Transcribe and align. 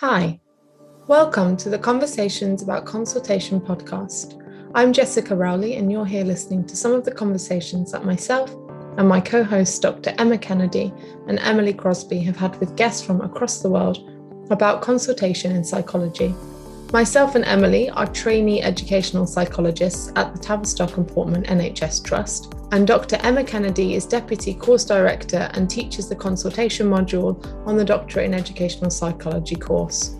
Hi, 0.00 0.38
welcome 1.08 1.56
to 1.56 1.68
the 1.68 1.76
Conversations 1.76 2.62
About 2.62 2.86
Consultation 2.86 3.60
podcast. 3.60 4.40
I'm 4.76 4.92
Jessica 4.92 5.34
Rowley, 5.34 5.74
and 5.74 5.90
you're 5.90 6.06
here 6.06 6.22
listening 6.22 6.64
to 6.66 6.76
some 6.76 6.92
of 6.92 7.04
the 7.04 7.10
conversations 7.10 7.90
that 7.90 8.04
myself 8.04 8.54
and 8.96 9.08
my 9.08 9.20
co 9.20 9.42
hosts, 9.42 9.76
Dr. 9.80 10.14
Emma 10.16 10.38
Kennedy 10.38 10.92
and 11.26 11.40
Emily 11.40 11.72
Crosby, 11.72 12.20
have 12.20 12.36
had 12.36 12.54
with 12.60 12.76
guests 12.76 13.02
from 13.04 13.22
across 13.22 13.60
the 13.60 13.70
world 13.70 14.08
about 14.52 14.82
consultation 14.82 15.50
in 15.50 15.64
psychology. 15.64 16.32
Myself 16.90 17.34
and 17.34 17.44
Emily 17.44 17.90
are 17.90 18.06
trainee 18.06 18.62
educational 18.62 19.26
psychologists 19.26 20.10
at 20.16 20.32
the 20.32 20.38
Tavistock 20.38 20.96
and 20.96 21.06
Portman 21.06 21.42
NHS 21.42 22.02
Trust, 22.02 22.54
and 22.72 22.86
Dr. 22.86 23.16
Emma 23.16 23.44
Kennedy 23.44 23.94
is 23.94 24.06
Deputy 24.06 24.54
Course 24.54 24.86
Director 24.86 25.50
and 25.52 25.68
teaches 25.68 26.08
the 26.08 26.16
consultation 26.16 26.88
module 26.88 27.44
on 27.66 27.76
the 27.76 27.84
Doctorate 27.84 28.24
in 28.24 28.32
Educational 28.32 28.90
Psychology 28.90 29.54
course. 29.54 30.16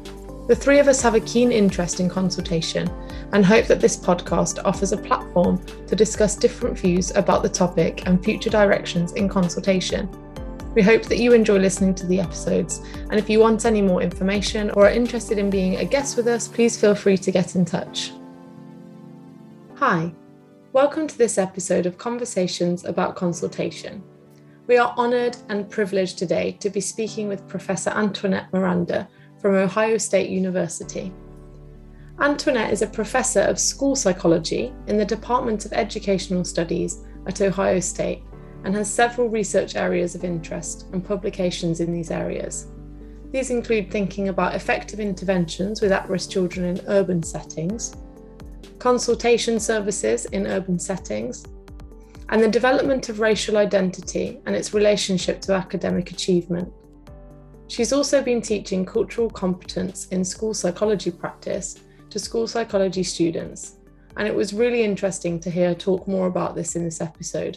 The 0.46 0.54
three 0.54 0.78
of 0.78 0.88
us 0.88 1.00
have 1.00 1.14
a 1.14 1.20
keen 1.20 1.52
interest 1.52 2.00
in 2.00 2.08
consultation 2.10 2.90
and 3.32 3.46
hope 3.46 3.64
that 3.66 3.80
this 3.80 3.96
podcast 3.96 4.58
offers 4.66 4.92
a 4.92 4.98
platform 4.98 5.64
to 5.86 5.96
discuss 5.96 6.36
different 6.36 6.78
views 6.78 7.16
about 7.16 7.42
the 7.42 7.48
topic 7.48 8.06
and 8.06 8.22
future 8.22 8.50
directions 8.50 9.12
in 9.12 9.26
consultation. 9.26 10.06
We 10.78 10.84
hope 10.84 11.06
that 11.06 11.18
you 11.18 11.32
enjoy 11.32 11.58
listening 11.58 11.92
to 11.96 12.06
the 12.06 12.20
episodes, 12.20 12.82
and 13.10 13.14
if 13.14 13.28
you 13.28 13.40
want 13.40 13.64
any 13.64 13.82
more 13.82 14.00
information 14.00 14.70
or 14.70 14.86
are 14.86 14.92
interested 14.92 15.36
in 15.36 15.50
being 15.50 15.74
a 15.74 15.84
guest 15.84 16.16
with 16.16 16.28
us, 16.28 16.46
please 16.46 16.80
feel 16.80 16.94
free 16.94 17.18
to 17.18 17.32
get 17.32 17.56
in 17.56 17.64
touch. 17.64 18.12
Hi, 19.74 20.12
welcome 20.72 21.08
to 21.08 21.18
this 21.18 21.36
episode 21.36 21.86
of 21.86 21.98
Conversations 21.98 22.84
about 22.84 23.16
Consultation. 23.16 24.04
We 24.68 24.78
are 24.78 24.94
honoured 24.96 25.36
and 25.48 25.68
privileged 25.68 26.16
today 26.16 26.52
to 26.60 26.70
be 26.70 26.80
speaking 26.80 27.26
with 27.26 27.48
Professor 27.48 27.90
Antoinette 27.90 28.52
Miranda 28.52 29.08
from 29.40 29.56
Ohio 29.56 29.98
State 29.98 30.30
University. 30.30 31.12
Antoinette 32.20 32.72
is 32.72 32.82
a 32.82 32.86
professor 32.86 33.40
of 33.40 33.58
school 33.58 33.96
psychology 33.96 34.72
in 34.86 34.96
the 34.96 35.04
Department 35.04 35.64
of 35.64 35.72
Educational 35.72 36.44
Studies 36.44 37.02
at 37.26 37.40
Ohio 37.40 37.80
State 37.80 38.22
and 38.68 38.76
has 38.76 38.92
several 38.92 39.30
research 39.30 39.76
areas 39.76 40.14
of 40.14 40.24
interest 40.24 40.88
and 40.92 41.02
publications 41.02 41.80
in 41.80 41.90
these 41.90 42.10
areas. 42.10 42.66
These 43.32 43.48
include 43.48 43.90
thinking 43.90 44.28
about 44.28 44.54
effective 44.54 45.00
interventions 45.00 45.80
with 45.80 45.90
at 45.90 46.06
risk 46.06 46.28
children 46.28 46.76
in 46.76 46.84
urban 46.86 47.22
settings, 47.22 47.96
consultation 48.78 49.58
services 49.58 50.26
in 50.26 50.46
urban 50.46 50.78
settings, 50.78 51.46
and 52.28 52.42
the 52.42 52.48
development 52.48 53.08
of 53.08 53.20
racial 53.20 53.56
identity 53.56 54.38
and 54.44 54.54
its 54.54 54.74
relationship 54.74 55.40
to 55.40 55.54
academic 55.54 56.10
achievement. 56.10 56.70
She's 57.68 57.94
also 57.94 58.22
been 58.22 58.42
teaching 58.42 58.84
cultural 58.84 59.30
competence 59.30 60.08
in 60.08 60.22
school 60.22 60.52
psychology 60.52 61.10
practice 61.10 61.78
to 62.10 62.18
school 62.18 62.46
psychology 62.46 63.02
students, 63.02 63.76
and 64.18 64.28
it 64.28 64.34
was 64.34 64.52
really 64.52 64.82
interesting 64.82 65.40
to 65.40 65.50
hear 65.50 65.68
her 65.68 65.74
talk 65.74 66.06
more 66.06 66.26
about 66.26 66.54
this 66.54 66.76
in 66.76 66.84
this 66.84 67.00
episode. 67.00 67.56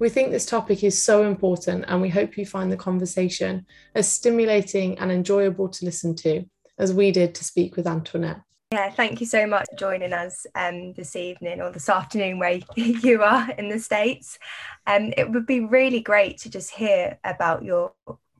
We 0.00 0.08
think 0.08 0.30
this 0.30 0.46
topic 0.46 0.82
is 0.82 1.00
so 1.00 1.24
important, 1.24 1.84
and 1.86 2.00
we 2.00 2.08
hope 2.08 2.38
you 2.38 2.46
find 2.46 2.72
the 2.72 2.76
conversation 2.76 3.66
as 3.94 4.10
stimulating 4.10 4.98
and 4.98 5.12
enjoyable 5.12 5.68
to 5.68 5.84
listen 5.84 6.16
to 6.16 6.46
as 6.78 6.94
we 6.94 7.12
did 7.12 7.34
to 7.34 7.44
speak 7.44 7.76
with 7.76 7.86
Antoinette. 7.86 8.40
Yeah, 8.72 8.88
thank 8.88 9.20
you 9.20 9.26
so 9.26 9.46
much 9.46 9.66
for 9.68 9.76
joining 9.76 10.14
us 10.14 10.46
um, 10.54 10.94
this 10.94 11.16
evening 11.16 11.60
or 11.60 11.70
this 11.70 11.90
afternoon 11.90 12.38
where 12.38 12.60
you 12.76 13.22
are 13.22 13.50
in 13.58 13.68
the 13.68 13.78
States. 13.78 14.38
Um, 14.86 15.12
it 15.18 15.30
would 15.30 15.44
be 15.44 15.60
really 15.60 16.00
great 16.00 16.38
to 16.38 16.50
just 16.50 16.70
hear 16.70 17.18
about 17.22 17.62
your 17.62 17.92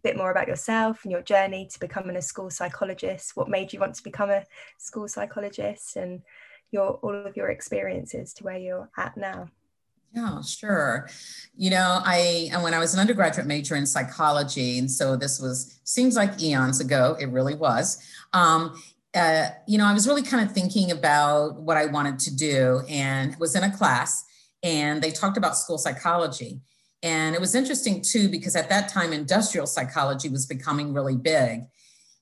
bit 0.03 0.17
more 0.17 0.31
about 0.31 0.49
yourself 0.49 1.01
and 1.03 1.13
your 1.13 1.21
journey 1.21 1.69
to 1.71 1.79
becoming 1.79 2.17
a 2.17 2.23
school 2.23 2.49
psychologist. 2.49 3.37
What 3.37 3.51
made 3.51 3.75
you 3.75 3.81
want 3.81 3.97
to 3.97 4.03
become 4.03 4.31
a 4.31 4.47
school 4.79 5.09
psychologist 5.09 5.97
and 5.97 6.23
your 6.73 6.93
all 7.03 7.27
of 7.27 7.37
your 7.37 7.51
experiences 7.51 8.33
to 8.35 8.45
where 8.45 8.57
you're 8.57 8.89
at 8.97 9.19
now? 9.19 9.49
Yeah, 10.13 10.43
sure. 10.43 11.09
You 11.57 11.71
know, 11.71 12.01
I 12.05 12.49
and 12.53 12.63
when 12.63 12.75
I 12.75 12.79
was 12.81 12.95
an 12.95 13.01
undergraduate 13.01 13.47
major 13.47 13.77
in 13.77 13.87
psychology, 13.87 14.79
and 14.79 14.91
so 14.91 15.17
this 15.17 15.41
was 15.41 15.81
seems 15.85 16.17
like 16.17 16.43
eons 16.43 16.81
ago. 16.81 17.17
It 17.21 17.27
really 17.27 17.55
was. 17.55 18.03
Um, 18.33 18.83
uh, 19.15 19.49
you 19.69 19.79
know, 19.79 19.87
I 19.87 19.93
was 19.93 20.07
really 20.09 20.23
kind 20.23 20.45
of 20.47 20.53
thinking 20.53 20.91
about 20.91 21.61
what 21.61 21.77
I 21.77 21.87
wanted 21.87 22.19
to 22.21 22.35
do, 22.37 22.83
and 22.89 23.37
was 23.39 23.55
in 23.55 23.63
a 23.63 23.77
class, 23.77 24.25
and 24.65 25.01
they 25.01 25.13
talked 25.13 25.37
about 25.37 25.57
school 25.57 25.79
psychology, 25.79 26.61
and 27.05 27.35
it 27.37 27.41
was 27.41 27.55
interesting 27.55 28.03
too 28.03 28.29
because 28.29 28.57
at 28.57 28.69
that 28.69 28.89
time, 28.89 29.13
industrial 29.13 29.67
psychology 29.67 30.29
was 30.29 30.45
becoming 30.47 30.93
really 30.93 31.17
big. 31.17 31.63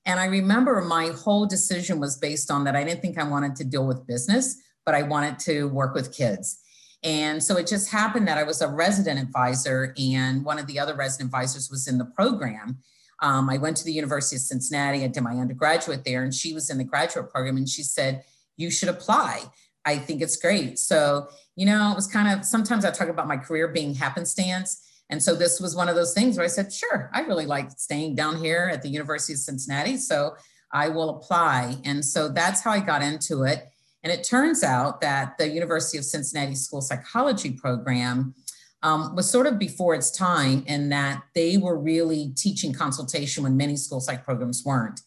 And 0.05 0.19
I 0.19 0.25
remember 0.25 0.81
my 0.81 1.07
whole 1.07 1.45
decision 1.45 1.99
was 1.99 2.17
based 2.17 2.51
on 2.51 2.63
that. 2.65 2.75
I 2.75 2.83
didn't 2.83 3.01
think 3.01 3.17
I 3.17 3.23
wanted 3.23 3.55
to 3.57 3.63
deal 3.63 3.85
with 3.85 4.07
business, 4.07 4.55
but 4.85 4.95
I 4.95 5.03
wanted 5.03 5.39
to 5.39 5.67
work 5.69 5.93
with 5.93 6.15
kids. 6.15 6.59
And 7.03 7.41
so 7.41 7.55
it 7.55 7.67
just 7.67 7.91
happened 7.91 8.27
that 8.27 8.37
I 8.37 8.43
was 8.43 8.61
a 8.61 8.67
resident 8.67 9.19
advisor, 9.19 9.93
and 9.97 10.43
one 10.43 10.59
of 10.59 10.67
the 10.67 10.79
other 10.79 10.95
resident 10.95 11.27
advisors 11.27 11.69
was 11.69 11.87
in 11.87 11.97
the 11.97 12.05
program. 12.05 12.79
Um, 13.21 13.49
I 13.49 13.57
went 13.57 13.77
to 13.77 13.85
the 13.85 13.93
University 13.93 14.35
of 14.35 14.41
Cincinnati. 14.41 15.03
I 15.03 15.07
did 15.07 15.23
my 15.23 15.35
undergraduate 15.35 16.03
there, 16.03 16.23
and 16.23 16.33
she 16.33 16.53
was 16.53 16.69
in 16.69 16.77
the 16.77 16.83
graduate 16.83 17.31
program. 17.31 17.57
And 17.57 17.69
she 17.69 17.83
said, 17.83 18.23
You 18.57 18.69
should 18.69 18.89
apply. 18.89 19.43
I 19.85 19.97
think 19.97 20.21
it's 20.21 20.35
great. 20.35 20.77
So, 20.77 21.29
you 21.55 21.65
know, 21.65 21.91
it 21.91 21.95
was 21.95 22.07
kind 22.07 22.37
of 22.37 22.45
sometimes 22.45 22.85
I 22.85 22.91
talk 22.91 23.07
about 23.07 23.27
my 23.27 23.37
career 23.37 23.69
being 23.69 23.95
happenstance. 23.95 24.85
And 25.09 25.23
so 25.23 25.33
this 25.35 25.59
was 25.59 25.75
one 25.75 25.89
of 25.89 25.95
those 25.95 26.13
things 26.13 26.37
where 26.37 26.45
I 26.45 26.49
said, 26.49 26.71
Sure, 26.71 27.09
I 27.13 27.21
really 27.21 27.45
like 27.45 27.71
staying 27.71 28.15
down 28.15 28.37
here 28.37 28.69
at 28.71 28.81
the 28.81 28.89
University 28.89 29.33
of 29.33 29.39
Cincinnati. 29.39 29.97
So 29.97 30.35
I 30.71 30.89
will 30.89 31.09
apply. 31.09 31.77
And 31.83 32.03
so 32.03 32.29
that's 32.29 32.61
how 32.61 32.71
I 32.71 32.79
got 32.79 33.01
into 33.01 33.43
it. 33.43 33.67
And 34.03 34.13
it 34.13 34.23
turns 34.23 34.63
out 34.63 35.01
that 35.01 35.37
the 35.37 35.47
University 35.47 35.97
of 35.97 36.05
Cincinnati 36.05 36.55
School 36.55 36.81
Psychology 36.81 37.51
program 37.51 38.33
um, 38.81 39.15
was 39.15 39.29
sort 39.29 39.45
of 39.45 39.59
before 39.59 39.93
its 39.93 40.09
time 40.09 40.63
in 40.67 40.89
that 40.89 41.23
they 41.35 41.57
were 41.57 41.77
really 41.77 42.31
teaching 42.35 42.73
consultation 42.73 43.43
when 43.43 43.57
many 43.57 43.75
school 43.75 43.99
psych 43.99 44.23
programs 44.23 44.63
weren't. 44.65 45.01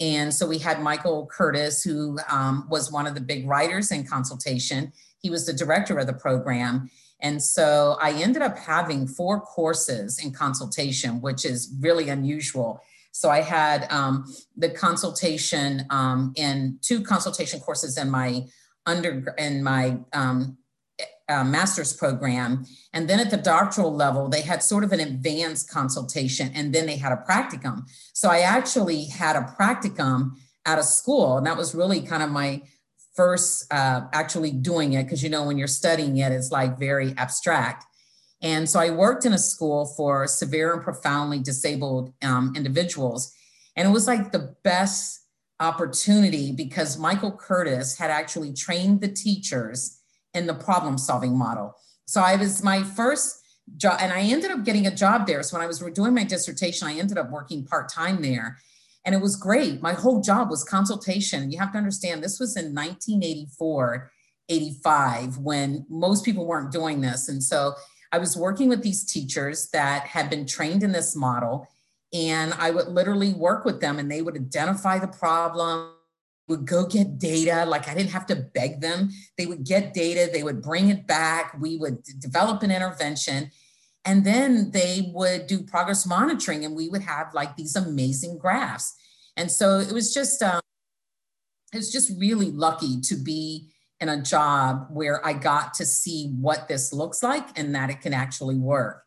And 0.00 0.32
so 0.32 0.46
we 0.46 0.56
had 0.58 0.80
Michael 0.80 1.26
Curtis, 1.26 1.82
who 1.82 2.18
um, 2.30 2.66
was 2.70 2.90
one 2.90 3.06
of 3.06 3.14
the 3.14 3.20
big 3.20 3.46
writers 3.46 3.92
in 3.92 4.06
consultation. 4.06 4.92
He 5.18 5.28
was 5.28 5.44
the 5.44 5.52
director 5.52 5.98
of 5.98 6.06
the 6.06 6.14
program. 6.14 6.88
And 7.20 7.42
so 7.42 7.98
I 8.00 8.12
ended 8.12 8.40
up 8.40 8.56
having 8.56 9.06
four 9.06 9.42
courses 9.42 10.18
in 10.24 10.32
consultation, 10.32 11.20
which 11.20 11.44
is 11.44 11.74
really 11.80 12.08
unusual. 12.08 12.80
So 13.12 13.30
I 13.30 13.40
had 13.40 13.90
um, 13.90 14.24
the 14.56 14.70
consultation 14.70 15.84
um, 15.90 16.32
in 16.36 16.78
two 16.80 17.02
consultation 17.02 17.60
courses 17.60 17.98
in 17.98 18.10
my 18.10 18.44
under 18.86 19.34
in 19.38 19.62
my 19.62 19.98
um, 20.12 20.56
uh, 21.30 21.44
master's 21.44 21.92
program. 21.92 22.64
And 22.92 23.08
then 23.08 23.20
at 23.20 23.30
the 23.30 23.36
doctoral 23.36 23.94
level, 23.94 24.28
they 24.28 24.40
had 24.40 24.62
sort 24.62 24.84
of 24.84 24.92
an 24.92 25.00
advanced 25.00 25.70
consultation 25.70 26.50
and 26.54 26.74
then 26.74 26.86
they 26.86 26.96
had 26.96 27.12
a 27.12 27.24
practicum. 27.28 27.88
So 28.12 28.28
I 28.28 28.40
actually 28.40 29.04
had 29.04 29.36
a 29.36 29.42
practicum 29.58 30.32
at 30.66 30.78
a 30.78 30.82
school. 30.82 31.38
And 31.38 31.46
that 31.46 31.56
was 31.56 31.74
really 31.74 32.00
kind 32.00 32.22
of 32.22 32.30
my 32.30 32.62
first 33.14 33.72
uh, 33.72 34.02
actually 34.12 34.50
doing 34.50 34.94
it 34.94 35.04
because, 35.04 35.22
you 35.22 35.30
know, 35.30 35.44
when 35.44 35.56
you're 35.56 35.68
studying 35.68 36.16
it, 36.18 36.32
it's 36.32 36.50
like 36.50 36.78
very 36.78 37.14
abstract. 37.16 37.84
And 38.42 38.68
so 38.68 38.80
I 38.80 38.90
worked 38.90 39.24
in 39.24 39.32
a 39.32 39.38
school 39.38 39.86
for 39.96 40.26
severe 40.26 40.74
and 40.74 40.82
profoundly 40.82 41.40
disabled 41.40 42.12
um, 42.22 42.54
individuals. 42.56 43.32
And 43.76 43.86
it 43.88 43.92
was 43.92 44.06
like 44.06 44.32
the 44.32 44.54
best 44.64 45.26
opportunity 45.60 46.52
because 46.52 46.98
Michael 46.98 47.32
Curtis 47.32 47.98
had 47.98 48.10
actually 48.10 48.52
trained 48.54 49.02
the 49.02 49.08
teachers 49.08 50.00
in 50.32 50.46
the 50.46 50.54
problem 50.54 50.96
solving 50.96 51.36
model. 51.36 51.74
So 52.06 52.22
I 52.22 52.36
was 52.36 52.62
my 52.62 52.82
first 52.82 53.40
job, 53.76 53.98
and 54.00 54.12
I 54.12 54.22
ended 54.22 54.50
up 54.50 54.64
getting 54.64 54.86
a 54.86 54.94
job 54.94 55.26
there. 55.26 55.42
So 55.42 55.56
when 55.56 55.64
I 55.64 55.66
was 55.66 55.78
doing 55.78 56.14
my 56.14 56.24
dissertation, 56.24 56.88
I 56.88 56.94
ended 56.94 57.18
up 57.18 57.30
working 57.30 57.64
part 57.64 57.88
time 57.88 58.22
there. 58.22 58.58
And 59.04 59.14
it 59.14 59.20
was 59.20 59.36
great. 59.36 59.80
My 59.80 59.92
whole 59.92 60.20
job 60.20 60.50
was 60.50 60.64
consultation. 60.64 61.50
You 61.50 61.58
have 61.58 61.72
to 61.72 61.78
understand, 61.78 62.22
this 62.22 62.38
was 62.38 62.56
in 62.56 62.74
1984, 62.74 64.10
85, 64.48 65.38
when 65.38 65.86
most 65.88 66.24
people 66.24 66.46
weren't 66.46 66.72
doing 66.72 67.00
this. 67.00 67.28
And 67.28 67.42
so 67.42 67.74
I 68.12 68.18
was 68.18 68.36
working 68.36 68.68
with 68.68 68.82
these 68.82 69.04
teachers 69.04 69.68
that 69.70 70.06
had 70.06 70.30
been 70.30 70.46
trained 70.46 70.82
in 70.82 70.92
this 70.92 71.14
model, 71.14 71.68
and 72.12 72.52
I 72.54 72.70
would 72.70 72.88
literally 72.88 73.32
work 73.32 73.64
with 73.64 73.80
them 73.80 73.98
and 73.98 74.10
they 74.10 74.20
would 74.20 74.36
identify 74.36 74.98
the 74.98 75.06
problem, 75.06 75.92
would 76.48 76.66
go 76.66 76.84
get 76.84 77.18
data. 77.18 77.64
Like 77.64 77.88
I 77.88 77.94
didn't 77.94 78.10
have 78.10 78.26
to 78.26 78.36
beg 78.36 78.80
them. 78.80 79.10
They 79.38 79.46
would 79.46 79.64
get 79.64 79.94
data, 79.94 80.28
they 80.32 80.42
would 80.42 80.60
bring 80.60 80.90
it 80.90 81.06
back, 81.06 81.56
we 81.60 81.76
would 81.76 82.02
develop 82.18 82.62
an 82.62 82.72
intervention. 82.72 83.50
And 84.04 84.24
then 84.24 84.70
they 84.72 85.12
would 85.14 85.46
do 85.46 85.62
progress 85.62 86.06
monitoring, 86.06 86.64
and 86.64 86.74
we 86.74 86.88
would 86.88 87.02
have 87.02 87.34
like 87.34 87.56
these 87.56 87.76
amazing 87.76 88.38
graphs. 88.38 88.94
And 89.36 89.50
so 89.50 89.78
it 89.78 89.92
was 89.92 90.12
just, 90.12 90.42
um, 90.42 90.60
it 91.72 91.76
was 91.76 91.92
just 91.92 92.10
really 92.18 92.50
lucky 92.50 93.00
to 93.02 93.14
be 93.14 93.70
in 94.00 94.08
a 94.08 94.22
job 94.22 94.86
where 94.90 95.24
I 95.26 95.32
got 95.32 95.74
to 95.74 95.84
see 95.84 96.32
what 96.40 96.68
this 96.68 96.92
looks 96.92 97.22
like 97.22 97.58
and 97.58 97.74
that 97.74 97.90
it 97.90 98.00
can 98.00 98.14
actually 98.14 98.56
work. 98.56 99.02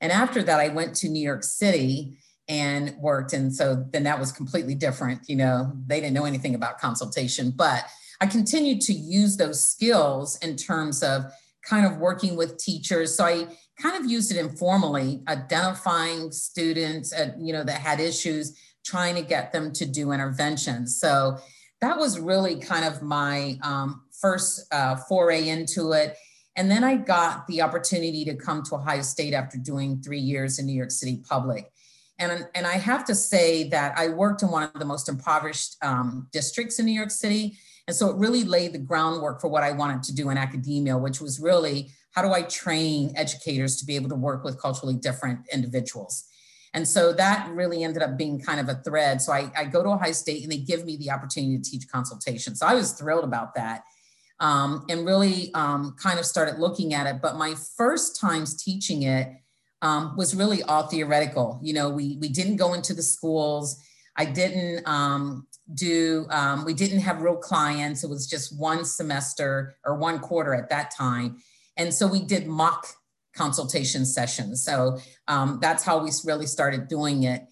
And 0.00 0.12
after 0.12 0.42
that, 0.42 0.60
I 0.60 0.68
went 0.68 0.94
to 0.96 1.08
New 1.08 1.22
York 1.22 1.42
City 1.42 2.18
and 2.48 2.94
worked. 2.98 3.32
And 3.32 3.54
so 3.54 3.86
then 3.90 4.02
that 4.04 4.20
was 4.20 4.32
completely 4.32 4.74
different. 4.74 5.22
You 5.28 5.36
know, 5.36 5.72
they 5.86 6.00
didn't 6.00 6.14
know 6.14 6.26
anything 6.26 6.54
about 6.54 6.78
consultation, 6.78 7.52
but 7.56 7.84
I 8.20 8.26
continued 8.26 8.80
to 8.82 8.92
use 8.92 9.36
those 9.36 9.66
skills 9.66 10.38
in 10.38 10.56
terms 10.56 11.02
of 11.02 11.24
kind 11.64 11.86
of 11.86 11.96
working 11.96 12.36
with 12.36 12.58
teachers. 12.58 13.16
So 13.16 13.24
I 13.24 13.46
kind 13.80 13.96
of 13.96 14.10
used 14.10 14.30
it 14.30 14.36
informally, 14.36 15.22
identifying 15.26 16.30
students, 16.30 17.12
at, 17.12 17.40
you 17.40 17.52
know, 17.52 17.64
that 17.64 17.80
had 17.80 17.98
issues, 17.98 18.58
trying 18.84 19.14
to 19.14 19.22
get 19.22 19.52
them 19.52 19.72
to 19.72 19.86
do 19.86 20.12
interventions. 20.12 21.00
So 21.00 21.38
that 21.80 21.98
was 21.98 22.20
really 22.20 22.56
kind 22.56 22.84
of 22.84 23.02
my 23.02 23.58
um, 23.62 24.02
first 24.24 24.66
uh, 24.72 24.96
foray 24.96 25.50
into 25.50 25.92
it. 25.92 26.16
And 26.56 26.70
then 26.70 26.82
I 26.82 26.96
got 26.96 27.46
the 27.46 27.60
opportunity 27.60 28.24
to 28.24 28.34
come 28.34 28.62
to 28.62 28.76
Ohio 28.76 29.02
State 29.02 29.34
after 29.34 29.58
doing 29.58 30.00
three 30.00 30.18
years 30.18 30.58
in 30.58 30.64
New 30.64 30.72
York 30.72 30.92
City 30.92 31.22
Public. 31.28 31.70
And, 32.18 32.48
and 32.54 32.66
I 32.66 32.78
have 32.78 33.04
to 33.06 33.14
say 33.14 33.68
that 33.68 33.98
I 33.98 34.08
worked 34.08 34.42
in 34.42 34.50
one 34.50 34.62
of 34.62 34.72
the 34.72 34.86
most 34.86 35.10
impoverished 35.10 35.76
um, 35.82 36.26
districts 36.32 36.78
in 36.78 36.86
New 36.86 36.92
York 36.92 37.10
City. 37.10 37.58
And 37.86 37.94
so 37.94 38.08
it 38.08 38.16
really 38.16 38.44
laid 38.44 38.72
the 38.72 38.78
groundwork 38.78 39.42
for 39.42 39.48
what 39.48 39.62
I 39.62 39.72
wanted 39.72 40.02
to 40.04 40.14
do 40.14 40.30
in 40.30 40.38
academia, 40.38 40.96
which 40.96 41.20
was 41.20 41.38
really 41.38 41.90
how 42.12 42.22
do 42.22 42.32
I 42.32 42.42
train 42.42 43.12
educators 43.16 43.76
to 43.76 43.84
be 43.84 43.94
able 43.94 44.08
to 44.08 44.14
work 44.14 44.42
with 44.42 44.58
culturally 44.58 44.94
different 44.94 45.40
individuals? 45.52 46.24
And 46.72 46.88
so 46.88 47.12
that 47.12 47.50
really 47.50 47.84
ended 47.84 48.02
up 48.02 48.16
being 48.16 48.40
kind 48.40 48.58
of 48.58 48.70
a 48.70 48.76
thread. 48.76 49.20
So 49.20 49.32
I, 49.32 49.50
I 49.54 49.64
go 49.66 49.82
to 49.82 49.90
Ohio 49.90 50.12
State 50.12 50.44
and 50.44 50.50
they 50.50 50.56
give 50.56 50.86
me 50.86 50.96
the 50.96 51.10
opportunity 51.10 51.58
to 51.58 51.70
teach 51.70 51.86
consultation. 51.88 52.54
So 52.54 52.66
I 52.66 52.74
was 52.74 52.92
thrilled 52.92 53.24
about 53.24 53.54
that 53.56 53.82
um, 54.40 54.84
and 54.88 55.06
really 55.06 55.52
um, 55.54 55.94
kind 56.00 56.18
of 56.18 56.24
started 56.24 56.58
looking 56.58 56.94
at 56.94 57.06
it. 57.06 57.22
But 57.22 57.36
my 57.36 57.54
first 57.76 58.20
times 58.20 58.62
teaching 58.62 59.02
it 59.02 59.28
um, 59.82 60.16
was 60.16 60.34
really 60.34 60.62
all 60.62 60.86
theoretical. 60.86 61.60
You 61.62 61.74
know, 61.74 61.90
we, 61.90 62.16
we 62.20 62.28
didn't 62.28 62.56
go 62.56 62.74
into 62.74 62.94
the 62.94 63.02
schools. 63.02 63.80
I 64.16 64.24
didn't 64.24 64.86
um, 64.88 65.46
do, 65.74 66.26
um, 66.30 66.64
we 66.64 66.74
didn't 66.74 67.00
have 67.00 67.22
real 67.22 67.36
clients. 67.36 68.04
It 68.04 68.10
was 68.10 68.26
just 68.26 68.58
one 68.58 68.84
semester 68.84 69.76
or 69.84 69.96
one 69.96 70.18
quarter 70.20 70.54
at 70.54 70.70
that 70.70 70.90
time. 70.90 71.38
And 71.76 71.92
so 71.92 72.06
we 72.06 72.22
did 72.22 72.46
mock 72.46 72.86
consultation 73.34 74.06
sessions. 74.06 74.64
So 74.64 74.98
um, 75.26 75.58
that's 75.60 75.84
how 75.84 76.02
we 76.02 76.10
really 76.24 76.46
started 76.46 76.88
doing 76.88 77.24
it. 77.24 77.42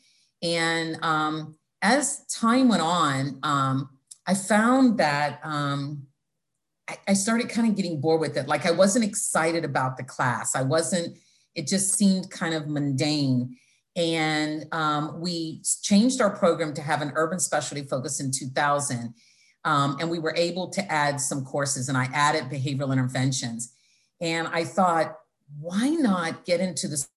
And 0.43 0.99
as 1.83 2.25
time 2.27 2.69
went 2.69 2.83
on, 2.83 3.41
I 4.27 4.35
found 4.35 4.99
that 4.99 5.41
I, 7.09 7.15
started 7.15 7.49
kind 7.49 7.69
of 7.69 7.77
getting 7.77 8.01
bored 8.01 8.21
with 8.21 8.37
it. 8.37 8.49
Like 8.49 8.67
I 8.67 8.71
wasn't 8.71 9.05
excited 9.05 9.65
about 9.65 9.97
the 9.97 10.03
class. 10.03 10.57
I 10.57 10.63
wasn't, 10.63 11.17
it 11.55 11.67
just 11.67 11.95
seemed 11.95 12.31
kind 12.31 12.55
of 12.55 12.69
mundane. 12.69 13.57
And 13.95 14.67
um, 14.73 15.21
we 15.21 15.63
changed 15.83 16.21
our 16.21 16.31
program 16.31 16.75
to 16.75 16.83
have 16.83 17.03
an 17.03 17.13
urban 17.15 17.39
specialty 17.39 17.85
focus 17.85 18.21
in 18.21 18.31
2000. 18.31 19.15
Um, 19.65 19.97
and 20.01 20.11
we 20.11 20.19
were 20.19 20.35
able 20.37 20.69
to 20.71 20.93
add 20.93 21.21
some 21.21 21.45
courses, 21.45 21.89
and 21.89 21.97
I 21.97 22.09
added 22.13 22.45
behavioral 22.45 22.93
interventions. 22.93 23.73
And 24.21 24.49
I 24.49 24.65
thought, 24.65 25.17
why 25.61 25.91
not 25.91 26.45
get 26.45 26.61
into 26.61 26.89
this? 26.89 27.09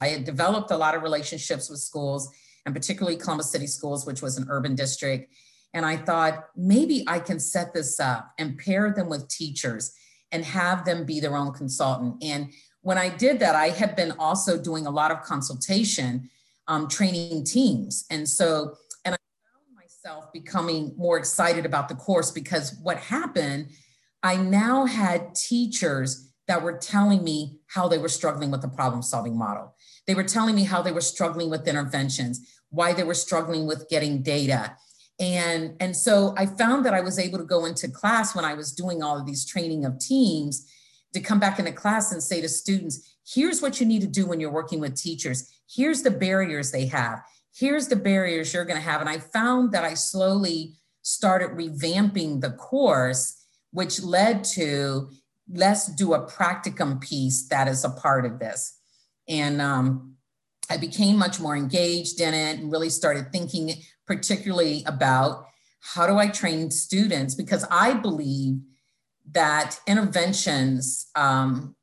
I 0.00 0.08
had 0.08 0.24
developed 0.24 0.70
a 0.70 0.76
lot 0.76 0.94
of 0.94 1.02
relationships 1.02 1.70
with 1.70 1.78
schools, 1.78 2.28
and 2.66 2.74
particularly 2.74 3.16
Columbus 3.16 3.50
City 3.50 3.66
Schools, 3.66 4.04
which 4.04 4.20
was 4.20 4.36
an 4.36 4.46
urban 4.50 4.74
district. 4.74 5.32
And 5.72 5.86
I 5.86 5.96
thought 5.96 6.46
maybe 6.56 7.04
I 7.06 7.20
can 7.20 7.38
set 7.38 7.72
this 7.72 8.00
up 8.00 8.32
and 8.38 8.58
pair 8.58 8.92
them 8.92 9.08
with 9.08 9.28
teachers 9.28 9.92
and 10.32 10.44
have 10.44 10.84
them 10.84 11.04
be 11.04 11.20
their 11.20 11.36
own 11.36 11.52
consultant. 11.52 12.16
And 12.22 12.52
when 12.82 12.98
I 12.98 13.08
did 13.08 13.40
that, 13.40 13.54
I 13.54 13.68
had 13.68 13.94
been 13.94 14.12
also 14.12 14.60
doing 14.60 14.86
a 14.86 14.90
lot 14.90 15.10
of 15.10 15.22
consultation, 15.22 16.30
um, 16.66 16.88
training 16.88 17.44
teams. 17.44 18.04
And 18.10 18.28
so, 18.28 18.74
and 19.04 19.14
I 19.14 19.18
found 19.18 19.76
myself 19.76 20.32
becoming 20.32 20.94
more 20.96 21.18
excited 21.18 21.66
about 21.66 21.88
the 21.88 21.94
course 21.94 22.30
because 22.30 22.76
what 22.82 22.96
happened, 22.96 23.68
I 24.22 24.36
now 24.36 24.86
had 24.86 25.34
teachers 25.34 26.32
that 26.48 26.62
were 26.62 26.78
telling 26.78 27.22
me 27.22 27.58
how 27.68 27.86
they 27.86 27.98
were 27.98 28.08
struggling 28.08 28.50
with 28.50 28.62
the 28.62 28.68
problem 28.68 29.02
solving 29.02 29.36
model. 29.36 29.74
They 30.06 30.14
were 30.14 30.24
telling 30.24 30.56
me 30.56 30.64
how 30.64 30.82
they 30.82 30.90
were 30.90 31.00
struggling 31.00 31.48
with 31.48 31.68
interventions, 31.68 32.40
why 32.70 32.92
they 32.92 33.04
were 33.04 33.14
struggling 33.14 33.66
with 33.66 33.88
getting 33.88 34.22
data 34.22 34.76
and, 35.20 35.76
and 35.80 35.94
so 35.94 36.34
I 36.38 36.46
found 36.46 36.86
that 36.86 36.94
I 36.94 37.02
was 37.02 37.18
able 37.18 37.38
to 37.38 37.44
go 37.44 37.66
into 37.66 37.88
class 37.88 38.34
when 38.34 38.46
I 38.46 38.54
was 38.54 38.72
doing 38.72 39.02
all 39.02 39.18
of 39.18 39.26
these 39.26 39.44
training 39.44 39.84
of 39.84 39.98
teams 39.98 40.66
to 41.12 41.20
come 41.20 41.38
back 41.38 41.58
into 41.58 41.72
class 41.72 42.10
and 42.10 42.22
say 42.22 42.40
to 42.40 42.48
students, 42.48 43.16
here's 43.28 43.60
what 43.60 43.80
you 43.80 43.86
need 43.86 44.00
to 44.00 44.08
do 44.08 44.26
when 44.26 44.40
you're 44.40 44.50
working 44.50 44.80
with 44.80 44.96
teachers. 44.96 45.52
Here's 45.68 46.02
the 46.02 46.10
barriers 46.10 46.72
they 46.72 46.86
have. 46.86 47.20
Here's 47.54 47.88
the 47.88 47.96
barriers 47.96 48.54
you're 48.54 48.64
going 48.64 48.80
to 48.80 48.88
have. 48.88 49.02
And 49.02 49.10
I 49.10 49.18
found 49.18 49.72
that 49.72 49.84
I 49.84 49.92
slowly 49.92 50.76
started 51.02 51.50
revamping 51.50 52.40
the 52.40 52.52
course, 52.52 53.44
which 53.72 54.02
led 54.02 54.42
to 54.44 55.10
let's 55.52 55.86
do 55.94 56.14
a 56.14 56.26
practicum 56.26 57.00
piece 57.00 57.46
that 57.48 57.68
is 57.68 57.84
a 57.84 57.90
part 57.90 58.24
of 58.24 58.38
this. 58.38 58.78
And 59.28 59.60
um, 59.60 60.14
I 60.70 60.76
became 60.76 61.16
much 61.16 61.40
more 61.40 61.56
engaged 61.56 62.20
in 62.20 62.32
it 62.32 62.58
and 62.58 62.72
really 62.72 62.90
started 62.90 63.32
thinking 63.32 63.74
particularly 64.10 64.82
about 64.86 65.46
how 65.78 66.04
do 66.04 66.18
I 66.18 66.26
train 66.26 66.72
students? 66.72 67.36
Because 67.36 67.64
I 67.70 67.94
believe 67.94 68.58
that 69.30 69.78
interventions 69.86 71.06
um, 71.14 71.76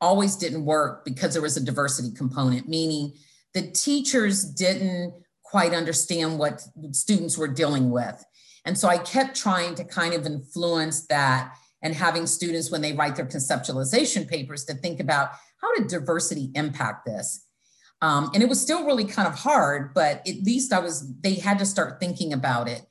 always 0.00 0.34
didn't 0.34 0.64
work 0.64 1.04
because 1.04 1.32
there 1.32 1.42
was 1.42 1.56
a 1.56 1.64
diversity 1.64 2.10
component, 2.12 2.68
meaning 2.68 3.12
the 3.54 3.70
teachers 3.70 4.44
didn't 4.44 5.14
quite 5.44 5.72
understand 5.72 6.40
what 6.40 6.60
students 6.90 7.38
were 7.38 7.46
dealing 7.46 7.90
with. 7.90 8.24
And 8.64 8.76
so 8.76 8.88
I 8.88 8.98
kept 8.98 9.36
trying 9.36 9.76
to 9.76 9.84
kind 9.84 10.12
of 10.14 10.26
influence 10.26 11.06
that 11.06 11.54
and 11.82 11.94
having 11.94 12.26
students, 12.26 12.72
when 12.72 12.82
they 12.82 12.94
write 12.94 13.14
their 13.14 13.26
conceptualization 13.26 14.28
papers, 14.28 14.64
to 14.64 14.74
think 14.74 14.98
about 14.98 15.30
how 15.60 15.72
did 15.76 15.86
diversity 15.86 16.50
impact 16.56 17.06
this? 17.06 17.46
Um, 18.02 18.30
and 18.32 18.42
it 18.42 18.48
was 18.48 18.60
still 18.60 18.84
really 18.86 19.04
kind 19.04 19.28
of 19.28 19.34
hard, 19.34 19.92
but 19.92 20.26
at 20.26 20.42
least 20.42 20.72
I 20.72 20.78
was, 20.78 21.14
they 21.20 21.34
had 21.34 21.58
to 21.58 21.66
start 21.66 22.00
thinking 22.00 22.32
about 22.32 22.68
it. 22.68 22.82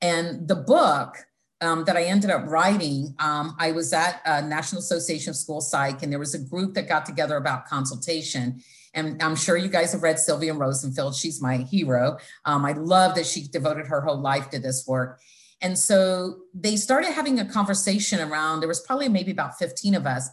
And 0.00 0.48
the 0.48 0.54
book 0.54 1.16
um, 1.60 1.84
that 1.84 1.96
I 1.96 2.04
ended 2.04 2.30
up 2.30 2.46
writing, 2.46 3.14
um, 3.18 3.56
I 3.58 3.72
was 3.72 3.92
at 3.92 4.20
a 4.24 4.42
National 4.42 4.80
Association 4.80 5.30
of 5.30 5.36
School 5.36 5.60
Psych, 5.60 6.02
and 6.02 6.12
there 6.12 6.18
was 6.18 6.34
a 6.34 6.38
group 6.38 6.74
that 6.74 6.88
got 6.88 7.06
together 7.06 7.36
about 7.36 7.66
consultation. 7.66 8.62
And 8.92 9.22
I'm 9.22 9.36
sure 9.36 9.56
you 9.56 9.68
guys 9.68 9.92
have 9.92 10.02
read 10.02 10.18
Sylvia 10.18 10.54
Rosenfield. 10.54 11.14
She's 11.14 11.42
my 11.42 11.58
hero. 11.58 12.18
Um, 12.44 12.64
I 12.64 12.72
love 12.72 13.14
that 13.16 13.26
she 13.26 13.46
devoted 13.48 13.86
her 13.86 14.00
whole 14.00 14.18
life 14.18 14.50
to 14.50 14.58
this 14.58 14.86
work. 14.86 15.20
And 15.60 15.78
so 15.78 16.40
they 16.52 16.76
started 16.76 17.12
having 17.12 17.40
a 17.40 17.44
conversation 17.44 18.20
around, 18.20 18.60
there 18.60 18.68
was 18.68 18.80
probably 18.80 19.08
maybe 19.08 19.32
about 19.32 19.58
15 19.58 19.94
of 19.94 20.06
us 20.06 20.28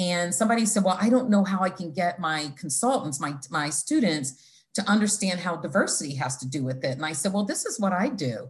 and 0.00 0.34
somebody 0.34 0.64
said, 0.64 0.82
well, 0.82 0.96
I 0.98 1.10
don't 1.10 1.28
know 1.28 1.44
how 1.44 1.60
I 1.60 1.68
can 1.68 1.92
get 1.92 2.18
my 2.18 2.50
consultants, 2.58 3.20
my, 3.20 3.34
my 3.50 3.68
students 3.68 4.64
to 4.74 4.82
understand 4.88 5.40
how 5.40 5.56
diversity 5.56 6.14
has 6.14 6.38
to 6.38 6.48
do 6.48 6.64
with 6.64 6.82
it. 6.82 6.96
And 6.96 7.04
I 7.04 7.12
said, 7.12 7.34
well, 7.34 7.44
this 7.44 7.66
is 7.66 7.78
what 7.78 7.92
I 7.92 8.08
do. 8.08 8.48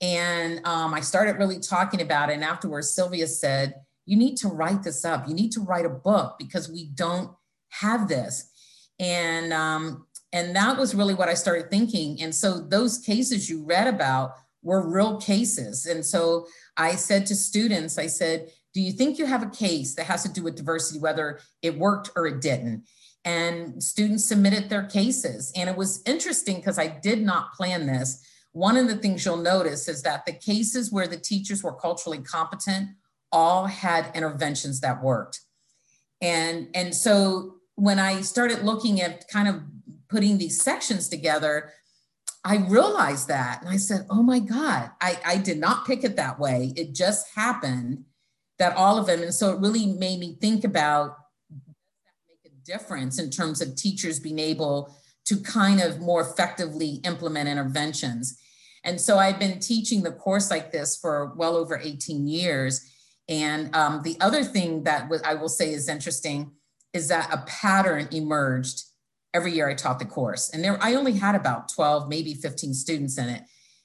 And 0.00 0.66
um, 0.66 0.92
I 0.92 1.00
started 1.00 1.38
really 1.38 1.60
talking 1.60 2.00
about 2.00 2.30
it. 2.30 2.32
And 2.32 2.42
afterwards, 2.42 2.92
Sylvia 2.92 3.28
said, 3.28 3.76
you 4.06 4.16
need 4.16 4.36
to 4.38 4.48
write 4.48 4.82
this 4.82 5.04
up. 5.04 5.28
You 5.28 5.34
need 5.34 5.52
to 5.52 5.60
write 5.60 5.86
a 5.86 5.90
book 5.90 6.34
because 6.36 6.68
we 6.68 6.86
don't 6.86 7.30
have 7.68 8.08
this. 8.08 8.50
And, 8.98 9.52
um, 9.52 10.08
and 10.32 10.56
that 10.56 10.76
was 10.76 10.96
really 10.96 11.14
what 11.14 11.28
I 11.28 11.34
started 11.34 11.70
thinking. 11.70 12.20
And 12.20 12.34
so 12.34 12.58
those 12.58 12.98
cases 12.98 13.48
you 13.48 13.64
read 13.64 13.86
about 13.86 14.32
were 14.64 14.90
real 14.90 15.20
cases. 15.20 15.86
And 15.86 16.04
so 16.04 16.46
I 16.76 16.96
said 16.96 17.24
to 17.26 17.36
students, 17.36 17.98
I 17.98 18.08
said, 18.08 18.50
do 18.74 18.80
you 18.80 18.92
think 18.92 19.18
you 19.18 19.26
have 19.26 19.42
a 19.42 19.50
case 19.50 19.94
that 19.94 20.06
has 20.06 20.22
to 20.22 20.32
do 20.32 20.42
with 20.42 20.56
diversity, 20.56 20.98
whether 20.98 21.40
it 21.60 21.78
worked 21.78 22.10
or 22.16 22.26
it 22.26 22.40
didn't? 22.40 22.84
And 23.24 23.82
students 23.82 24.24
submitted 24.24 24.68
their 24.68 24.84
cases. 24.84 25.52
And 25.54 25.68
it 25.68 25.76
was 25.76 26.02
interesting 26.06 26.56
because 26.56 26.78
I 26.78 26.88
did 26.88 27.22
not 27.22 27.52
plan 27.52 27.86
this. 27.86 28.26
One 28.52 28.76
of 28.76 28.88
the 28.88 28.96
things 28.96 29.24
you'll 29.24 29.36
notice 29.36 29.88
is 29.88 30.02
that 30.02 30.26
the 30.26 30.32
cases 30.32 30.90
where 30.90 31.06
the 31.06 31.16
teachers 31.16 31.62
were 31.62 31.74
culturally 31.74 32.18
competent 32.18 32.88
all 33.30 33.66
had 33.66 34.14
interventions 34.14 34.80
that 34.80 35.02
worked. 35.02 35.40
And, 36.20 36.68
and 36.74 36.94
so 36.94 37.56
when 37.76 37.98
I 37.98 38.20
started 38.20 38.62
looking 38.62 39.00
at 39.00 39.28
kind 39.28 39.48
of 39.48 39.62
putting 40.08 40.38
these 40.38 40.62
sections 40.62 41.08
together, 41.08 41.72
I 42.44 42.56
realized 42.56 43.28
that. 43.28 43.62
And 43.62 43.70
I 43.70 43.76
said, 43.76 44.06
oh 44.10 44.22
my 44.22 44.40
God, 44.40 44.90
I, 45.00 45.18
I 45.24 45.36
did 45.38 45.58
not 45.58 45.86
pick 45.86 46.04
it 46.04 46.16
that 46.16 46.38
way. 46.38 46.72
It 46.76 46.92
just 46.92 47.26
happened 47.34 48.04
that 48.62 48.76
all 48.76 48.96
of 48.96 49.06
them. 49.06 49.22
And 49.22 49.34
so 49.34 49.50
it 49.50 49.58
really 49.58 49.86
made 49.86 50.20
me 50.20 50.36
think 50.40 50.62
about 50.62 51.16
make 52.28 52.52
a 52.52 52.64
difference 52.64 53.18
in 53.18 53.28
terms 53.28 53.60
of 53.60 53.74
teachers 53.74 54.20
being 54.20 54.38
able 54.38 54.94
to 55.24 55.36
kind 55.38 55.80
of 55.80 56.00
more 56.00 56.20
effectively 56.20 57.00
implement 57.04 57.48
interventions. 57.48 58.38
And 58.84 59.00
so 59.00 59.18
I've 59.18 59.40
been 59.40 59.58
teaching 59.58 60.04
the 60.04 60.12
course 60.12 60.48
like 60.48 60.70
this 60.70 60.96
for 60.96 61.32
well 61.34 61.56
over 61.56 61.76
18 61.76 62.28
years. 62.28 62.88
And 63.28 63.74
um, 63.74 64.02
the 64.04 64.16
other 64.20 64.44
thing 64.44 64.84
that 64.84 65.10
I 65.24 65.34
will 65.34 65.48
say 65.48 65.72
is 65.72 65.88
interesting 65.88 66.52
is 66.92 67.08
that 67.08 67.34
a 67.34 67.38
pattern 67.48 68.06
emerged 68.12 68.84
every 69.34 69.54
year 69.54 69.68
I 69.68 69.74
taught 69.74 69.98
the 69.98 70.04
course. 70.04 70.50
And 70.50 70.62
there, 70.62 70.78
I 70.80 70.94
only 70.94 71.14
had 71.14 71.34
about 71.34 71.68
12, 71.68 72.08
maybe 72.08 72.34
15 72.34 72.74
students 72.74 73.18
in 73.18 73.28
it. 73.28 73.42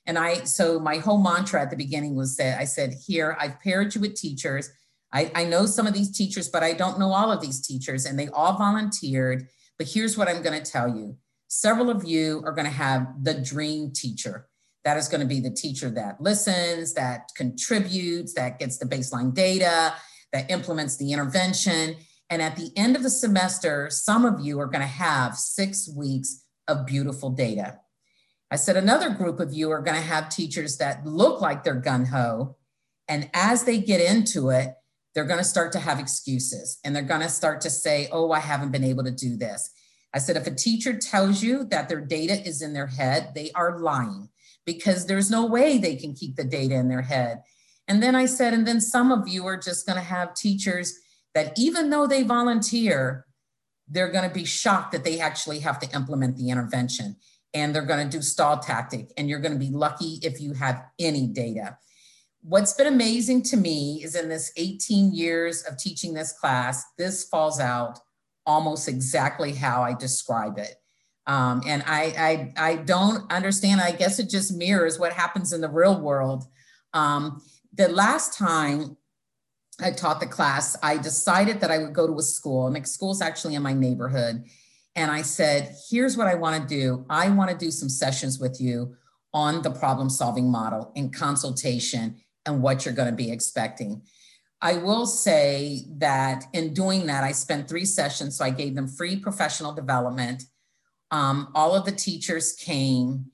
And 0.08 0.18
I, 0.18 0.46
so 0.46 0.80
my 0.80 0.98
whole 0.98 1.22
mantra 1.22 1.62
at 1.62 1.70
the 1.70 1.76
beginning 1.76 2.16
was 2.16 2.38
that 2.38 2.60
I 2.60 2.64
said, 2.64 2.96
here, 3.06 3.38
I've 3.40 3.60
paired 3.60 3.94
you 3.94 4.02
with 4.02 4.16
teachers. 4.16 4.72
I, 5.14 5.32
I 5.36 5.44
know 5.44 5.66
some 5.66 5.86
of 5.86 5.94
these 5.94 6.16
teachers, 6.18 6.50
but 6.50 6.64
I 6.64 6.74
don't 6.74 6.98
know 6.98 7.12
all 7.12 7.32
of 7.32 7.42
these 7.42 7.66
teachers. 7.66 8.06
And 8.06 8.18
they 8.18 8.30
all 8.30 8.58
volunteered. 8.58 9.48
But 9.78 9.88
here's 9.88 10.18
what 10.18 10.30
I'm 10.30 10.42
going 10.42 10.62
to 10.62 10.72
tell 10.72 10.88
you 10.88 11.18
several 11.50 11.90
of 11.90 12.04
you 12.06 12.42
are 12.46 12.52
going 12.54 12.66
to 12.66 12.72
have 12.72 13.08
the 13.22 13.34
dream 13.34 13.92
teacher. 13.92 14.48
That 14.86 14.98
is 14.98 15.10
going 15.10 15.22
to 15.22 15.28
be 15.28 15.42
the 15.42 15.52
teacher 15.52 15.90
that 15.92 16.22
listens, 16.22 16.94
that 16.94 17.30
contributes, 17.36 18.34
that 18.34 18.60
gets 18.60 18.78
the 18.78 18.86
baseline 18.86 19.34
data, 19.34 19.94
that 20.32 20.50
implements 20.50 20.96
the 20.96 21.12
intervention. 21.12 21.98
And 22.30 22.42
at 22.42 22.56
the 22.56 22.72
end 22.78 22.96
of 22.96 23.04
the 23.04 23.10
semester, 23.10 23.90
some 23.90 24.24
of 24.24 24.40
you 24.40 24.60
are 24.60 24.68
going 24.68 24.82
to 24.82 24.88
have 24.88 25.36
six 25.36 25.90
weeks 25.94 26.44
of 26.68 26.86
beautiful 26.86 27.30
data. 27.30 27.80
I 28.50 28.56
said 28.56 28.78
another 28.78 29.10
group 29.10 29.40
of 29.40 29.54
you 29.54 29.72
are 29.72 29.82
going 29.82 29.98
to 29.98 30.08
have 30.08 30.30
teachers 30.30 30.78
that 30.78 31.06
look 31.06 31.42
like 31.42 31.64
they're 31.64 31.76
gun 31.76 32.06
ho. 32.06 32.56
And 33.10 33.30
as 33.34 33.64
they 33.64 33.80
get 33.80 34.00
into 34.00 34.50
it, 34.50 34.74
they're 35.14 35.26
going 35.26 35.40
to 35.40 35.44
start 35.44 35.72
to 35.74 35.80
have 35.80 36.00
excuses 36.00 36.80
and 36.84 36.96
they're 36.96 37.04
going 37.04 37.22
to 37.22 37.30
start 37.30 37.62
to 37.62 37.70
say, 37.70 38.08
oh, 38.12 38.32
I 38.32 38.40
haven't 38.40 38.72
been 38.72 38.84
able 38.84 39.04
to 39.04 39.12
do 39.12 39.36
this. 39.36 39.70
I 40.14 40.20
said, 40.20 40.38
if 40.38 40.48
a 40.48 40.56
teacher 40.56 40.98
tells 40.98 41.44
you 41.44 41.66
that 41.66 41.90
their 41.90 42.00
data 42.00 42.34
is 42.34 42.62
in 42.62 42.74
their 42.74 42.88
head, 42.88 43.32
they 43.36 43.52
are 43.52 43.80
lying 43.80 44.30
because 44.66 45.06
there's 45.06 45.30
no 45.30 45.46
way 45.46 45.78
they 45.78 45.96
can 45.96 46.14
keep 46.14 46.36
the 46.36 46.44
data 46.44 46.76
in 46.76 46.88
their 46.88 47.02
head. 47.02 47.42
And 47.88 48.02
then 48.02 48.16
I 48.16 48.26
said, 48.26 48.54
and 48.54 48.68
then 48.68 48.80
some 48.80 49.12
of 49.12 49.28
you 49.28 49.46
are 49.46 49.58
just 49.58 49.86
going 49.86 49.98
to 49.98 50.04
have 50.04 50.34
teachers 50.34 50.94
that 51.34 51.54
even 51.58 51.90
though 51.90 52.08
they 52.08 52.24
volunteer, 52.24 53.26
they're 53.88 54.12
going 54.12 54.28
to 54.28 54.34
be 54.34 54.46
shocked 54.46 54.92
that 54.92 55.04
they 55.04 55.20
actually 55.20 55.60
have 55.60 55.80
to 55.80 55.96
implement 55.96 56.38
the 56.38 56.50
intervention 56.50 57.16
and 57.58 57.74
they're 57.74 57.82
going 57.82 58.08
to 58.08 58.18
do 58.18 58.22
stall 58.22 58.60
tactic 58.60 59.12
and 59.18 59.30
you're 59.30 59.40
going 59.40 59.54
to 59.54 59.60
be 59.60 59.72
lucky 59.72 60.20
if 60.22 60.40
you 60.40 60.54
have 60.54 60.86
any 61.00 61.28
data. 61.28 61.78
What's 62.42 62.74
been 62.74 62.88
amazing 62.88 63.42
to 63.44 63.58
me 63.58 64.02
is 64.04 64.16
in 64.16 64.30
this 64.30 64.52
18 64.58 65.14
years 65.14 65.64
of 65.64 65.78
teaching 65.78 66.14
this 66.14 66.34
class, 66.34 66.86
this 66.98 67.28
falls 67.28 67.60
out 67.60 68.00
almost 68.46 68.88
exactly 68.88 69.54
how 69.54 69.82
I 69.82 69.94
describe 69.94 70.58
it. 70.58 70.76
Um, 71.26 71.62
and 71.66 71.84
I, 71.86 72.54
I, 72.58 72.70
I 72.72 72.76
don't 72.78 73.30
understand. 73.32 73.82
I 73.82 73.92
guess 73.92 74.20
it 74.20 74.30
just 74.30 74.56
mirrors 74.56 74.98
what 74.98 75.12
happens 75.12 75.52
in 75.52 75.60
the 75.60 75.68
real 75.70 76.00
world. 76.00 76.46
Um, 76.94 77.42
the 77.74 77.90
last 77.90 78.38
time 78.38 78.96
I 79.82 79.92
taught 79.92 80.22
the 80.22 80.28
class, 80.28 80.78
I 80.82 80.98
decided 80.98 81.60
that 81.60 81.72
I 81.72 81.80
would 81.80 81.94
go 81.94 82.08
to 82.08 82.18
a 82.18 82.22
school, 82.22 82.68
and 82.68 82.76
the 82.76 82.86
school's 82.86 83.22
actually 83.22 83.56
in 83.56 83.62
my 83.62 83.74
neighborhood. 83.74 84.46
And 84.98 85.12
I 85.12 85.22
said, 85.22 85.76
here's 85.90 86.18
what 86.18 86.26
I 86.26 86.34
want 86.34 86.60
to 86.60 86.68
do. 86.68 87.06
I 87.08 87.30
want 87.30 87.52
to 87.52 87.58
do 87.58 87.70
some 87.70 87.88
sessions 87.88 88.40
with 88.40 88.60
you 88.60 88.96
on 89.32 89.62
the 89.62 89.70
problem 89.70 90.10
solving 90.10 90.50
model 90.50 90.92
in 90.96 91.12
consultation 91.12 92.16
and 92.48 92.64
what 92.64 92.84
you're 92.84 92.96
going 92.96 93.10
to 93.10 93.16
be 93.16 93.32
expecting. 93.32 94.02
I 94.60 94.78
will 94.78 95.06
say 95.06 95.84
that 95.98 96.46
in 96.54 96.74
doing 96.74 97.06
that, 97.06 97.24
I 97.24 97.32
spent 97.32 97.70
three 97.70 97.86
sessions. 97.86 98.40
So 98.40 98.44
I 98.44 98.50
gave 98.50 98.74
them 98.74 98.88
free 98.88 99.16
professional 99.18 99.72
development. 99.72 100.44
Um, 101.12 101.52
all 101.54 101.76
of 101.76 101.86
the 101.86 101.92
teachers 101.92 102.54
came 102.54 103.28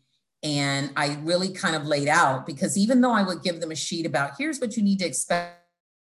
and 0.44 0.92
I 0.98 1.18
really 1.22 1.54
kind 1.54 1.78
of 1.78 1.86
laid 1.86 2.10
out 2.10 2.46
because 2.46 2.78
even 2.78 3.00
though 3.00 3.14
I 3.14 3.24
would 3.24 3.42
give 3.42 3.62
them 3.62 3.72
a 3.72 3.76
sheet 3.76 4.06
about 4.06 4.32
here's 4.38 4.60
what 4.60 4.76
you 4.76 4.84
need 4.84 5.00
to 5.00 5.06
expect, 5.06 5.62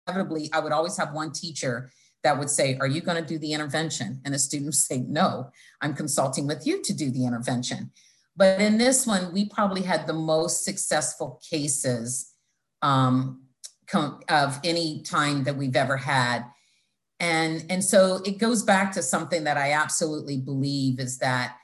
inevitably, 0.05 0.49
I 0.51 0.59
would 0.59 0.73
always 0.73 0.97
have 0.97 1.13
one 1.13 1.31
teacher 1.31 1.91
that 2.25 2.37
would 2.37 2.49
say, 2.49 2.77
Are 2.81 2.87
you 2.87 2.99
going 2.99 3.21
to 3.21 3.27
do 3.27 3.39
the 3.39 3.53
intervention? 3.53 4.19
And 4.25 4.33
the 4.33 4.39
students 4.39 4.85
say, 4.85 5.05
No, 5.07 5.51
I'm 5.79 5.93
consulting 5.93 6.47
with 6.47 6.67
you 6.67 6.81
to 6.81 6.93
do 6.93 7.09
the 7.11 7.25
intervention. 7.25 7.91
But 8.35 8.59
in 8.59 8.77
this 8.77 9.07
one, 9.07 9.31
we 9.31 9.47
probably 9.47 9.83
had 9.83 10.07
the 10.07 10.13
most 10.13 10.65
successful 10.65 11.39
cases 11.49 12.33
um, 12.81 13.43
of 14.27 14.59
any 14.63 15.03
time 15.03 15.43
that 15.45 15.55
we've 15.55 15.75
ever 15.75 15.95
had. 15.95 16.43
And, 17.19 17.63
and 17.69 17.81
so 17.83 18.21
it 18.25 18.39
goes 18.39 18.63
back 18.63 18.91
to 18.93 19.01
something 19.01 19.45
that 19.45 19.55
I 19.55 19.71
absolutely 19.71 20.37
believe 20.37 20.99
is 20.99 21.19
that 21.19 21.55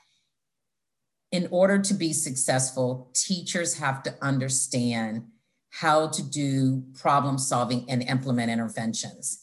in 1.30 1.48
order 1.50 1.78
to 1.78 1.94
be 1.94 2.12
successful, 2.12 3.10
teachers 3.14 3.74
have 3.78 4.02
to 4.04 4.14
understand 4.22 5.24
how 5.70 6.08
to 6.08 6.22
do 6.22 6.84
problem 6.94 7.38
solving 7.38 7.88
and 7.90 8.02
implement 8.02 8.50
interventions. 8.50 9.41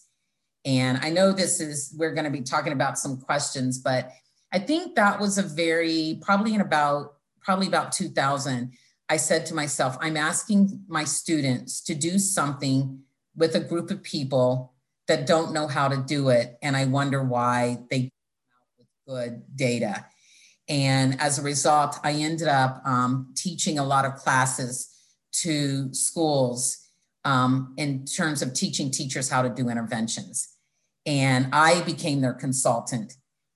And 0.66 1.00
I 1.02 1.10
know 1.10 1.32
this 1.32 1.62
is, 1.62 1.94
we're 1.98 2.14
going 2.14 2.26
to 2.26 2.32
be 2.32 2.42
talking 2.42 2.74
about 2.74 3.00
some 3.00 3.18
questions, 3.18 3.78
but 3.78 4.12
I 4.52 4.60
think 4.60 4.96
that 4.96 5.20
was 5.20 5.38
a 5.38 5.44
very, 5.44 6.20
probably 6.22 6.54
in 6.54 6.62
about, 6.62 7.16
probably 7.42 7.68
about 7.68 7.92
2000, 7.92 8.72
I 9.08 9.18
said 9.18 9.46
to 9.48 9.56
myself, 9.56 9.98
I'm 10.02 10.18
asking 10.18 10.84
my 10.88 11.04
students 11.04 11.82
to 11.82 11.96
do 11.96 12.20
something 12.20 13.00
with 13.36 13.56
a 13.56 13.60
group 13.60 13.90
of 13.90 14.04
people 14.04 14.74
that 15.08 15.26
don't 15.26 15.54
know 15.54 15.68
how 15.68 15.88
to 15.88 15.98
do 15.98 16.30
it. 16.30 16.58
And 16.62 16.78
I 16.78 16.86
wonder 16.86 17.24
why 17.24 17.80
they 17.90 18.12
good 19.08 19.44
data. 19.56 20.06
And 20.68 21.20
as 21.20 21.40
a 21.40 21.42
result, 21.42 22.00
I 22.04 22.12
ended 22.12 22.48
up 22.48 22.82
um, 22.86 23.34
teaching 23.36 23.80
a 23.80 23.84
lot 23.84 24.06
of 24.06 24.16
classes 24.16 24.96
to 25.32 25.92
schools 25.94 26.79
um, 27.26 27.74
in 27.78 28.06
terms 28.06 28.42
of 28.42 28.54
teaching 28.54 28.92
teachers 28.92 29.30
how 29.30 29.42
to 29.42 29.50
do 29.50 29.70
interventions. 29.70 30.56
And 31.06 31.48
I 31.54 31.82
became 31.82 32.22
their 32.22 32.34
consultant 32.34 33.14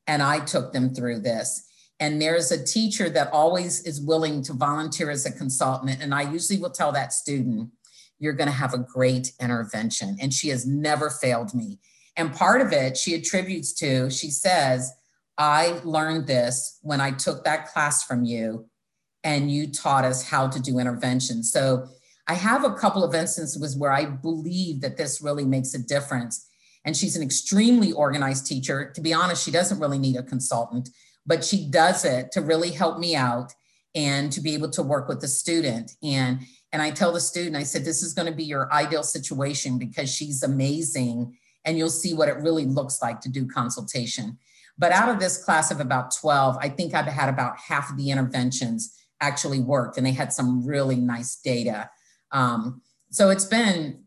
and 0.07 0.21
I 0.21 0.39
took 0.39 0.73
them 0.73 0.93
through 0.93 1.19
this. 1.19 1.65
And 1.99 2.21
there's 2.21 2.51
a 2.51 2.63
teacher 2.63 3.09
that 3.09 3.31
always 3.31 3.85
is 3.85 4.01
willing 4.01 4.41
to 4.43 4.53
volunteer 4.53 5.09
as 5.09 5.25
a 5.25 5.31
consultant. 5.31 6.01
And 6.01 6.13
I 6.13 6.23
usually 6.23 6.59
will 6.59 6.71
tell 6.71 6.91
that 6.91 7.13
student, 7.13 7.69
you're 8.19 8.33
going 8.33 8.49
to 8.49 8.53
have 8.53 8.73
a 8.73 8.79
great 8.79 9.31
intervention. 9.39 10.17
And 10.19 10.33
she 10.33 10.49
has 10.49 10.65
never 10.65 11.09
failed 11.09 11.53
me. 11.53 11.79
And 12.15 12.33
part 12.33 12.61
of 12.61 12.71
it 12.71 12.97
she 12.97 13.15
attributes 13.15 13.73
to, 13.73 14.09
she 14.09 14.29
says, 14.29 14.91
I 15.37 15.79
learned 15.83 16.27
this 16.27 16.79
when 16.81 17.01
I 17.01 17.11
took 17.11 17.43
that 17.43 17.67
class 17.67 18.03
from 18.03 18.23
you 18.23 18.69
and 19.23 19.49
you 19.49 19.67
taught 19.67 20.05
us 20.05 20.27
how 20.27 20.47
to 20.47 20.59
do 20.59 20.79
intervention. 20.79 21.43
So 21.43 21.87
I 22.27 22.35
have 22.35 22.63
a 22.63 22.73
couple 22.73 23.03
of 23.03 23.13
instances 23.13 23.75
where 23.75 23.91
I 23.91 24.05
believe 24.05 24.81
that 24.81 24.97
this 24.97 25.21
really 25.21 25.45
makes 25.45 25.73
a 25.73 25.79
difference. 25.79 26.47
And 26.85 26.95
she's 26.95 27.15
an 27.15 27.23
extremely 27.23 27.91
organized 27.91 28.45
teacher. 28.45 28.91
To 28.95 29.01
be 29.01 29.13
honest, 29.13 29.43
she 29.43 29.51
doesn't 29.51 29.79
really 29.79 29.99
need 29.99 30.17
a 30.17 30.23
consultant 30.23 30.89
but 31.25 31.43
she 31.43 31.65
does 31.65 32.05
it 32.05 32.31
to 32.31 32.41
really 32.41 32.71
help 32.71 32.99
me 32.99 33.15
out 33.15 33.53
and 33.95 34.31
to 34.31 34.41
be 34.41 34.53
able 34.53 34.69
to 34.71 34.83
work 34.83 35.07
with 35.07 35.21
the 35.21 35.27
student. 35.27 35.91
And 36.01 36.39
and 36.71 36.81
I 36.81 36.89
tell 36.89 37.11
the 37.11 37.19
student, 37.19 37.55
I 37.55 37.63
said, 37.63 37.85
this 37.85 38.01
is 38.01 38.15
going 38.15 38.27
to 38.27 38.35
be 38.35 38.43
your 38.43 38.71
ideal 38.73 39.03
situation 39.03 39.77
because 39.77 40.11
she's 40.11 40.41
amazing. 40.41 41.37
And 41.65 41.77
you'll 41.77 41.89
see 41.91 42.15
what 42.15 42.29
it 42.29 42.37
really 42.37 42.65
looks 42.65 42.99
like 42.99 43.21
to 43.21 43.29
do 43.29 43.45
consultation. 43.45 44.39
But 44.75 44.91
out 44.91 45.09
of 45.09 45.19
this 45.19 45.43
class 45.43 45.69
of 45.69 45.79
about 45.79 46.15
12, 46.15 46.57
I 46.59 46.69
think 46.69 46.95
I've 46.95 47.05
had 47.05 47.29
about 47.29 47.59
half 47.59 47.91
of 47.91 47.97
the 47.97 48.09
interventions 48.09 48.91
actually 49.21 49.59
worked 49.59 49.97
and 49.97 50.05
they 50.05 50.13
had 50.13 50.33
some 50.33 50.65
really 50.65 50.95
nice 50.95 51.35
data. 51.35 51.91
Um, 52.33 52.81
so 53.09 53.29
it's 53.29 53.45
been 53.45 54.03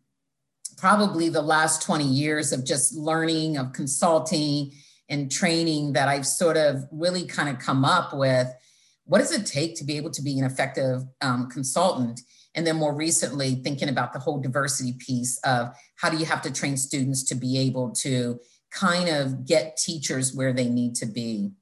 probably 0.76 1.28
the 1.28 1.42
last 1.42 1.82
20 1.82 2.04
years 2.04 2.52
of 2.52 2.64
just 2.64 2.94
learning, 2.94 3.56
of 3.56 3.72
consulting, 3.72 4.72
and 5.08 5.30
training 5.30 5.92
that 5.92 6.08
I've 6.08 6.26
sort 6.26 6.56
of 6.56 6.84
really 6.90 7.24
kind 7.26 7.48
of 7.48 7.58
come 7.58 7.84
up 7.84 8.12
with 8.12 8.48
what 9.04 9.18
does 9.18 9.30
it 9.30 9.46
take 9.46 9.76
to 9.76 9.84
be 9.84 9.96
able 9.96 10.10
to 10.10 10.22
be 10.22 10.38
an 10.38 10.44
effective 10.44 11.02
um, 11.20 11.48
consultant? 11.48 12.20
And 12.56 12.66
then 12.66 12.76
more 12.76 12.94
recently, 12.94 13.56
thinking 13.56 13.88
about 13.88 14.12
the 14.12 14.18
whole 14.18 14.40
diversity 14.40 14.94
piece 14.98 15.38
of 15.44 15.68
how 15.94 16.10
do 16.10 16.16
you 16.16 16.24
have 16.24 16.42
to 16.42 16.52
train 16.52 16.76
students 16.76 17.22
to 17.24 17.34
be 17.36 17.58
able 17.58 17.92
to 17.92 18.40
kind 18.70 19.08
of 19.08 19.46
get 19.46 19.76
teachers 19.76 20.34
where 20.34 20.52
they 20.52 20.68
need 20.68 20.96
to 20.96 21.06
be? 21.06 21.52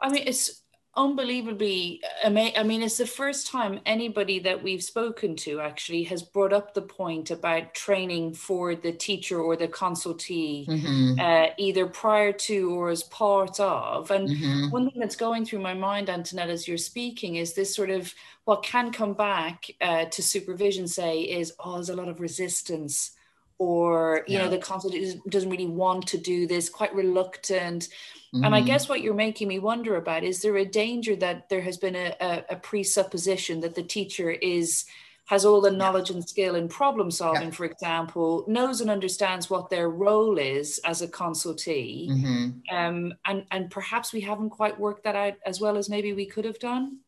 I 0.00 0.08
mean, 0.08 0.22
it's 0.26 0.59
unbelievably 0.96 2.00
amazing. 2.24 2.58
I 2.58 2.62
mean, 2.64 2.82
it's 2.82 2.98
the 2.98 3.06
first 3.06 3.46
time 3.46 3.80
anybody 3.86 4.40
that 4.40 4.60
we've 4.62 4.82
spoken 4.82 5.36
to 5.36 5.60
actually 5.60 6.02
has 6.04 6.22
brought 6.22 6.52
up 6.52 6.74
the 6.74 6.82
point 6.82 7.30
about 7.30 7.74
training 7.74 8.34
for 8.34 8.74
the 8.74 8.92
teacher 8.92 9.40
or 9.40 9.54
the 9.54 9.68
consultee, 9.68 10.66
mm-hmm. 10.66 11.20
uh, 11.20 11.54
either 11.58 11.86
prior 11.86 12.32
to 12.32 12.74
or 12.74 12.90
as 12.90 13.04
part 13.04 13.60
of. 13.60 14.10
And 14.10 14.28
mm-hmm. 14.28 14.70
one 14.70 14.90
thing 14.90 15.00
that's 15.00 15.16
going 15.16 15.44
through 15.44 15.60
my 15.60 15.74
mind, 15.74 16.10
Antoinette, 16.10 16.50
as 16.50 16.66
you're 16.66 16.76
speaking, 16.76 17.36
is 17.36 17.54
this 17.54 17.74
sort 17.74 17.90
of 17.90 18.12
what 18.44 18.64
can 18.64 18.90
come 18.90 19.14
back 19.14 19.70
uh, 19.80 20.06
to 20.06 20.22
supervision 20.22 20.88
say 20.88 21.20
is, 21.20 21.52
oh, 21.60 21.74
there's 21.74 21.90
a 21.90 21.96
lot 21.96 22.08
of 22.08 22.20
resistance. 22.20 23.12
Or 23.58 24.24
you 24.26 24.38
yeah. 24.38 24.44
know 24.44 24.50
the 24.50 24.56
consultant 24.56 25.20
doesn't 25.28 25.50
really 25.50 25.66
want 25.66 26.06
to 26.08 26.16
do 26.18 26.46
this, 26.46 26.70
quite 26.70 26.94
reluctant 26.94 27.90
Mm-hmm. 28.34 28.44
And 28.44 28.54
I 28.54 28.58
mm-hmm. 28.58 28.66
guess 28.66 28.88
what 28.88 29.00
you're 29.00 29.14
making 29.14 29.48
me 29.48 29.58
wonder 29.58 29.96
about 29.96 30.22
is 30.22 30.40
there 30.40 30.56
a 30.56 30.64
danger 30.64 31.16
that 31.16 31.48
there 31.48 31.62
has 31.62 31.76
been 31.76 31.96
a, 31.96 32.14
a, 32.20 32.44
a 32.50 32.56
presupposition 32.56 33.60
that 33.60 33.74
the 33.74 33.82
teacher 33.82 34.30
is 34.30 34.84
has 35.30 35.44
all 35.44 35.60
the 35.60 35.70
knowledge 35.70 36.10
and 36.10 36.28
skill 36.28 36.56
in 36.56 36.66
problem 36.66 37.08
solving, 37.08 37.50
yeah. 37.50 37.54
for 37.54 37.64
example, 37.64 38.44
knows 38.48 38.80
and 38.80 38.90
understands 38.90 39.48
what 39.48 39.70
their 39.70 39.88
role 39.88 40.38
is 40.38 40.80
as 40.84 41.02
a 41.02 41.06
consultee. 41.06 42.10
Mm-hmm. 42.10 42.76
Um, 42.76 43.14
and, 43.24 43.46
and 43.52 43.70
perhaps 43.70 44.12
we 44.12 44.22
haven't 44.22 44.50
quite 44.50 44.80
worked 44.80 45.04
that 45.04 45.14
out 45.14 45.34
as 45.46 45.60
well 45.60 45.76
as 45.76 45.88
maybe 45.88 46.12
we 46.12 46.26
could 46.26 46.44
have 46.44 46.58
done. 46.58 46.98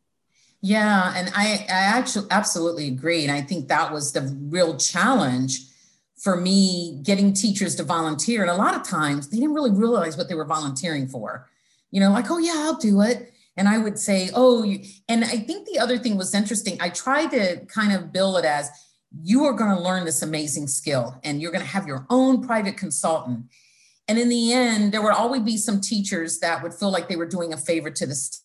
Yeah, 0.61 1.13
and 1.17 1.33
I, 1.35 1.67
I 1.69 1.99
actually 1.99 2.29
absolutely 2.31 2.87
agree. 2.87 3.25
And 3.25 3.33
I 3.33 3.41
think 3.41 3.67
that 3.67 3.93
was 3.93 4.13
the 4.13 4.33
real 4.49 4.77
challenge 4.77 5.63
for 6.23 6.37
me 6.37 7.01
getting 7.03 7.33
teachers 7.33 7.75
to 7.75 7.83
volunteer. 7.83 8.43
And 8.43 8.51
a 8.51 8.55
lot 8.55 8.77
of 8.77 8.85
times 8.85 9.29
they 9.29 9.39
didn't 9.39 9.55
really 9.55 9.73
realize 9.73 10.17
what 10.17 10.29
they 10.29 10.37
were 10.37 10.45
volunteering 10.45 11.09
for. 11.09 11.49
You 11.91 12.01
know, 12.01 12.11
like, 12.11 12.31
oh, 12.31 12.39
yeah, 12.39 12.55
I'll 12.57 12.77
do 12.77 13.03
it 13.03 13.33
and 13.57 13.69
I 13.69 13.79
would 13.79 13.99
say, 13.99 14.31
oh, 14.35 14.65
and 15.09 15.25
I 15.25 15.37
think 15.37 15.67
the 15.67 15.79
other 15.79 15.99
thing 15.99 16.17
was 16.17 16.35
interesting. 16.35 16.79
I 16.81 16.89
tried 16.89 17.31
to 17.33 17.65
kind 17.67 17.93
of 17.93 18.13
bill 18.13 18.37
it 18.37 18.45
as 18.45 18.71
you 19.23 19.45
are 19.45 19.53
going 19.53 19.75
to 19.77 19.83
learn 19.83 20.05
this 20.05 20.23
amazing 20.23 20.69
skill 20.69 21.21
and 21.23 21.43
you're 21.43 21.53
going 21.53 21.65
to 21.65 21.71
have 21.71 21.87
your 21.87 22.07
own 22.09 22.47
private 22.47 22.79
consultant. 22.79 23.47
And 24.09 24.19
in 24.19 24.29
the 24.29 24.53
end, 24.53 24.93
there 24.93 25.03
would 25.03 25.13
always 25.13 25.43
be 25.43 25.59
some 25.59 25.81
teachers 25.81 26.39
that 26.39 26.63
would 26.63 26.73
feel 26.73 26.91
like 26.91 27.09
they 27.09 27.17
were 27.17 27.27
doing 27.27 27.53
a 27.53 27.59
favor 27.59 27.91
to 27.91 28.07
the 28.07 28.15
st- 28.15 28.43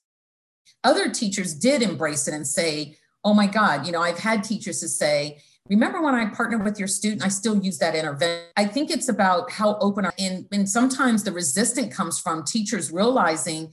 other 0.83 1.09
teachers 1.09 1.53
did 1.53 1.81
embrace 1.81 2.27
it 2.27 2.33
and 2.33 2.45
say, 2.45 2.97
oh 3.23 3.33
my 3.33 3.47
God, 3.47 3.85
you 3.85 3.91
know, 3.91 4.01
I've 4.01 4.19
had 4.19 4.43
teachers 4.43 4.79
to 4.81 4.87
say, 4.87 5.41
remember 5.69 6.01
when 6.01 6.15
I 6.15 6.25
partnered 6.25 6.63
with 6.63 6.79
your 6.79 6.87
student, 6.87 7.23
I 7.23 7.29
still 7.29 7.57
use 7.57 7.77
that 7.79 7.95
intervention. 7.95 8.45
I 8.55 8.65
think 8.65 8.91
it's 8.91 9.09
about 9.09 9.51
how 9.51 9.77
open 9.79 10.05
are, 10.05 10.13
and, 10.17 10.45
and 10.51 10.69
sometimes 10.69 11.23
the 11.23 11.31
resistance 11.31 11.95
comes 11.95 12.19
from 12.19 12.43
teachers 12.43 12.91
realizing 12.91 13.71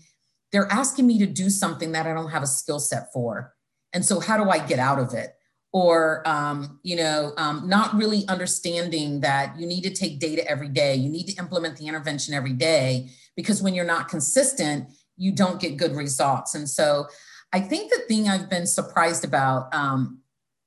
they're 0.53 0.71
asking 0.71 1.07
me 1.07 1.19
to 1.19 1.27
do 1.27 1.51
something 1.51 1.93
that 1.93 2.07
I 2.07 2.15
don't 2.15 2.31
have 2.31 2.43
a 2.43 2.47
skill 2.47 2.79
set 2.79 3.13
for. 3.13 3.55
And 3.93 4.05
so, 4.05 4.21
how 4.21 4.43
do 4.43 4.51
I 4.51 4.65
get 4.65 4.79
out 4.79 4.99
of 4.99 5.15
it? 5.15 5.35
Or, 5.73 6.23
um, 6.27 6.79
you 6.85 6.95
know, 6.97 7.33
um, 7.37 7.69
not 7.69 7.95
really 7.95 8.27
understanding 8.29 9.21
that 9.21 9.59
you 9.59 9.67
need 9.67 9.83
to 9.83 9.91
take 9.91 10.21
data 10.21 10.49
every 10.49 10.69
day, 10.69 10.95
you 10.95 11.09
need 11.09 11.27
to 11.27 11.37
implement 11.37 11.77
the 11.77 11.87
intervention 11.87 12.35
every 12.35 12.53
day, 12.53 13.11
because 13.37 13.63
when 13.63 13.75
you're 13.75 13.85
not 13.85 14.09
consistent, 14.09 14.89
you 15.17 15.33
don't 15.33 15.61
get 15.61 15.77
good 15.77 15.97
results. 15.97 16.55
And 16.55 16.69
so, 16.69 17.07
I 17.53 17.61
think 17.61 17.93
the 17.93 18.03
thing 18.09 18.29
I've 18.29 18.51
been 18.51 18.67
surprised 18.67 19.25
about, 19.25 19.73
um, 19.75 20.21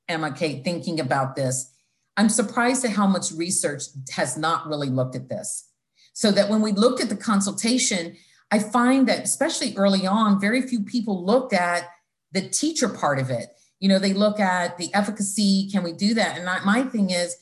Emma 0.08 0.32
Kate, 0.32 0.64
thinking 0.64 1.00
about 1.00 1.36
this, 1.36 1.72
I'm 2.16 2.30
surprised 2.30 2.84
at 2.86 2.92
how 2.92 3.08
much 3.08 3.32
research 3.32 3.84
has 4.12 4.38
not 4.38 4.68
really 4.68 4.90
looked 4.90 5.16
at 5.16 5.30
this. 5.30 5.70
So 6.14 6.32
that 6.32 6.50
when 6.50 6.62
we 6.62 6.72
looked 6.72 7.02
at 7.02 7.10
the 7.10 7.16
consultation, 7.16 8.16
I 8.52 8.60
find 8.60 9.08
that, 9.08 9.24
especially 9.24 9.76
early 9.78 10.08
on, 10.08 10.40
very 10.40 10.62
few 10.62 10.82
people 10.82 11.24
looked 11.24 11.54
at 11.54 11.88
the 12.32 12.42
teacher 12.42 12.90
part 12.90 13.20
of 13.20 13.30
it. 13.30 13.50
You 13.80 13.90
know, 13.90 14.00
they 14.00 14.14
look 14.14 14.40
at 14.40 14.78
the 14.78 14.92
efficacy. 14.96 15.70
Can 15.72 15.84
we 15.84 15.94
do 15.94 16.16
that? 16.16 16.38
And 16.38 16.50
I, 16.50 16.64
my 16.64 16.84
thing 16.84 17.12
is, 17.12 17.36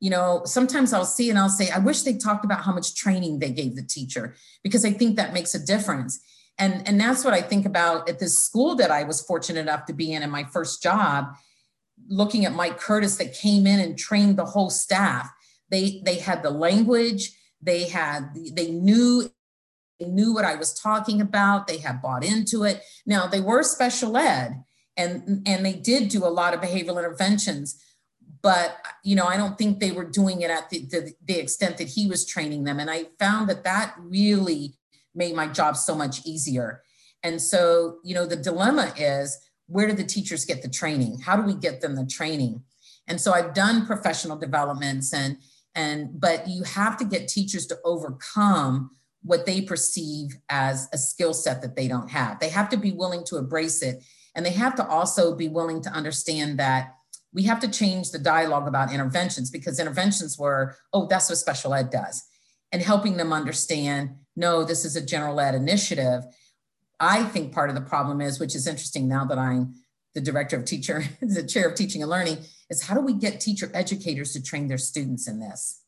you 0.00 0.10
know, 0.10 0.42
sometimes 0.44 0.92
I'll 0.92 1.04
see 1.04 1.30
and 1.30 1.38
I'll 1.38 1.48
say, 1.48 1.70
I 1.70 1.78
wish 1.78 2.02
they 2.02 2.16
talked 2.16 2.44
about 2.44 2.62
how 2.62 2.72
much 2.72 2.96
training 2.96 3.38
they 3.38 3.50
gave 3.50 3.76
the 3.76 3.82
teacher 3.82 4.34
because 4.62 4.84
I 4.84 4.90
think 4.90 5.16
that 5.16 5.32
makes 5.32 5.54
a 5.54 5.64
difference. 5.64 6.20
And, 6.58 6.86
and 6.88 7.00
that's 7.00 7.24
what 7.24 7.34
I 7.34 7.42
think 7.42 7.66
about 7.66 8.08
at 8.08 8.18
this 8.18 8.38
school 8.38 8.74
that 8.76 8.90
I 8.90 9.04
was 9.04 9.20
fortunate 9.20 9.60
enough 9.60 9.84
to 9.86 9.92
be 9.92 10.12
in 10.12 10.22
in 10.22 10.30
my 10.30 10.44
first 10.44 10.82
job, 10.82 11.36
looking 12.08 12.44
at 12.44 12.54
Mike 12.54 12.78
Curtis 12.78 13.16
that 13.16 13.34
came 13.34 13.66
in 13.66 13.80
and 13.80 13.98
trained 13.98 14.36
the 14.36 14.44
whole 14.44 14.70
staff. 14.70 15.30
They, 15.70 16.02
they 16.04 16.16
had 16.16 16.42
the 16.42 16.50
language, 16.50 17.32
they 17.60 17.84
had, 17.88 18.30
they 18.52 18.70
knew 18.70 19.30
they 19.98 20.06
knew 20.06 20.34
what 20.34 20.44
I 20.44 20.56
was 20.56 20.78
talking 20.78 21.22
about. 21.22 21.66
They 21.66 21.78
had 21.78 22.02
bought 22.02 22.22
into 22.22 22.64
it. 22.64 22.82
Now 23.06 23.26
they 23.26 23.40
were 23.40 23.62
special 23.62 24.16
ed 24.16 24.62
and, 24.96 25.42
and 25.46 25.64
they 25.64 25.72
did 25.72 26.08
do 26.08 26.24
a 26.24 26.28
lot 26.28 26.54
of 26.54 26.60
behavioral 26.60 26.98
interventions, 26.98 27.82
but 28.42 28.76
you 29.04 29.16
know, 29.16 29.26
I 29.26 29.36
don't 29.36 29.56
think 29.56 29.80
they 29.80 29.92
were 29.92 30.04
doing 30.04 30.42
it 30.42 30.50
at 30.50 30.70
the, 30.70 30.86
the, 30.86 31.12
the 31.24 31.38
extent 31.38 31.78
that 31.78 31.88
he 31.88 32.06
was 32.06 32.26
training 32.26 32.64
them. 32.64 32.78
And 32.78 32.90
I 32.90 33.06
found 33.18 33.48
that 33.48 33.64
that 33.64 33.94
really 33.98 34.74
made 35.14 35.34
my 35.34 35.46
job 35.46 35.76
so 35.76 35.94
much 35.94 36.24
easier. 36.26 36.82
And 37.22 37.40
so, 37.40 37.98
you 38.04 38.14
know, 38.14 38.26
the 38.26 38.36
dilemma 38.36 38.92
is 38.96 39.36
where 39.66 39.86
do 39.86 39.92
the 39.92 40.04
teachers 40.04 40.44
get 40.44 40.62
the 40.62 40.68
training? 40.68 41.18
How 41.18 41.36
do 41.36 41.42
we 41.42 41.54
get 41.54 41.80
them 41.80 41.96
the 41.96 42.06
training? 42.06 42.62
And 43.08 43.20
so 43.20 43.32
I've 43.32 43.54
done 43.54 43.86
professional 43.86 44.36
developments 44.36 45.12
and 45.12 45.38
and 45.74 46.18
but 46.18 46.48
you 46.48 46.62
have 46.62 46.96
to 46.98 47.04
get 47.04 47.28
teachers 47.28 47.66
to 47.66 47.78
overcome 47.84 48.90
what 49.22 49.44
they 49.44 49.60
perceive 49.60 50.36
as 50.48 50.88
a 50.92 50.98
skill 50.98 51.34
set 51.34 51.60
that 51.60 51.76
they 51.76 51.88
don't 51.88 52.10
have. 52.10 52.38
They 52.38 52.48
have 52.48 52.68
to 52.70 52.76
be 52.76 52.92
willing 52.92 53.24
to 53.24 53.36
embrace 53.36 53.82
it. 53.82 54.02
And 54.34 54.46
they 54.46 54.52
have 54.52 54.76
to 54.76 54.86
also 54.86 55.34
be 55.34 55.48
willing 55.48 55.82
to 55.82 55.90
understand 55.90 56.58
that 56.60 56.94
we 57.32 57.42
have 57.42 57.60
to 57.60 57.68
change 57.68 58.10
the 58.10 58.18
dialogue 58.18 58.68
about 58.68 58.92
interventions 58.92 59.50
because 59.50 59.80
interventions 59.80 60.38
were, 60.38 60.76
oh, 60.92 61.06
that's 61.06 61.28
what 61.28 61.38
special 61.38 61.74
ed 61.74 61.90
does. 61.90 62.22
And 62.72 62.80
helping 62.80 63.16
them 63.16 63.32
understand, 63.32 64.10
no, 64.36 64.64
this 64.64 64.84
is 64.84 64.96
a 64.96 65.04
general 65.04 65.40
ed 65.40 65.54
initiative. 65.54 66.24
I 66.98 67.24
think 67.24 67.52
part 67.52 67.68
of 67.68 67.74
the 67.74 67.82
problem 67.82 68.20
is, 68.20 68.40
which 68.40 68.54
is 68.54 68.66
interesting 68.66 69.08
now 69.08 69.24
that 69.26 69.38
I'm 69.38 69.74
the 70.14 70.20
director 70.20 70.56
of 70.56 70.64
teacher, 70.64 71.04
the 71.20 71.44
chair 71.44 71.68
of 71.68 71.74
teaching 71.74 72.02
and 72.02 72.10
learning, 72.10 72.38
is 72.70 72.82
how 72.82 72.94
do 72.94 73.00
we 73.00 73.12
get 73.12 73.40
teacher 73.40 73.70
educators 73.74 74.32
to 74.32 74.42
train 74.42 74.68
their 74.68 74.78
students 74.78 75.28
in 75.28 75.40
this? 75.40 75.82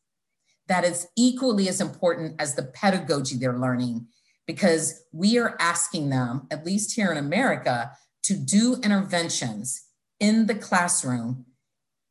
that 0.68 0.84
is 0.84 1.08
equally 1.16 1.68
as 1.68 1.80
important 1.80 2.36
as 2.38 2.54
the 2.54 2.62
pedagogy 2.62 3.36
they're 3.36 3.58
learning 3.58 4.06
because 4.46 5.02
we 5.12 5.38
are 5.38 5.56
asking 5.58 6.10
them, 6.10 6.46
at 6.50 6.64
least 6.64 6.94
here 6.94 7.10
in 7.10 7.18
America, 7.18 7.90
to 8.22 8.34
do 8.34 8.76
interventions 8.82 9.86
in 10.20 10.46
the 10.46 10.54
classroom 10.54 11.44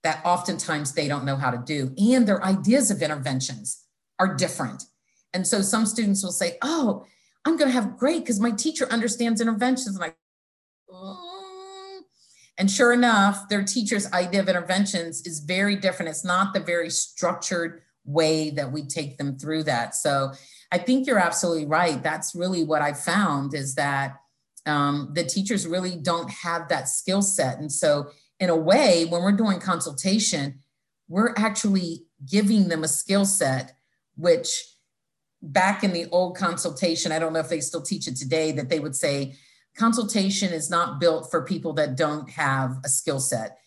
that 0.03 0.21
oftentimes 0.25 0.93
they 0.93 1.07
don't 1.07 1.25
know 1.25 1.36
how 1.36 1.51
to 1.51 1.57
do. 1.57 1.93
And 1.97 2.27
their 2.27 2.43
ideas 2.43 2.91
of 2.91 3.01
interventions 3.01 3.83
are 4.19 4.36
different. 4.36 4.83
And 5.33 5.45
so 5.47 5.62
some 5.62 5.86
students 5.86 6.23
will 6.23 6.31
say, 6.31 6.57
Oh, 6.62 7.05
I'm 7.47 7.55
going 7.55 7.69
to 7.69 7.73
have 7.73 7.97
great 7.97 8.19
because 8.19 8.39
my 8.39 8.51
teacher 8.51 8.88
understands 8.91 9.39
interventions. 9.39 9.95
And 9.95 10.03
I, 10.03 10.13
mm. 10.93 12.01
and 12.57 12.69
sure 12.69 12.91
enough, 12.91 13.47
their 13.47 13.63
teacher's 13.63 14.12
idea 14.12 14.41
of 14.41 14.49
interventions 14.49 15.25
is 15.25 15.39
very 15.39 15.77
different. 15.77 16.10
It's 16.10 16.25
not 16.25 16.53
the 16.53 16.60
very 16.60 16.89
structured, 16.89 17.83
way 18.07 18.49
that 18.51 18.71
we 18.71 18.83
take 18.83 19.17
them 19.17 19.38
through 19.38 19.63
that. 19.63 19.93
So 19.93 20.31
I 20.71 20.77
think 20.77 21.05
you're 21.05 21.19
absolutely 21.19 21.67
right. 21.67 22.01
That's 22.01 22.33
really 22.33 22.63
what 22.63 22.81
I 22.81 22.93
found 22.93 23.53
is 23.53 23.75
that 23.75 24.15
um, 24.65 25.12
the 25.13 25.23
teachers 25.23 25.67
really 25.67 25.95
don't 25.95 26.29
have 26.29 26.69
that 26.69 26.89
skill 26.89 27.21
set. 27.21 27.60
And 27.60 27.71
so, 27.71 28.10
in 28.39 28.49
a 28.49 28.55
way, 28.55 29.05
when 29.05 29.23
we're 29.23 29.31
doing 29.31 29.60
consultation, 29.60 30.60
we're 31.07 31.33
actually 31.38 32.05
giving 32.29 32.67
them 32.67 32.83
a 32.83 32.88
skill 32.88 33.25
set, 33.25 33.73
which 34.15 34.77
back 35.41 35.84
in 35.84 35.93
the 35.93 36.08
old 36.12 36.38
consultation, 36.38 37.12
I 37.12 37.19
don't 37.19 37.34
know 37.34 37.39
if 37.39 37.50
they 37.50 37.62
still 37.62 37.82
teach 37.82 38.08
it 38.08 38.15
today, 38.15 38.52
that 38.54 38.69
they 38.69 38.80
would 38.80 38.95
say 38.95 39.36
consultation 39.78 40.54
is 40.54 40.69
not 40.69 41.00
built 41.00 41.30
for 41.30 41.43
people 41.43 41.73
that 41.73 41.95
don't 41.95 42.30
have 42.32 42.78
a 42.84 42.89
skill 42.89 43.19
set. 43.19 43.58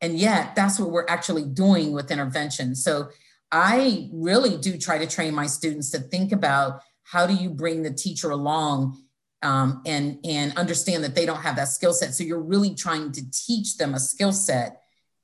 And 0.00 0.18
yet, 0.18 0.54
that's 0.54 0.78
what 0.78 0.90
we're 0.90 1.06
actually 1.08 1.44
doing 1.44 1.92
with 1.92 2.10
intervention. 2.10 2.74
So, 2.74 3.08
I 3.50 4.10
really 4.12 4.58
do 4.58 4.76
try 4.76 4.98
to 4.98 5.06
train 5.06 5.34
my 5.34 5.46
students 5.46 5.90
to 5.92 6.00
think 6.00 6.32
about 6.32 6.82
how 7.04 7.26
do 7.26 7.34
you 7.34 7.48
bring 7.50 7.82
the 7.82 7.92
teacher 7.92 8.30
along 8.30 9.02
um, 9.42 9.82
and 9.86 10.18
and 10.24 10.56
understand 10.58 11.04
that 11.04 11.14
they 11.14 11.24
don't 11.24 11.40
have 11.40 11.56
that 11.56 11.68
skill 11.68 11.92
set. 11.92 12.14
So 12.14 12.24
you're 12.24 12.42
really 12.42 12.74
trying 12.74 13.12
to 13.12 13.22
teach 13.30 13.76
them 13.76 13.94
a 13.94 14.00
skill 14.00 14.32
set 14.32 14.82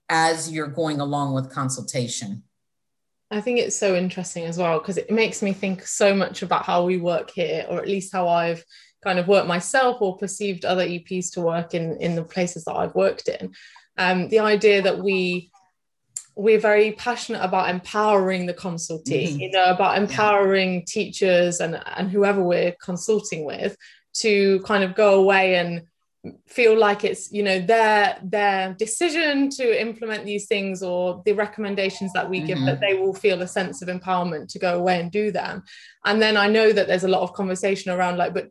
as 0.09 0.51
you're 0.51 0.69
going 0.69 1.01
along 1.01 1.35
with 1.35 1.51
consultation. 1.51 2.43
I 3.35 3.41
think 3.41 3.59
it's 3.59 3.77
so 3.77 3.97
interesting 3.97 4.45
as 4.45 4.59
well 4.59 4.79
because 4.79 4.97
it 4.97 5.11
makes 5.11 5.43
me 5.43 5.53
think 5.53 5.87
so 5.87 6.15
much 6.15 6.43
about 6.43 6.65
how 6.65 6.85
we 6.85 6.99
work 6.99 7.31
here, 7.31 7.67
or 7.69 7.81
at 7.81 7.89
least 7.89 8.13
how 8.13 8.29
I've 8.29 8.65
kind 9.03 9.19
of 9.19 9.29
worked 9.29 9.49
myself 9.49 10.01
or 10.01 10.17
perceived 10.17 10.65
other 10.65 10.87
EPs 10.87 11.33
to 11.33 11.41
work 11.41 11.75
in 11.75 11.97
in 12.01 12.15
the 12.15 12.25
places 12.25 12.65
that 12.65 12.75
I've 12.75 12.95
worked 12.95 13.29
in. 13.29 13.53
Um, 13.99 14.29
the 14.29 14.41
idea 14.41 14.83
that 14.83 14.99
we 14.99 15.51
we're 16.37 16.61
very 16.61 16.93
passionate 16.93 17.43
about 17.45 17.71
empowering 17.71 18.47
the 18.47 18.55
consultee, 18.55 19.29
mm-hmm. 19.29 19.41
you 19.41 19.51
know, 19.51 19.67
about 19.67 19.99
empowering 19.99 20.75
yeah. 20.75 20.85
teachers 20.87 21.61
and, 21.61 21.81
and 21.97 22.11
whoever 22.11 22.43
we're 22.43 22.75
consulting 22.83 23.45
with 23.45 23.77
to 24.15 24.61
kind 24.61 24.83
of 24.83 24.95
go 24.95 25.21
away 25.21 25.57
and 25.57 25.83
feel 26.47 26.79
like 26.79 27.05
it's 27.05 27.31
you 27.33 27.43
know 27.43 27.61
their 27.61 28.19
their 28.23 28.75
decision 28.75 29.51
to 29.51 29.81
implement 29.81 30.25
these 30.25 30.47
things 30.47 30.83
or 30.83 31.23
the 31.27 31.33
recommendations 31.33 32.13
that 32.13 32.29
we 32.29 32.39
mm-hmm. 32.39 32.47
give 32.47 32.59
that 32.61 32.81
they 32.81 32.95
will 32.95 33.15
feel 33.15 33.43
a 33.43 33.47
sense 33.47 33.83
of 33.83 33.89
empowerment 33.89 34.49
to 34.49 34.59
go 34.59 34.79
away 34.79 35.01
and 35.01 35.11
do 35.11 35.31
them 35.31 35.63
and 36.05 36.23
then 36.23 36.37
i 36.37 36.47
know 36.47 36.73
that 36.73 36.87
there's 36.87 37.05
a 37.05 37.09
lot 37.09 37.23
of 37.23 37.35
conversation 37.35 37.93
around 37.93 38.17
like 38.17 38.33
but 38.33 38.49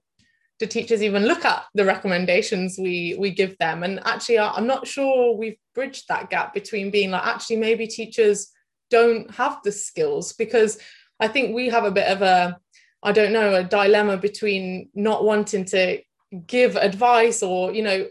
do 0.60 0.68
teachers 0.68 1.02
even 1.02 1.26
look 1.26 1.46
at 1.46 1.64
the 1.74 1.86
recommendations 1.86 2.78
we 2.78 3.16
we 3.20 3.32
give 3.32 3.58
them 3.58 3.84
and 3.84 4.00
actually 4.06 4.38
i'm 4.38 4.68
not 4.68 4.86
sure 4.86 5.36
we've 5.36 5.58
bridged 5.74 6.08
that 6.08 6.30
gap 6.30 6.54
between 6.54 6.92
being 6.92 7.10
like 7.10 7.26
actually 7.26 7.56
maybe 7.58 7.88
teachers 7.88 8.52
don't 8.92 9.32
have 9.32 9.58
the 9.64 9.72
skills 9.72 10.34
because 10.34 10.78
i 11.20 11.28
think 11.28 11.56
we 11.56 11.70
have 11.70 11.86
a 11.86 11.92
bit 11.92 12.08
of 12.08 12.22
a 12.22 12.56
i 13.02 13.12
don't 13.12 13.34
know 13.34 13.56
a 13.56 13.64
dilemma 13.64 14.16
between 14.16 14.90
not 14.94 15.24
wanting 15.24 15.66
to 15.66 16.00
give 16.48 16.76
advice 16.76 17.43
or 17.43 17.74
you 17.74 17.84
know 17.84 18.08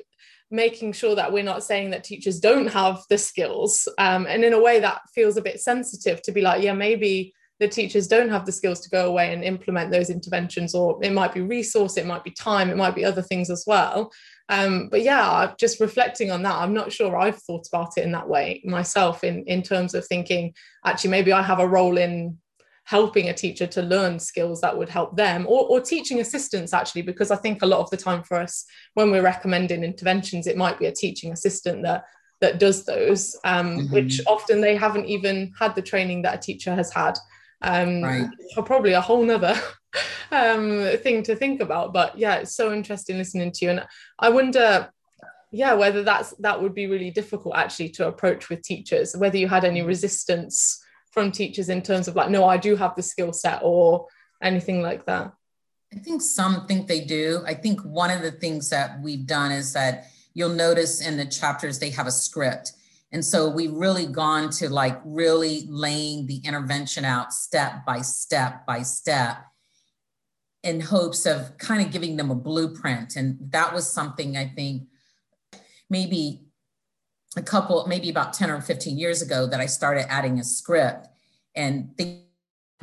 making 0.50 0.92
sure 0.92 1.14
that 1.14 1.32
we're 1.32 1.42
not 1.42 1.64
saying 1.64 1.90
that 1.90 2.04
teachers 2.04 2.38
don't 2.38 2.66
have 2.66 3.02
the 3.08 3.18
skills 3.18 3.88
um, 3.98 4.26
and 4.28 4.44
in 4.44 4.52
a 4.52 4.60
way 4.60 4.78
that 4.80 5.00
feels 5.14 5.36
a 5.36 5.42
bit 5.42 5.60
sensitive 5.60 6.20
to 6.22 6.32
be 6.32 6.42
like 6.42 6.62
yeah 6.62 6.74
maybe 6.74 7.32
the 7.58 7.68
teachers 7.68 8.08
don't 8.08 8.28
have 8.28 8.44
the 8.44 8.52
skills 8.52 8.80
to 8.80 8.90
go 8.90 9.06
away 9.06 9.32
and 9.32 9.44
implement 9.44 9.90
those 9.90 10.10
interventions 10.10 10.74
or 10.74 10.98
it 11.02 11.12
might 11.12 11.32
be 11.32 11.40
resource 11.40 11.96
it 11.96 12.06
might 12.06 12.24
be 12.24 12.30
time 12.30 12.70
it 12.70 12.76
might 12.76 12.94
be 12.94 13.04
other 13.04 13.22
things 13.22 13.50
as 13.50 13.64
well. 13.66 14.10
Um, 14.48 14.88
but 14.90 15.02
yeah 15.02 15.52
just 15.58 15.80
reflecting 15.80 16.30
on 16.30 16.42
that 16.42 16.56
i'm 16.56 16.74
not 16.74 16.92
sure 16.92 17.16
i've 17.16 17.38
thought 17.38 17.66
about 17.72 17.96
it 17.96 18.04
in 18.04 18.12
that 18.12 18.28
way 18.28 18.60
myself 18.64 19.24
in 19.24 19.44
in 19.44 19.62
terms 19.62 19.94
of 19.94 20.06
thinking 20.06 20.52
actually 20.84 21.10
maybe 21.10 21.32
i 21.32 21.40
have 21.40 21.60
a 21.60 21.66
role 21.66 21.96
in 21.96 22.36
helping 22.84 23.28
a 23.28 23.34
teacher 23.34 23.66
to 23.66 23.82
learn 23.82 24.18
skills 24.18 24.60
that 24.60 24.76
would 24.76 24.88
help 24.88 25.16
them 25.16 25.46
or, 25.48 25.66
or 25.68 25.80
teaching 25.80 26.20
assistants 26.20 26.72
actually 26.72 27.02
because 27.02 27.30
i 27.30 27.36
think 27.36 27.62
a 27.62 27.66
lot 27.66 27.80
of 27.80 27.90
the 27.90 27.96
time 27.96 28.22
for 28.22 28.36
us 28.36 28.64
when 28.94 29.10
we're 29.10 29.22
recommending 29.22 29.84
interventions 29.84 30.46
it 30.46 30.56
might 30.56 30.78
be 30.78 30.86
a 30.86 30.92
teaching 30.92 31.32
assistant 31.32 31.82
that 31.82 32.04
that 32.40 32.58
does 32.58 32.84
those 32.84 33.36
um, 33.44 33.78
mm-hmm. 33.78 33.94
which 33.94 34.20
often 34.26 34.60
they 34.60 34.74
haven't 34.74 35.06
even 35.06 35.52
had 35.58 35.74
the 35.76 35.82
training 35.82 36.22
that 36.22 36.34
a 36.34 36.38
teacher 36.38 36.74
has 36.74 36.92
had 36.92 37.16
um, 37.62 38.02
right. 38.02 38.28
probably 38.66 38.92
a 38.92 39.00
whole 39.00 39.22
nother 39.22 39.54
um, 40.32 40.88
thing 40.98 41.22
to 41.22 41.36
think 41.36 41.60
about 41.60 41.92
but 41.92 42.18
yeah 42.18 42.36
it's 42.36 42.56
so 42.56 42.72
interesting 42.72 43.16
listening 43.16 43.52
to 43.52 43.64
you 43.64 43.70
and 43.70 43.86
i 44.18 44.28
wonder 44.28 44.90
yeah 45.52 45.72
whether 45.72 46.02
that's 46.02 46.30
that 46.40 46.60
would 46.60 46.74
be 46.74 46.88
really 46.88 47.12
difficult 47.12 47.54
actually 47.54 47.88
to 47.88 48.08
approach 48.08 48.48
with 48.48 48.62
teachers 48.62 49.16
whether 49.16 49.36
you 49.36 49.46
had 49.46 49.64
any 49.64 49.78
mm-hmm. 49.78 49.88
resistance 49.88 50.81
from 51.12 51.30
teachers 51.30 51.68
in 51.68 51.82
terms 51.82 52.08
of 52.08 52.16
like, 52.16 52.30
no, 52.30 52.44
I 52.44 52.56
do 52.56 52.74
have 52.74 52.96
the 52.96 53.02
skill 53.02 53.32
set 53.32 53.60
or 53.62 54.06
anything 54.42 54.82
like 54.82 55.06
that? 55.06 55.32
I 55.94 55.98
think 55.98 56.22
some 56.22 56.66
think 56.66 56.88
they 56.88 57.00
do. 57.00 57.42
I 57.46 57.54
think 57.54 57.80
one 57.82 58.10
of 58.10 58.22
the 58.22 58.32
things 58.32 58.70
that 58.70 59.00
we've 59.02 59.26
done 59.26 59.52
is 59.52 59.74
that 59.74 60.06
you'll 60.34 60.48
notice 60.48 61.06
in 61.06 61.18
the 61.18 61.26
chapters 61.26 61.78
they 61.78 61.90
have 61.90 62.06
a 62.06 62.10
script. 62.10 62.72
And 63.12 63.22
so 63.22 63.50
we've 63.50 63.72
really 63.72 64.06
gone 64.06 64.48
to 64.52 64.70
like 64.70 64.98
really 65.04 65.66
laying 65.68 66.26
the 66.26 66.38
intervention 66.38 67.04
out 67.04 67.34
step 67.34 67.84
by 67.84 68.00
step 68.00 68.64
by 68.64 68.82
step 68.82 69.36
in 70.62 70.80
hopes 70.80 71.26
of 71.26 71.58
kind 71.58 71.84
of 71.84 71.92
giving 71.92 72.16
them 72.16 72.30
a 72.30 72.34
blueprint. 72.34 73.16
And 73.16 73.36
that 73.50 73.74
was 73.74 73.86
something 73.86 74.38
I 74.38 74.46
think 74.46 74.84
maybe 75.90 76.40
a 77.36 77.42
couple, 77.42 77.86
maybe 77.86 78.10
about 78.10 78.32
10 78.32 78.50
or 78.50 78.60
15 78.60 78.98
years 78.98 79.22
ago, 79.22 79.46
that 79.46 79.60
I 79.60 79.66
started 79.66 80.10
adding 80.10 80.38
a 80.38 80.44
script 80.44 81.08
and 81.54 81.90
they 81.96 82.24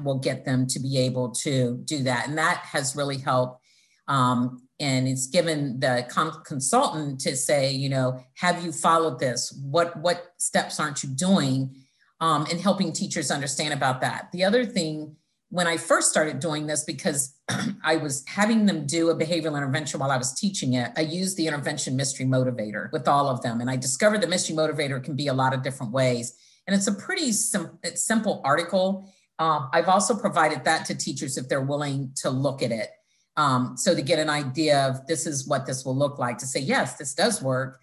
will 0.03 0.19
get 0.19 0.45
them 0.45 0.65
to 0.67 0.79
be 0.79 0.97
able 0.97 1.29
to 1.29 1.81
do 1.85 2.03
that. 2.03 2.27
And 2.27 2.37
that 2.37 2.57
has 2.71 2.95
really 2.95 3.17
helped. 3.17 3.61
Um, 4.07 4.63
and 4.79 5.07
it's 5.07 5.27
given 5.27 5.79
the 5.79 6.05
consultant 6.45 7.19
to 7.21 7.35
say, 7.35 7.71
you 7.71 7.89
know, 7.89 8.23
have 8.35 8.63
you 8.63 8.71
followed 8.71 9.19
this? 9.19 9.51
What, 9.63 9.95
what 9.97 10.33
steps 10.37 10.79
aren't 10.79 11.03
you 11.03 11.09
doing? 11.09 11.75
Um, 12.21 12.45
and 12.49 12.59
helping 12.59 12.91
teachers 12.91 13.31
understand 13.31 13.73
about 13.73 14.01
that. 14.01 14.29
The 14.31 14.43
other 14.43 14.65
thing 14.65 15.15
when 15.49 15.65
I 15.65 15.77
first 15.77 16.09
started 16.09 16.39
doing 16.39 16.67
this, 16.67 16.83
because 16.83 17.35
I 17.83 17.97
was 17.97 18.23
having 18.27 18.65
them 18.65 18.85
do 18.85 19.09
a 19.09 19.15
behavioral 19.15 19.57
intervention 19.57 19.99
while 19.99 20.11
I 20.11 20.17
was 20.17 20.33
teaching 20.33 20.73
it, 20.73 20.91
I 20.95 21.01
used 21.01 21.37
the 21.37 21.47
intervention 21.47 21.95
mystery 21.95 22.25
motivator 22.25 22.91
with 22.91 23.07
all 23.07 23.27
of 23.27 23.41
them. 23.41 23.59
And 23.59 23.69
I 23.69 23.75
discovered 23.75 24.21
the 24.21 24.27
mystery 24.27 24.55
motivator 24.55 25.03
can 25.03 25.15
be 25.15 25.27
a 25.27 25.33
lot 25.33 25.53
of 25.53 25.63
different 25.63 25.91
ways. 25.91 26.33
And 26.67 26.75
it's 26.75 26.87
a 26.87 26.93
pretty 26.93 27.31
sim- 27.31 27.79
simple 27.95 28.41
article. 28.45 29.11
Um, 29.39 29.69
I've 29.73 29.87
also 29.87 30.15
provided 30.15 30.65
that 30.65 30.85
to 30.85 30.95
teachers 30.95 31.37
if 31.37 31.49
they're 31.49 31.61
willing 31.61 32.11
to 32.17 32.29
look 32.29 32.61
at 32.61 32.71
it. 32.71 32.89
Um, 33.35 33.75
so 33.75 33.95
to 33.95 34.01
get 34.01 34.19
an 34.19 34.29
idea 34.29 34.87
of 34.87 35.07
this 35.07 35.25
is 35.25 35.47
what 35.47 35.65
this 35.65 35.83
will 35.83 35.95
look 35.95 36.19
like, 36.19 36.37
to 36.39 36.45
say, 36.45 36.59
yes, 36.59 36.95
this 36.97 37.15
does 37.15 37.41
work. 37.41 37.79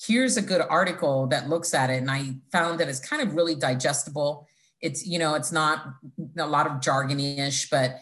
Here's 0.00 0.36
a 0.36 0.42
good 0.42 0.60
article 0.60 1.26
that 1.28 1.48
looks 1.48 1.74
at 1.74 1.90
it. 1.90 1.94
And 1.94 2.10
I 2.10 2.36
found 2.52 2.78
that 2.78 2.88
it's 2.88 3.00
kind 3.00 3.22
of 3.22 3.34
really 3.34 3.56
digestible 3.56 4.46
it's 4.80 5.06
you 5.06 5.18
know 5.18 5.34
it's 5.34 5.52
not 5.52 5.86
a 6.38 6.46
lot 6.46 6.66
of 6.66 6.74
jargony-ish 6.74 7.70
but 7.70 7.98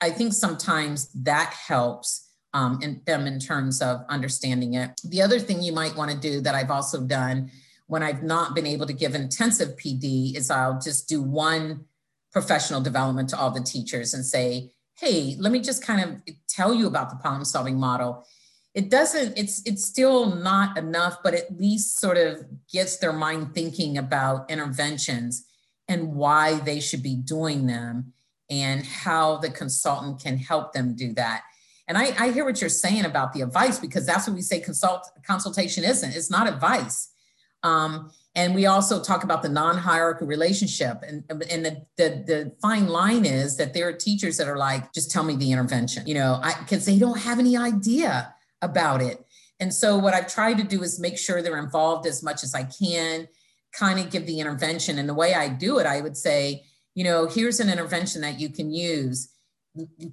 i 0.00 0.10
think 0.10 0.32
sometimes 0.32 1.10
that 1.12 1.52
helps 1.52 2.28
um, 2.52 2.80
in 2.82 3.00
them 3.06 3.28
in 3.28 3.38
terms 3.38 3.80
of 3.80 4.04
understanding 4.08 4.74
it. 4.74 5.00
The 5.04 5.22
other 5.22 5.38
thing 5.38 5.62
you 5.62 5.72
might 5.72 5.94
want 5.94 6.10
to 6.10 6.16
do 6.16 6.40
that 6.40 6.54
i've 6.54 6.70
also 6.70 7.02
done 7.02 7.50
when 7.86 8.02
i've 8.02 8.22
not 8.22 8.54
been 8.54 8.66
able 8.66 8.86
to 8.86 8.92
give 8.92 9.14
intensive 9.14 9.76
pd 9.76 10.36
is 10.36 10.50
i'll 10.50 10.80
just 10.80 11.08
do 11.08 11.22
one 11.22 11.84
professional 12.32 12.80
development 12.80 13.28
to 13.30 13.38
all 13.38 13.50
the 13.50 13.60
teachers 13.60 14.14
and 14.14 14.24
say 14.24 14.72
hey 14.98 15.36
let 15.38 15.52
me 15.52 15.60
just 15.60 15.84
kind 15.84 16.02
of 16.02 16.34
tell 16.48 16.74
you 16.74 16.86
about 16.86 17.10
the 17.10 17.16
problem 17.16 17.44
solving 17.44 17.78
model. 17.78 18.26
It 18.74 18.90
doesn't 18.90 19.36
it's 19.36 19.62
it's 19.64 19.84
still 19.84 20.36
not 20.36 20.78
enough 20.78 21.18
but 21.24 21.34
at 21.34 21.58
least 21.58 21.98
sort 21.98 22.16
of 22.16 22.44
gets 22.72 22.98
their 22.98 23.12
mind 23.12 23.52
thinking 23.52 23.98
about 23.98 24.48
interventions 24.48 25.46
and 25.90 26.14
why 26.14 26.60
they 26.60 26.80
should 26.80 27.02
be 27.02 27.16
doing 27.16 27.66
them 27.66 28.12
and 28.48 28.86
how 28.86 29.36
the 29.36 29.50
consultant 29.50 30.22
can 30.22 30.38
help 30.38 30.72
them 30.72 30.94
do 30.94 31.12
that. 31.14 31.42
And 31.86 31.98
I, 31.98 32.14
I 32.18 32.30
hear 32.30 32.44
what 32.44 32.60
you're 32.60 32.70
saying 32.70 33.04
about 33.04 33.32
the 33.32 33.42
advice 33.42 33.78
because 33.80 34.06
that's 34.06 34.26
what 34.26 34.36
we 34.36 34.42
say 34.42 34.60
consult 34.60 35.06
consultation 35.26 35.82
isn't. 35.84 36.14
It's 36.14 36.30
not 36.30 36.48
advice. 36.48 37.10
Um, 37.64 38.12
and 38.36 38.54
we 38.54 38.66
also 38.66 39.02
talk 39.02 39.24
about 39.24 39.42
the 39.42 39.48
non-hierarchical 39.48 40.28
relationship. 40.28 41.02
And, 41.06 41.24
and 41.28 41.66
the, 41.66 41.84
the, 41.96 42.08
the 42.24 42.52
fine 42.62 42.86
line 42.86 43.24
is 43.24 43.56
that 43.56 43.74
there 43.74 43.88
are 43.88 43.92
teachers 43.92 44.36
that 44.36 44.46
are 44.46 44.56
like, 44.56 44.92
just 44.92 45.10
tell 45.10 45.24
me 45.24 45.34
the 45.34 45.50
intervention, 45.50 46.06
you 46.06 46.14
know, 46.14 46.40
because 46.60 46.86
they 46.86 46.98
don't 46.98 47.18
have 47.18 47.40
any 47.40 47.56
idea 47.56 48.32
about 48.62 49.02
it. 49.02 49.26
And 49.58 49.74
so 49.74 49.98
what 49.98 50.14
I've 50.14 50.32
tried 50.32 50.58
to 50.58 50.64
do 50.64 50.82
is 50.84 51.00
make 51.00 51.18
sure 51.18 51.42
they're 51.42 51.58
involved 51.58 52.06
as 52.06 52.22
much 52.22 52.44
as 52.44 52.54
I 52.54 52.62
can 52.62 53.26
kind 53.72 53.98
of 53.98 54.10
give 54.10 54.26
the 54.26 54.40
intervention. 54.40 54.98
And 54.98 55.08
the 55.08 55.14
way 55.14 55.34
I 55.34 55.48
do 55.48 55.78
it, 55.78 55.86
I 55.86 56.00
would 56.00 56.16
say, 56.16 56.64
you 56.94 57.04
know, 57.04 57.26
here's 57.26 57.60
an 57.60 57.70
intervention 57.70 58.20
that 58.22 58.40
you 58.40 58.48
can 58.48 58.72
use. 58.72 59.28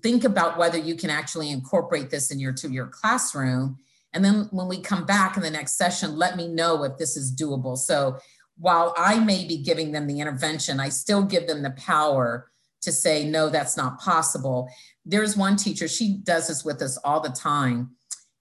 Think 0.03 0.23
about 0.23 0.57
whether 0.57 0.77
you 0.77 0.95
can 0.95 1.09
actually 1.09 1.49
incorporate 1.49 2.09
this 2.09 2.31
in 2.31 2.39
your 2.39 2.53
to 2.53 2.69
your 2.69 2.87
classroom. 2.87 3.77
And 4.13 4.23
then 4.23 4.47
when 4.51 4.67
we 4.67 4.79
come 4.79 5.05
back 5.05 5.35
in 5.35 5.43
the 5.43 5.49
next 5.49 5.73
session, 5.73 6.15
let 6.15 6.37
me 6.37 6.47
know 6.47 6.83
if 6.83 6.97
this 6.97 7.17
is 7.17 7.35
doable. 7.35 7.77
So 7.77 8.17
while 8.57 8.93
I 8.97 9.19
may 9.19 9.45
be 9.47 9.57
giving 9.57 9.91
them 9.91 10.07
the 10.07 10.19
intervention, 10.19 10.79
I 10.79 10.89
still 10.89 11.23
give 11.23 11.47
them 11.47 11.61
the 11.63 11.71
power 11.71 12.49
to 12.81 12.91
say, 12.91 13.27
no, 13.27 13.49
that's 13.49 13.75
not 13.75 13.99
possible. 13.99 14.69
There's 15.05 15.35
one 15.35 15.55
teacher, 15.55 15.87
she 15.87 16.17
does 16.23 16.47
this 16.47 16.63
with 16.63 16.81
us 16.81 16.97
all 16.97 17.19
the 17.19 17.29
time 17.29 17.91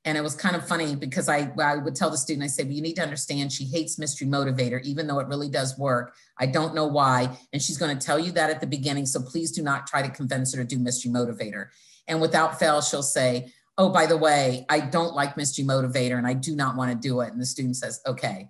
and 0.07 0.16
it 0.16 0.21
was 0.21 0.37
kind 0.37 0.55
of 0.55 0.66
funny 0.66 0.95
because 0.95 1.29
I, 1.29 1.51
I 1.61 1.77
would 1.77 1.97
tell 1.97 2.11
the 2.11 2.16
student, 2.16 2.45
I 2.45 2.47
said, 2.47 2.66
well, 2.66 2.75
you 2.75 2.81
need 2.81 2.95
to 2.95 3.03
understand 3.03 3.53
she 3.53 3.64
hates 3.64 3.99
mystery 3.99 4.29
motivator, 4.29 4.81
even 4.85 5.09
though 5.09 5.19
it 5.19 5.27
really 5.27 5.49
does 5.49 5.77
work. 5.77 6.14
I 6.38 6.47
don't 6.47 6.77
know 6.77 6.87
why. 6.87 7.37
And 7.53 7.61
she's 7.61 7.77
going 7.77 7.99
to 7.99 8.07
tell 8.07 8.16
you 8.16 8.31
that 8.33 8.49
at 8.49 8.61
the 8.61 8.69
beginning. 8.69 9.05
So 9.05 9.21
please 9.21 9.51
do 9.51 9.64
not 9.64 9.88
try 9.88 10.03
to 10.03 10.09
convince 10.09 10.55
her 10.55 10.62
to 10.62 10.69
do 10.69 10.79
mystery 10.79 11.11
motivator. 11.11 11.71
And 12.07 12.21
without 12.21 12.57
fail, 12.57 12.81
she'll 12.83 13.03
say, 13.03 13.53
oh, 13.79 13.88
by 13.88 14.07
the 14.07 14.16
way, 14.16 14.64
I 14.69 14.79
don't 14.79 15.16
like 15.16 15.37
mystery 15.37 15.64
motivator 15.64 16.16
and 16.16 16.27
I 16.27 16.35
do 16.35 16.55
not 16.55 16.77
want 16.77 16.92
to 16.92 17.09
do 17.09 17.21
it. 17.23 17.33
And 17.33 17.40
the 17.40 17.47
student 17.47 17.75
says, 17.75 18.01
okay. 18.07 18.49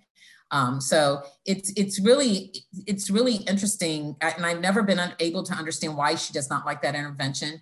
Um, 0.51 0.79
so 0.79 1.23
it's 1.43 1.73
it's 1.75 1.99
really 1.99 2.53
it's 2.85 3.09
really 3.09 3.35
interesting, 3.35 4.15
and 4.21 4.45
I've 4.45 4.61
never 4.61 4.81
been 4.81 5.01
able 5.19 5.43
to 5.43 5.53
understand 5.53 5.97
why 5.97 6.15
she 6.15 6.31
does 6.31 6.49
not 6.49 6.65
like 6.65 6.81
that 6.83 6.95
intervention 6.95 7.59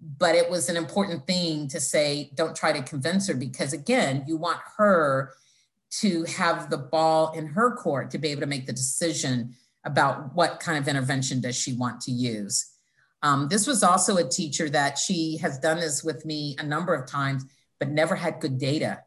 but 0.00 0.34
it 0.34 0.50
was 0.50 0.68
an 0.68 0.76
important 0.76 1.26
thing 1.26 1.68
to 1.68 1.80
say 1.80 2.30
don't 2.34 2.54
try 2.54 2.72
to 2.72 2.82
convince 2.82 3.28
her 3.28 3.34
because 3.34 3.72
again 3.72 4.24
you 4.26 4.36
want 4.36 4.60
her 4.76 5.32
to 5.90 6.24
have 6.24 6.68
the 6.68 6.76
ball 6.76 7.32
in 7.32 7.46
her 7.46 7.74
court 7.74 8.10
to 8.10 8.18
be 8.18 8.28
able 8.28 8.42
to 8.42 8.46
make 8.46 8.66
the 8.66 8.72
decision 8.72 9.54
about 9.84 10.34
what 10.34 10.60
kind 10.60 10.76
of 10.76 10.88
intervention 10.88 11.40
does 11.40 11.56
she 11.56 11.72
want 11.72 12.00
to 12.00 12.10
use. 12.10 12.72
Um, 13.22 13.48
this 13.48 13.66
was 13.66 13.82
also 13.82 14.16
a 14.16 14.28
teacher 14.28 14.68
that 14.70 14.98
she 14.98 15.38
has 15.38 15.58
done 15.58 15.78
this 15.78 16.02
with 16.02 16.26
me 16.26 16.56
a 16.58 16.62
number 16.62 16.92
of 16.92 17.08
times 17.08 17.44
but 17.78 17.90
never 17.90 18.16
had 18.16 18.40
good 18.40 18.58
data. 18.58 19.02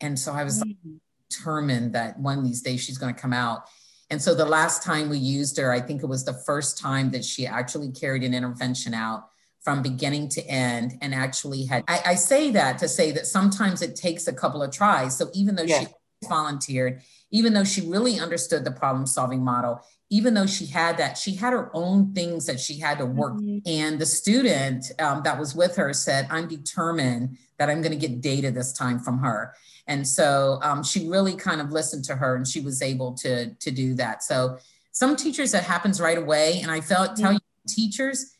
And 0.00 0.18
so 0.18 0.32
i 0.32 0.42
was 0.44 0.62
mm-hmm. 0.62 0.96
determined 1.28 1.94
that 1.94 2.18
one 2.18 2.38
of 2.38 2.44
these 2.44 2.62
days 2.62 2.82
she's 2.82 2.98
going 2.98 3.14
to 3.14 3.20
come 3.20 3.32
out. 3.32 3.64
And 4.10 4.22
so 4.22 4.34
the 4.34 4.44
last 4.44 4.82
time 4.82 5.08
we 5.08 5.18
used 5.18 5.56
her 5.58 5.72
i 5.72 5.80
think 5.80 6.02
it 6.02 6.06
was 6.06 6.24
the 6.24 6.32
first 6.32 6.78
time 6.78 7.10
that 7.10 7.24
she 7.24 7.46
actually 7.46 7.90
carried 7.90 8.22
an 8.22 8.34
intervention 8.34 8.94
out 8.94 9.28
from 9.66 9.82
beginning 9.82 10.28
to 10.28 10.40
end 10.46 10.96
and 11.02 11.12
actually 11.12 11.64
had 11.64 11.82
I, 11.88 12.00
I, 12.06 12.14
say 12.14 12.52
that 12.52 12.78
to 12.78 12.86
say 12.86 13.10
that 13.10 13.26
sometimes 13.26 13.82
it 13.82 13.96
takes 13.96 14.28
a 14.28 14.32
couple 14.32 14.62
of 14.62 14.70
tries 14.70 15.18
so 15.18 15.28
even 15.34 15.56
though 15.56 15.64
yeah. 15.64 15.80
she 15.80 15.86
volunteered 16.28 17.02
even 17.32 17.52
though 17.52 17.64
she 17.64 17.80
really 17.80 18.20
understood 18.20 18.64
the 18.64 18.70
problem 18.70 19.06
solving 19.06 19.42
model 19.42 19.80
even 20.08 20.34
though 20.34 20.46
she 20.46 20.66
had 20.66 20.96
that 20.98 21.18
she 21.18 21.34
had 21.34 21.52
her 21.52 21.68
own 21.74 22.12
things 22.12 22.46
that 22.46 22.60
she 22.60 22.78
had 22.78 22.98
to 22.98 23.06
work 23.06 23.32
mm-hmm. 23.32 23.58
and 23.66 23.98
the 23.98 24.06
student 24.06 24.84
um, 25.00 25.20
that 25.24 25.36
was 25.36 25.56
with 25.56 25.74
her 25.74 25.92
said 25.92 26.28
i'm 26.30 26.46
determined 26.46 27.36
that 27.58 27.68
i'm 27.68 27.82
going 27.82 27.90
to 27.90 28.08
get 28.08 28.20
data 28.20 28.52
this 28.52 28.72
time 28.72 29.00
from 29.00 29.18
her 29.18 29.52
and 29.88 30.06
so 30.06 30.60
um, 30.62 30.84
she 30.84 31.08
really 31.08 31.34
kind 31.34 31.60
of 31.60 31.72
listened 31.72 32.04
to 32.04 32.14
her 32.14 32.36
and 32.36 32.46
she 32.46 32.60
was 32.60 32.82
able 32.82 33.14
to 33.14 33.52
to 33.54 33.72
do 33.72 33.94
that 33.94 34.22
so 34.22 34.58
some 34.92 35.16
teachers 35.16 35.50
that 35.50 35.64
happens 35.64 36.00
right 36.00 36.18
away 36.18 36.60
and 36.62 36.70
i 36.70 36.80
felt 36.80 37.16
tell 37.16 37.32
mm-hmm. 37.32 37.34
you 37.34 37.40
teachers 37.66 38.35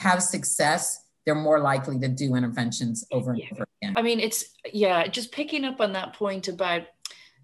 have 0.00 0.22
success, 0.22 1.04
they're 1.24 1.34
more 1.34 1.60
likely 1.60 1.98
to 1.98 2.08
do 2.08 2.34
interventions 2.34 3.06
over 3.12 3.32
and 3.32 3.42
over 3.52 3.66
again. 3.82 3.94
I 3.96 4.02
mean, 4.02 4.18
it's, 4.18 4.44
yeah, 4.72 5.06
just 5.06 5.30
picking 5.30 5.64
up 5.66 5.80
on 5.80 5.92
that 5.92 6.14
point 6.14 6.48
about 6.48 6.84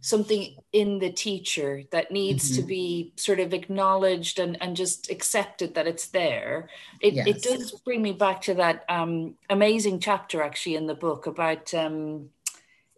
something 0.01 0.57
in 0.73 0.99
the 0.99 1.13
teacher 1.13 1.83
that 1.91 2.11
needs 2.11 2.51
mm-hmm. 2.51 2.63
to 2.63 2.67
be 2.67 3.13
sort 3.17 3.41
of 3.41 3.53
acknowledged 3.53 4.39
and, 4.39 4.61
and 4.63 4.75
just 4.75 5.11
accepted 5.11 5.75
that 5.75 5.87
it's 5.87 6.09
there. 6.09 6.71
It, 7.01 7.15
yes. 7.15 7.27
it 7.27 7.43
does 7.43 7.73
bring 7.85 8.01
me 8.01 8.13
back 8.13 8.41
to 8.43 8.55
that 8.55 8.85
um, 8.89 9.35
amazing 9.51 10.01
chapter 10.01 10.43
actually 10.43 10.77
in 10.77 10.87
the 10.87 10.95
book 10.95 11.27
about 11.27 11.75
um, 11.75 12.31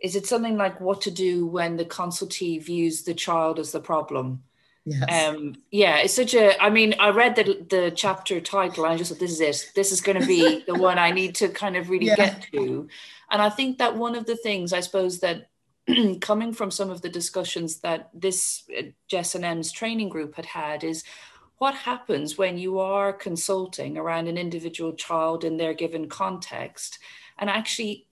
is 0.01 0.15
it 0.15 0.27
something 0.27 0.57
like 0.57 0.81
what 0.81 1.01
to 1.03 1.11
do 1.11 1.47
when 1.47 1.77
the 1.77 1.85
consultee 1.85 2.63
views 2.63 3.03
the 3.03 3.15
child 3.15 3.59
as 3.59 3.73
the 3.73 3.81
problem? 3.81 4.45
Yes. 4.89 5.29
Um, 5.29 5.57
yeah, 5.71 5.99
it's 5.99 6.15
such 6.15 6.35
a. 6.35 6.61
I 6.63 6.71
mean, 6.71 6.95
I 6.99 7.11
read 7.11 7.37
the 7.37 7.67
the 7.69 7.93
chapter 7.95 8.41
title. 8.41 8.85
And 8.85 8.95
I 8.95 8.97
just 8.97 9.11
thought, 9.11 9.21
this 9.21 9.33
is 9.33 9.41
it. 9.41 9.73
This 9.75 9.93
is 9.93 10.01
going 10.01 10.21
to 10.21 10.27
be 10.27 10.65
the 10.67 10.75
one 10.89 10.99
I 10.99 11.11
need 11.11 11.35
to 11.37 11.49
kind 11.49 11.77
of 11.77 11.91
really 11.91 12.07
yeah. 12.07 12.17
get 12.17 12.49
to. 12.53 12.89
And 13.31 13.43
I 13.43 13.51
think 13.51 13.79
that 13.79 13.97
one 13.97 14.15
of 14.15 14.25
the 14.27 14.37
things 14.37 14.73
I 14.73 14.81
suppose 14.81 15.21
that 15.21 15.51
coming 16.21 16.53
from 16.53 16.71
some 16.71 16.91
of 16.91 17.03
the 17.03 17.09
discussions 17.09 17.81
that 17.81 18.09
this 18.15 18.65
uh, 18.77 18.83
Jess 19.09 19.35
and 19.35 19.45
Em's 19.45 19.73
training 19.73 20.09
group 20.09 20.35
had 20.37 20.47
had 20.47 20.85
is 20.85 21.05
what 21.59 21.75
happens 21.75 22.39
when 22.39 22.57
you 22.57 22.79
are 22.79 23.13
consulting 23.13 23.99
around 23.99 24.29
an 24.29 24.39
individual 24.39 24.93
child 24.93 25.45
in 25.45 25.57
their 25.57 25.75
given 25.75 26.09
context 26.09 26.99
and 27.39 27.51
actually 27.51 28.07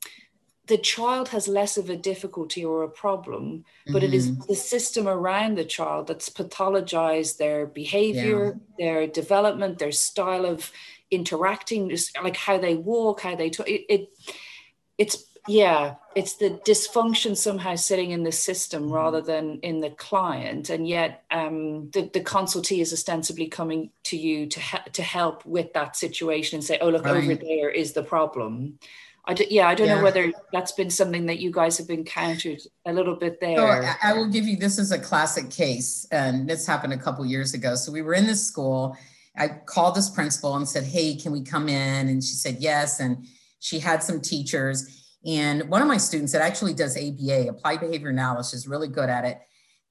the 0.66 0.78
child 0.78 1.28
has 1.28 1.48
less 1.48 1.76
of 1.76 1.90
a 1.90 1.96
difficulty 1.96 2.64
or 2.64 2.82
a 2.82 2.88
problem 2.88 3.64
but 3.86 4.02
mm-hmm. 4.02 4.04
it 4.04 4.14
is 4.14 4.30
mm-hmm. 4.30 4.42
the 4.48 4.54
system 4.54 5.08
around 5.08 5.56
the 5.56 5.64
child 5.64 6.06
that's 6.06 6.28
pathologized 6.28 7.36
their 7.36 7.66
behavior 7.66 8.58
yeah. 8.78 8.86
their 8.86 9.06
development 9.06 9.78
their 9.78 9.92
style 9.92 10.44
of 10.44 10.70
interacting 11.10 11.88
just 11.88 12.16
like 12.22 12.36
how 12.36 12.58
they 12.58 12.74
walk 12.74 13.20
how 13.20 13.36
they 13.36 13.50
talk 13.50 13.68
it, 13.68 13.84
it 13.88 14.08
it's 14.98 15.24
yeah 15.48 15.94
it's 16.16 16.34
the 16.34 16.60
dysfunction 16.66 17.36
somehow 17.36 17.76
sitting 17.76 18.10
in 18.10 18.24
the 18.24 18.32
system 18.32 18.84
mm-hmm. 18.84 18.94
rather 18.94 19.20
than 19.20 19.60
in 19.60 19.80
the 19.80 19.90
client 19.90 20.70
and 20.70 20.88
yet 20.88 21.22
um, 21.30 21.88
the, 21.90 22.10
the 22.12 22.20
consultee 22.20 22.80
is 22.80 22.92
ostensibly 22.92 23.46
coming 23.46 23.90
to 24.02 24.16
you 24.16 24.46
to, 24.46 24.58
he- 24.58 24.90
to 24.92 25.02
help 25.02 25.46
with 25.46 25.72
that 25.74 25.94
situation 25.94 26.56
and 26.56 26.64
say 26.64 26.78
oh 26.80 26.88
look 26.88 27.04
right. 27.04 27.22
over 27.22 27.34
there 27.36 27.70
is 27.70 27.92
the 27.92 28.02
problem 28.02 28.78
I 29.26 29.36
yeah, 29.50 29.68
I 29.68 29.74
don't 29.74 29.88
yeah. 29.88 29.96
know 29.96 30.02
whether 30.04 30.32
that's 30.52 30.72
been 30.72 30.90
something 30.90 31.26
that 31.26 31.40
you 31.40 31.50
guys 31.50 31.78
have 31.78 31.90
encountered 31.90 32.60
a 32.86 32.92
little 32.92 33.16
bit 33.16 33.40
there. 33.40 33.56
So 33.56 33.66
I, 33.66 34.10
I 34.10 34.12
will 34.12 34.28
give 34.28 34.46
you 34.46 34.56
this 34.56 34.78
is 34.78 34.92
a 34.92 34.98
classic 34.98 35.50
case, 35.50 36.06
and 36.12 36.48
this 36.48 36.66
happened 36.66 36.92
a 36.92 36.98
couple 36.98 37.26
years 37.26 37.52
ago. 37.52 37.74
So 37.74 37.90
we 37.90 38.02
were 38.02 38.14
in 38.14 38.26
this 38.26 38.44
school. 38.46 38.96
I 39.36 39.48
called 39.48 39.96
this 39.96 40.08
principal 40.08 40.54
and 40.56 40.68
said, 40.68 40.84
"Hey, 40.84 41.16
can 41.16 41.32
we 41.32 41.42
come 41.42 41.68
in?" 41.68 42.08
And 42.08 42.22
she 42.22 42.34
said 42.34 42.58
yes. 42.60 43.00
And 43.00 43.26
she 43.58 43.80
had 43.80 44.02
some 44.02 44.20
teachers, 44.20 45.16
and 45.26 45.68
one 45.68 45.82
of 45.82 45.88
my 45.88 45.96
students 45.96 46.32
that 46.32 46.42
actually 46.42 46.74
does 46.74 46.96
ABA, 46.96 47.48
applied 47.48 47.80
behavior 47.80 48.10
analysis, 48.10 48.60
is 48.60 48.68
really 48.68 48.88
good 48.88 49.10
at 49.10 49.24
it. 49.24 49.40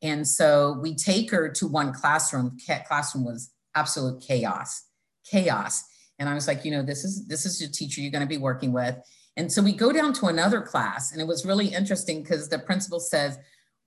And 0.02 0.26
so 0.26 0.80
we 0.82 0.96
take 0.96 1.30
her 1.32 1.50
to 1.50 1.68
one 1.68 1.94
classroom. 1.94 2.58
Classroom 2.88 3.26
was 3.26 3.52
absolute 3.76 4.22
chaos, 4.22 4.84
chaos. 5.30 5.84
And 6.20 6.30
I 6.30 6.34
was 6.34 6.48
like, 6.48 6.64
you 6.64 6.72
know, 6.72 6.84
this 6.84 7.04
is 7.04 7.28
this 7.28 7.46
is 7.46 7.60
your 7.60 7.70
teacher 7.70 8.00
you're 8.00 8.12
going 8.12 8.22
to 8.22 8.28
be 8.28 8.38
working 8.38 8.72
with. 8.72 8.96
And 9.38 9.52
so 9.52 9.62
we 9.62 9.74
go 9.74 9.92
down 9.92 10.14
to 10.14 10.28
another 10.28 10.62
class, 10.62 11.12
and 11.12 11.22
it 11.22 11.28
was 11.28 11.46
really 11.46 11.68
interesting 11.68 12.22
because 12.22 12.48
the 12.48 12.60
principal 12.60 13.00
says, 13.00 13.38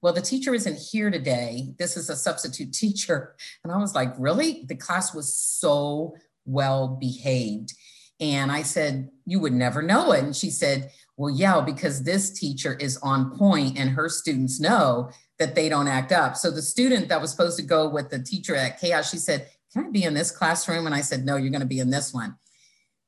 Well, 0.02 0.12
the 0.12 0.20
teacher 0.20 0.54
isn't 0.54 0.78
here 0.78 1.11
today. 1.11 1.74
This 1.78 1.96
is 1.96 2.11
a 2.11 2.16
substitute 2.16 2.72
teacher. 2.72 3.34
And 3.64 3.72
I 3.72 3.78
was 3.78 3.94
like, 3.94 4.12
Really? 4.18 4.64
The 4.68 4.76
class 4.76 5.14
was 5.14 5.34
so 5.34 6.14
well 6.44 6.88
behaved. 6.88 7.72
And 8.20 8.50
I 8.52 8.62
said, 8.62 9.11
You 9.24 9.40
would 9.40 9.54
never 9.54 9.82
know 9.82 10.12
it. 10.12 10.24
And 10.24 10.37
she 10.37 10.50
said, 10.50 10.90
Well, 11.16 11.34
yeah, 11.34 11.61
because 11.61 12.02
this 12.02 12.38
teacher 12.38 12.74
is 12.74 12.98
on 12.98 13.37
point 13.37 13.78
and 13.78 13.90
her 13.90 14.08
students 14.08 14.61
know 14.61 15.11
that 15.38 15.54
they 15.54 15.68
don't 15.68 15.88
act 15.88 16.12
up. 16.12 16.37
So 16.37 16.50
the 16.50 16.62
student 16.62 17.08
that 17.08 17.20
was 17.20 17.30
supposed 17.30 17.56
to 17.58 17.64
go 17.64 17.88
with 17.88 18.11
the 18.11 18.18
teacher 18.18 18.54
at 18.54 18.80
chaos, 18.80 19.11
she 19.11 19.18
said, 19.18 19.48
Can 19.72 19.87
I 19.87 19.90
be 19.90 20.04
in 20.04 20.14
this 20.14 20.30
classroom? 20.30 20.84
And 20.87 20.94
I 20.94 21.00
said, 21.00 21.24
No, 21.24 21.37
you're 21.37 21.50
going 21.50 21.61
to 21.61 21.66
be 21.66 21.80
in 21.80 21.90
this 21.90 22.12
one. 22.12 22.37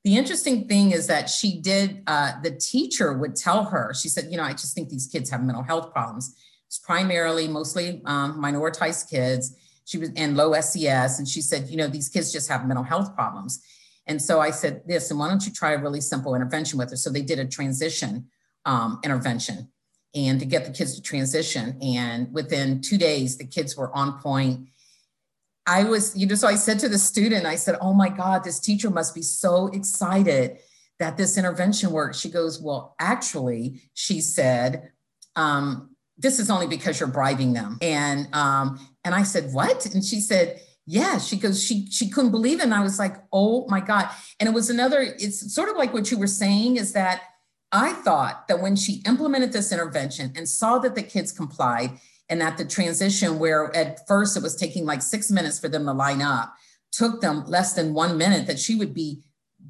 The 0.05 0.17
interesting 0.17 0.67
thing 0.67 0.93
is 0.93 1.07
that 1.09 1.29
she 1.29 1.61
did, 1.61 2.03
uh, 2.07 2.41
the 2.43 2.53
teacher 2.53 3.13
would 3.13 3.37
tell 3.37 3.65
her, 3.65 3.93
she 3.95 4.09
said, 4.09 4.29
You 4.31 4.39
know, 4.39 4.45
I 4.45 4.53
just 4.53 4.75
think 4.75 4.89
these 4.89 5.07
kids 5.07 5.29
have 5.31 5.43
mental 5.43 5.63
health 5.63 5.93
problems. 5.93 6.35
It's 6.67 6.79
primarily 6.79 7.49
mostly 7.49 8.01
um, 8.07 8.41
minoritized 8.41 9.11
kids. 9.11 9.57
She 9.85 9.99
was 9.99 10.11
and 10.17 10.37
low 10.37 10.59
SES. 10.59 11.19
And 11.19 11.29
she 11.29 11.43
said, 11.43 11.69
You 11.69 11.77
know, 11.77 11.89
these 11.89 12.09
kids 12.09 12.33
just 12.33 12.49
have 12.49 12.67
mental 12.67 12.85
health 12.85 13.15
problems. 13.15 13.63
And 14.07 14.21
so 14.21 14.41
I 14.41 14.51
said, 14.51 14.83
this, 14.87 15.11
and 15.11 15.21
why 15.21 15.29
don't 15.29 15.45
you 15.47 15.53
try 15.53 15.73
a 15.73 15.79
really 15.79 16.01
simple 16.01 16.35
intervention 16.35 16.79
with 16.79 16.91
her? 16.91 16.97
So 16.97 17.11
they 17.11 17.23
did 17.23 17.39
a 17.39 17.45
transition 17.45 18.27
um, 18.65 18.99
intervention 19.05 19.69
and 20.15 20.41
to 20.41 20.47
get 20.47 20.65
the 20.65 20.73
kids 20.73 20.97
to 20.97 21.03
transition. 21.03 21.79
And 21.81 22.33
within 22.33 22.81
two 22.81 22.99
days, 22.99 23.39
the 23.39 23.47
kids 23.47 23.77
were 23.77 23.95
on 23.95 24.19
point. 24.21 24.69
I 25.66 25.85
was, 25.85 26.16
you 26.16 26.27
know, 26.27 26.35
so 26.35 26.49
I 26.49 26.57
said 26.57 26.79
to 26.81 26.88
the 26.88 26.99
student, 26.99 27.46
I 27.46 27.57
said, 27.57 27.77
oh 27.81 27.92
my 27.92 28.09
God, 28.09 28.44
this 28.44 28.59
teacher 28.59 28.90
must 28.90 29.14
be 29.14 29.23
so 29.23 29.68
excited 29.68 30.59
that 30.99 31.16
this 31.16 31.38
intervention 31.38 31.90
worked. 31.90 32.16
She 32.16 32.31
goes, 32.31 32.61
well, 32.61 32.94
actually, 32.99 33.83
she 33.94 34.20
said, 34.20 34.90
um, 35.37 35.94
this 36.18 36.38
is 36.38 36.51
only 36.51 36.66
because 36.66 37.01
you're 37.01 37.09
bribing 37.09 37.53
them. 37.53 37.79
And 37.81 38.29
um, 38.35 38.79
and 39.05 39.14
I 39.14 39.23
said, 39.23 39.53
what? 39.53 39.87
And 39.87 40.05
she 40.05 40.20
said, 40.20 40.61
yeah 40.90 41.18
she 41.18 41.37
goes 41.37 41.62
she 41.62 41.87
she 41.90 42.11
couldn't 42.11 42.33
believe 42.33 42.59
it 42.59 42.64
and 42.64 42.75
i 42.75 42.83
was 42.83 42.99
like 42.99 43.14
oh 43.33 43.64
my 43.68 43.79
god 43.79 44.09
and 44.40 44.49
it 44.49 44.53
was 44.53 44.70
another 44.70 45.14
it's 45.20 45.55
sort 45.55 45.68
of 45.68 45.77
like 45.77 45.92
what 45.92 46.11
you 46.11 46.18
were 46.18 46.27
saying 46.27 46.77
is 46.77 46.94
that 46.94 47.23
i 47.70 47.92
thought 47.92 48.49
that 48.49 48.61
when 48.61 48.75
she 48.75 49.01
implemented 49.07 49.53
this 49.53 49.70
intervention 49.70 50.33
and 50.35 50.49
saw 50.49 50.79
that 50.79 50.96
the 50.96 51.03
kids 51.03 51.31
complied 51.31 51.90
and 52.31 52.43
at 52.43 52.57
the 52.57 52.64
transition 52.64 53.38
where 53.38 53.75
at 53.77 54.07
first 54.07 54.37
it 54.37 54.43
was 54.43 54.57
taking 54.57 54.87
like 54.87 55.03
six 55.03 55.31
minutes 55.31 55.59
for 55.59 55.69
them 55.69 55.85
to 55.85 55.93
line 55.93 56.23
up 56.23 56.55
took 56.93 57.21
them 57.21 57.45
less 57.47 57.75
than 57.75 57.95
one 57.95 58.16
minute 58.16 58.47
that 58.47 58.59
she 58.59 58.75
would 58.75 58.95
be 58.95 59.21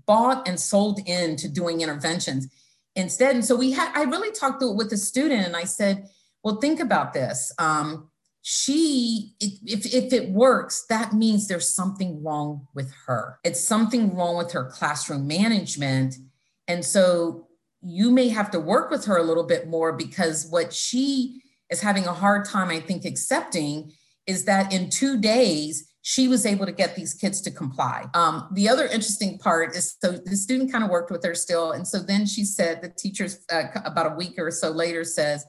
bought 0.06 0.46
and 0.48 0.58
sold 0.58 1.00
into 1.06 1.48
doing 1.48 1.80
interventions 1.80 2.48
instead. 2.96 3.34
And 3.34 3.44
so 3.44 3.56
we 3.56 3.72
had 3.72 3.92
i 3.94 4.02
really 4.02 4.32
talked 4.32 4.62
with 4.62 4.90
the 4.90 4.96
student 4.96 5.46
and 5.46 5.56
i 5.56 5.64
said 5.64 6.08
well 6.42 6.56
think 6.56 6.80
about 6.80 7.12
this. 7.12 7.52
Um, 7.58 8.08
she 8.42 9.34
if, 9.38 9.94
if 9.94 10.12
it 10.12 10.30
works 10.30 10.86
that 10.88 11.12
means 11.12 11.46
there's 11.46 11.74
something 11.74 12.22
wrong 12.22 12.66
with 12.74 12.92
her. 13.06 13.38
It's 13.44 13.60
something 13.60 14.14
wrong 14.14 14.36
with 14.36 14.52
her 14.52 14.64
classroom 14.64 15.26
management. 15.26 16.16
And 16.66 16.84
so 16.84 17.48
you 17.82 18.10
may 18.10 18.28
have 18.28 18.50
to 18.52 18.60
work 18.60 18.90
with 18.90 19.04
her 19.06 19.16
a 19.18 19.22
little 19.22 19.44
bit 19.44 19.68
more 19.68 19.92
because 19.92 20.46
what 20.46 20.72
she 20.72 21.42
is 21.70 21.80
having 21.80 22.06
a 22.06 22.12
hard 22.12 22.44
time 22.44 22.68
i 22.68 22.80
think 22.80 23.04
accepting 23.04 23.92
is 24.26 24.44
that 24.44 24.72
in 24.72 24.90
two 24.90 25.20
days 25.20 25.88
she 26.02 26.28
was 26.28 26.46
able 26.46 26.64
to 26.64 26.72
get 26.72 26.96
these 26.96 27.14
kids 27.14 27.40
to 27.40 27.50
comply 27.50 28.06
um, 28.14 28.48
the 28.54 28.68
other 28.68 28.86
interesting 28.86 29.38
part 29.38 29.76
is 29.76 29.96
so 30.02 30.12
the 30.12 30.36
student 30.36 30.72
kind 30.72 30.84
of 30.84 30.90
worked 30.90 31.10
with 31.10 31.24
her 31.24 31.34
still 31.34 31.72
and 31.72 31.86
so 31.86 31.98
then 31.98 32.26
she 32.26 32.44
said 32.44 32.80
the 32.80 32.88
teachers 32.88 33.44
uh, 33.52 33.64
about 33.84 34.10
a 34.10 34.14
week 34.14 34.34
or 34.38 34.50
so 34.50 34.70
later 34.70 35.04
says 35.04 35.44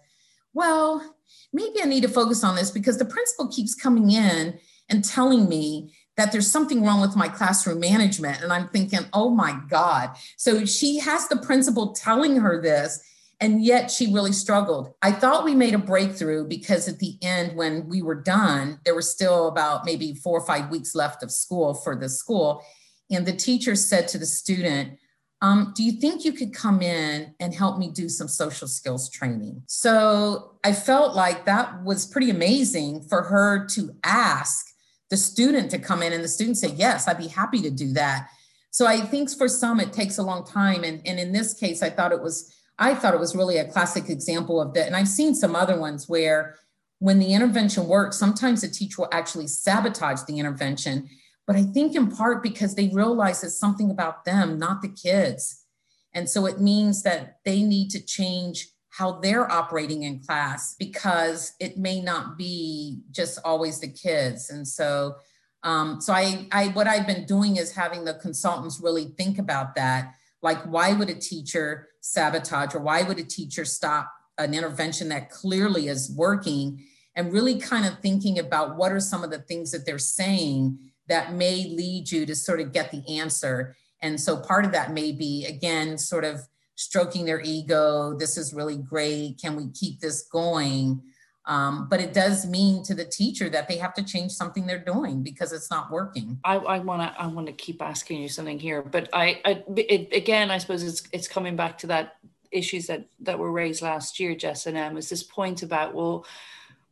well 0.54 1.16
maybe 1.54 1.82
I 1.82 1.86
need 1.86 2.04
to 2.04 2.10
focus 2.10 2.44
on 2.44 2.56
this 2.56 2.72
because 2.72 2.98
the 2.98 3.06
principal 3.06 3.48
keeps 3.48 3.76
coming 3.76 4.12
in 4.12 4.60
and 4.90 5.04
telling 5.04 5.48
me 5.48 5.94
that 6.18 6.32
there's 6.32 6.52
something 6.52 6.84
wrong 6.84 7.02
with 7.02 7.16
my 7.16 7.28
classroom 7.28 7.80
management. 7.80 8.42
And 8.42 8.52
I'm 8.52 8.68
thinking, 8.70 9.00
oh 9.14 9.30
my 9.30 9.60
God. 9.70 10.12
So 10.38 10.66
she 10.66 11.00
has 11.00 11.28
the 11.28 11.38
principal 11.38 11.94
telling 11.94 12.36
her 12.38 12.62
this, 12.62 13.02
and 13.42 13.64
yet 13.64 13.90
she 13.90 14.14
really 14.14 14.32
struggled. 14.32 14.94
I 15.02 15.12
thought 15.12 15.44
we 15.44 15.56
made 15.56 15.74
a 15.74 15.80
breakthrough 15.80 16.48
because 16.48 16.88
at 16.88 17.00
the 17.00 17.18
end, 17.24 17.58
when 17.58 17.90
we 17.90 18.04
were 18.04 18.22
done, 18.22 18.80
there 18.86 18.94
were 18.94 19.02
still 19.02 19.48
about 19.48 19.84
maybe 19.84 20.14
four 20.14 20.40
or 20.40 20.46
five 20.46 20.70
weeks 20.70 20.94
left 20.94 21.24
of 21.24 21.32
school 21.32 21.74
for 21.74 21.96
the 21.96 22.08
school. 22.08 22.64
And 23.10 23.26
the 23.26 23.34
teacher 23.34 23.76
said 23.76 24.08
to 24.10 24.20
the 24.20 24.28
student, 24.28 25.00
um, 25.42 25.74
do 25.76 25.84
you 25.84 25.94
think 25.94 26.24
you 26.24 26.34
could 26.34 26.54
come 26.54 26.84
in 26.84 27.34
and 27.40 27.54
help 27.54 27.80
me 27.80 27.90
do 27.90 28.08
some 28.10 28.28
social 28.28 28.68
skills 28.68 29.10
training? 29.10 29.64
So 29.66 30.60
I 30.64 30.72
felt 30.72 31.16
like 31.16 31.46
that 31.46 31.84
was 31.84 32.06
pretty 32.06 32.30
amazing 32.30 33.02
for 33.10 33.24
her 33.24 33.66
to 33.70 33.90
ask 34.04 34.68
the 35.10 35.18
student 35.18 35.72
to 35.72 35.80
come 35.80 36.04
in, 36.04 36.14
and 36.14 36.24
the 36.24 36.28
student 36.28 36.58
said, 36.58 36.74
Yes, 36.76 37.08
I'd 37.08 37.18
be 37.18 37.28
happy 37.28 37.60
to 37.64 37.72
do 37.72 37.92
that. 37.94 38.30
So 38.70 38.88
I 38.88 39.02
think 39.02 39.30
for 39.36 39.50
some 39.50 39.80
it 39.80 39.92
takes 39.92 40.20
a 40.20 40.24
long 40.24 40.46
time. 40.46 40.84
And, 40.84 41.02
and 41.06 41.20
in 41.20 41.34
this 41.34 41.54
case, 41.54 41.84
I 41.84 41.90
thought 41.90 42.14
it 42.14 42.22
was, 42.22 42.56
I 42.82 42.96
thought 42.96 43.14
it 43.14 43.20
was 43.20 43.36
really 43.36 43.58
a 43.58 43.72
classic 43.72 44.10
example 44.10 44.62
of 44.62 44.74
that. 44.74 44.88
And 44.88 44.96
I've 44.96 45.08
seen 45.08 45.36
some 45.36 45.56
other 45.56 45.80
ones 45.80 46.10
where 46.10 46.56
when 47.00 47.20
the 47.20 47.34
intervention 47.34 47.88
works, 47.88 48.18
sometimes 48.18 48.62
the 48.62 48.68
teacher 48.68 49.04
will 49.04 49.10
actually 49.14 49.48
sabotage 49.48 50.24
the 50.24 50.40
intervention 50.40 51.10
but 51.52 51.56
I 51.56 51.64
think 51.64 51.96
in 51.96 52.10
part 52.10 52.44
because 52.44 52.76
they 52.76 52.88
realize 52.94 53.44
it's 53.44 53.60
something 53.60 53.92
about 53.92 54.24
them, 54.24 54.58
not 54.58 54.82
the 54.82 54.88
kids. 54.88 55.66
And 56.14 56.30
so 56.30 56.46
it 56.46 56.62
means 56.62 57.04
that 57.04 57.40
they 57.44 57.62
need 57.62 57.90
to 57.90 58.06
change 58.06 58.70
how 58.90 59.20
they're 59.20 59.52
operating 59.52 60.04
in 60.04 60.20
class 60.20 60.76
because 60.80 61.54
it 61.60 61.78
may 61.78 62.02
not 62.02 62.38
be 62.38 63.02
just 63.12 63.40
always 63.44 63.80
the 63.80 63.88
kids. 63.88 64.50
And 64.50 64.68
so, 64.68 65.16
um, 65.64 66.00
so 66.00 66.14
I, 66.14 66.48
I, 66.52 66.70
what 66.70 66.88
I've 66.88 67.08
been 67.08 67.26
doing 67.26 67.58
is 67.58 67.74
having 67.74 68.06
the 68.06 68.14
consultants 68.14 68.80
really 68.82 69.14
think 69.18 69.38
about 69.38 69.76
that. 69.76 70.14
Like, 70.42 70.64
why 70.64 70.94
would 70.94 71.10
a 71.10 71.16
teacher 71.16 71.90
sabotage 72.02 72.74
or 72.74 72.80
why 72.80 73.04
would 73.04 73.20
a 73.20 73.24
teacher 73.24 73.66
stop 73.66 74.12
an 74.38 74.54
intervention 74.54 75.10
that 75.10 75.30
clearly 75.30 75.88
is 75.88 76.12
working 76.16 76.84
and 77.16 77.34
really 77.34 77.60
kind 77.60 77.86
of 77.86 78.00
thinking 78.00 78.40
about 78.40 78.78
what 78.78 78.92
are 78.92 79.00
some 79.00 79.24
of 79.24 79.30
the 79.30 79.40
things 79.40 79.72
that 79.72 79.86
they're 79.86 80.00
saying 80.00 80.80
that 81.08 81.34
may 81.34 81.66
lead 81.66 82.10
you 82.10 82.26
to 82.26 82.36
sort 82.36 82.62
of 82.62 82.72
get 82.72 82.92
the 82.92 83.20
answer. 83.20 83.76
And 84.02 84.20
so 84.20 84.38
part 84.38 84.66
of 84.66 84.72
that 84.72 84.94
may 84.94 85.12
be, 85.12 85.46
again, 85.46 85.98
sort 85.98 86.24
of 86.24 86.42
stroking 86.76 87.26
their 87.26 87.42
ego. 87.42 88.18
This 88.18 88.38
is 88.38 88.54
really 88.54 88.78
great. 88.78 89.40
Can 89.40 89.56
we 89.56 89.70
keep 89.72 90.00
this 90.00 90.24
going? 90.24 91.02
Um, 91.46 91.88
but 91.90 92.00
it 92.00 92.14
does 92.14 92.46
mean 92.46 92.84
to 92.84 92.94
the 92.94 93.06
teacher 93.06 93.50
that 93.50 93.68
they 93.68 93.78
have 93.78 93.96
to 93.96 94.04
change 94.04 94.32
something 94.32 94.68
they're 94.68 94.78
doing 94.78 95.24
because 95.24 95.52
it's 95.54 95.72
not 95.72 95.90
working. 95.90 96.40
I 96.44 96.80
want 96.80 97.02
to 97.02 97.20
I 97.20 97.26
want 97.28 97.48
to 97.48 97.54
keep 97.54 97.82
asking 97.82 98.22
you 98.22 98.30
something 98.30 98.60
here, 98.60 98.84
but 98.84 99.10
I, 99.12 99.42
I 99.44 99.64
it, 99.76 100.14
again 100.14 100.52
I 100.52 100.60
suppose 100.60 100.84
it's 100.84 101.04
it's 101.12 101.28
coming 101.28 101.56
back 101.56 101.80
to 101.80 101.88
that 101.88 102.18
issues 102.52 102.88
that 102.88 103.06
that 103.22 103.40
were 103.40 103.52
raised 103.52 103.82
last 103.82 104.20
year, 104.20 104.36
Jess 104.36 104.68
and 104.68 104.78
Em, 104.78 104.98
is 104.98 105.10
this 105.10 105.24
point 105.24 105.64
about 105.64 105.96
well, 105.96 106.26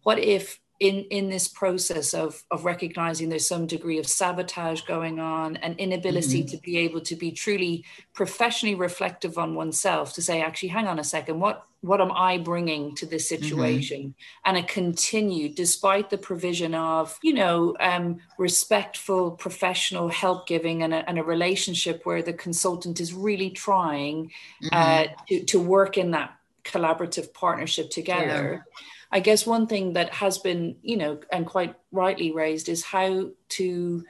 what 0.03 0.17
if 0.17 0.59
in 0.79 1.03
in 1.09 1.29
this 1.29 1.47
process 1.47 2.13
of 2.13 2.43
of 2.51 2.63
recognizing 2.63 3.27
there's 3.27 3.47
some 3.47 3.67
degree 3.67 3.99
of 3.99 4.07
sabotage 4.07 4.81
going 4.81 5.19
on 5.19 5.57
and 5.57 5.77
inability 5.77 6.41
mm-hmm. 6.41 6.55
to 6.55 6.57
be 6.57 6.77
able 6.77 7.01
to 7.01 7.15
be 7.15 7.31
truly 7.31 7.83
professionally 8.13 8.75
reflective 8.75 9.37
on 9.37 9.55
oneself 9.55 10.13
to 10.13 10.21
say 10.21 10.41
actually 10.41 10.69
hang 10.69 10.87
on 10.87 10.97
a 10.97 11.03
second 11.03 11.39
what 11.39 11.65
what 11.81 11.99
am 11.99 12.11
i 12.13 12.37
bringing 12.37 12.95
to 12.95 13.05
this 13.05 13.29
mm-hmm. 13.29 13.43
situation 13.43 14.01
mm-hmm. 14.01 14.45
and 14.45 14.57
it 14.57 14.69
continued 14.69 15.53
despite 15.53 16.09
the 16.09 16.17
provision 16.17 16.73
of 16.73 17.19
you 17.21 17.33
know 17.33 17.75
um, 17.81 18.17
respectful 18.37 19.31
professional 19.31 20.07
help 20.07 20.47
giving 20.47 20.83
and 20.83 20.93
a, 20.93 21.07
and 21.09 21.19
a 21.19 21.23
relationship 21.23 22.05
where 22.05 22.21
the 22.21 22.33
consultant 22.33 23.01
is 23.01 23.13
really 23.13 23.49
trying 23.49 24.31
mm-hmm. 24.63 24.69
uh, 24.71 25.03
to, 25.27 25.43
to 25.43 25.59
work 25.59 25.97
in 25.97 26.11
that 26.11 26.33
collaborative 26.63 27.33
partnership 27.33 27.89
together 27.89 28.65
yeah 28.65 28.83
I 29.11 29.19
guess 29.19 29.45
one 29.45 29.67
thing 29.67 29.93
that 29.93 30.13
has 30.13 30.37
been, 30.37 30.75
you 30.81 30.97
know, 30.97 31.19
and 31.31 31.45
quite 31.45 31.75
rightly 31.91 32.31
raised 32.31 32.69
is 32.69 32.83
how 32.83 33.29
to 33.49 34.05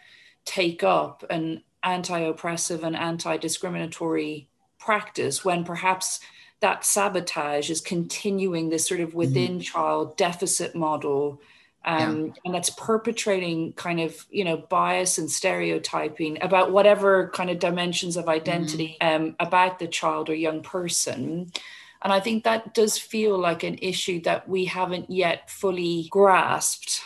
take 0.46 0.84
up 0.84 1.24
an 1.30 1.64
anti 1.84 2.20
oppressive 2.20 2.84
and 2.84 2.96
anti 2.96 3.38
discriminatory 3.38 4.50
practice 4.78 5.46
when 5.46 5.64
perhaps 5.64 6.20
that 6.62 6.84
sabotage 6.84 7.70
is 7.70 7.80
continuing 7.80 8.70
this 8.70 8.88
sort 8.88 9.00
of 9.00 9.14
within 9.14 9.54
mm-hmm. 9.54 9.60
child 9.60 10.18
deficit 10.18 10.76
model. 10.76 11.42
Um, 11.86 12.26
yeah. 12.26 12.34
and 12.44 12.54
that's 12.54 12.72
perpetrating 12.72 13.72
kind 13.72 14.02
of 14.02 14.26
you 14.30 14.44
know 14.44 14.58
bias 14.58 15.18
and 15.18 15.32
stereotyping 15.32 16.38
about 16.42 16.74
whatever 16.74 17.30
kind 17.30 17.50
of 17.50 17.60
dimensions 17.60 18.18
of 18.18 18.28
identity 18.28 18.98
mm-hmm. 19.00 19.24
um, 19.24 19.36
about 19.40 19.80
the 19.80 19.88
child 19.88 20.30
or 20.30 20.36
young 20.36 20.62
person 20.62 21.50
and 22.02 22.14
I 22.14 22.20
think 22.20 22.44
that 22.44 22.74
does 22.74 22.98
feel 22.98 23.38
like 23.38 23.64
an 23.64 23.78
issue 23.82 24.22
that 24.22 24.48
we 24.48 24.66
haven't 24.66 25.10
yet 25.10 25.50
fully 25.50 26.08
grasped 26.10 27.02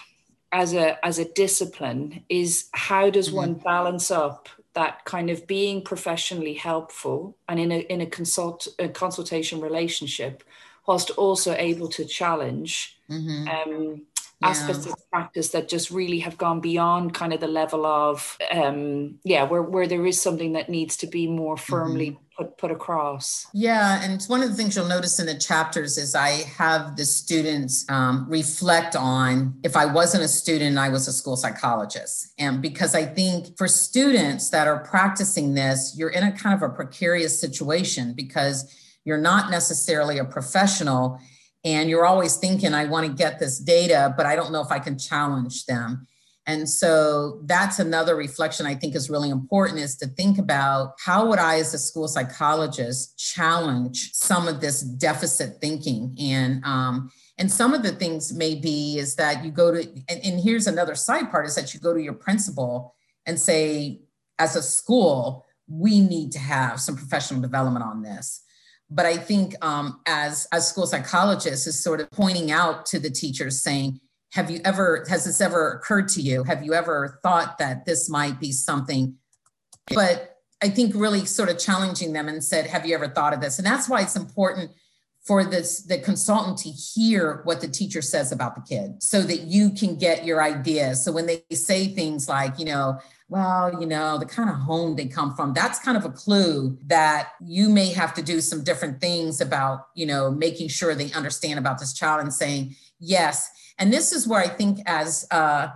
as 0.52 0.74
a 0.74 1.04
as 1.06 1.18
a 1.18 1.26
discipline 1.34 2.24
is 2.30 2.70
how 2.74 3.10
does 3.10 3.28
mm-hmm. 3.28 3.38
one 3.38 3.54
balance 3.56 4.12
up 4.12 4.48
that 4.74 5.04
kind 5.06 5.30
of 5.30 5.46
being 5.48 5.82
professionally 5.82 6.54
helpful 6.54 7.36
and 7.50 7.60
in 7.60 7.72
a 7.72 7.80
in 7.80 8.02
a 8.02 8.06
consult 8.06 8.68
a 8.80 8.88
consultation 8.88 9.60
relationship 9.60 10.44
whilst 10.86 11.10
also 11.12 11.54
able 11.56 11.88
to 11.88 12.06
challenge 12.06 12.98
mm-hmm. 13.10 13.48
um, 13.48 14.02
yeah. 14.42 14.48
aspects 14.48 14.86
of 14.86 14.94
practice 15.10 15.50
that 15.50 15.70
just 15.70 15.90
really 15.90 16.20
have 16.20 16.38
gone 16.38 16.60
beyond 16.60 17.14
kind 17.16 17.34
of 17.34 17.40
the 17.40 17.48
level 17.48 17.86
of 17.86 18.38
um 18.52 19.20
yeah 19.24 19.44
where, 19.44 19.64
where 19.64 19.88
there 19.88 20.06
is 20.06 20.22
something 20.22 20.54
that 20.54 20.70
needs 20.70 20.98
to 20.98 21.08
be 21.08 21.26
more 21.26 21.58
firmly 21.58 22.12
mm-hmm. 22.12 22.23
Put 22.38 22.58
put 22.58 22.72
across. 22.72 23.48
Yeah 23.54 24.02
and 24.04 24.14
it's 24.14 24.28
one 24.28 24.42
of 24.42 24.50
the 24.50 24.56
things 24.56 24.76
you'll 24.76 24.88
notice 24.88 25.20
in 25.20 25.26
the 25.26 25.38
chapters 25.38 25.98
is 25.98 26.16
i 26.16 26.30
have 26.58 26.96
the 26.96 27.06
students 27.06 27.86
um, 27.90 28.26
reflect 28.30 28.96
on 28.96 29.58
if 29.64 29.76
i 29.76 29.86
wasn't 29.86 30.24
a 30.24 30.28
student 30.28 30.78
i 30.78 30.90
was 30.90 31.08
a 31.08 31.14
school 31.14 31.36
psychologist. 31.36 32.34
And 32.40 32.62
because 32.62 32.96
i 32.96 33.06
think 33.06 33.58
for 33.58 33.68
students 33.68 34.50
that 34.50 34.68
are 34.68 34.84
practicing 34.84 35.54
this 35.54 35.96
you're 35.98 36.10
in 36.10 36.24
a 36.24 36.32
kind 36.32 36.56
of 36.56 36.62
a 36.68 36.74
precarious 36.74 37.40
situation 37.40 38.14
because 38.14 38.74
you're 39.06 39.18
not 39.18 39.52
necessarily 39.52 40.18
a 40.20 40.26
professional 40.26 41.20
and 41.64 41.90
you're 41.90 42.06
always 42.06 42.38
thinking 42.38 42.74
i 42.74 42.86
want 42.86 43.06
to 43.06 43.14
get 43.14 43.40
this 43.40 43.60
data 43.60 44.14
but 44.18 44.26
i 44.26 44.36
don't 44.36 44.52
know 44.52 44.62
if 44.62 44.72
i 44.72 44.80
can 44.80 44.98
challenge 44.98 45.66
them 45.66 46.08
and 46.46 46.70
so 46.70 47.40
that's 47.46 47.80
another 47.80 48.16
reflection 48.16 48.66
i 48.66 48.76
think 48.76 48.96
is 48.96 49.10
really 49.10 49.30
important 49.30 49.80
is 49.80 49.96
to 49.96 50.08
think 50.08 50.38
about 50.38 50.94
how 51.04 51.26
would 51.26 51.40
i 51.40 51.60
as 51.60 51.74
a 51.74 51.80
school 51.80 52.08
psychologist 52.08 53.18
challenge 53.18 54.12
some 54.14 54.48
of 54.48 54.62
this 54.62 54.82
deficit 54.82 55.60
thinking? 55.62 56.16
And 56.20 56.64
um, 56.64 57.12
and 57.38 57.52
some 57.52 57.74
of 57.74 57.84
the 57.84 57.92
things 57.92 58.34
may 58.34 58.56
be 58.56 58.98
is 58.98 59.16
that 59.16 59.44
you 59.44 59.52
go 59.52 59.72
to 59.72 59.82
and, 60.10 60.20
and 60.24 60.40
here's 60.40 60.68
another 60.68 60.96
side 60.96 61.32
part 61.32 61.46
is 61.46 61.56
that 61.56 61.74
you 61.74 61.80
go 61.80 61.94
to 61.94 62.02
your 62.02 62.14
principal 62.14 62.96
and 63.26 63.40
say 63.40 64.02
as 64.40 64.56
a 64.56 64.62
school 64.62 65.46
we 65.68 66.02
need 66.02 66.32
to 66.34 66.40
have 66.40 66.80
some 66.80 66.96
professional 66.96 67.42
development 67.42 67.86
on 67.86 68.02
this. 68.04 68.44
But 68.90 69.06
I 69.06 69.18
think 69.18 69.56
um, 69.66 70.02
as 70.06 70.48
as 70.52 70.68
school 70.68 70.86
psychologists 70.86 71.66
is 71.68 71.82
sort 71.82 72.02
of 72.02 72.12
pointing 72.12 72.52
out 72.52 72.86
to 72.88 73.00
the 73.00 73.10
teachers 73.10 73.62
saying, 73.62 74.00
have 74.34 74.50
you 74.50 74.60
ever 74.66 75.06
has 75.10 75.26
this 75.26 75.42
ever 75.42 75.74
occurred 75.74 76.08
to 76.10 76.22
you? 76.22 76.44
Have 76.44 76.64
you 76.64 76.74
ever 76.74 77.20
thought 77.22 77.60
that 77.60 77.86
this 77.86 78.10
might 78.10 78.40
be 78.40 78.52
something? 78.52 79.16
But 79.94 80.38
I 80.62 80.70
think 80.70 80.96
really 80.96 81.26
sort 81.26 81.50
of 81.50 81.60
challenging 81.60 82.14
them 82.14 82.28
and 82.28 82.44
said, 82.44 82.68
have 82.68 82.86
you 82.86 82.96
ever 82.96 83.08
thought 83.08 83.34
of 83.34 83.42
this? 83.42 83.60
And 83.60 83.66
that's 83.66 83.88
why 83.88 84.02
it's 84.02 84.16
important 84.16 84.72
for 85.24 85.44
this 85.46 85.84
the 85.84 86.00
consultant 86.00 86.58
to 86.60 86.70
hear 86.70 87.42
what 87.44 87.62
the 87.62 87.68
teacher 87.68 88.02
says 88.02 88.32
about 88.32 88.56
the 88.56 88.62
kid 88.62 89.02
so 89.02 89.22
that 89.22 89.42
you 89.42 89.70
can 89.70 89.98
get 89.98 90.26
your 90.26 90.42
ideas. 90.42 91.04
So 91.06 91.12
when 91.12 91.28
they 91.28 91.44
say 91.54 91.88
things 91.88 92.28
like, 92.28 92.58
you 92.58 92.66
know, 92.66 93.00
well, 93.30 93.80
you 93.80 93.86
know, 93.86 94.18
the 94.18 94.26
kind 94.26 94.50
of 94.50 94.56
home 94.56 94.96
they 94.96 95.06
come 95.06 95.36
from, 95.36 95.54
that's 95.54 95.80
kind 95.80 95.96
of 95.96 96.06
a 96.06 96.10
clue 96.10 96.78
that 96.88 97.30
you 97.40 97.70
may 97.70 97.88
have 97.94 98.16
to 98.16 98.24
do 98.24 98.42
some 98.42 98.64
different 98.64 99.00
things 99.00 99.42
about, 99.42 99.88
you 99.96 100.08
know, 100.08 100.32
making 100.32 100.70
sure 100.70 100.96
they 100.96 101.12
understand 101.14 101.60
about 101.60 101.80
this 101.80 101.94
child 101.94 102.20
and 102.20 102.34
saying, 102.34 102.76
yes. 103.00 103.50
And 103.84 103.92
this 103.92 104.14
is 104.14 104.26
where 104.26 104.40
I 104.40 104.48
think 104.48 104.80
as 104.86 105.28
uh, 105.30 105.68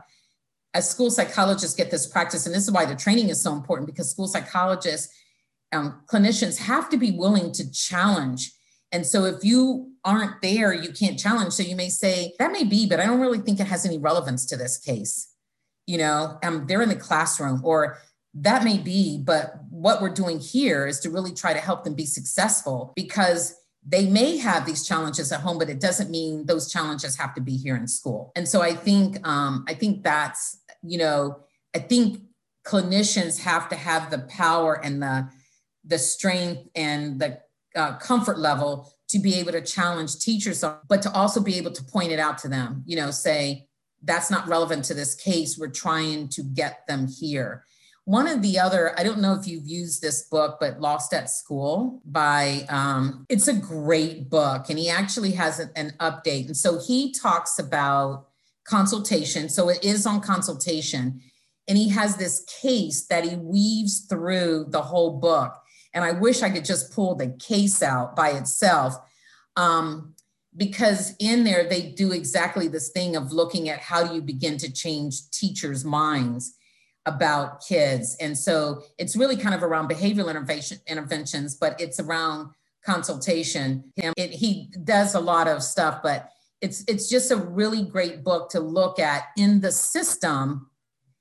as 0.74 0.90
school 0.90 1.12
psychologists 1.12 1.76
get 1.76 1.92
this 1.92 2.08
practice, 2.08 2.46
and 2.46 2.56
this 2.56 2.64
is 2.64 2.72
why 2.72 2.86
the 2.86 2.96
training 2.96 3.28
is 3.28 3.42
so 3.42 3.52
important 3.52 3.88
because 3.88 4.10
school 4.10 4.28
psychologists, 4.28 5.14
um, 5.74 6.02
clinicians 6.08 6.58
have 6.58 6.90
to 6.90 6.98
be 6.98 7.12
willing 7.12 7.52
to 7.52 7.70
challenge. 7.72 8.54
And 8.94 9.06
so 9.06 9.26
if 9.26 9.44
you 9.44 9.92
aren't 10.06 10.42
there, 10.42 10.72
you 10.74 10.94
can't 10.94 11.20
challenge. 11.20 11.52
So 11.52 11.64
you 11.64 11.76
may 11.76 11.90
say, 11.90 12.34
that 12.40 12.54
may 12.54 12.64
be, 12.64 12.88
but 12.88 13.02
I 13.02 13.06
don't 13.06 13.20
really 13.20 13.40
think 13.40 13.60
it 13.60 13.68
has 13.68 13.86
any 13.86 13.98
relevance 13.98 14.46
to 14.46 14.56
this 14.56 14.78
case 14.78 15.34
you 15.88 15.98
know 15.98 16.38
um, 16.44 16.66
they're 16.68 16.82
in 16.82 16.90
the 16.90 16.96
classroom 16.96 17.62
or 17.64 17.98
that 18.36 18.64
may 18.64 18.78
be 18.78 19.18
but 19.24 19.56
what 19.70 20.02
we're 20.02 20.10
doing 20.10 20.40
here 20.40 20.86
is 20.86 21.00
to 21.00 21.10
really 21.10 21.34
try 21.34 21.54
to 21.54 21.60
help 21.60 21.84
them 21.84 21.96
be 21.96 22.06
successful 22.06 22.94
because 22.96 23.56
they 23.88 24.06
may 24.06 24.38
have 24.38 24.66
these 24.66 24.86
challenges 24.86 25.32
at 25.32 25.42
home 25.42 25.58
but 25.58 25.70
it 25.70 25.80
doesn't 25.80 26.10
mean 26.10 26.46
those 26.46 26.72
challenges 26.72 27.18
have 27.18 27.34
to 27.34 27.42
be 27.42 27.56
here 27.56 27.76
in 27.76 27.88
school 27.88 28.32
and 28.36 28.48
so 28.48 28.62
i 28.62 28.74
think 28.74 29.26
um, 29.28 29.66
i 29.68 29.74
think 29.74 30.04
that's 30.04 30.60
you 30.84 30.98
know 30.98 31.40
i 31.76 31.80
think 31.80 32.22
clinicians 32.66 33.40
have 33.40 33.70
to 33.70 33.76
have 33.76 34.10
the 34.12 34.20
power 34.20 34.74
and 34.84 35.02
the 35.02 35.28
the 35.86 35.98
strength 35.98 36.68
and 36.76 37.20
the 37.20 37.40
uh, 37.76 37.98
comfort 37.98 38.40
level 38.40 38.92
to 39.08 39.20
be 39.20 39.36
able 39.36 39.52
to 39.52 39.62
challenge 39.62 40.20
teachers 40.20 40.64
but 40.90 41.02
to 41.02 41.12
also 41.12 41.42
be 41.42 41.56
able 41.56 41.72
to 41.72 41.84
point 41.84 42.12
it 42.12 42.20
out 42.20 42.38
to 42.38 42.48
them 42.48 42.84
you 42.86 42.96
know 42.96 43.12
say 43.12 43.68
that's 44.04 44.30
not 44.30 44.48
relevant 44.48 44.86
to 44.86 44.94
this 44.94 45.16
case. 45.16 45.58
We're 45.58 45.70
trying 45.70 46.30
to 46.30 46.44
get 46.44 46.86
them 46.88 47.08
here. 47.08 47.64
One 48.08 48.26
of 48.26 48.42
the 48.42 48.58
other, 48.58 48.98
I 48.98 49.04
don't 49.04 49.20
know 49.20 49.34
if 49.34 49.46
you've 49.46 49.68
used 49.68 50.02
this 50.02 50.22
book, 50.22 50.60
but 50.62 50.80
Lost 50.80 51.14
at 51.14 51.30
School 51.30 52.02
by, 52.06 52.66
um, 52.70 53.26
it's 53.28 53.50
a 53.50 53.54
great 53.54 54.30
book. 54.30 54.70
And 54.70 54.80
he 54.80 54.90
actually 54.90 55.32
has 55.32 55.60
an, 55.60 55.72
an 55.76 55.92
update. 56.00 56.46
And 56.46 56.56
so 56.56 56.80
he 56.80 57.12
talks 57.12 57.60
about 57.60 58.28
consultation. 58.64 59.50
So 59.50 59.68
it 59.68 59.84
is 59.84 60.06
on 60.06 60.22
consultation. 60.22 61.20
And 61.68 61.78
he 61.78 61.90
has 61.90 62.16
this 62.16 62.46
case 62.62 63.08
that 63.08 63.26
he 63.26 63.36
weaves 63.36 64.06
through 64.10 64.68
the 64.70 64.84
whole 64.84 65.20
book. 65.20 65.54
And 65.94 66.06
I 66.06 66.14
wish 66.14 66.42
I 66.44 66.50
could 66.50 66.64
just 66.64 66.94
pull 66.94 67.16
the 67.16 67.36
case 67.46 67.84
out 67.84 68.16
by 68.16 68.30
itself. 68.30 68.96
Um, 69.58 70.16
because 70.56 71.14
in 71.20 71.44
there 71.44 71.68
they 71.68 71.92
do 71.92 72.14
exactly 72.14 72.70
this 72.70 72.88
thing 72.88 73.18
of 73.18 73.34
looking 73.34 73.68
at 73.68 73.82
how 73.82 74.08
do 74.08 74.16
you 74.16 74.22
begin 74.22 74.58
to 74.60 74.72
change 74.72 75.30
teachers' 75.32 75.84
minds 75.84 76.57
about 77.08 77.66
kids. 77.66 78.16
And 78.20 78.38
so 78.38 78.84
it's 79.00 79.16
really 79.16 79.38
kind 79.38 79.56
of 79.56 79.64
around 79.64 79.90
behavioral 79.90 80.30
intervention, 80.30 80.78
interventions, 80.88 81.56
but 81.56 81.80
it's 81.80 82.00
around 82.00 82.52
consultation. 82.86 83.92
It, 83.96 84.32
he 84.32 84.70
does 84.84 85.16
a 85.16 85.20
lot 85.20 85.48
of 85.48 85.64
stuff, 85.64 86.02
but 86.04 86.30
it's 86.62 86.84
it's 86.88 87.10
just 87.10 87.32
a 87.32 87.36
really 87.36 87.84
great 87.84 88.24
book 88.24 88.50
to 88.52 88.60
look 88.60 89.00
at 89.00 89.26
in 89.38 89.62
the 89.62 89.72
system. 89.72 90.70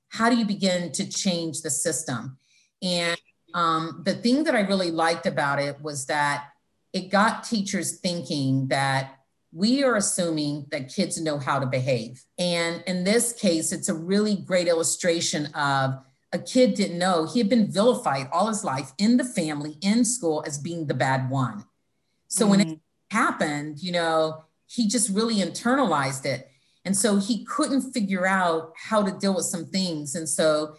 How 0.09 0.29
do 0.29 0.37
you 0.37 0.45
begin 0.45 0.91
to 0.93 1.09
change 1.09 1.61
the 1.61 1.69
system? 1.69 2.37
And 2.81 3.19
um, 3.53 4.01
the 4.05 4.13
thing 4.13 4.43
that 4.43 4.55
I 4.55 4.61
really 4.61 4.91
liked 4.91 5.25
about 5.25 5.59
it 5.59 5.81
was 5.81 6.05
that 6.05 6.49
it 6.93 7.09
got 7.09 7.43
teachers 7.43 7.99
thinking 7.99 8.67
that 8.69 9.16
we 9.51 9.83
are 9.83 9.95
assuming 9.95 10.65
that 10.71 10.93
kids 10.93 11.19
know 11.19 11.39
how 11.39 11.59
to 11.59 11.65
behave. 11.65 12.23
And 12.37 12.83
in 12.85 13.03
this 13.03 13.33
case, 13.33 13.71
it's 13.71 13.89
a 13.89 13.93
really 13.93 14.35
great 14.35 14.67
illustration 14.67 15.47
of 15.47 15.99
a 16.33 16.39
kid 16.39 16.73
didn't 16.73 16.99
know 16.99 17.25
he 17.25 17.39
had 17.39 17.49
been 17.49 17.71
vilified 17.71 18.27
all 18.31 18.47
his 18.47 18.63
life 18.63 18.91
in 18.97 19.17
the 19.17 19.23
family, 19.23 19.77
in 19.81 20.03
school, 20.03 20.43
as 20.45 20.57
being 20.57 20.87
the 20.87 20.93
bad 20.93 21.29
one. 21.29 21.65
So 22.27 22.43
mm-hmm. 22.43 22.49
when 22.49 22.59
it 22.59 22.67
mm-hmm. 22.67 23.17
happened, 23.17 23.79
you 23.79 23.93
know, 23.93 24.43
he 24.67 24.87
just 24.87 25.09
really 25.09 25.35
internalized 25.35 26.25
it. 26.25 26.49
And 26.83 26.95
so 26.95 27.17
he 27.17 27.45
couldn't 27.45 27.91
figure 27.93 28.25
out 28.25 28.73
how 28.77 29.03
to 29.03 29.11
deal 29.17 29.35
with 29.35 29.45
some 29.45 29.65
things. 29.65 30.15
And 30.15 30.27
so 30.27 30.75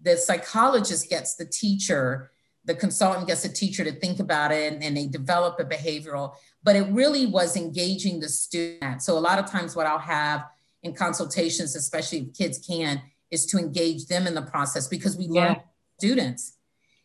the 0.00 0.16
psychologist 0.16 1.08
gets 1.08 1.36
the 1.36 1.46
teacher, 1.46 2.31
the 2.64 2.74
consultant 2.74 3.26
gets 3.26 3.44
a 3.44 3.52
teacher 3.52 3.84
to 3.84 3.92
think 3.92 4.20
about 4.20 4.52
it, 4.52 4.72
and, 4.72 4.82
and 4.82 4.96
they 4.96 5.06
develop 5.06 5.58
a 5.58 5.64
behavioral 5.64 6.34
but 6.62 6.76
it 6.76 6.82
really 6.90 7.26
was 7.26 7.56
engaging 7.56 8.20
the 8.20 8.28
student. 8.28 9.02
So 9.02 9.18
a 9.18 9.20
lot 9.20 9.38
of 9.38 9.50
times 9.50 9.74
what 9.74 9.86
I'll 9.86 9.98
have 9.98 10.44
in 10.82 10.94
consultations, 10.94 11.74
especially 11.74 12.18
if 12.18 12.34
kids 12.34 12.58
can, 12.58 13.02
is 13.30 13.46
to 13.46 13.58
engage 13.58 14.06
them 14.06 14.26
in 14.26 14.34
the 14.34 14.42
process 14.42 14.86
because 14.86 15.16
we 15.16 15.26
learn 15.26 15.56
students. 15.98 16.56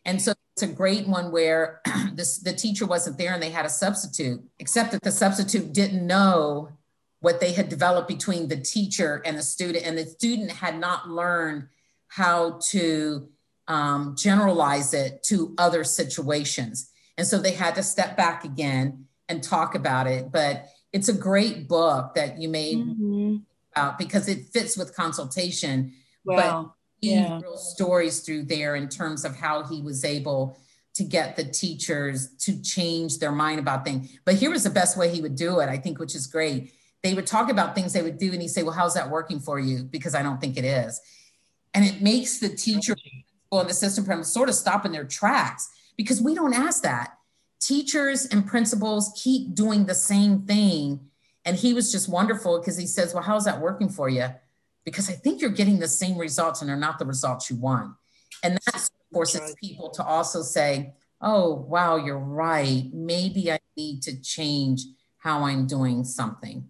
And 0.04 0.20
so 0.20 0.32
it's 0.54 0.62
a 0.62 0.68
great 0.68 1.06
one 1.06 1.32
where 1.32 1.80
this, 2.12 2.38
the 2.38 2.52
teacher 2.52 2.86
wasn't 2.86 3.18
there 3.18 3.32
and 3.34 3.42
they 3.42 3.50
had 3.50 3.66
a 3.66 3.70
substitute, 3.70 4.42
except 4.58 4.92
that 4.92 5.02
the 5.02 5.12
substitute 5.12 5.72
didn't 5.72 6.06
know 6.06 6.70
what 7.20 7.40
they 7.40 7.52
had 7.52 7.68
developed 7.68 8.06
between 8.06 8.46
the 8.46 8.56
teacher 8.56 9.20
and 9.24 9.36
the 9.36 9.42
student, 9.42 9.84
and 9.84 9.98
the 9.98 10.06
student 10.06 10.52
had 10.52 10.78
not 10.78 11.08
learned 11.08 11.66
how 12.06 12.60
to 12.68 13.28
um, 13.68 14.16
generalize 14.16 14.94
it 14.94 15.22
to 15.24 15.54
other 15.58 15.84
situations. 15.84 16.90
And 17.16 17.26
so 17.26 17.38
they 17.38 17.52
had 17.52 17.74
to 17.76 17.82
step 17.82 18.16
back 18.16 18.44
again 18.44 19.06
and 19.28 19.42
talk 19.42 19.74
about 19.74 20.06
it. 20.06 20.32
But 20.32 20.68
it's 20.92 21.08
a 21.08 21.12
great 21.12 21.68
book 21.68 22.14
that 22.14 22.38
you 22.38 22.48
may 22.48 22.74
mm-hmm. 22.74 23.36
about 23.72 23.98
because 23.98 24.28
it 24.28 24.46
fits 24.46 24.76
with 24.76 24.96
consultation. 24.96 25.92
Wow. 26.24 26.36
But 26.36 26.70
yeah. 27.00 27.40
real 27.40 27.56
stories 27.56 28.20
through 28.20 28.44
there 28.44 28.74
in 28.74 28.88
terms 28.88 29.24
of 29.24 29.36
how 29.36 29.64
he 29.64 29.82
was 29.82 30.04
able 30.04 30.58
to 30.94 31.04
get 31.04 31.36
the 31.36 31.44
teachers 31.44 32.34
to 32.38 32.60
change 32.60 33.18
their 33.18 33.30
mind 33.30 33.60
about 33.60 33.84
things. 33.84 34.18
But 34.24 34.34
here 34.34 34.50
was 34.50 34.64
the 34.64 34.70
best 34.70 34.96
way 34.96 35.14
he 35.14 35.22
would 35.22 35.36
do 35.36 35.60
it, 35.60 35.68
I 35.68 35.76
think, 35.76 36.00
which 36.00 36.16
is 36.16 36.26
great. 36.26 36.72
They 37.04 37.14
would 37.14 37.26
talk 37.26 37.50
about 37.50 37.76
things 37.76 37.92
they 37.92 38.02
would 38.02 38.18
do, 38.18 38.32
and 38.32 38.42
he'd 38.42 38.48
say, 38.48 38.64
Well, 38.64 38.74
how's 38.74 38.94
that 38.94 39.08
working 39.08 39.38
for 39.38 39.60
you? 39.60 39.84
Because 39.84 40.16
I 40.16 40.22
don't 40.22 40.40
think 40.40 40.56
it 40.56 40.64
is. 40.64 41.00
And 41.72 41.84
it 41.84 42.02
makes 42.02 42.40
the 42.40 42.48
teacher 42.48 42.96
and 43.52 43.68
the 43.68 43.74
system 43.74 44.22
sort 44.24 44.48
of 44.48 44.54
stop 44.54 44.84
in 44.84 44.92
their 44.92 45.04
tracks 45.04 45.70
because 45.96 46.20
we 46.20 46.34
don't 46.34 46.54
ask 46.54 46.82
that 46.82 47.18
teachers 47.60 48.26
and 48.26 48.46
principals 48.46 49.12
keep 49.22 49.54
doing 49.54 49.86
the 49.86 49.94
same 49.94 50.42
thing. 50.42 51.00
And 51.44 51.56
he 51.56 51.74
was 51.74 51.90
just 51.90 52.08
wonderful 52.08 52.58
because 52.58 52.76
he 52.76 52.86
says, 52.86 53.14
Well, 53.14 53.22
how's 53.22 53.44
that 53.46 53.60
working 53.60 53.88
for 53.88 54.08
you? 54.08 54.26
Because 54.84 55.08
I 55.08 55.14
think 55.14 55.40
you're 55.40 55.50
getting 55.50 55.78
the 55.78 55.88
same 55.88 56.18
results 56.18 56.60
and 56.60 56.68
they're 56.68 56.76
not 56.76 56.98
the 56.98 57.06
results 57.06 57.50
you 57.50 57.56
want. 57.56 57.94
And 58.42 58.58
that 58.66 58.88
forces 59.12 59.54
people 59.60 59.90
to 59.90 60.04
also 60.04 60.42
say, 60.42 60.94
Oh, 61.20 61.54
wow, 61.54 61.96
you're 61.96 62.18
right. 62.18 62.84
Maybe 62.92 63.50
I 63.50 63.58
need 63.76 64.02
to 64.02 64.20
change 64.20 64.82
how 65.18 65.44
I'm 65.44 65.66
doing 65.66 66.04
something. 66.04 66.68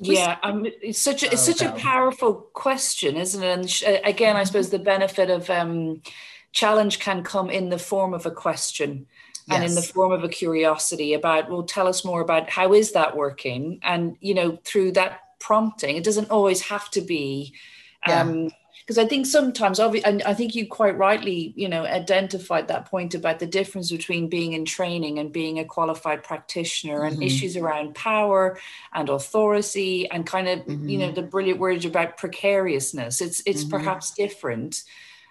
Yeah, 0.00 0.36
um, 0.42 0.66
it's 0.66 0.98
such 0.98 1.22
a 1.22 1.32
it's 1.32 1.42
such 1.42 1.62
a 1.62 1.72
powerful 1.72 2.34
question, 2.52 3.16
isn't 3.16 3.42
it? 3.42 3.58
And 3.58 3.70
sh- 3.70 3.84
again, 4.04 4.36
I 4.36 4.44
suppose 4.44 4.70
the 4.70 4.78
benefit 4.78 5.30
of 5.30 5.50
um, 5.50 6.02
challenge 6.52 7.00
can 7.00 7.22
come 7.22 7.50
in 7.50 7.68
the 7.68 7.78
form 7.78 8.14
of 8.14 8.26
a 8.26 8.30
question 8.30 9.06
and 9.50 9.64
in 9.64 9.74
the 9.74 9.82
form 9.82 10.12
of 10.12 10.24
a 10.24 10.28
curiosity 10.28 11.14
about 11.14 11.50
well 11.50 11.62
tell 11.62 11.86
us 11.86 12.04
more 12.04 12.20
about 12.20 12.50
how 12.50 12.74
is 12.74 12.92
that 12.92 13.16
working? 13.16 13.80
And 13.82 14.16
you 14.20 14.34
know 14.34 14.58
through 14.64 14.92
that 14.92 15.20
prompting 15.40 15.96
it 15.96 16.04
doesn't 16.04 16.30
always 16.30 16.60
have 16.62 16.90
to 16.90 17.00
be 17.00 17.54
um 18.06 18.50
because 18.88 19.04
I 19.04 19.06
think 19.06 19.26
sometimes, 19.26 19.78
and 19.78 20.22
I 20.22 20.32
think 20.32 20.54
you 20.54 20.66
quite 20.66 20.96
rightly, 20.96 21.52
you 21.56 21.68
know, 21.68 21.84
identified 21.84 22.68
that 22.68 22.86
point 22.86 23.14
about 23.14 23.38
the 23.38 23.46
difference 23.46 23.90
between 23.90 24.30
being 24.30 24.54
in 24.54 24.64
training 24.64 25.18
and 25.18 25.30
being 25.30 25.58
a 25.58 25.64
qualified 25.66 26.22
practitioner, 26.22 27.00
mm-hmm. 27.00 27.12
and 27.12 27.22
issues 27.22 27.58
around 27.58 27.94
power 27.94 28.58
and 28.94 29.10
authority, 29.10 30.10
and 30.10 30.26
kind 30.26 30.48
of, 30.48 30.60
mm-hmm. 30.60 30.88
you 30.88 30.96
know, 30.96 31.08
mm-hmm. 31.08 31.16
the 31.16 31.22
brilliant 31.22 31.60
words 31.60 31.84
about 31.84 32.16
precariousness. 32.16 33.20
It's 33.20 33.42
it's 33.44 33.60
mm-hmm. 33.60 33.76
perhaps 33.76 34.12
different, 34.12 34.84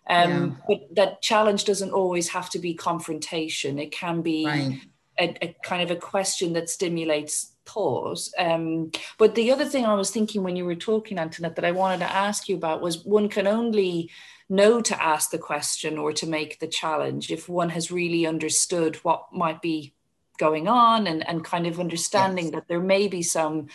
um, 0.08 0.30
yeah. 0.30 0.50
But 0.68 0.96
that 0.96 1.22
challenge 1.24 1.66
doesn't 1.66 1.92
always 1.92 2.30
have 2.30 2.52
to 2.52 2.60
be 2.60 2.76
confrontation. 2.76 3.80
It 3.80 3.92
can 3.92 4.22
be 4.22 4.46
right. 4.46 4.80
a, 5.20 5.46
a, 5.46 5.56
kind 5.64 5.82
of 5.82 5.90
a 5.90 6.00
question 6.00 6.54
that 6.54 6.70
stimulates 6.70 7.54
thought. 7.68 8.30
Um, 8.38 8.92
but 9.18 9.36
the 9.36 9.52
other 9.52 9.66
thing 9.66 9.86
I 9.86 9.94
was 9.94 10.12
thinking 10.12 10.44
when 10.44 10.56
you 10.56 10.66
were 10.66 10.76
talking, 10.76 11.20
Antoinette, 11.20 11.56
that 11.56 11.66
I 11.66 11.72
wanted 11.72 12.00
to 12.00 12.12
ask 12.12 12.48
you 12.48 12.56
about 12.56 12.82
was 12.82 13.06
one 13.06 13.30
can 13.30 13.48
only 13.48 14.10
know 14.50 14.82
to 14.82 15.04
ask 15.04 15.32
the 15.32 15.38
question 15.38 15.98
or 15.98 16.14
to 16.14 16.26
make 16.26 16.60
the 16.60 16.68
challenge 16.68 17.32
if 17.32 17.50
one 17.50 17.70
has 17.70 17.92
really 17.92 18.26
understood 18.26 18.96
what 18.98 19.26
might 19.34 19.62
be 19.62 19.94
going 20.38 20.68
on 20.68 21.08
and, 21.08 21.28
and 21.28 21.44
kind 21.44 21.68
of 21.68 21.80
understanding 21.80 22.46
yes. 22.46 22.54
that 22.54 22.68
there 22.68 22.80
may 22.80 23.08
be 23.08 23.22
some 23.22 23.68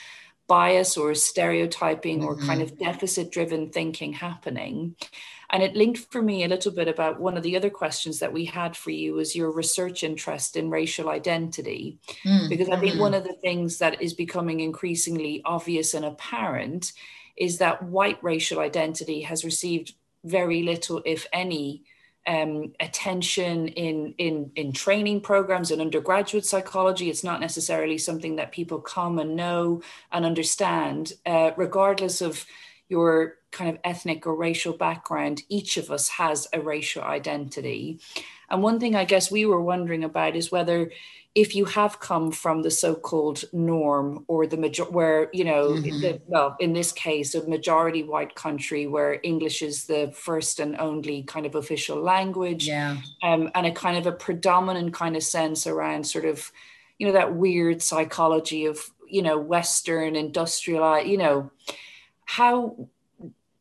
bias 0.47 0.97
or 0.97 1.15
stereotyping 1.15 2.21
mm-hmm. 2.21 2.29
or 2.29 2.37
kind 2.37 2.61
mm-hmm. 2.61 2.73
of 2.73 2.79
deficit 2.79 3.31
driven 3.31 3.71
thinking 3.71 4.13
happening. 4.13 4.97
And 5.53 5.63
it 5.63 5.77
linked 5.77 5.99
for 6.11 6.23
me 6.23 6.45
a 6.45 6.49
little 6.49 6.73
bit 6.73 6.89
about 6.89 7.21
one 7.21 7.37
of 7.37 7.43
the 7.43 7.57
other 7.57 7.69
questions 7.69 8.19
that 8.21 8.33
we 8.33 8.47
had 8.47 8.75
for 8.75 8.91
you 8.91 9.15
was 9.15 9.37
your 9.37 9.51
research 9.51 10.03
interest 10.03 10.57
in 10.57 10.71
racial 10.71 11.11
identity. 11.11 11.99
Mm, 12.25 12.49
because 12.49 12.71
I 12.71 12.81
think 12.81 12.95
mm. 12.95 13.01
one 13.01 13.13
of 13.13 13.25
the 13.25 13.35
things 13.35 13.79
that 13.79 14.01
is 14.01 14.15
becoming 14.15 14.61
increasingly 14.61 15.43
obvious 15.45 15.93
and 15.93 16.07
apparent 16.07 16.93
is 17.37 17.59
that 17.59 17.83
white 17.83 18.19
racial 18.23 18.61
identity 18.61 19.21
has 19.23 19.45
received 19.45 19.95
very 20.25 20.63
little, 20.63 21.03
if 21.05 21.27
any, 21.35 21.83
um, 22.27 22.73
attention 22.81 23.69
in, 23.69 24.15
in, 24.17 24.53
in 24.55 24.73
training 24.73 25.21
programs 25.21 25.71
and 25.71 25.83
undergraduate 25.83 26.47
psychology. 26.47 27.11
It's 27.11 27.25
not 27.25 27.41
necessarily 27.41 27.99
something 27.99 28.37
that 28.37 28.53
people 28.53 28.81
come 28.81 29.19
and 29.19 29.37
know 29.37 29.83
and 30.13 30.25
understand, 30.25 31.13
uh, 31.27 31.51
regardless 31.57 32.23
of 32.23 32.47
your 32.89 33.37
kind 33.53 33.71
of 33.71 33.79
ethnic 33.85 34.27
or 34.27 34.35
racial 34.35 34.73
background, 34.73 35.43
each 35.49 35.77
of 35.77 35.91
us 35.91 36.09
has 36.09 36.49
a 36.53 36.61
racial 36.61 37.03
identity. 37.03 38.01
And 38.51 38.63
one 38.63 38.81
thing 38.81 38.97
I 38.97 39.05
guess 39.05 39.31
we 39.31 39.47
were 39.47 39.63
wondering 39.63 40.05
about 40.05 40.37
is 40.37 40.51
whether 40.51 40.91
if 41.35 41.55
you 41.55 41.65
have 41.65 41.99
come 41.99 42.31
from 42.31 42.63
the 42.63 42.71
so-called 42.71 43.45
norm 43.53 44.25
or 44.29 44.47
the 44.47 44.57
major 44.57 44.85
where 44.85 45.31
you 45.33 45.45
know 45.45 45.71
mm-hmm. 45.71 46.01
the, 46.01 46.21
well 46.27 46.57
in 46.61 46.73
this 46.73 46.93
case 46.93 47.35
a 47.35 47.49
majority 47.49 48.03
white 48.03 48.35
country 48.35 48.87
where 48.87 49.19
english 49.23 49.63
is 49.63 49.87
the 49.87 50.13
first 50.15 50.61
and 50.61 50.77
only 50.79 51.23
kind 51.23 51.47
of 51.47 51.55
official 51.55 51.99
language 51.99 52.69
yeah. 52.69 52.97
um, 53.23 53.51
and 53.55 53.67
a 53.67 53.73
kind 53.73 53.97
of 53.97 54.07
a 54.07 54.13
predominant 54.13 54.93
kind 54.93 55.17
of 55.17 55.23
sense 55.23 55.67
around 55.67 56.07
sort 56.07 56.25
of 56.25 56.53
you 56.99 57.07
know 57.07 57.13
that 57.13 57.35
weird 57.35 57.81
psychology 57.81 58.67
of 58.67 58.91
you 59.09 59.23
know 59.23 59.39
western 59.39 60.17
industrialized 60.17 61.09
you 61.09 61.17
know 61.17 61.51
how 62.25 62.77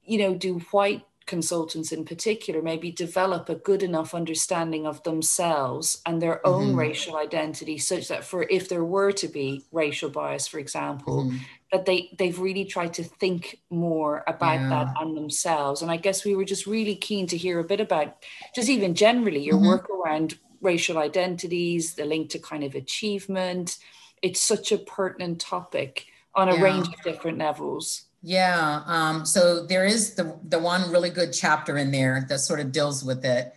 you 0.04 0.18
know, 0.18 0.36
do 0.36 0.60
white 0.72 1.06
consultants 1.32 1.92
in 1.94 2.04
particular 2.04 2.62
maybe 2.62 2.92
develop 2.92 3.48
a 3.48 3.56
good 3.56 3.84
enough 3.84 4.14
understanding 4.14 4.86
of 4.86 5.02
themselves 5.04 6.02
and 6.06 6.22
their 6.22 6.46
own 6.46 6.70
mm-hmm. 6.70 6.80
racial 6.80 7.16
identity 7.16 7.78
such 7.78 8.10
that 8.10 8.26
for 8.26 8.44
if 8.50 8.68
there 8.68 8.84
were 8.84 9.14
to 9.14 9.28
be 9.28 9.64
racial 9.72 10.10
bias 10.10 10.48
for 10.48 10.60
example 10.60 11.26
mm-hmm. 11.26 11.38
that 11.72 11.86
they 11.86 12.10
they've 12.18 12.40
really 12.40 12.66
tried 12.66 12.94
to 12.94 13.04
think 13.04 13.62
more 13.70 14.26
about 14.28 14.60
yeah. 14.60 14.70
that 14.70 14.94
and 15.00 15.16
themselves 15.16 15.82
and 15.82 15.90
i 15.90 15.96
guess 15.96 16.26
we 16.26 16.36
were 16.36 16.44
just 16.44 16.66
really 16.66 16.96
keen 16.96 17.26
to 17.28 17.38
hear 17.38 17.60
a 17.60 17.64
bit 17.64 17.80
about 17.80 18.18
just 18.54 18.68
even 18.68 18.94
generally 18.94 19.44
your 19.44 19.56
mm-hmm. 19.56 19.68
work 19.68 19.90
around 19.90 20.38
racial 20.60 20.98
identities 20.98 21.94
the 21.94 22.04
link 22.04 22.30
to 22.30 22.40
kind 22.40 22.64
of 22.64 22.76
achievement 22.76 23.78
it's 24.22 24.42
such 24.42 24.72
a 24.72 24.78
pertinent 24.78 25.40
topic 25.40 26.08
on 26.36 26.50
a 26.50 26.56
yeah. 26.56 26.62
range 26.62 26.88
of 26.88 27.02
different 27.04 27.38
levels 27.38 28.08
yeah. 28.22 28.84
Um, 28.86 29.26
so 29.26 29.66
there 29.66 29.86
is 29.86 30.14
the, 30.14 30.38
the 30.48 30.60
one 30.60 30.92
really 30.92 31.10
good 31.10 31.34
chapter 31.34 31.78
in 31.78 31.92
there 31.92 32.26
that 32.30 32.40
sort 32.40 32.60
of 32.60 32.72
deals 32.72 33.04
with 33.04 33.26
it. 33.26 33.54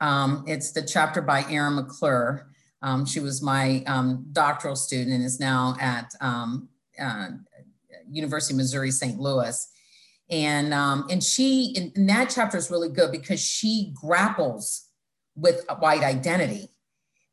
Um, 0.00 0.44
it's 0.46 0.72
the 0.72 0.82
chapter 0.82 1.22
by 1.22 1.44
Erin 1.50 1.76
McClure. 1.76 2.48
Um, 2.82 3.04
she 3.04 3.20
was 3.20 3.42
my 3.42 3.82
um, 3.86 4.26
doctoral 4.32 4.76
student 4.76 5.14
and 5.14 5.24
is 5.24 5.40
now 5.40 5.76
at 5.80 6.12
um, 6.20 6.68
uh, 7.00 7.28
University 8.10 8.54
of 8.54 8.58
Missouri 8.58 8.90
St. 8.90 9.18
Louis. 9.18 9.68
And, 10.30 10.74
um, 10.74 11.06
and 11.10 11.22
she, 11.22 11.92
and 11.96 12.08
that 12.08 12.30
chapter 12.30 12.58
is 12.58 12.70
really 12.70 12.90
good 12.90 13.10
because 13.10 13.40
she 13.40 13.92
grapples 13.94 14.86
with 15.36 15.64
white 15.78 16.02
identity 16.02 16.68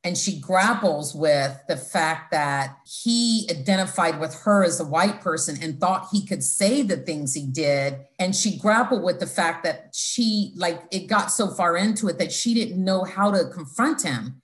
and 0.06 0.18
she 0.18 0.40
grapples 0.40 1.14
with 1.14 1.60
the 1.68 1.76
fact 1.76 2.32
that 2.32 2.78
he 2.86 3.46
identified 3.52 4.20
with 4.20 4.34
her 4.44 4.64
as 4.64 4.80
a 4.80 4.86
white 4.86 5.20
person 5.20 5.58
and 5.62 5.80
thought 5.80 6.08
he 6.12 6.26
could 6.26 6.44
say 6.44 6.82
the 6.82 6.98
things 6.98 7.34
he 7.34 7.46
did 7.46 7.98
and 8.20 8.34
she 8.34 8.58
grappled 8.58 9.04
with 9.04 9.20
the 9.20 9.28
fact 9.28 9.64
that 9.66 9.90
she 9.94 10.54
like 10.56 10.82
it 10.92 11.08
got 11.08 11.32
so 11.32 11.50
far 11.50 11.76
into 11.76 12.08
it 12.08 12.18
that 12.20 12.32
she 12.32 12.54
didn't 12.54 12.82
know 12.82 13.04
how 13.04 13.30
to 13.30 13.50
confront 13.50 14.02
him 14.04 14.42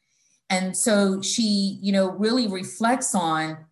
and 0.49 0.75
so 0.75 1.21
she 1.21 1.79
you 1.81 1.93
know 1.93 2.09
really 2.09 2.47
reflects 2.47 3.15
on 3.15 3.65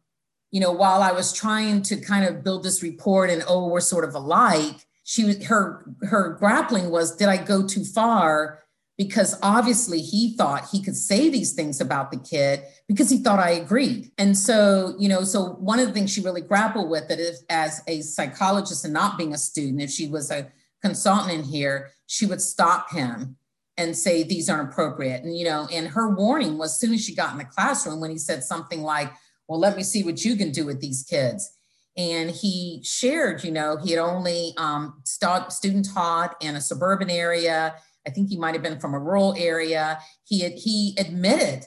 you 0.51 0.59
know, 0.59 0.71
while 0.71 1.01
I 1.01 1.11
was 1.11 1.31
trying 1.31 1.81
to 1.83 1.97
kind 1.97 2.25
of 2.25 2.43
build 2.43 2.63
this 2.63 2.81
report 2.81 3.29
and 3.29 3.43
oh, 3.47 3.67
we're 3.67 3.81
sort 3.81 4.03
of 4.03 4.15
alike, 4.15 4.85
she 5.03 5.23
was 5.23 5.45
her 5.45 5.85
her 6.03 6.35
grappling 6.39 6.89
was 6.91 7.15
did 7.15 7.27
I 7.27 7.37
go 7.37 7.65
too 7.65 7.83
far? 7.83 8.63
Because 8.99 9.39
obviously 9.41 10.01
he 10.01 10.35
thought 10.35 10.69
he 10.69 10.83
could 10.83 10.95
say 10.95 11.29
these 11.29 11.53
things 11.53 11.79
about 11.79 12.11
the 12.11 12.19
kid 12.19 12.63
because 12.85 13.09
he 13.09 13.19
thought 13.19 13.39
I 13.39 13.51
agreed. 13.51 14.11
And 14.17 14.37
so, 14.37 14.93
you 14.99 15.07
know, 15.07 15.23
so 15.23 15.53
one 15.53 15.79
of 15.79 15.87
the 15.87 15.93
things 15.93 16.11
she 16.11 16.21
really 16.21 16.41
grappled 16.41 16.89
with 16.89 17.09
it 17.09 17.17
is 17.17 17.45
as 17.49 17.81
a 17.87 18.01
psychologist 18.01 18.83
and 18.83 18.93
not 18.93 19.17
being 19.17 19.33
a 19.33 19.37
student, 19.37 19.81
if 19.81 19.89
she 19.89 20.09
was 20.09 20.29
a 20.29 20.51
consultant 20.81 21.31
in 21.31 21.43
here, 21.45 21.91
she 22.07 22.25
would 22.25 22.41
stop 22.41 22.91
him 22.91 23.37
and 23.77 23.95
say 23.95 24.21
these 24.21 24.49
aren't 24.49 24.69
appropriate. 24.69 25.23
And 25.23 25.37
you 25.37 25.45
know, 25.45 25.69
and 25.71 25.87
her 25.87 26.13
warning 26.13 26.57
was 26.57 26.73
as 26.73 26.79
soon 26.81 26.93
as 26.93 27.01
she 27.01 27.15
got 27.15 27.31
in 27.31 27.37
the 27.37 27.45
classroom 27.45 28.01
when 28.01 28.11
he 28.11 28.17
said 28.17 28.43
something 28.43 28.83
like, 28.83 29.13
well, 29.47 29.59
let 29.59 29.77
me 29.77 29.83
see 29.83 30.03
what 30.03 30.25
you 30.25 30.35
can 30.35 30.51
do 30.51 30.65
with 30.65 30.81
these 30.81 31.05
kids. 31.09 31.49
And 31.95 32.29
he 32.29 32.81
shared, 32.83 33.43
you 33.43 33.51
know, 33.51 33.77
he 33.77 33.91
had 33.91 33.99
only 33.99 34.53
um, 34.57 35.01
st- 35.05 35.51
student 35.51 35.87
taught 35.93 36.35
in 36.41 36.55
a 36.55 36.61
suburban 36.61 37.09
area. 37.09 37.75
I 38.09 38.11
think 38.11 38.29
he 38.29 38.37
might 38.37 38.55
have 38.55 38.63
been 38.63 38.79
from 38.79 38.95
a 38.95 38.99
rural 38.99 39.35
area. 39.37 39.99
He 40.23 40.39
had, 40.39 40.53
he 40.53 40.95
admitted, 40.97 41.65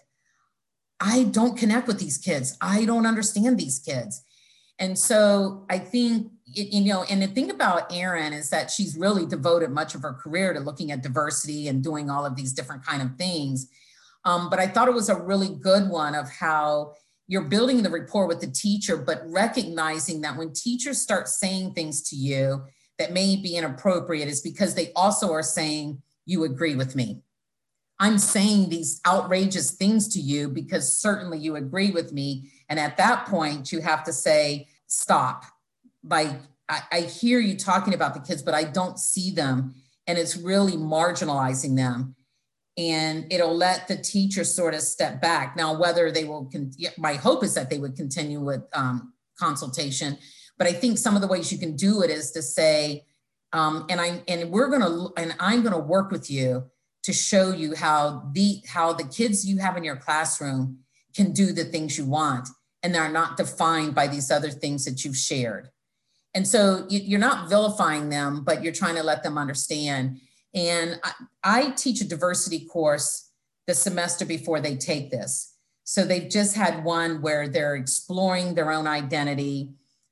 I 0.98 1.22
don't 1.22 1.56
connect 1.56 1.86
with 1.86 2.00
these 2.00 2.18
kids. 2.18 2.56
I 2.60 2.84
don't 2.84 3.06
understand 3.06 3.58
these 3.58 3.78
kids. 3.78 4.24
And 4.80 4.98
so 4.98 5.64
I 5.70 5.78
think, 5.78 6.32
it, 6.52 6.74
you 6.74 6.92
know, 6.92 7.04
and 7.04 7.22
the 7.22 7.28
thing 7.28 7.52
about 7.52 7.92
Erin 7.94 8.32
is 8.32 8.50
that 8.50 8.72
she's 8.72 8.96
really 8.96 9.24
devoted 9.24 9.70
much 9.70 9.94
of 9.94 10.02
her 10.02 10.14
career 10.14 10.52
to 10.52 10.58
looking 10.58 10.90
at 10.90 11.04
diversity 11.04 11.68
and 11.68 11.84
doing 11.84 12.10
all 12.10 12.26
of 12.26 12.34
these 12.34 12.52
different 12.52 12.84
kind 12.84 13.02
of 13.02 13.14
things. 13.16 13.68
Um, 14.24 14.50
but 14.50 14.58
I 14.58 14.66
thought 14.66 14.88
it 14.88 14.94
was 14.94 15.08
a 15.08 15.22
really 15.22 15.54
good 15.60 15.88
one 15.88 16.16
of 16.16 16.28
how 16.28 16.94
you're 17.28 17.42
building 17.42 17.84
the 17.84 17.90
rapport 17.90 18.26
with 18.26 18.40
the 18.40 18.50
teacher, 18.50 18.96
but 18.96 19.22
recognizing 19.24 20.22
that 20.22 20.36
when 20.36 20.52
teachers 20.52 21.00
start 21.00 21.28
saying 21.28 21.74
things 21.74 22.02
to 22.10 22.16
you 22.16 22.64
that 22.98 23.12
may 23.12 23.36
be 23.36 23.56
inappropriate 23.56 24.28
is 24.28 24.40
because 24.40 24.74
they 24.74 24.92
also 24.94 25.32
are 25.32 25.42
saying, 25.42 26.02
you 26.24 26.44
agree 26.44 26.74
with 26.74 26.94
me. 26.94 27.22
I'm 27.98 28.18
saying 28.18 28.68
these 28.68 29.00
outrageous 29.06 29.72
things 29.72 30.08
to 30.14 30.20
you 30.20 30.48
because 30.48 30.96
certainly 30.96 31.38
you 31.38 31.56
agree 31.56 31.90
with 31.90 32.12
me. 32.12 32.50
And 32.68 32.80
at 32.80 32.96
that 32.96 33.26
point, 33.26 33.70
you 33.70 33.80
have 33.80 34.02
to 34.04 34.12
say, 34.12 34.68
stop. 34.86 35.44
Like, 36.02 36.30
I, 36.68 36.80
I 36.90 37.00
hear 37.02 37.38
you 37.38 37.56
talking 37.56 37.94
about 37.94 38.14
the 38.14 38.20
kids, 38.20 38.42
but 38.42 38.54
I 38.54 38.64
don't 38.64 38.98
see 38.98 39.30
them. 39.30 39.74
And 40.06 40.18
it's 40.18 40.36
really 40.36 40.72
marginalizing 40.72 41.76
them 41.76 42.16
and 42.76 43.30
it'll 43.30 43.54
let 43.54 43.86
the 43.88 43.96
teacher 43.96 44.44
sort 44.44 44.74
of 44.74 44.80
step 44.80 45.20
back. 45.20 45.56
Now, 45.56 45.78
whether 45.78 46.10
they 46.10 46.24
will, 46.24 46.46
con- 46.50 46.72
my 46.96 47.14
hope 47.14 47.44
is 47.44 47.54
that 47.54 47.68
they 47.68 47.78
would 47.78 47.96
continue 47.96 48.40
with 48.40 48.62
um, 48.72 49.12
consultation, 49.38 50.16
but 50.58 50.66
I 50.66 50.72
think 50.72 50.98
some 50.98 51.14
of 51.14 51.22
the 51.22 51.28
ways 51.28 51.52
you 51.52 51.58
can 51.58 51.76
do 51.76 52.02
it 52.02 52.10
is 52.10 52.32
to 52.32 52.42
say, 52.42 53.04
um, 53.52 53.86
and 53.88 54.00
I 54.00 54.22
and 54.28 54.50
we're 54.50 54.68
gonna 54.68 55.08
and 55.16 55.34
I'm 55.38 55.62
gonna 55.62 55.78
work 55.78 56.10
with 56.10 56.30
you 56.30 56.64
to 57.04 57.12
show 57.12 57.52
you 57.52 57.74
how 57.74 58.30
the 58.32 58.62
how 58.66 58.92
the 58.92 59.04
kids 59.04 59.46
you 59.46 59.58
have 59.58 59.76
in 59.76 59.84
your 59.84 59.96
classroom 59.96 60.78
can 61.14 61.32
do 61.32 61.52
the 61.52 61.64
things 61.64 61.98
you 61.98 62.04
want, 62.04 62.48
and 62.82 62.94
they're 62.94 63.08
not 63.10 63.36
defined 63.36 63.94
by 63.94 64.06
these 64.06 64.30
other 64.30 64.50
things 64.50 64.84
that 64.84 65.04
you've 65.04 65.16
shared. 65.16 65.68
And 66.34 66.48
so 66.48 66.86
you're 66.88 67.20
not 67.20 67.50
vilifying 67.50 68.08
them, 68.08 68.42
but 68.42 68.62
you're 68.62 68.72
trying 68.72 68.94
to 68.94 69.02
let 69.02 69.22
them 69.22 69.36
understand 69.36 70.18
and 70.54 71.00
I, 71.02 71.12
I 71.44 71.70
teach 71.70 72.00
a 72.00 72.08
diversity 72.08 72.66
course 72.66 73.30
the 73.66 73.74
semester 73.74 74.24
before 74.24 74.60
they 74.60 74.76
take 74.76 75.10
this. 75.10 75.54
So 75.84 76.04
they've 76.04 76.28
just 76.28 76.54
had 76.54 76.84
one 76.84 77.22
where 77.22 77.48
they're 77.48 77.76
exploring 77.76 78.54
their 78.54 78.70
own 78.70 78.86
identity. 78.86 79.70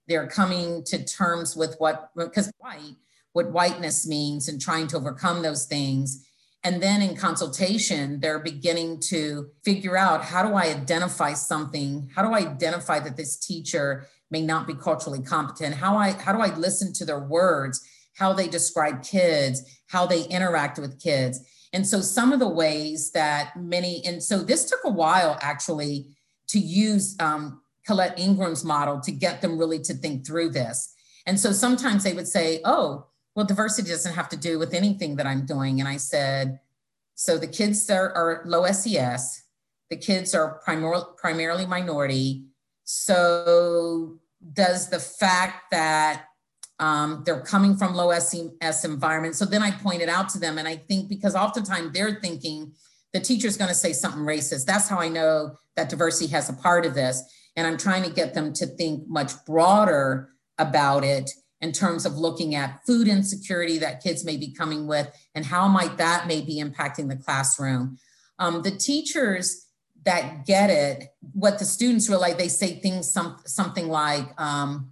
They're 0.09 0.27
coming 0.27 0.83
to 0.85 1.05
terms 1.05 1.57
with 1.57 1.77
what, 1.79 2.11
because 2.17 2.51
white, 2.59 2.97
what 3.33 3.53
whiteness 3.53 4.07
means 4.07 4.49
and 4.49 4.61
trying 4.61 4.87
to 4.89 4.97
overcome 4.97 5.43
those 5.43 5.67
things. 5.67 6.27
And 6.63 6.83
then 6.83 7.01
in 7.01 7.17
consultation, 7.17 8.21
they're 8.21 8.39
beginning 8.39 9.01
to 9.09 9.49
figure 9.65 9.97
out 9.97 10.25
how 10.25 10.47
do 10.47 10.55
I 10.55 10.65
identify 10.65 11.33
something? 11.33 12.11
How 12.15 12.23
do 12.23 12.35
I 12.35 12.41
identify 12.41 13.01
that 13.01 13.17
this 13.17 13.39
teacher 13.39 14.07
may 14.31 14.43
not 14.43 14.67
be 14.67 14.75
culturally 14.75 15.23
competent? 15.23 15.77
How 15.77 15.97
I 15.97 16.13
how 16.13 16.33
do 16.33 16.41
I 16.41 16.55
listen 16.55 16.93
to 16.95 17.05
their 17.05 17.21
words 17.21 17.83
how 18.21 18.35
they 18.35 18.47
describe 18.47 19.03
kids, 19.03 19.63
how 19.87 20.07
they 20.07 20.25
interact 20.25 20.79
with 20.79 21.01
kids. 21.01 21.41
And 21.73 21.87
so 21.87 22.03
some 22.03 22.33
of 22.33 22.39
the 22.39 22.49
ways 22.49 23.13
that 23.13 23.57
many, 23.57 24.03
and 24.05 24.23
so 24.23 24.43
this 24.43 24.67
took 24.67 24.81
a 24.85 24.91
while 24.91 25.39
actually 25.41 26.09
to 26.49 26.59
use 26.59 27.17
um, 27.19 27.63
Colette 27.87 28.19
Ingraham's 28.19 28.65
model 28.65 29.01
to 29.01 29.11
get 29.11 29.41
them 29.41 29.59
really 29.59 29.79
to 29.81 29.95
think 29.95 30.27
through 30.27 30.51
this. 30.51 30.95
And 31.27 31.41
so 31.41 31.53
sometimes 31.53 32.05
they 32.05 32.13
would 32.13 32.29
say, 32.29 32.61
oh, 32.65 33.07
well, 33.41 33.47
diversity 33.47 33.89
doesn't 33.89 34.13
have 34.13 34.29
to 34.29 34.37
do 34.37 34.59
with 34.59 34.75
anything 34.75 35.17
that 35.17 35.27
I'm 35.27 35.47
doing. 35.47 35.81
And 35.81 35.89
I 35.89 35.97
said, 35.97 36.61
so 37.15 37.39
the 37.39 37.47
kids 37.47 37.89
are, 37.89 38.13
are 38.13 38.43
low 38.45 38.67
SES, 38.67 39.45
the 39.89 39.97
kids 39.97 40.35
are 40.35 40.61
primor- 40.67 41.17
primarily 41.17 41.65
minority. 41.65 42.45
So 42.85 44.19
does 44.53 44.91
the 44.91 45.01
fact 45.01 45.71
that 45.71 46.27
um, 46.81 47.23
they're 47.25 47.41
coming 47.41 47.79
from 47.79 47.95
low 47.95 48.13
SES 48.19 48.85
environments. 48.85 49.39
So 49.39 49.47
then 49.47 49.63
I 49.63 49.71
pointed 49.71 50.11
out 50.11 50.29
to 50.31 50.39
them, 50.39 50.59
and 50.59 50.69
I 50.69 50.77
think 50.77 51.09
because 51.09 51.35
oftentimes 51.35 51.93
they're 51.95 52.21
thinking 52.21 52.73
the 53.15 53.21
teacher's 53.21 53.57
going 53.57 53.71
to 53.71 53.75
say 53.75 53.95
something 53.95 54.21
racist. 54.21 54.67
That's 54.67 54.87
how 54.87 54.99
I 54.99 55.09
know 55.09 55.57
that 55.77 55.89
diversity 55.89 56.31
has 56.33 56.51
a 56.51 56.53
part 56.53 56.85
of 56.85 56.93
this. 56.93 57.23
And 57.57 57.67
I'm 57.67 57.79
trying 57.79 58.03
to 58.03 58.11
get 58.11 58.35
them 58.35 58.53
to 58.53 58.67
think 58.67 59.09
much 59.09 59.33
broader 59.47 60.29
about 60.59 61.05
it 61.05 61.31
in 61.61 61.73
terms 61.73 62.07
of 62.07 62.17
looking 62.17 62.55
at 62.55 62.85
food 62.87 63.07
insecurity 63.07 63.79
that 63.79 64.03
kids 64.03 64.25
may 64.25 64.37
be 64.37 64.51
coming 64.53 64.87
with 64.87 65.09
and 65.35 65.45
how 65.45 65.69
might 65.69 65.97
that 65.99 66.27
may 66.27 66.41
be 66.41 66.63
impacting 66.63 67.09
the 67.09 67.17
classroom. 67.17 67.99
Um, 68.39 68.63
the 68.63 68.71
teachers 68.71 69.67
that 70.05 70.47
get 70.47 70.71
it, 70.71 71.15
what 71.35 71.59
the 71.59 71.65
students 71.65 72.09
realize, 72.09 72.37
they 72.37 72.49
say 72.49 72.81
things 72.81 73.11
some, 73.11 73.37
something 73.45 73.89
like, 73.89 74.29
um, 74.41 74.91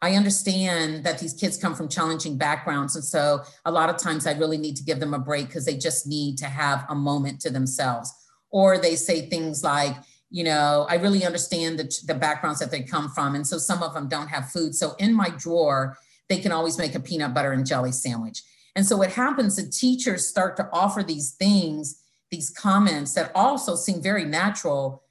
I 0.00 0.14
understand 0.14 1.04
that 1.04 1.18
these 1.18 1.34
kids 1.34 1.56
come 1.56 1.74
from 1.74 1.88
challenging 1.88 2.36
backgrounds. 2.36 2.94
And 2.94 3.04
so 3.04 3.42
a 3.64 3.70
lot 3.70 3.90
of 3.90 3.96
times 3.96 4.26
I 4.26 4.32
really 4.32 4.58
need 4.58 4.76
to 4.76 4.84
give 4.84 5.00
them 5.00 5.14
a 5.14 5.18
break 5.18 5.46
because 5.46 5.64
they 5.64 5.76
just 5.76 6.06
need 6.06 6.38
to 6.38 6.46
have 6.46 6.84
a 6.88 6.94
moment 6.94 7.40
to 7.42 7.50
themselves. 7.50 8.12
Or 8.50 8.78
they 8.78 8.94
say 8.96 9.28
things 9.28 9.62
like, 9.62 9.96
you 10.30 10.44
know, 10.44 10.86
I 10.88 10.96
really 10.96 11.24
understand 11.24 11.78
the, 11.78 11.92
the 12.06 12.14
backgrounds 12.14 12.60
that 12.60 12.70
they 12.70 12.82
come 12.82 13.08
from. 13.10 13.34
And 13.34 13.46
so 13.46 13.58
some 13.58 13.82
of 13.82 13.94
them 13.94 14.08
don't 14.08 14.28
have 14.28 14.50
food. 14.50 14.74
So 14.74 14.94
in 14.98 15.14
my 15.14 15.30
drawer, 15.30 15.96
they 16.28 16.38
can 16.38 16.52
always 16.52 16.78
make 16.78 16.94
a 16.94 17.00
peanut 17.00 17.34
butter 17.34 17.52
and 17.52 17.66
jelly 17.66 17.92
sandwich. 17.92 18.42
And 18.76 18.86
so 18.86 18.96
what 18.96 19.12
happens, 19.12 19.56
the 19.56 19.68
teachers 19.68 20.26
start 20.26 20.56
to 20.56 20.68
offer 20.72 21.02
these 21.02 21.32
things, 21.32 22.02
these 22.30 22.50
comments 22.50 23.14
that 23.14 23.32
also 23.34 23.74
seem 23.74 24.02
very 24.02 24.24
natural 24.24 25.02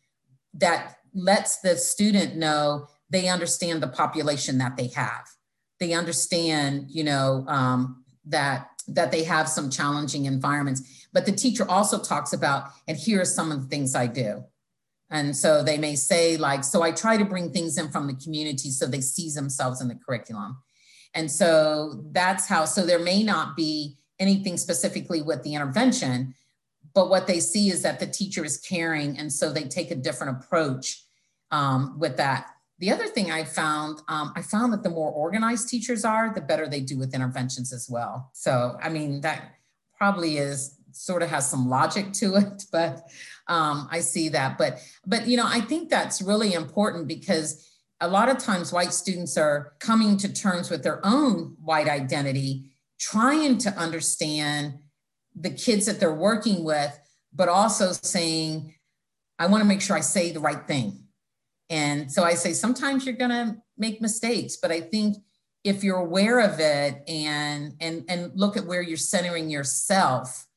that 0.54 0.98
lets 1.14 1.60
the 1.60 1.76
student 1.76 2.36
know 2.36 2.88
they 3.10 3.28
understand 3.28 3.82
the 3.82 3.88
population 3.88 4.58
that 4.60 4.78
they 4.78 4.88
have. 4.88 5.28
They 5.80 5.94
understand, 5.94 6.88
you 6.90 7.04
know, 7.04 7.46
um, 7.48 8.04
that 8.26 8.70
that 8.88 9.12
they 9.12 9.24
have 9.26 9.50
some 9.50 9.70
challenging 9.70 10.26
environments. 10.26 11.08
But 11.12 11.26
the 11.26 11.34
teacher 11.34 11.70
also 11.70 12.00
talks 12.00 12.32
about, 12.32 12.70
and 12.88 12.98
here 12.98 13.20
are 13.20 13.26
some 13.26 13.52
of 13.52 13.62
the 13.62 13.68
things 13.68 13.96
I 13.96 14.08
do. 14.08 14.46
And 15.10 15.36
so 15.36 15.64
they 15.64 15.78
may 15.78 15.96
say, 15.96 16.38
like, 16.38 16.64
so 16.64 16.82
I 16.82 16.92
try 16.92 17.18
to 17.18 17.26
bring 17.26 17.52
things 17.52 17.78
in 17.78 17.90
from 17.90 18.08
the 18.08 18.14
community 18.14 18.70
so 18.72 18.86
they 18.86 19.02
see 19.02 19.30
themselves 19.30 19.82
in 19.82 19.88
the 19.88 19.96
curriculum. 19.96 20.58
And 21.14 21.32
so 21.32 22.04
that's 22.12 22.48
how, 22.48 22.66
so 22.66 22.86
there 22.86 23.00
may 23.00 23.24
not 23.24 23.56
be 23.56 23.98
anything 24.20 24.58
specifically 24.58 25.22
with 25.22 25.44
the 25.44 25.56
intervention, 25.56 26.34
but 26.94 27.10
what 27.10 27.28
they 27.28 27.40
see 27.40 27.70
is 27.70 27.84
that 27.84 28.00
the 28.00 28.08
teacher 28.08 28.44
is 28.44 28.58
caring. 28.58 29.18
And 29.18 29.32
so 29.32 29.52
they 29.52 29.64
take 29.64 29.92
a 29.92 29.96
different 29.96 30.38
approach 30.38 31.04
um, 31.52 31.98
with 32.00 32.18
that. 32.18 32.48
The 32.80 32.92
other 32.92 33.08
thing 33.08 33.32
I 33.32 33.44
found, 33.44 34.02
um, 34.08 34.34
I 34.36 34.42
found 34.42 34.72
that 34.74 34.84
the 34.84 34.90
more 34.90 35.12
organized 35.12 35.70
teachers 35.70 36.06
are, 36.06 36.32
the 36.34 36.42
better 36.42 36.68
they 36.68 36.82
do 36.82 36.98
with 36.98 37.16
interventions 37.16 37.74
as 37.74 37.90
well. 37.90 38.30
So, 38.34 38.78
I 38.82 38.90
mean, 38.90 39.22
that 39.22 39.56
probably 39.98 40.38
is 40.38 40.78
sort 40.92 41.24
of 41.24 41.30
has 41.30 41.50
some 41.50 41.70
logic 41.70 42.14
to 42.14 42.36
it, 42.36 42.66
but 42.72 43.08
um, 43.48 43.88
I 43.92 44.00
see 44.00 44.30
that. 44.30 44.58
But, 44.58 44.80
but, 45.06 45.28
you 45.28 45.38
know, 45.38 45.48
I 45.48 45.62
think 45.62 45.90
that's 45.90 46.22
really 46.22 46.54
important 46.54 47.08
because 47.08 47.68
a 48.00 48.08
lot 48.08 48.30
of 48.30 48.38
times 48.38 48.72
white 48.72 48.94
students 48.94 49.38
are 49.38 49.74
coming 49.80 50.18
to 50.18 50.32
terms 50.32 50.70
with 50.70 50.84
their 50.84 51.00
own 51.04 51.56
white 51.64 51.88
identity, 51.88 52.72
trying 53.00 53.58
to 53.60 53.70
understand 53.72 54.80
the 55.36 55.50
kids 55.50 55.86
that 55.86 56.00
they're 56.00 56.14
working 56.14 56.64
with, 56.64 57.00
but 57.34 57.50
also 57.50 57.92
saying, 57.92 58.74
I 59.40 59.48
want 59.48 59.62
to 59.62 59.68
make 59.68 59.82
sure 59.82 59.96
I 59.96 60.02
say 60.02 60.32
the 60.32 60.40
right 60.40 60.66
thing 60.68 61.08
and 61.70 62.12
so 62.12 62.24
I 62.24 62.36
say 62.36 62.54
sometimes 62.54 63.06
you're 63.06 63.16
going 63.16 63.32
to 63.32 63.58
make 63.78 64.02
mistakes, 64.02 64.58
but 64.58 64.72
I 64.72 64.82
think 64.82 65.18
if 65.64 65.84
you're 65.84 65.98
aware 65.98 66.40
of 66.40 66.60
it 66.60 67.04
and 67.08 67.74
and 67.82 68.06
and 68.08 68.32
look 68.36 68.56
at 68.56 68.66
where 68.66 68.82
you're 68.82 68.96
centering 68.96 69.50
yourself, 69.50 70.48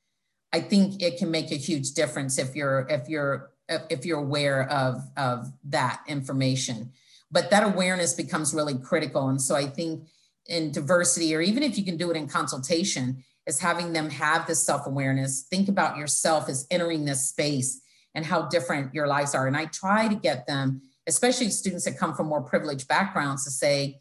I 0.52 0.60
think 0.60 1.02
it 1.02 1.18
can 1.18 1.30
make 1.30 1.50
a 1.50 1.56
huge 1.56 1.92
difference 1.92 2.38
if 2.38 2.54
you're 2.54 2.86
if 2.88 3.08
you're 3.08 3.50
if 3.68 4.06
you're 4.06 4.20
aware 4.20 4.68
of 4.70 5.02
of 5.16 5.52
that 5.64 6.02
information. 6.06 6.92
But 7.30 7.50
that 7.50 7.62
awareness 7.62 8.14
becomes 8.14 8.54
really 8.54 8.78
critical. 8.78 9.28
And 9.28 9.40
so 9.40 9.54
I 9.54 9.66
think 9.66 10.08
in 10.46 10.72
diversity, 10.72 11.34
or 11.34 11.40
even 11.40 11.62
if 11.62 11.78
you 11.78 11.84
can 11.84 11.96
do 11.96 12.10
it 12.10 12.16
in 12.16 12.28
consultation, 12.28 13.22
is 13.46 13.60
having 13.60 13.92
them 13.92 14.10
have 14.10 14.46
this 14.46 14.64
self 14.64 14.86
awareness. 14.86 15.46
Think 15.50 15.68
about 15.68 15.96
yourself 15.96 16.48
as 16.48 16.66
entering 16.70 17.04
this 17.04 17.28
space 17.28 17.80
and 18.14 18.24
how 18.24 18.42
different 18.48 18.94
your 18.94 19.06
lives 19.06 19.34
are. 19.34 19.46
And 19.46 19.56
I 19.56 19.66
try 19.66 20.08
to 20.08 20.14
get 20.14 20.46
them, 20.46 20.82
especially 21.06 21.50
students 21.50 21.84
that 21.84 21.98
come 21.98 22.14
from 22.14 22.26
more 22.26 22.42
privileged 22.42 22.88
backgrounds, 22.88 23.44
to 23.44 23.50
say, 23.50 24.00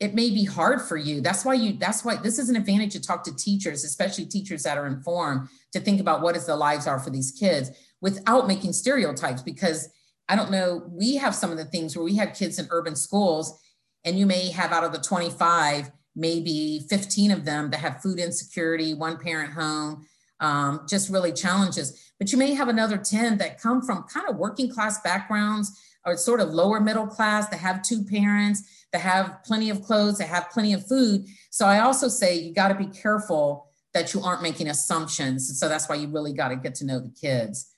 it 0.00 0.14
may 0.14 0.30
be 0.30 0.44
hard 0.44 0.82
for 0.82 0.96
you. 0.96 1.20
That's 1.20 1.44
why 1.44 1.54
you, 1.54 1.74
that's 1.74 2.04
why 2.04 2.16
this 2.16 2.38
is 2.38 2.48
an 2.48 2.56
advantage 2.56 2.92
to 2.92 3.00
talk 3.00 3.22
to 3.24 3.36
teachers, 3.36 3.84
especially 3.84 4.26
teachers 4.26 4.64
that 4.64 4.76
are 4.76 4.86
informed, 4.86 5.48
to 5.72 5.80
think 5.80 6.00
about 6.00 6.20
what 6.20 6.36
is 6.36 6.46
the 6.46 6.56
lives 6.56 6.86
are 6.86 6.98
for 6.98 7.10
these 7.10 7.30
kids 7.30 7.70
without 8.00 8.48
making 8.48 8.72
stereotypes. 8.72 9.42
Because 9.42 9.88
I 10.28 10.36
don't 10.36 10.50
know, 10.50 10.82
we 10.90 11.16
have 11.16 11.34
some 11.34 11.50
of 11.50 11.58
the 11.58 11.64
things 11.64 11.96
where 11.96 12.04
we 12.04 12.16
have 12.16 12.34
kids 12.34 12.58
in 12.58 12.66
urban 12.70 12.96
schools, 12.96 13.60
and 14.04 14.18
you 14.18 14.26
may 14.26 14.50
have 14.50 14.72
out 14.72 14.84
of 14.84 14.92
the 14.92 14.98
25, 14.98 15.90
maybe 16.16 16.86
15 16.88 17.30
of 17.30 17.44
them 17.44 17.70
that 17.70 17.80
have 17.80 18.00
food 18.00 18.18
insecurity, 18.18 18.94
one 18.94 19.18
parent 19.18 19.52
home, 19.52 20.06
um, 20.40 20.86
just 20.88 21.10
really 21.10 21.32
challenges. 21.32 22.12
But 22.18 22.32
you 22.32 22.38
may 22.38 22.54
have 22.54 22.68
another 22.68 22.96
10 22.96 23.38
that 23.38 23.60
come 23.60 23.82
from 23.82 24.04
kind 24.04 24.28
of 24.28 24.36
working 24.36 24.70
class 24.70 25.00
backgrounds 25.00 25.78
or 26.06 26.16
sort 26.16 26.40
of 26.40 26.50
lower 26.50 26.80
middle 26.80 27.06
class 27.06 27.48
that 27.48 27.60
have 27.60 27.82
two 27.82 28.04
parents, 28.04 28.86
that 28.92 29.00
have 29.00 29.42
plenty 29.44 29.70
of 29.70 29.82
clothes, 29.82 30.18
that 30.18 30.28
have 30.28 30.50
plenty 30.50 30.72
of 30.72 30.86
food. 30.86 31.26
So 31.50 31.66
I 31.66 31.80
also 31.80 32.08
say 32.08 32.38
you 32.38 32.54
got 32.54 32.68
to 32.68 32.74
be 32.74 32.86
careful 32.86 33.68
that 33.94 34.12
you 34.12 34.20
aren't 34.20 34.42
making 34.42 34.68
assumptions. 34.68 35.58
So 35.58 35.68
that's 35.68 35.88
why 35.88 35.94
you 35.96 36.08
really 36.08 36.32
got 36.32 36.48
to 36.48 36.56
get 36.56 36.74
to 36.76 36.86
know 36.86 37.00
the 37.00 37.10
kids. 37.10 37.73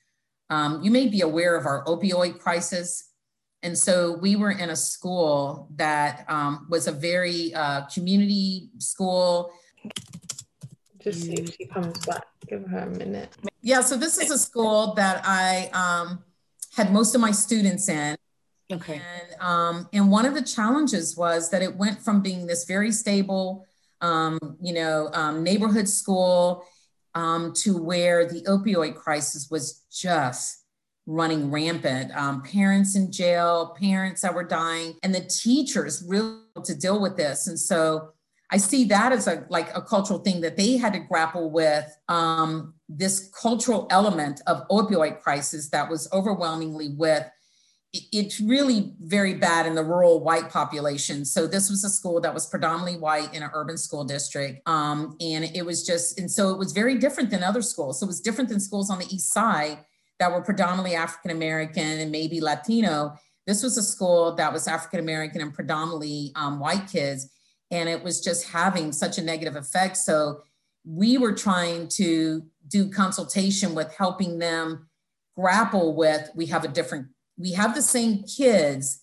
Um, 0.50 0.82
you 0.82 0.90
may 0.90 1.08
be 1.08 1.22
aware 1.22 1.56
of 1.56 1.66
our 1.66 1.84
opioid 1.84 2.38
crisis. 2.38 3.10
And 3.62 3.76
so 3.76 4.12
we 4.18 4.36
were 4.36 4.52
in 4.52 4.70
a 4.70 4.76
school 4.76 5.68
that 5.76 6.24
um, 6.28 6.66
was 6.70 6.86
a 6.86 6.92
very 6.92 7.52
uh, 7.54 7.82
community 7.86 8.70
school. 8.78 9.50
Just 11.00 11.22
see 11.22 11.34
if 11.34 11.56
she 11.56 11.66
comes 11.66 11.98
back. 12.06 12.26
Give 12.46 12.64
her 12.66 12.78
a 12.78 12.86
minute. 12.86 13.30
Yeah, 13.62 13.80
so 13.80 13.96
this 13.96 14.18
is 14.18 14.30
a 14.30 14.38
school 14.38 14.94
that 14.94 15.22
I 15.24 15.68
um, 15.72 16.22
had 16.76 16.92
most 16.92 17.14
of 17.14 17.20
my 17.20 17.32
students 17.32 17.88
in. 17.88 18.16
Okay. 18.72 19.00
And, 19.00 19.40
um, 19.40 19.88
and 19.92 20.10
one 20.10 20.26
of 20.26 20.34
the 20.34 20.42
challenges 20.42 21.16
was 21.16 21.50
that 21.50 21.62
it 21.62 21.76
went 21.76 22.00
from 22.02 22.20
being 22.20 22.46
this 22.46 22.64
very 22.64 22.92
stable, 22.92 23.66
um, 24.00 24.38
you 24.60 24.74
know, 24.74 25.08
um, 25.12 25.42
neighborhood 25.42 25.88
school 25.88 26.64
um, 27.16 27.52
to 27.54 27.82
where 27.82 28.26
the 28.26 28.42
opioid 28.42 28.94
crisis 28.94 29.48
was 29.50 29.84
just 29.90 30.64
running 31.06 31.50
rampant. 31.50 32.14
Um, 32.14 32.42
parents 32.42 32.94
in 32.94 33.10
jail, 33.10 33.74
parents 33.80 34.20
that 34.20 34.34
were 34.34 34.44
dying, 34.44 34.94
and 35.02 35.14
the 35.14 35.22
teachers 35.22 36.04
really 36.06 36.40
to 36.62 36.74
deal 36.74 37.00
with 37.00 37.16
this. 37.16 37.46
And 37.46 37.58
so 37.58 38.10
I 38.52 38.58
see 38.58 38.84
that 38.84 39.12
as 39.12 39.26
a 39.26 39.46
like 39.48 39.74
a 39.74 39.80
cultural 39.80 40.18
thing 40.18 40.42
that 40.42 40.56
they 40.56 40.76
had 40.76 40.92
to 40.92 41.00
grapple 41.00 41.50
with 41.50 41.96
um, 42.08 42.74
this 42.88 43.30
cultural 43.40 43.86
element 43.90 44.42
of 44.46 44.68
opioid 44.68 45.20
crisis 45.20 45.70
that 45.70 45.88
was 45.90 46.08
overwhelmingly 46.12 46.90
with 46.96 47.28
it's 47.92 48.40
really 48.40 48.94
very 49.00 49.34
bad 49.34 49.66
in 49.66 49.74
the 49.74 49.82
rural 49.82 50.22
white 50.22 50.50
population. 50.50 51.24
So 51.24 51.46
this 51.46 51.70
was 51.70 51.84
a 51.84 51.88
school 51.88 52.20
that 52.20 52.34
was 52.34 52.46
predominantly 52.46 52.98
white 52.98 53.32
in 53.32 53.42
an 53.42 53.50
urban 53.54 53.78
school 53.78 54.04
district. 54.04 54.66
Um, 54.68 55.16
and 55.20 55.44
it 55.44 55.64
was 55.64 55.86
just, 55.86 56.18
and 56.18 56.30
so 56.30 56.50
it 56.50 56.58
was 56.58 56.72
very 56.72 56.98
different 56.98 57.30
than 57.30 57.42
other 57.42 57.62
schools. 57.62 58.00
So 58.00 58.04
it 58.04 58.08
was 58.08 58.20
different 58.20 58.50
than 58.50 58.60
schools 58.60 58.90
on 58.90 58.98
the 58.98 59.06
east 59.06 59.32
side 59.32 59.78
that 60.18 60.32
were 60.32 60.42
predominantly 60.42 60.94
African 60.94 61.30
American 61.30 62.00
and 62.00 62.10
maybe 62.10 62.40
Latino. 62.40 63.16
This 63.46 63.62
was 63.62 63.78
a 63.78 63.82
school 63.82 64.34
that 64.34 64.52
was 64.52 64.66
African 64.66 65.00
American 65.00 65.40
and 65.40 65.54
predominantly 65.54 66.32
um, 66.34 66.58
white 66.58 66.88
kids. 66.88 67.30
And 67.70 67.88
it 67.88 68.02
was 68.02 68.20
just 68.20 68.48
having 68.48 68.92
such 68.92 69.18
a 69.18 69.22
negative 69.22 69.56
effect. 69.56 69.96
So 69.96 70.42
we 70.84 71.18
were 71.18 71.34
trying 71.34 71.88
to 71.88 72.44
do 72.68 72.90
consultation 72.90 73.74
with 73.74 73.94
helping 73.94 74.38
them 74.38 74.88
grapple 75.36 75.94
with 75.94 76.30
we 76.34 76.46
have 76.46 76.64
a 76.64 76.68
different 76.68 77.08
we 77.38 77.52
have 77.52 77.74
the 77.74 77.82
same 77.82 78.22
kids, 78.22 79.02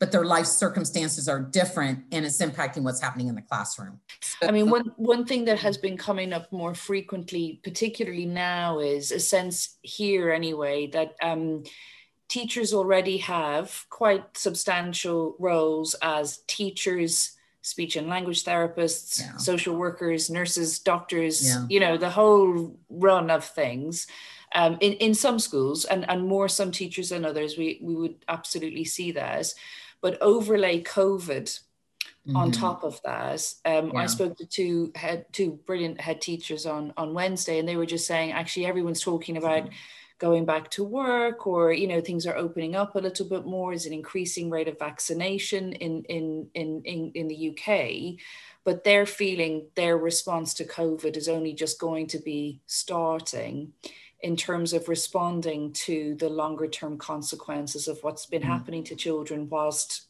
but 0.00 0.10
their 0.10 0.24
life 0.24 0.46
circumstances 0.46 1.28
are 1.28 1.40
different 1.40 2.04
and 2.12 2.24
it's 2.24 2.40
impacting 2.42 2.82
what's 2.82 3.00
happening 3.00 3.28
in 3.28 3.34
the 3.34 3.42
classroom. 3.42 4.00
I 4.42 4.50
mean, 4.50 4.70
one, 4.70 4.92
one 4.96 5.24
thing 5.24 5.44
that 5.46 5.58
has 5.60 5.78
been 5.78 5.96
coming 5.96 6.32
up 6.32 6.50
more 6.52 6.74
frequently, 6.74 7.60
particularly 7.62 8.26
now, 8.26 8.80
is 8.80 9.12
a 9.12 9.20
sense 9.20 9.78
here 9.82 10.32
anyway 10.32 10.88
that 10.88 11.14
um, 11.22 11.64
teachers 12.28 12.74
already 12.74 13.18
have 13.18 13.84
quite 13.90 14.36
substantial 14.36 15.36
roles 15.38 15.94
as 16.02 16.38
teachers, 16.46 17.36
speech 17.62 17.96
and 17.96 18.08
language 18.08 18.44
therapists, 18.44 19.20
yeah. 19.20 19.36
social 19.36 19.74
workers, 19.74 20.28
nurses, 20.28 20.78
doctors, 20.80 21.46
yeah. 21.46 21.64
you 21.70 21.80
know, 21.80 21.96
the 21.96 22.10
whole 22.10 22.76
run 22.90 23.30
of 23.30 23.44
things 23.44 24.06
um, 24.54 24.78
in, 24.80 24.92
in 24.94 25.14
some 25.14 25.38
schools 25.38 25.84
and, 25.84 26.08
and 26.08 26.26
more 26.26 26.48
some 26.48 26.70
teachers 26.70 27.10
than 27.10 27.24
others, 27.24 27.58
we, 27.58 27.78
we 27.82 27.94
would 27.94 28.16
absolutely 28.28 28.84
see 28.84 29.12
that. 29.12 29.52
But 30.00 30.20
overlay 30.20 30.82
COVID 30.82 31.42
mm-hmm. 31.44 32.36
on 32.36 32.52
top 32.52 32.84
of 32.84 33.00
that, 33.02 33.42
um, 33.64 33.90
yeah. 33.92 34.00
I 34.00 34.06
spoke 34.06 34.36
to 34.38 34.46
two 34.46 34.92
head 34.94 35.26
two 35.32 35.58
brilliant 35.66 36.00
head 36.00 36.20
teachers 36.20 36.66
on 36.66 36.92
on 36.96 37.14
Wednesday, 37.14 37.58
and 37.58 37.68
they 37.68 37.76
were 37.76 37.86
just 37.86 38.06
saying 38.06 38.32
actually 38.32 38.66
everyone's 38.66 39.00
talking 39.02 39.36
about 39.36 39.68
going 40.18 40.44
back 40.44 40.70
to 40.70 40.84
work 40.84 41.46
or 41.46 41.72
you 41.72 41.88
know 41.88 42.00
things 42.00 42.26
are 42.26 42.36
opening 42.36 42.76
up 42.76 42.94
a 42.94 43.00
little 43.00 43.28
bit 43.28 43.44
more 43.44 43.72
is 43.72 43.86
an 43.86 43.92
increasing 43.92 44.48
rate 44.48 44.68
of 44.68 44.78
vaccination 44.78 45.72
in 45.72 46.04
in 46.04 46.48
in 46.54 46.82
in, 46.84 47.10
in 47.14 47.28
the 47.28 47.50
UK 47.50 48.24
but 48.62 48.84
they're 48.84 49.06
feeling 49.06 49.66
their 49.74 49.98
response 49.98 50.54
to 50.54 50.64
covid 50.64 51.16
is 51.16 51.28
only 51.28 51.52
just 51.52 51.80
going 51.80 52.06
to 52.06 52.18
be 52.20 52.60
starting 52.66 53.72
in 54.24 54.36
terms 54.36 54.72
of 54.72 54.88
responding 54.88 55.70
to 55.74 56.14
the 56.14 56.30
longer 56.30 56.66
term 56.66 56.96
consequences 56.96 57.88
of 57.88 58.02
what's 58.02 58.24
been 58.24 58.40
mm. 58.40 58.46
happening 58.46 58.82
to 58.82 58.96
children 58.96 59.46
whilst 59.50 60.06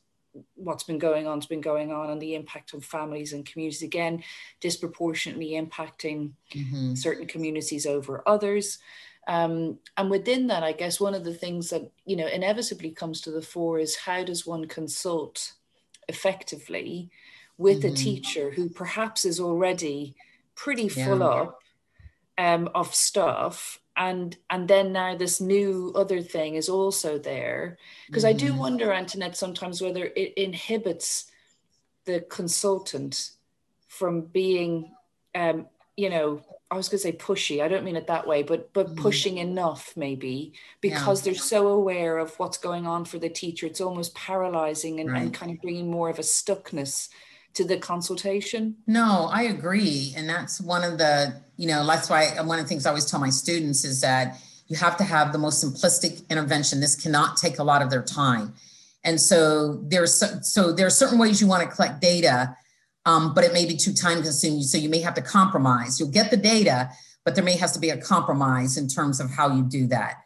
what's 0.54 0.84
been 0.84 1.00
going 1.00 1.26
on 1.26 1.38
has 1.38 1.46
been 1.46 1.60
going 1.60 1.90
on 1.92 2.10
and 2.10 2.22
the 2.22 2.36
impact 2.36 2.74
on 2.74 2.80
families 2.80 3.32
and 3.32 3.44
communities 3.44 3.82
again 3.82 4.22
disproportionately 4.60 5.60
impacting 5.60 6.30
mm-hmm. 6.52 6.94
certain 6.94 7.26
communities 7.26 7.86
over 7.86 8.22
others 8.24 8.78
um, 9.26 9.78
and 9.96 10.08
within 10.08 10.46
that 10.46 10.62
i 10.62 10.70
guess 10.70 11.00
one 11.00 11.14
of 11.14 11.24
the 11.24 11.34
things 11.34 11.70
that 11.70 11.90
you 12.06 12.14
know 12.14 12.28
inevitably 12.28 12.90
comes 12.90 13.20
to 13.20 13.32
the 13.32 13.42
fore 13.42 13.80
is 13.80 13.96
how 13.96 14.22
does 14.22 14.46
one 14.46 14.66
consult 14.66 15.54
effectively 16.08 17.10
with 17.58 17.82
mm-hmm. 17.82 17.94
a 17.94 17.96
teacher 17.96 18.52
who 18.52 18.68
perhaps 18.68 19.24
is 19.24 19.40
already 19.40 20.14
pretty 20.54 20.88
full 20.88 21.18
yeah. 21.18 21.26
up 21.26 21.58
um, 22.38 22.68
of 22.76 22.94
stuff 22.94 23.80
and 23.96 24.36
and 24.50 24.66
then 24.66 24.92
now 24.92 25.14
this 25.14 25.40
new 25.40 25.92
other 25.94 26.20
thing 26.20 26.54
is 26.54 26.68
also 26.68 27.18
there 27.18 27.78
because 28.06 28.24
mm-hmm. 28.24 28.36
i 28.36 28.38
do 28.38 28.48
mm-hmm. 28.50 28.58
wonder 28.58 28.92
antoinette 28.92 29.36
sometimes 29.36 29.80
whether 29.80 30.10
it 30.16 30.34
inhibits 30.36 31.30
the 32.04 32.20
consultant 32.28 33.30
from 33.86 34.22
being 34.22 34.90
um 35.34 35.66
you 35.96 36.10
know 36.10 36.42
i 36.70 36.76
was 36.76 36.88
going 36.88 36.98
to 36.98 37.02
say 37.02 37.12
pushy 37.12 37.62
i 37.62 37.68
don't 37.68 37.84
mean 37.84 37.96
it 37.96 38.08
that 38.08 38.26
way 38.26 38.42
but 38.42 38.72
but 38.72 38.86
mm-hmm. 38.86 39.02
pushing 39.02 39.38
enough 39.38 39.92
maybe 39.96 40.52
because 40.80 41.20
yeah. 41.20 41.32
they're 41.32 41.40
so 41.40 41.68
aware 41.68 42.18
of 42.18 42.36
what's 42.38 42.58
going 42.58 42.86
on 42.86 43.04
for 43.04 43.18
the 43.18 43.28
teacher 43.28 43.66
it's 43.66 43.80
almost 43.80 44.14
paralyzing 44.14 44.98
and, 44.98 45.12
right. 45.12 45.22
and 45.22 45.34
kind 45.34 45.52
of 45.52 45.60
bringing 45.62 45.88
more 45.88 46.10
of 46.10 46.18
a 46.18 46.22
stuckness 46.22 47.08
to 47.54 47.64
the 47.64 47.76
consultation? 47.76 48.76
No, 48.86 49.28
I 49.32 49.42
agree. 49.42 50.12
And 50.16 50.28
that's 50.28 50.60
one 50.60 50.84
of 50.84 50.98
the, 50.98 51.40
you 51.56 51.68
know, 51.68 51.86
that's 51.86 52.10
why 52.10 52.28
one 52.42 52.58
of 52.58 52.64
the 52.64 52.68
things 52.68 52.84
I 52.84 52.90
always 52.90 53.06
tell 53.06 53.20
my 53.20 53.30
students 53.30 53.84
is 53.84 54.00
that 54.00 54.40
you 54.68 54.76
have 54.76 54.96
to 54.96 55.04
have 55.04 55.32
the 55.32 55.38
most 55.38 55.64
simplistic 55.64 56.28
intervention. 56.28 56.80
This 56.80 57.00
cannot 57.00 57.36
take 57.36 57.58
a 57.58 57.62
lot 57.64 57.82
of 57.82 57.90
their 57.90 58.02
time. 58.02 58.54
And 59.04 59.20
so 59.20 59.74
there's 59.82 60.14
so, 60.14 60.38
so 60.42 60.72
there 60.72 60.86
are 60.86 60.90
certain 60.90 61.18
ways 61.18 61.40
you 61.40 61.46
want 61.46 61.62
to 61.68 61.74
collect 61.74 62.00
data, 62.00 62.56
um, 63.04 63.34
but 63.34 63.44
it 63.44 63.52
may 63.52 63.66
be 63.66 63.76
too 63.76 63.92
time 63.92 64.22
consuming. 64.22 64.62
So 64.62 64.78
you 64.78 64.88
may 64.88 65.00
have 65.00 65.14
to 65.14 65.22
compromise. 65.22 66.00
You'll 66.00 66.10
get 66.10 66.30
the 66.30 66.38
data, 66.38 66.90
but 67.24 67.34
there 67.34 67.44
may 67.44 67.56
has 67.56 67.72
to 67.72 67.78
be 67.78 67.90
a 67.90 67.98
compromise 67.98 68.76
in 68.76 68.88
terms 68.88 69.20
of 69.20 69.30
how 69.30 69.54
you 69.54 69.62
do 69.62 69.86
that. 69.88 70.16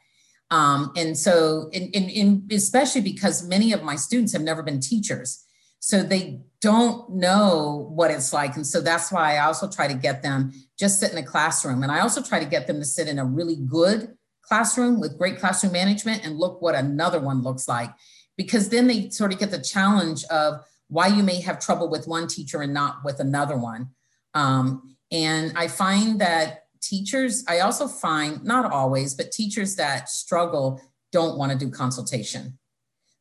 Um, 0.51 0.93
and 0.97 1.17
so, 1.19 1.69
in, 1.73 1.91
in, 1.91 2.09
in, 2.09 2.49
especially 2.51 3.03
because 3.03 3.47
many 3.47 3.73
of 3.73 3.83
my 3.83 3.97
students 3.97 4.33
have 4.33 4.41
never 4.43 4.63
been 4.63 4.81
teachers. 4.81 5.45
So 5.81 6.03
they 6.03 6.41
don't 6.61 7.11
know 7.11 7.89
what 7.95 8.11
it's 8.11 8.33
like. 8.33 8.57
And 8.57 8.67
so 8.67 8.81
that's 8.81 9.13
why 9.13 9.37
I 9.37 9.47
also 9.47 9.69
try 9.69 9.87
to 9.87 9.95
get 9.95 10.23
them 10.23 10.53
just 10.79 11.01
sit 11.01 11.13
in 11.13 11.19
a 11.19 11.23
classroom. 11.23 11.83
And 11.83 11.93
I 11.93 12.01
also 12.01 12.23
try 12.23 12.41
to 12.41 12.49
get 12.49 12.67
them 12.67 12.79
to 12.79 12.85
sit 12.85 13.09
in 13.09 13.19
a 13.19 13.25
really 13.25 13.57
good 13.57 14.17
classroom 14.43 15.01
with 15.01 15.19
great 15.19 15.39
classroom 15.39 15.73
management 15.73 16.25
and 16.25 16.39
look 16.39 16.61
what 16.61 16.75
another 16.75 17.21
one 17.21 17.43
looks 17.43 17.69
like. 17.69 17.91
Because 18.37 18.69
then 18.69 18.87
they 18.87 19.11
sort 19.11 19.33
of 19.33 19.39
get 19.39 19.51
the 19.51 19.61
challenge 19.61 20.25
of 20.25 20.61
why 20.89 21.09
you 21.09 21.23
may 21.23 21.41
have 21.41 21.61
trouble 21.61 21.89
with 21.89 22.09
one 22.09 22.27
teacher 22.27 22.63
and 22.63 22.73
not 22.73 23.05
with 23.05 23.21
another 23.21 23.57
one. 23.57 23.91
Um, 24.35 24.97
and 25.11 25.53
I 25.57 25.69
find 25.69 26.21
that 26.21 26.65
teachers, 26.81 27.45
I 27.49 27.61
also 27.61 27.89
find, 27.89 28.45
not 28.45 28.71
always, 28.71 29.15
but 29.15 29.33
teachers 29.33 29.77
that 29.77 30.09
struggle 30.09 30.81
don't 31.13 31.39
want 31.39 31.53
to 31.53 31.59
do 31.59 31.71
consultation. 31.71 32.59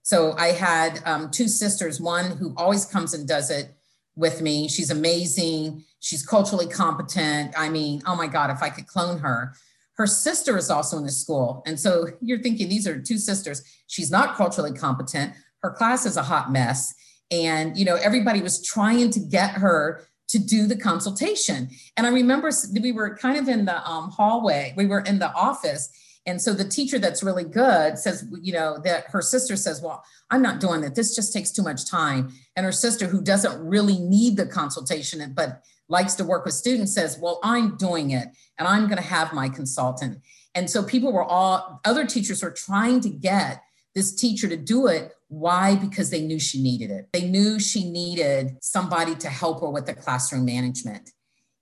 So 0.08 0.32
I 0.38 0.54
had 0.54 1.02
um, 1.04 1.32
two 1.32 1.50
sisters, 1.50 2.00
one 2.00 2.38
who 2.38 2.54
always 2.56 2.86
comes 2.86 3.14
and 3.14 3.28
does 3.28 3.52
it 3.52 3.76
with 4.16 4.42
me. 4.42 4.70
She's 4.70 4.90
amazing. 4.90 5.84
She's 6.00 6.26
culturally 6.26 6.66
competent. 6.66 7.54
I 7.58 7.68
mean, 7.68 8.02
oh 8.06 8.16
my 8.16 8.28
God, 8.28 8.50
if 8.50 8.64
I 8.64 8.70
could 8.70 8.88
clone 8.88 9.20
her. 9.20 9.54
Her 9.98 10.08
sister 10.08 10.58
is 10.58 10.70
also 10.70 10.98
in 10.98 11.04
the 11.04 11.12
school. 11.12 11.62
And 11.66 11.78
so 11.78 12.06
you're 12.22 12.42
thinking 12.42 12.70
these 12.70 12.88
are 12.88 12.98
two 12.98 13.18
sisters. 13.18 13.62
She's 13.88 14.10
not 14.10 14.38
culturally 14.38 14.72
competent. 14.72 15.34
Her 15.62 15.72
class 15.72 16.06
is 16.06 16.16
a 16.16 16.24
hot 16.24 16.54
mess. 16.54 16.94
And, 17.30 17.76
you 17.76 17.84
know, 17.84 17.96
everybody 17.96 18.42
was 18.42 18.66
trying 18.66 19.10
to 19.10 19.20
get 19.20 19.56
her 19.56 20.08
to 20.30 20.40
do 20.40 20.68
the 20.68 20.78
consultation. 20.78 21.68
And 21.98 22.08
I 22.08 22.12
remember 22.12 22.50
we 22.82 22.94
were 22.94 23.18
kind 23.18 23.38
of 23.38 23.50
in 23.50 23.66
the 23.66 23.86
um, 23.86 24.12
hallway, 24.12 24.74
we 24.78 24.86
were 24.86 25.02
in 25.02 25.20
the 25.20 25.34
office. 25.34 25.90
And 26.28 26.42
so 26.42 26.54
the 26.54 26.68
teacher 26.68 27.00
that's 27.00 27.24
really 27.24 27.46
good 27.46 27.98
says, 27.98 28.28
you 28.42 28.52
know, 28.52 28.78
that 28.84 29.06
her 29.08 29.22
sister 29.22 29.56
says, 29.56 29.82
Well, 29.82 30.04
I'm 30.30 30.42
not 30.42 30.60
doing 30.60 30.84
it. 30.84 30.94
This 30.94 31.16
just 31.16 31.34
takes 31.34 31.52
too 31.52 31.64
much 31.64 31.90
time. 31.90 32.34
And 32.56 32.66
her 32.66 32.72
sister, 32.74 33.08
who 33.08 33.22
doesn't 33.22 33.66
really 33.66 33.98
need 33.98 34.36
the 34.36 34.46
consultation, 34.46 35.34
but 35.34 35.64
likes 35.88 36.16
to 36.16 36.26
work 36.26 36.44
with 36.44 36.54
students, 36.54 36.94
says, 36.94 37.18
Well, 37.18 37.40
I'm 37.44 37.78
doing 37.78 38.12
it 38.12 38.28
and 38.60 38.68
I'm 38.68 38.88
going 38.88 38.98
to 38.98 39.04
have 39.04 39.32
my 39.34 39.48
consultant. 39.48 40.20
And 40.54 40.70
so 40.70 40.84
people 40.84 41.14
were 41.14 41.24
all, 41.24 41.80
other 41.86 42.06
teachers 42.06 42.44
were 42.44 42.52
trying 42.52 43.00
to 43.02 43.10
get 43.10 43.64
this 43.96 44.14
teacher 44.14 44.50
to 44.50 44.58
do 44.58 44.88
it. 44.88 45.14
Why? 45.30 45.76
Because 45.76 46.10
they 46.10 46.22
knew 46.22 46.40
she 46.40 46.62
needed 46.62 46.92
it. 46.92 47.08
They 47.14 47.28
knew 47.30 47.58
she 47.60 47.90
needed 47.90 48.58
somebody 48.62 49.16
to 49.16 49.30
help 49.30 49.62
her 49.62 49.70
with 49.70 49.86
the 49.86 49.94
classroom 49.94 50.46
management. 50.46 51.12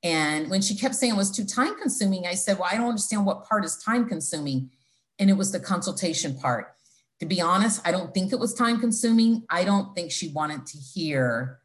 And 0.06 0.52
when 0.52 0.62
she 0.62 0.76
kept 0.76 0.94
saying 0.94 1.14
it 1.14 1.18
was 1.18 1.32
too 1.32 1.44
time 1.44 1.76
consuming, 1.82 2.28
I 2.28 2.36
said, 2.36 2.60
Well, 2.60 2.70
I 2.72 2.78
don't 2.78 2.88
understand 2.90 3.26
what 3.26 3.44
part 3.44 3.66
is 3.66 3.76
time 3.78 4.08
consuming. 4.08 4.70
And 5.18 5.32
it 5.32 5.34
was 5.34 5.52
the 5.52 5.60
consultation 5.60 6.38
part. 6.38 6.76
To 7.22 7.26
be 7.26 7.42
honest, 7.42 7.82
I 7.86 7.92
don't 7.92 8.14
think 8.14 8.32
it 8.32 8.40
was 8.40 8.54
time 8.54 8.80
consuming. 8.80 9.44
I 9.50 9.64
don't 9.64 9.96
think 9.96 10.12
she 10.12 10.28
wanted 10.28 10.68
to 10.68 10.78
hear, 10.78 11.60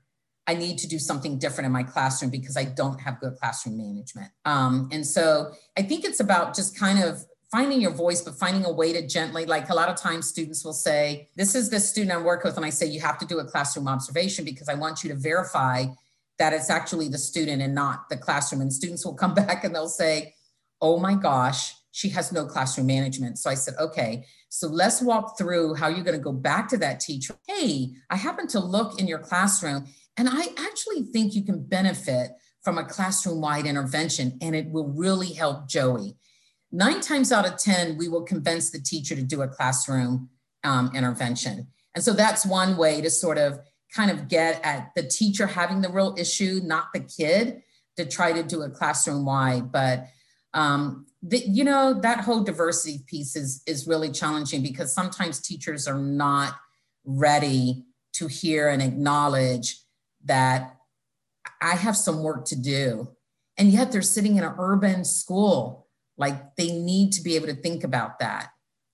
I 0.46 0.54
need 0.54 0.78
to 0.78 0.88
do 0.88 0.98
something 0.98 1.38
different 1.38 1.66
in 1.66 1.72
my 1.72 1.82
classroom 1.82 2.30
because 2.30 2.56
I 2.56 2.64
don't 2.64 2.98
have 3.00 3.20
good 3.20 3.36
classroom 3.36 3.76
management. 3.76 4.30
Um, 4.46 4.88
and 4.90 5.06
so 5.06 5.52
I 5.76 5.82
think 5.82 6.04
it's 6.04 6.20
about 6.20 6.54
just 6.54 6.78
kind 6.78 7.02
of 7.02 7.22
finding 7.50 7.80
your 7.80 7.90
voice, 7.90 8.22
but 8.22 8.36
finding 8.36 8.64
a 8.64 8.72
way 8.72 8.92
to 8.92 9.06
gently, 9.06 9.44
like 9.44 9.68
a 9.68 9.74
lot 9.74 9.88
of 9.88 9.96
times 9.96 10.28
students 10.28 10.64
will 10.64 10.72
say, 10.72 11.28
This 11.36 11.54
is 11.54 11.68
the 11.68 11.78
student 11.78 12.12
I 12.12 12.22
work 12.22 12.44
with. 12.44 12.56
And 12.56 12.64
I 12.64 12.70
say, 12.70 12.86
You 12.86 13.00
have 13.00 13.18
to 13.18 13.26
do 13.26 13.38
a 13.40 13.44
classroom 13.44 13.86
observation 13.86 14.46
because 14.46 14.70
I 14.70 14.74
want 14.74 15.04
you 15.04 15.10
to 15.10 15.16
verify 15.16 15.86
that 16.40 16.54
it's 16.54 16.70
actually 16.70 17.06
the 17.06 17.18
student 17.18 17.60
and 17.60 17.74
not 17.74 18.08
the 18.08 18.16
classroom. 18.16 18.62
And 18.62 18.72
students 18.72 19.04
will 19.04 19.14
come 19.14 19.34
back 19.46 19.62
and 19.62 19.74
they'll 19.74 19.88
say, 19.88 20.34
oh 20.80 20.98
my 20.98 21.14
gosh, 21.14 21.74
she 21.92 22.08
has 22.08 22.32
no 22.32 22.46
classroom 22.46 22.86
management. 22.86 23.38
So 23.38 23.50
I 23.50 23.54
said, 23.54 23.74
okay, 23.78 24.24
so 24.48 24.66
let's 24.66 25.02
walk 25.02 25.36
through 25.36 25.74
how 25.74 25.88
you're 25.88 26.04
going 26.04 26.16
to 26.16 26.24
go 26.24 26.32
back 26.32 26.68
to 26.70 26.78
that 26.78 26.98
teacher. 26.98 27.36
Hey, 27.46 27.92
I 28.08 28.16
happen 28.16 28.46
to 28.48 28.58
look 28.58 28.98
in 28.98 29.06
your 29.06 29.18
classroom 29.18 29.86
and 30.16 30.28
I 30.30 30.46
actually 30.58 31.02
think 31.02 31.34
you 31.34 31.44
can 31.44 31.62
benefit 31.62 32.30
from 32.62 32.78
a 32.78 32.84
classroom 32.84 33.42
wide 33.42 33.66
intervention 33.66 34.38
and 34.40 34.56
it 34.56 34.70
will 34.70 34.88
really 34.88 35.34
help 35.34 35.68
Joey. 35.68 36.16
Nine 36.72 37.00
times 37.00 37.32
out 37.32 37.46
of 37.46 37.58
10, 37.58 37.98
we 37.98 38.08
will 38.08 38.22
convince 38.22 38.70
the 38.70 38.80
teacher 38.80 39.14
to 39.14 39.22
do 39.22 39.42
a 39.42 39.48
classroom 39.48 40.30
um, 40.64 40.90
intervention. 40.94 41.66
And 41.94 42.02
so 42.02 42.14
that's 42.14 42.46
one 42.46 42.78
way 42.78 43.02
to 43.02 43.10
sort 43.10 43.36
of 43.36 43.60
kind 43.94 44.10
of 44.10 44.28
get 44.28 44.60
at 44.64 44.92
the 44.94 45.02
teacher 45.02 45.46
having 45.46 45.80
the 45.80 45.88
real 45.88 46.14
issue, 46.18 46.60
not 46.64 46.92
the 46.92 47.00
kid, 47.00 47.62
to 47.96 48.04
try 48.04 48.32
to 48.32 48.42
do 48.42 48.62
a 48.62 48.70
classroom 48.70 49.24
wide. 49.24 49.72
But 49.72 50.06
um, 50.54 51.06
the, 51.22 51.38
you 51.38 51.64
know 51.64 52.00
that 52.00 52.20
whole 52.20 52.42
diversity 52.42 53.00
piece 53.06 53.36
is 53.36 53.62
is 53.66 53.86
really 53.86 54.10
challenging 54.10 54.62
because 54.62 54.94
sometimes 54.94 55.40
teachers 55.40 55.86
are 55.86 55.98
not 55.98 56.54
ready 57.04 57.84
to 58.14 58.26
hear 58.26 58.68
and 58.68 58.82
acknowledge 58.82 59.80
that 60.24 60.76
I 61.60 61.74
have 61.74 61.96
some 61.96 62.22
work 62.22 62.46
to 62.46 62.56
do, 62.56 63.10
and 63.56 63.70
yet 63.70 63.92
they're 63.92 64.02
sitting 64.02 64.36
in 64.36 64.44
an 64.44 64.54
urban 64.58 65.04
school. 65.04 65.88
Like 66.16 66.56
they 66.56 66.72
need 66.72 67.12
to 67.12 67.22
be 67.22 67.36
able 67.36 67.46
to 67.46 67.54
think 67.54 67.82
about 67.84 68.18
that. 68.18 68.48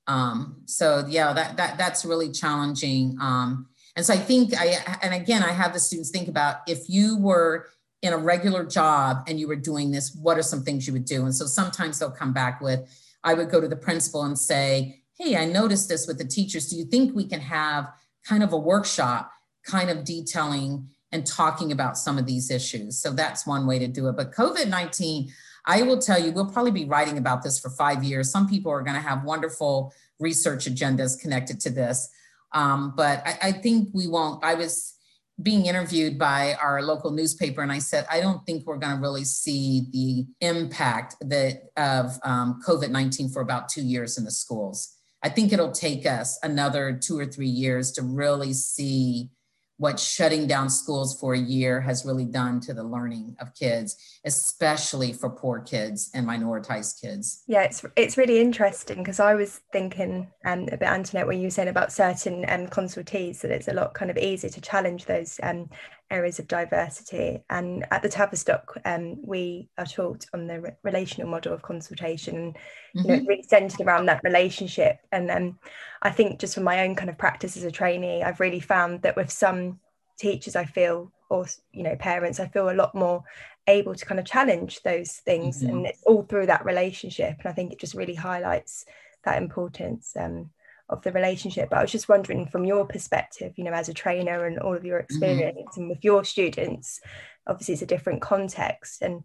Um, 0.07 0.63
so 0.67 1.05
yeah, 1.09 1.33
that 1.33 1.57
that 1.57 1.79
that's 1.79 2.05
really 2.05 2.31
challenging. 2.31 3.17
Um, 3.21 3.69
and 3.97 4.05
so 4.05 4.13
I 4.13 4.19
think 4.19 4.53
I, 4.55 4.77
and 5.03 5.15
again, 5.15 5.43
I 5.43 5.53
have 5.53 5.73
the 5.73 5.81
students 5.81 6.11
think 6.11 6.29
about 6.29 6.59
if 6.69 6.89
you 6.89 7.19
were 7.19 7.67
in 8.03 8.13
a 8.13 8.19
regular 8.19 8.65
job 8.65 9.25
and 9.27 9.41
you 9.41 9.49
were 9.49 9.57
doing 9.57 9.91
this, 9.91 10.15
what 10.15 10.37
are 10.39 10.43
some 10.43 10.63
things 10.63 10.87
you 10.87 10.93
would 10.93 11.07
do? 11.07 11.25
And 11.25 11.35
so 11.35 11.47
sometimes 11.47 11.99
they'll 11.99 12.11
come 12.11 12.35
back 12.35 12.61
with, 12.61 12.81
I 13.25 13.33
would 13.33 13.51
go 13.51 13.61
to 13.61 13.69
the 13.69 13.77
principal 13.77 14.23
and 14.23 14.39
say, 14.39 15.03
Hey, 15.15 15.35
I 15.37 15.47
noticed 15.47 15.89
this 15.89 16.07
with 16.07 16.19
the 16.19 16.27
teachers. 16.27 16.69
Do 16.69 16.77
you 16.77 16.85
think 16.85 17.17
we 17.17 17.25
can 17.25 17.41
have 17.41 17.91
kind 18.23 18.43
of 18.43 18.53
a 18.53 18.59
workshop, 18.59 19.33
kind 19.65 19.89
of 19.89 20.05
detailing 20.05 20.91
and 21.11 21.27
talking 21.27 21.73
about 21.73 21.97
some 21.97 22.19
of 22.19 22.27
these 22.27 22.51
issues? 22.51 22.99
So 22.99 23.13
that's 23.13 23.47
one 23.47 23.67
way 23.67 23.79
to 23.79 23.89
do 23.89 24.09
it. 24.09 24.17
But 24.17 24.33
COVID 24.33 24.69
19, 24.69 25.33
I 25.65 25.83
will 25.83 25.99
tell 25.99 26.23
you, 26.23 26.33
we'll 26.33 26.51
probably 26.51 26.71
be 26.71 26.85
writing 26.85 27.17
about 27.17 27.43
this 27.43 27.59
for 27.59 27.71
five 27.71 28.05
years. 28.05 28.31
Some 28.31 28.47
people 28.47 28.71
are 28.71 28.83
going 28.83 28.95
to 28.95 29.01
have 29.01 29.25
wonderful 29.25 29.95
research 30.19 30.67
agendas 30.67 31.19
connected 31.19 31.61
to 31.61 31.71
this. 31.71 32.11
Um, 32.57 32.95
but 32.97 33.23
I, 33.27 33.39
I 33.49 33.53
think 33.53 33.91
we 33.93 34.09
won't. 34.09 34.43
I 34.43 34.55
was 34.55 34.95
being 35.43 35.67
interviewed 35.67 36.19
by 36.19 36.55
our 36.55 36.81
local 36.83 37.11
newspaper, 37.11 37.61
and 37.61 37.71
I 37.71 37.81
said, 37.81 38.07
I 38.11 38.21
don't 38.21 38.45
think 38.47 38.65
we're 38.65 38.79
going 38.79 38.97
to 38.97 39.03
really 39.03 39.25
see 39.25 39.87
the 39.93 40.27
impact 40.41 41.17
that 41.21 41.55
of 41.77 42.19
um, 42.25 42.59
COVID 42.67 42.91
nineteen 42.91 43.29
for 43.29 43.43
about 43.43 43.69
two 43.69 43.83
years 43.83 44.17
in 44.17 44.25
the 44.25 44.31
schools. 44.31 44.79
I 45.23 45.29
think 45.29 45.53
it'll 45.53 45.73
take 45.73 46.07
us 46.07 46.39
another 46.43 46.99
two 47.07 47.19
or 47.19 47.27
three 47.27 47.55
years 47.65 47.93
to 47.93 48.03
really 48.03 48.55
see 48.55 49.31
what 49.79 50.01
shutting 50.01 50.47
down 50.47 50.71
schools 50.71 51.19
for 51.21 51.35
a 51.35 51.39
year 51.39 51.81
has 51.81 52.05
really 52.07 52.25
done 52.25 52.61
to 52.61 52.73
the 52.73 52.83
learning 52.83 53.37
of 53.41 53.55
kids, 53.55 54.19
especially 54.25 55.13
for 55.13 55.29
poor 55.29 55.61
kids 55.61 56.11
and 56.15 56.27
minoritized 56.27 57.01
kids. 57.01 57.43
Yeah, 57.47 57.63
it's 57.63 57.85
it's 57.97 58.17
really 58.17 58.41
interesting 58.41 58.99
because 58.99 59.21
I 59.21 59.35
was 59.35 59.61
thinking 59.73 60.29
um, 60.45 60.69
a 60.73 60.83
Antoinette, 60.83 61.27
when 61.27 61.39
you 61.39 61.47
were 61.47 61.51
saying 61.51 61.69
about 61.69 61.93
certain 61.93 62.45
um, 62.49 62.67
consultees, 62.69 63.41
that 63.41 63.51
it's 63.51 63.69
a 63.69 63.75
lot 63.75 63.95
kind 63.95 64.11
of 64.11 64.17
easier 64.17 64.51
to 64.51 64.61
challenge 64.61 65.05
those 65.05 65.39
um, 65.43 65.69
areas 66.11 66.39
of 66.39 66.49
diversity. 66.49 67.43
And 67.51 67.85
at 67.91 68.03
the 68.03 68.09
Tavistock, 68.09 68.77
um, 68.85 69.19
we 69.25 69.69
are 69.79 69.87
taught 69.87 70.27
on 70.33 70.47
the 70.47 70.61
re- 70.61 70.77
relational 70.83 71.31
model 71.31 71.53
of 71.53 71.63
consultation, 71.63 72.37
and 72.37 72.57
you 72.95 73.03
mm-hmm. 73.03 73.11
know, 73.11 73.29
really 73.29 73.43
centered 73.43 73.81
around 73.81 74.07
that 74.07 74.23
relationship. 74.23 74.99
And 75.13 75.31
um, 75.31 75.59
I 76.03 76.11
think 76.11 76.39
just 76.39 76.55
from 76.55 76.65
my 76.65 76.81
own 76.87 76.95
kind 76.95 77.11
of 77.11 77.19
practice 77.19 77.57
as 77.57 77.65
a 77.65 77.71
trainee, 77.71 78.23
I've 78.23 78.41
really 78.41 78.61
found 78.61 79.03
that 79.03 79.17
with 79.17 79.31
some 79.31 79.81
teachers, 80.19 80.57
I 80.57 80.65
feel, 80.65 81.13
or 81.29 81.47
you 81.73 81.83
know, 81.83 81.97
parents, 81.97 82.41
I 82.41 82.49
feel 82.49 82.71
a 82.71 82.73
lot 82.73 82.95
more 82.95 83.25
able 83.67 83.95
to 83.95 84.07
kind 84.07 84.21
of 84.21 84.27
challenge 84.27 84.83
those 84.83 85.13
things, 85.13 85.63
mm-hmm. 85.63 85.77
and 85.77 85.87
it's 85.87 86.03
all 86.05 86.23
through 86.23 86.47
that 86.47 86.65
relationship. 86.65 87.37
And 87.41 87.49
I 87.49 87.53
think 87.53 87.73
it 87.73 87.81
just 87.81 87.95
really 87.95 88.15
highlights 88.15 88.85
that 89.25 89.43
importance 89.43 90.15
um, 90.19 90.51
of 90.89 91.03
the 91.03 91.13
relationship. 91.13 91.71
But 91.71 91.79
I 91.79 91.83
was 91.83 91.93
just 91.93 92.09
wondering, 92.09 92.47
from 92.47 92.65
your 92.65 92.87
perspective, 92.87 93.53
you 93.57 93.65
know, 93.65 93.73
as 93.73 93.89
a 93.89 93.95
trainer 93.95 94.47
and 94.47 94.59
all 94.59 94.75
of 94.75 94.85
your 94.85 94.99
mm-hmm. 94.99 95.05
experience, 95.05 95.59
mm-hmm. 95.59 95.81
and 95.81 95.91
with 95.91 96.05
your 96.05 96.25
students, 96.25 97.01
obviously 97.47 97.75
it's 97.75 97.83
a 97.83 97.87
different 97.87 98.23
context, 98.23 99.03
and 99.03 99.23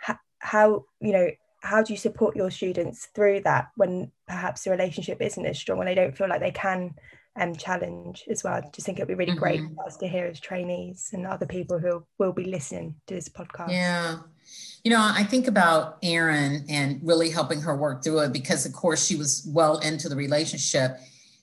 ha- 0.00 0.20
how 0.38 0.84
you 1.00 1.12
know 1.12 1.30
how 1.62 1.82
do 1.82 1.94
you 1.94 1.96
support 1.96 2.36
your 2.36 2.50
students 2.50 3.06
through 3.14 3.40
that 3.40 3.68
when 3.76 4.12
perhaps 4.28 4.64
the 4.64 4.70
relationship 4.70 5.22
isn't 5.22 5.46
as 5.46 5.58
strong 5.58 5.78
and 5.78 5.88
they 5.88 5.94
don't 5.94 6.16
feel 6.16 6.28
like 6.28 6.40
they 6.40 6.50
can 6.50 6.94
um, 7.36 7.54
challenge 7.54 8.24
as 8.28 8.44
well? 8.44 8.54
I 8.54 8.62
just 8.72 8.86
think 8.86 8.98
it'd 8.98 9.08
be 9.08 9.14
really 9.14 9.32
mm-hmm. 9.32 9.40
great 9.40 9.60
for 9.74 9.86
us 9.86 9.96
to 9.98 10.08
hear 10.08 10.26
as 10.26 10.40
trainees 10.40 11.10
and 11.12 11.26
other 11.26 11.46
people 11.46 11.78
who 11.78 12.04
will 12.18 12.32
be 12.32 12.44
listening 12.44 12.94
to 13.06 13.14
this 13.14 13.28
podcast. 13.28 13.70
Yeah. 13.70 14.18
You 14.84 14.90
know, 14.90 15.00
I 15.00 15.24
think 15.24 15.48
about 15.48 15.98
Erin 16.02 16.66
and 16.68 17.00
really 17.02 17.30
helping 17.30 17.60
her 17.62 17.76
work 17.76 18.04
through 18.04 18.20
it 18.20 18.32
because, 18.32 18.66
of 18.66 18.72
course, 18.72 19.04
she 19.04 19.16
was 19.16 19.48
well 19.52 19.78
into 19.78 20.08
the 20.08 20.16
relationship 20.16 20.98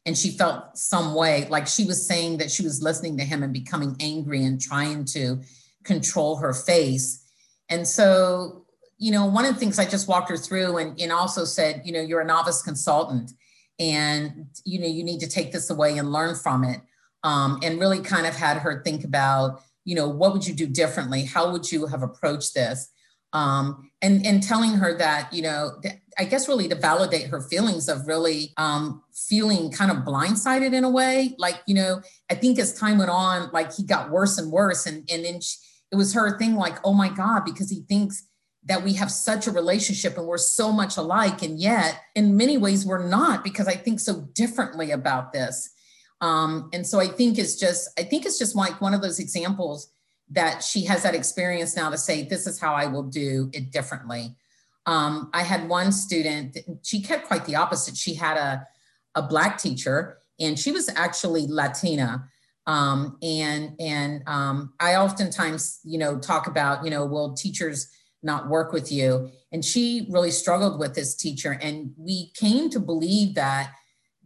and 0.05 0.17
she 0.17 0.31
felt 0.31 0.77
some 0.77 1.13
way 1.13 1.47
like 1.49 1.67
she 1.67 1.85
was 1.85 2.05
saying 2.05 2.37
that 2.37 2.51
she 2.51 2.63
was 2.63 2.81
listening 2.81 3.17
to 3.17 3.23
him 3.23 3.43
and 3.43 3.53
becoming 3.53 3.95
angry 3.99 4.43
and 4.43 4.61
trying 4.61 5.05
to 5.05 5.41
control 5.83 6.37
her 6.37 6.53
face. 6.53 7.25
And 7.69 7.87
so 7.87 8.65
you 9.01 9.09
know, 9.09 9.25
one 9.25 9.45
of 9.45 9.55
the 9.55 9.59
things 9.59 9.79
I 9.79 9.85
just 9.85 10.07
walked 10.07 10.29
her 10.29 10.37
through 10.37 10.77
and, 10.77 11.01
and 11.01 11.11
also 11.11 11.43
said, 11.43 11.81
you 11.83 11.91
know, 11.91 12.01
you're 12.01 12.21
a 12.21 12.25
novice 12.25 12.61
consultant 12.61 13.31
and, 13.79 14.47
you 14.65 14.79
know, 14.79 14.87
you 14.87 15.03
need 15.03 15.19
to 15.19 15.27
take 15.27 15.51
this 15.51 15.69
away 15.69 15.97
and 15.97 16.11
learn 16.11 16.35
from 16.35 16.63
it. 16.63 16.81
Um, 17.23 17.59
and 17.61 17.79
really 17.79 17.99
kind 17.99 18.25
of 18.25 18.35
had 18.35 18.57
her 18.57 18.81
think 18.83 19.03
about, 19.03 19.61
you 19.85 19.95
know, 19.95 20.09
what 20.09 20.33
would 20.33 20.47
you 20.47 20.55
do 20.55 20.65
differently? 20.65 21.23
How 21.23 21.51
would 21.51 21.71
you 21.71 21.85
have 21.85 22.01
approached 22.01 22.55
this? 22.55 22.89
Um, 23.31 23.91
and, 24.01 24.25
and 24.25 24.41
telling 24.41 24.71
her 24.71 24.97
that, 24.97 25.31
you 25.31 25.43
know, 25.43 25.79
I 26.17 26.25
guess 26.25 26.47
really 26.47 26.67
to 26.67 26.75
validate 26.75 27.27
her 27.27 27.39
feelings 27.39 27.87
of 27.87 28.07
really 28.07 28.53
um, 28.57 29.03
feeling 29.13 29.71
kind 29.71 29.91
of 29.91 29.97
blindsided 29.97 30.73
in 30.73 30.83
a 30.83 30.89
way. 30.89 31.35
Like, 31.37 31.61
you 31.67 31.75
know, 31.75 32.01
I 32.29 32.35
think 32.35 32.57
as 32.57 32.73
time 32.73 32.97
went 32.97 33.11
on, 33.11 33.51
like 33.53 33.71
he 33.73 33.83
got 33.83 34.09
worse 34.09 34.39
and 34.39 34.51
worse. 34.51 34.87
And, 34.87 35.07
and 35.11 35.23
then 35.23 35.41
she, 35.41 35.57
it 35.91 35.97
was 35.97 36.13
her 36.13 36.37
thing 36.39 36.55
like, 36.55 36.77
oh 36.83 36.93
my 36.93 37.09
God, 37.09 37.45
because 37.45 37.69
he 37.69 37.81
thinks 37.87 38.27
that 38.65 38.83
we 38.83 38.93
have 38.93 39.09
such 39.09 39.47
a 39.47 39.51
relationship 39.51 40.17
and 40.17 40.27
we're 40.27 40.37
so 40.37 40.71
much 40.71 40.97
alike. 40.97 41.41
And 41.41 41.59
yet, 41.59 42.01
in 42.15 42.37
many 42.37 42.57
ways, 42.57 42.85
we're 42.85 43.07
not 43.07 43.43
because 43.43 43.67
I 43.67 43.75
think 43.75 43.99
so 43.99 44.21
differently 44.33 44.91
about 44.91 45.33
this. 45.33 45.71
Um, 46.21 46.69
and 46.71 46.85
so 46.85 46.99
I 46.99 47.07
think 47.07 47.39
it's 47.39 47.55
just, 47.55 47.89
I 47.99 48.03
think 48.03 48.25
it's 48.25 48.37
just 48.37 48.55
like 48.55 48.79
one 48.79 48.93
of 48.93 49.01
those 49.01 49.19
examples 49.19 49.91
that 50.29 50.63
she 50.63 50.85
has 50.85 51.03
that 51.03 51.15
experience 51.15 51.75
now 51.75 51.89
to 51.89 51.97
say, 51.97 52.23
this 52.23 52.45
is 52.45 52.59
how 52.59 52.73
I 52.73 52.85
will 52.85 53.03
do 53.03 53.49
it 53.53 53.71
differently. 53.71 54.35
Um, 54.85 55.29
I 55.33 55.43
had 55.43 55.67
one 55.67 55.91
student, 55.91 56.57
she 56.83 57.01
kept 57.01 57.27
quite 57.27 57.45
the 57.45 57.55
opposite. 57.55 57.97
She 57.97 58.13
had 58.13 58.37
a, 58.37 58.67
a 59.15 59.23
black 59.23 59.57
teacher 59.57 60.19
and 60.39 60.57
she 60.57 60.71
was 60.71 60.89
actually 60.89 61.47
Latina. 61.47 62.27
Um, 62.67 63.17
and 63.23 63.75
and 63.79 64.21
um, 64.27 64.73
I 64.79 64.95
oftentimes, 64.95 65.79
you 65.83 65.97
know, 65.97 66.19
talk 66.19 66.45
about, 66.45 66.85
you 66.85 66.91
know, 66.91 67.05
will 67.05 67.33
teachers 67.33 67.89
not 68.23 68.49
work 68.49 68.71
with 68.71 68.91
you? 68.91 69.31
And 69.51 69.63
she 69.63 70.07
really 70.09 70.31
struggled 70.31 70.79
with 70.79 70.95
this 70.95 71.15
teacher. 71.15 71.57
And 71.61 71.93
we 71.97 72.31
came 72.35 72.69
to 72.69 72.79
believe 72.79 73.35
that 73.35 73.71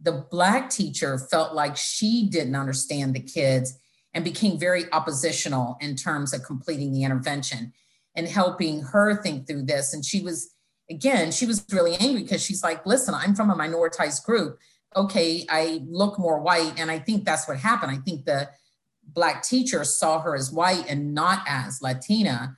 the 0.00 0.26
black 0.30 0.70
teacher 0.70 1.18
felt 1.18 1.54
like 1.54 1.76
she 1.76 2.28
didn't 2.28 2.54
understand 2.54 3.14
the 3.14 3.20
kids 3.20 3.78
and 4.14 4.24
became 4.24 4.58
very 4.58 4.90
oppositional 4.92 5.76
in 5.80 5.96
terms 5.96 6.32
of 6.32 6.42
completing 6.42 6.92
the 6.92 7.04
intervention 7.04 7.72
and 8.14 8.28
helping 8.28 8.80
her 8.80 9.20
think 9.22 9.46
through 9.46 9.62
this. 9.62 9.92
And 9.92 10.04
she 10.04 10.22
was, 10.22 10.54
again, 10.90 11.30
she 11.32 11.46
was 11.46 11.64
really 11.70 11.96
angry 11.96 12.22
because 12.22 12.42
she's 12.42 12.62
like, 12.62 12.86
listen, 12.86 13.14
I'm 13.14 13.34
from 13.34 13.50
a 13.50 13.54
minoritized 13.54 14.24
group. 14.24 14.58
Okay, 14.94 15.44
I 15.50 15.82
look 15.86 16.18
more 16.18 16.40
white. 16.40 16.74
And 16.78 16.90
I 16.90 16.98
think 16.98 17.24
that's 17.24 17.46
what 17.46 17.58
happened. 17.58 17.92
I 17.92 17.98
think 17.98 18.24
the 18.24 18.48
black 19.04 19.42
teacher 19.42 19.84
saw 19.84 20.20
her 20.20 20.34
as 20.34 20.50
white 20.50 20.86
and 20.88 21.14
not 21.14 21.42
as 21.46 21.82
Latina 21.82 22.56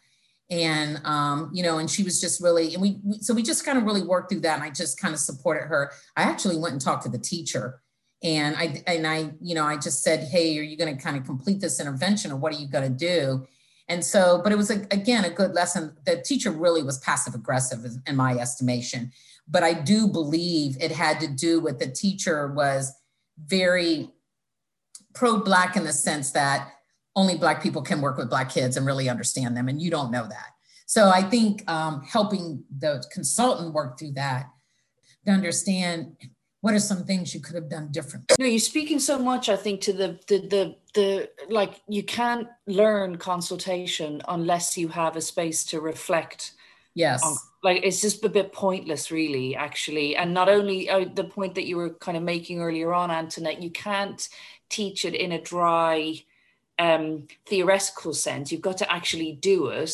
and 0.50 1.00
um, 1.04 1.50
you 1.52 1.62
know 1.62 1.78
and 1.78 1.90
she 1.90 2.02
was 2.02 2.20
just 2.20 2.42
really 2.42 2.72
and 2.74 2.82
we, 2.82 3.00
we, 3.04 3.18
so 3.18 3.34
we 3.34 3.42
just 3.42 3.64
kind 3.64 3.76
of 3.76 3.84
really 3.84 4.02
worked 4.02 4.30
through 4.30 4.40
that 4.40 4.54
and 4.54 4.62
i 4.62 4.70
just 4.70 5.00
kind 5.00 5.12
of 5.12 5.20
supported 5.20 5.66
her. 5.66 5.92
I 6.16 6.22
actually 6.22 6.56
went 6.56 6.72
and 6.72 6.80
talked 6.80 7.02
to 7.04 7.08
the 7.08 7.18
teacher 7.18 7.80
and 8.22 8.56
i 8.56 8.82
and 8.86 9.06
i 9.06 9.30
you 9.40 9.54
know 9.54 9.64
i 9.64 9.76
just 9.76 10.02
said 10.02 10.24
hey 10.24 10.58
are 10.58 10.62
you 10.62 10.76
going 10.76 10.94
to 10.94 11.02
kind 11.02 11.16
of 11.16 11.24
complete 11.24 11.60
this 11.60 11.80
intervention 11.80 12.32
or 12.32 12.36
what 12.36 12.52
are 12.52 12.58
you 12.58 12.68
going 12.68 12.84
to 12.84 12.96
do? 13.06 13.46
And 13.88 14.04
so 14.04 14.40
but 14.42 14.52
it 14.52 14.58
was 14.58 14.70
a, 14.70 14.86
again 14.90 15.24
a 15.24 15.30
good 15.30 15.54
lesson. 15.54 15.96
The 16.04 16.20
teacher 16.22 16.50
really 16.50 16.82
was 16.82 16.98
passive 16.98 17.34
aggressive 17.34 17.84
in 18.06 18.16
my 18.16 18.34
estimation. 18.34 19.12
But 19.46 19.62
i 19.62 19.72
do 19.72 20.08
believe 20.08 20.76
it 20.80 20.92
had 20.92 21.20
to 21.20 21.28
do 21.28 21.60
with 21.60 21.78
the 21.78 21.88
teacher 21.88 22.48
was 22.48 22.92
very 23.46 24.10
pro 25.14 25.38
black 25.38 25.76
in 25.76 25.84
the 25.84 25.92
sense 25.92 26.32
that 26.32 26.70
only 27.18 27.36
Black 27.36 27.60
people 27.60 27.82
can 27.82 28.00
work 28.00 28.16
with 28.16 28.30
Black 28.30 28.48
kids 28.48 28.76
and 28.76 28.86
really 28.86 29.08
understand 29.08 29.56
them, 29.56 29.68
and 29.68 29.82
you 29.82 29.90
don't 29.90 30.12
know 30.12 30.22
that. 30.28 30.50
So 30.86 31.10
I 31.10 31.22
think 31.22 31.68
um, 31.68 32.00
helping 32.02 32.62
the 32.78 33.04
consultant 33.12 33.74
work 33.74 33.98
through 33.98 34.12
that 34.12 34.46
to 35.26 35.32
understand 35.32 36.16
what 36.60 36.74
are 36.74 36.78
some 36.78 37.04
things 37.04 37.34
you 37.34 37.40
could 37.40 37.56
have 37.56 37.68
done 37.68 37.88
differently. 37.90 38.36
No, 38.38 38.46
you're 38.46 38.60
speaking 38.60 39.00
so 39.00 39.18
much. 39.18 39.48
I 39.48 39.56
think 39.56 39.80
to 39.82 39.92
the 39.92 40.18
the 40.28 40.38
the 40.54 40.76
the 40.94 41.30
like 41.48 41.82
you 41.88 42.04
can't 42.04 42.46
learn 42.68 43.18
consultation 43.18 44.22
unless 44.28 44.78
you 44.78 44.86
have 44.88 45.16
a 45.16 45.20
space 45.20 45.64
to 45.64 45.80
reflect. 45.80 46.52
Yes. 46.94 47.22
On, 47.24 47.36
like 47.64 47.80
it's 47.82 48.00
just 48.00 48.24
a 48.24 48.28
bit 48.28 48.52
pointless, 48.52 49.10
really, 49.10 49.56
actually. 49.56 50.14
And 50.14 50.32
not 50.32 50.48
only 50.48 50.88
uh, 50.88 51.06
the 51.12 51.24
point 51.24 51.56
that 51.56 51.66
you 51.66 51.76
were 51.76 51.90
kind 51.90 52.16
of 52.16 52.22
making 52.22 52.60
earlier 52.60 52.94
on, 52.94 53.10
Antoinette, 53.10 53.62
you 53.62 53.70
can't 53.70 54.28
teach 54.68 55.04
it 55.04 55.14
in 55.14 55.32
a 55.32 55.40
dry 55.40 56.22
um, 56.78 57.26
theoretical 57.46 58.14
sense. 58.14 58.52
You've 58.52 58.60
got 58.60 58.78
to 58.78 58.92
actually 58.92 59.32
do 59.32 59.68
it 59.68 59.92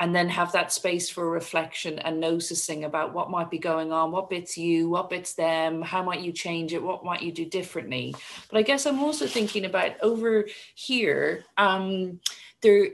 and 0.00 0.16
then 0.16 0.30
have 0.30 0.52
that 0.52 0.72
space 0.72 1.10
for 1.10 1.28
reflection 1.28 1.98
and 1.98 2.18
noticing 2.18 2.84
about 2.84 3.12
what 3.12 3.30
might 3.30 3.50
be 3.50 3.58
going 3.58 3.92
on, 3.92 4.10
what 4.10 4.30
bits 4.30 4.56
you, 4.56 4.88
what 4.88 5.10
bits 5.10 5.34
them, 5.34 5.82
how 5.82 6.02
might 6.02 6.20
you 6.20 6.32
change 6.32 6.72
it, 6.72 6.82
what 6.82 7.04
might 7.04 7.22
you 7.22 7.30
do 7.30 7.44
differently. 7.44 8.14
But 8.50 8.58
I 8.58 8.62
guess 8.62 8.86
I'm 8.86 9.00
also 9.00 9.26
thinking 9.26 9.66
about 9.66 10.00
over 10.00 10.46
here, 10.74 11.44
um, 11.58 12.20
there 12.62 12.88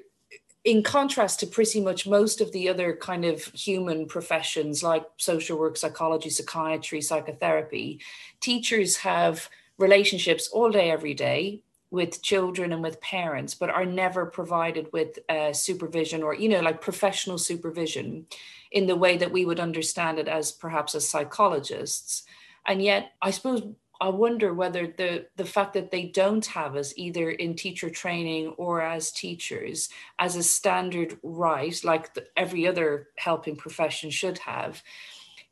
in 0.64 0.82
contrast 0.82 1.38
to 1.38 1.46
pretty 1.46 1.80
much 1.80 2.08
most 2.08 2.40
of 2.40 2.50
the 2.50 2.68
other 2.68 2.96
kind 2.96 3.24
of 3.24 3.44
human 3.44 4.06
professions 4.06 4.82
like 4.82 5.06
social 5.16 5.56
work, 5.56 5.76
psychology, 5.76 6.28
psychiatry, 6.28 7.00
psychotherapy, 7.00 8.00
teachers 8.40 8.96
have 8.96 9.48
relationships 9.78 10.48
all 10.48 10.72
day, 10.72 10.90
every 10.90 11.14
day 11.14 11.62
with 11.90 12.22
children 12.22 12.72
and 12.72 12.82
with 12.82 13.00
parents, 13.00 13.54
but 13.54 13.70
are 13.70 13.84
never 13.84 14.26
provided 14.26 14.92
with 14.92 15.18
uh, 15.28 15.52
supervision 15.52 16.22
or, 16.22 16.34
you 16.34 16.48
know, 16.48 16.60
like 16.60 16.80
professional 16.80 17.38
supervision 17.38 18.26
in 18.72 18.86
the 18.86 18.96
way 18.96 19.16
that 19.16 19.32
we 19.32 19.44
would 19.44 19.60
understand 19.60 20.18
it 20.18 20.28
as 20.28 20.52
perhaps 20.52 20.94
as 20.94 21.08
psychologists. 21.08 22.24
And 22.66 22.82
yet, 22.82 23.12
I 23.22 23.30
suppose 23.30 23.62
I 24.00 24.08
wonder 24.08 24.52
whether 24.52 24.86
the, 24.86 25.26
the 25.36 25.44
fact 25.44 25.72
that 25.74 25.90
they 25.90 26.04
don't 26.04 26.44
have 26.46 26.76
us 26.76 26.92
either 26.96 27.30
in 27.30 27.54
teacher 27.54 27.88
training 27.88 28.48
or 28.58 28.82
as 28.82 29.10
teachers 29.10 29.88
as 30.18 30.36
a 30.36 30.42
standard 30.42 31.18
right, 31.22 31.78
like 31.82 32.12
the, 32.14 32.26
every 32.36 32.66
other 32.66 33.08
helping 33.16 33.56
profession 33.56 34.10
should 34.10 34.38
have, 34.38 34.82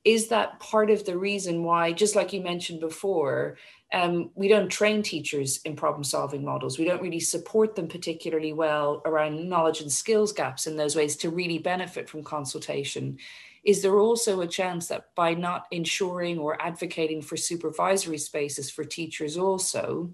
is 0.05 0.29
that 0.29 0.61
part 0.61 0.91
of 0.91 1.07
the 1.07 1.17
reason 1.17 1.63
why, 1.63 1.93
just 1.93 2.15
like 2.15 2.35
you 2.35 2.43
mentioned 2.43 2.81
before, 2.81 3.57
um, 3.93 4.31
we 4.35 4.49
don't 4.49 4.69
train 4.69 5.03
teachers 5.03 5.61
in 5.65 5.77
problem 5.77 6.03
solving 6.03 6.45
models. 6.45 6.79
We 6.79 6.85
don't 6.85 7.03
really 7.03 7.21
support 7.21 7.77
them 7.77 7.87
particularly 7.87 8.53
well 8.53 9.03
around 9.05 9.49
knowledge 9.49 9.81
and 9.81 9.93
skills 9.93 10.33
gaps 10.33 10.67
in 10.67 10.77
those 10.77 10.97
ways 10.97 11.17
to 11.17 11.31
really 11.31 11.59
benefit 11.59 12.09
from 12.09 12.25
consultation. 12.25 13.19
Is 13.63 13.83
there 13.83 13.99
also 13.99 14.41
a 14.41 14.47
chance 14.47 14.89
that 14.89 15.15
by 15.15 15.35
not 15.35 15.67
ensuring 15.71 16.39
or 16.39 16.61
advocating 16.61 17.23
for 17.23 17.37
supervisory 17.37 18.19
spaces 18.19 18.71
for 18.71 18.85
teachers 18.85 19.37
also, 19.37 20.11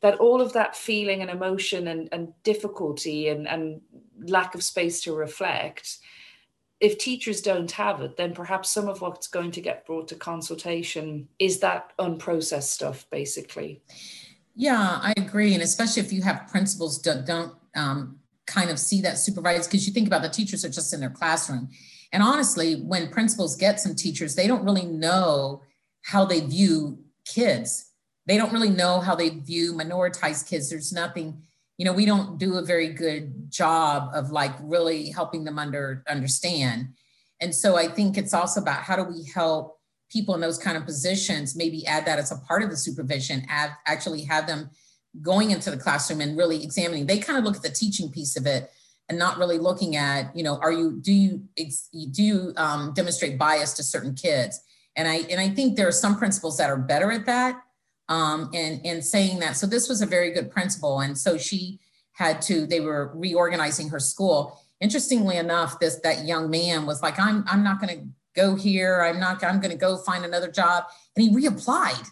that 0.00 0.18
all 0.18 0.42
of 0.42 0.52
that 0.52 0.76
feeling 0.76 1.22
and 1.22 1.30
emotion 1.30 1.88
and, 1.88 2.08
and 2.12 2.32
difficulty 2.42 3.28
and, 3.28 3.48
and 3.48 3.80
lack 4.26 4.54
of 4.54 4.62
space 4.62 5.00
to 5.02 5.14
reflect 5.14 5.98
if 6.84 6.98
teachers 6.98 7.40
don't 7.40 7.70
have 7.72 8.02
it, 8.02 8.18
then 8.18 8.34
perhaps 8.34 8.70
some 8.70 8.88
of 8.88 9.00
what's 9.00 9.26
going 9.26 9.50
to 9.50 9.62
get 9.62 9.86
brought 9.86 10.06
to 10.08 10.14
consultation 10.14 11.26
is 11.38 11.58
that 11.60 11.92
unprocessed 11.98 12.64
stuff, 12.64 13.06
basically. 13.10 13.80
Yeah, 14.54 14.98
I 15.00 15.14
agree. 15.16 15.54
And 15.54 15.62
especially 15.62 16.02
if 16.02 16.12
you 16.12 16.20
have 16.20 16.46
principals 16.46 17.00
that 17.02 17.24
don't 17.24 17.54
um, 17.74 18.18
kind 18.46 18.68
of 18.68 18.78
see 18.78 19.00
that 19.00 19.16
supervised, 19.18 19.70
because 19.70 19.86
you 19.86 19.94
think 19.94 20.06
about 20.06 20.20
the 20.20 20.28
teachers 20.28 20.62
are 20.62 20.68
just 20.68 20.92
in 20.92 21.00
their 21.00 21.08
classroom. 21.08 21.70
And 22.12 22.22
honestly, 22.22 22.74
when 22.74 23.08
principals 23.08 23.56
get 23.56 23.80
some 23.80 23.94
teachers, 23.94 24.34
they 24.34 24.46
don't 24.46 24.62
really 24.62 24.84
know 24.84 25.62
how 26.02 26.26
they 26.26 26.40
view 26.40 26.98
kids. 27.24 27.92
They 28.26 28.36
don't 28.36 28.52
really 28.52 28.68
know 28.68 29.00
how 29.00 29.14
they 29.14 29.30
view 29.30 29.72
minoritized 29.72 30.50
kids. 30.50 30.68
There's 30.68 30.92
nothing 30.92 31.42
you 31.76 31.84
know 31.84 31.92
we 31.92 32.06
don't 32.06 32.38
do 32.38 32.56
a 32.56 32.62
very 32.62 32.88
good 32.88 33.50
job 33.50 34.10
of 34.14 34.30
like 34.30 34.54
really 34.62 35.10
helping 35.10 35.44
them 35.44 35.58
under 35.58 36.02
understand. 36.08 36.88
And 37.40 37.54
so 37.54 37.76
i 37.76 37.88
think 37.88 38.16
it's 38.16 38.34
also 38.34 38.60
about 38.60 38.82
how 38.82 38.96
do 38.96 39.04
we 39.04 39.24
help 39.24 39.78
people 40.10 40.34
in 40.34 40.40
those 40.40 40.58
kind 40.58 40.76
of 40.76 40.84
positions 40.84 41.56
maybe 41.56 41.86
add 41.86 42.06
that 42.06 42.18
as 42.18 42.30
a 42.30 42.38
part 42.46 42.62
of 42.62 42.70
the 42.70 42.76
supervision 42.76 43.44
add, 43.48 43.70
actually 43.86 44.22
have 44.22 44.46
them 44.46 44.70
going 45.22 45.50
into 45.50 45.70
the 45.70 45.76
classroom 45.76 46.20
and 46.20 46.36
really 46.36 46.62
examining. 46.62 47.06
They 47.06 47.18
kind 47.18 47.38
of 47.38 47.44
look 47.44 47.56
at 47.56 47.62
the 47.62 47.70
teaching 47.70 48.10
piece 48.10 48.36
of 48.36 48.46
it 48.46 48.70
and 49.08 49.18
not 49.18 49.38
really 49.38 49.58
looking 49.58 49.96
at 49.96 50.34
you 50.34 50.42
know 50.42 50.58
are 50.58 50.72
you 50.72 50.98
do 51.00 51.12
you 51.12 51.42
do 52.12 52.22
you 52.22 52.52
um, 52.56 52.92
demonstrate 52.94 53.38
bias 53.38 53.74
to 53.74 53.82
certain 53.82 54.14
kids? 54.14 54.60
And 54.96 55.08
i 55.08 55.16
and 55.28 55.40
i 55.40 55.48
think 55.48 55.76
there 55.76 55.88
are 55.88 55.92
some 56.04 56.16
principals 56.16 56.56
that 56.58 56.70
are 56.70 56.76
better 56.76 57.10
at 57.10 57.26
that 57.26 57.63
um, 58.08 58.50
and, 58.54 58.80
and 58.84 59.04
saying 59.04 59.40
that. 59.40 59.56
So 59.56 59.66
this 59.66 59.88
was 59.88 60.02
a 60.02 60.06
very 60.06 60.30
good 60.30 60.50
principal. 60.50 61.00
And 61.00 61.16
so 61.16 61.38
she 61.38 61.80
had 62.12 62.42
to, 62.42 62.66
they 62.66 62.80
were 62.80 63.12
reorganizing 63.14 63.88
her 63.88 64.00
school. 64.00 64.60
Interestingly 64.80 65.36
enough, 65.36 65.80
this 65.80 66.00
that 66.00 66.26
young 66.26 66.50
man 66.50 66.86
was 66.86 67.02
like, 67.02 67.18
I'm, 67.18 67.44
I'm 67.46 67.64
not 67.64 67.80
going 67.80 67.98
to 67.98 68.06
go 68.34 68.54
here. 68.54 69.02
I'm 69.02 69.18
not, 69.18 69.42
I'm 69.42 69.60
going 69.60 69.70
to 69.70 69.78
go 69.78 69.96
find 69.96 70.24
another 70.24 70.50
job. 70.50 70.84
And 71.16 71.24
he 71.24 71.34
reapplied. 71.34 72.06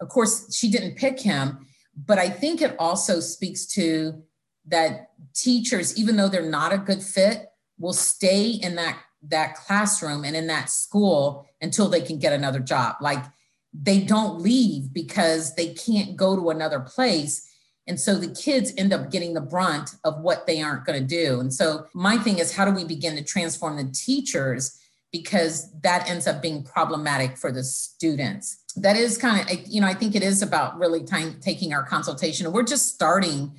Of 0.00 0.08
course, 0.08 0.54
she 0.54 0.70
didn't 0.70 0.96
pick 0.96 1.20
him, 1.20 1.66
but 1.96 2.18
I 2.18 2.28
think 2.28 2.60
it 2.60 2.76
also 2.78 3.20
speaks 3.20 3.66
to 3.68 4.22
that 4.68 5.10
teachers, 5.34 5.96
even 5.98 6.16
though 6.16 6.28
they're 6.28 6.50
not 6.50 6.72
a 6.72 6.78
good 6.78 7.02
fit, 7.02 7.46
will 7.78 7.92
stay 7.92 8.50
in 8.50 8.74
that 8.76 8.98
that 9.28 9.56
classroom 9.56 10.24
and 10.24 10.36
in 10.36 10.46
that 10.46 10.70
school 10.70 11.46
until 11.60 11.88
they 11.88 12.00
can 12.00 12.18
get 12.18 12.32
another 12.32 12.60
job. 12.60 12.96
Like 13.00 13.24
they 13.82 14.00
don't 14.00 14.40
leave 14.40 14.92
because 14.92 15.54
they 15.54 15.74
can't 15.74 16.16
go 16.16 16.36
to 16.36 16.50
another 16.50 16.80
place. 16.80 17.48
And 17.86 17.98
so 17.98 18.16
the 18.16 18.34
kids 18.34 18.72
end 18.76 18.92
up 18.92 19.10
getting 19.10 19.34
the 19.34 19.40
brunt 19.40 19.94
of 20.04 20.20
what 20.20 20.46
they 20.46 20.60
aren't 20.60 20.84
going 20.84 21.00
to 21.00 21.06
do. 21.06 21.40
And 21.40 21.52
so 21.52 21.86
my 21.94 22.16
thing 22.18 22.38
is, 22.38 22.54
how 22.54 22.64
do 22.64 22.72
we 22.72 22.84
begin 22.84 23.16
to 23.16 23.22
transform 23.22 23.76
the 23.76 23.90
teachers? 23.92 24.78
Because 25.12 25.70
that 25.82 26.08
ends 26.08 26.26
up 26.26 26.42
being 26.42 26.62
problematic 26.62 27.36
for 27.36 27.52
the 27.52 27.62
students. 27.62 28.64
That 28.76 28.96
is 28.96 29.16
kind 29.18 29.48
of, 29.48 29.66
you 29.66 29.80
know, 29.80 29.86
I 29.86 29.94
think 29.94 30.14
it 30.14 30.22
is 30.22 30.42
about 30.42 30.78
really 30.78 31.04
time, 31.04 31.38
taking 31.40 31.72
our 31.72 31.84
consultation. 31.84 32.50
We're 32.52 32.64
just 32.64 32.94
starting 32.94 33.52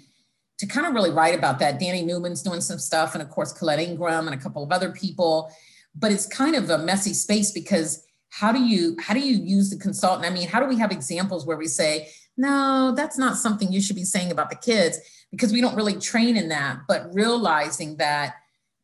to 0.59 0.65
kind 0.65 0.87
of 0.87 0.93
really 0.93 1.11
write 1.11 1.35
about 1.35 1.59
that. 1.59 1.79
Danny 1.79 2.01
Newman's 2.01 2.41
doing 2.41 2.61
some 2.61 2.79
stuff, 2.79 3.13
and 3.13 3.21
of 3.21 3.29
course, 3.29 3.53
Colette 3.53 3.79
Ingraham 3.79 4.27
and 4.27 4.35
a 4.35 4.43
couple 4.43 4.63
of 4.63 4.71
other 4.71 4.91
people. 4.91 5.51
But 5.95 6.11
it's 6.11 6.25
kind 6.25 6.55
of 6.55 6.69
a 6.69 6.77
messy 6.77 7.13
space 7.13 7.51
because 7.51 8.03
how 8.29 8.51
do 8.51 8.59
you 8.59 8.95
how 8.99 9.13
do 9.13 9.19
you 9.19 9.37
use 9.37 9.69
the 9.69 9.77
consultant 9.77 10.25
i 10.25 10.29
mean 10.29 10.47
how 10.47 10.59
do 10.59 10.65
we 10.65 10.77
have 10.77 10.91
examples 10.91 11.45
where 11.45 11.57
we 11.57 11.67
say 11.67 12.07
no, 12.37 12.93
that's 12.95 13.17
not 13.17 13.35
something 13.35 13.71
you 13.71 13.81
should 13.81 13.95
be 13.95 14.03
saying 14.03 14.31
about 14.31 14.49
the 14.49 14.55
kids 14.55 14.99
because 15.31 15.51
we 15.51 15.59
don't 15.59 15.75
really 15.75 15.99
train 15.99 16.37
in 16.37 16.49
that, 16.49 16.81
but 16.87 17.13
realizing 17.13 17.97
that 17.97 18.35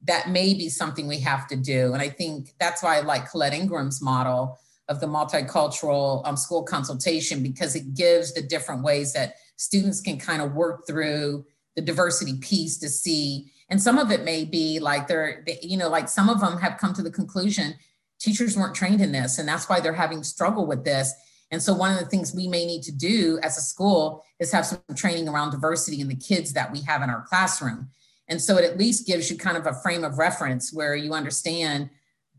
that 0.05 0.29
may 0.29 0.53
be 0.53 0.67
something 0.67 1.07
we 1.07 1.19
have 1.19 1.47
to 1.47 1.55
do. 1.55 1.93
And 1.93 2.01
I 2.01 2.09
think 2.09 2.53
that's 2.59 2.83
why 2.83 2.97
I 2.97 3.01
like 3.01 3.29
Colette 3.29 3.53
Ingraham's 3.53 4.01
model 4.01 4.59
of 4.89 4.99
the 4.99 5.05
multicultural 5.05 6.27
um, 6.27 6.35
school 6.35 6.63
consultation 6.63 7.41
because 7.41 7.75
it 7.75 7.93
gives 7.93 8.33
the 8.33 8.41
different 8.41 8.83
ways 8.83 9.13
that 9.13 9.35
students 9.55 10.01
can 10.01 10.17
kind 10.17 10.41
of 10.41 10.55
work 10.55 10.85
through 10.85 11.45
the 11.75 11.81
diversity 11.81 12.37
piece 12.39 12.79
to 12.79 12.89
see. 12.89 13.51
And 13.69 13.81
some 13.81 13.97
of 13.97 14.11
it 14.11 14.25
may 14.25 14.43
be 14.43 14.79
like 14.79 15.07
they're, 15.07 15.43
they, 15.45 15.59
you 15.61 15.77
know, 15.77 15.89
like 15.89 16.09
some 16.09 16.27
of 16.27 16.41
them 16.41 16.57
have 16.57 16.77
come 16.79 16.93
to 16.95 17.03
the 17.03 17.11
conclusion 17.11 17.75
teachers 18.23 18.55
weren't 18.55 18.73
trained 18.73 19.01
in 19.01 19.11
this, 19.11 19.37
and 19.37 19.47
that's 19.47 19.67
why 19.67 19.79
they're 19.79 19.93
having 19.93 20.23
struggle 20.23 20.65
with 20.65 20.85
this. 20.85 21.13
And 21.51 21.61
so 21.61 21.73
one 21.73 21.91
of 21.91 21.99
the 21.99 22.05
things 22.05 22.33
we 22.33 22.47
may 22.47 22.65
need 22.65 22.81
to 22.83 22.91
do 22.91 23.37
as 23.43 23.57
a 23.57 23.61
school 23.61 24.23
is 24.39 24.51
have 24.51 24.65
some 24.65 24.79
training 24.95 25.27
around 25.27 25.51
diversity 25.51 26.01
in 26.01 26.07
the 26.07 26.15
kids 26.15 26.53
that 26.53 26.71
we 26.71 26.81
have 26.81 27.03
in 27.03 27.09
our 27.09 27.25
classroom. 27.27 27.89
And 28.29 28.41
so 28.41 28.57
it 28.57 28.63
at 28.63 28.79
least 28.79 29.05
gives 29.05 29.29
you 29.29 29.37
kind 29.37 29.57
of 29.57 29.67
a 29.67 29.73
frame 29.73 30.03
of 30.03 30.17
reference 30.17 30.73
where 30.73 30.95
you 30.95 31.13
understand 31.13 31.89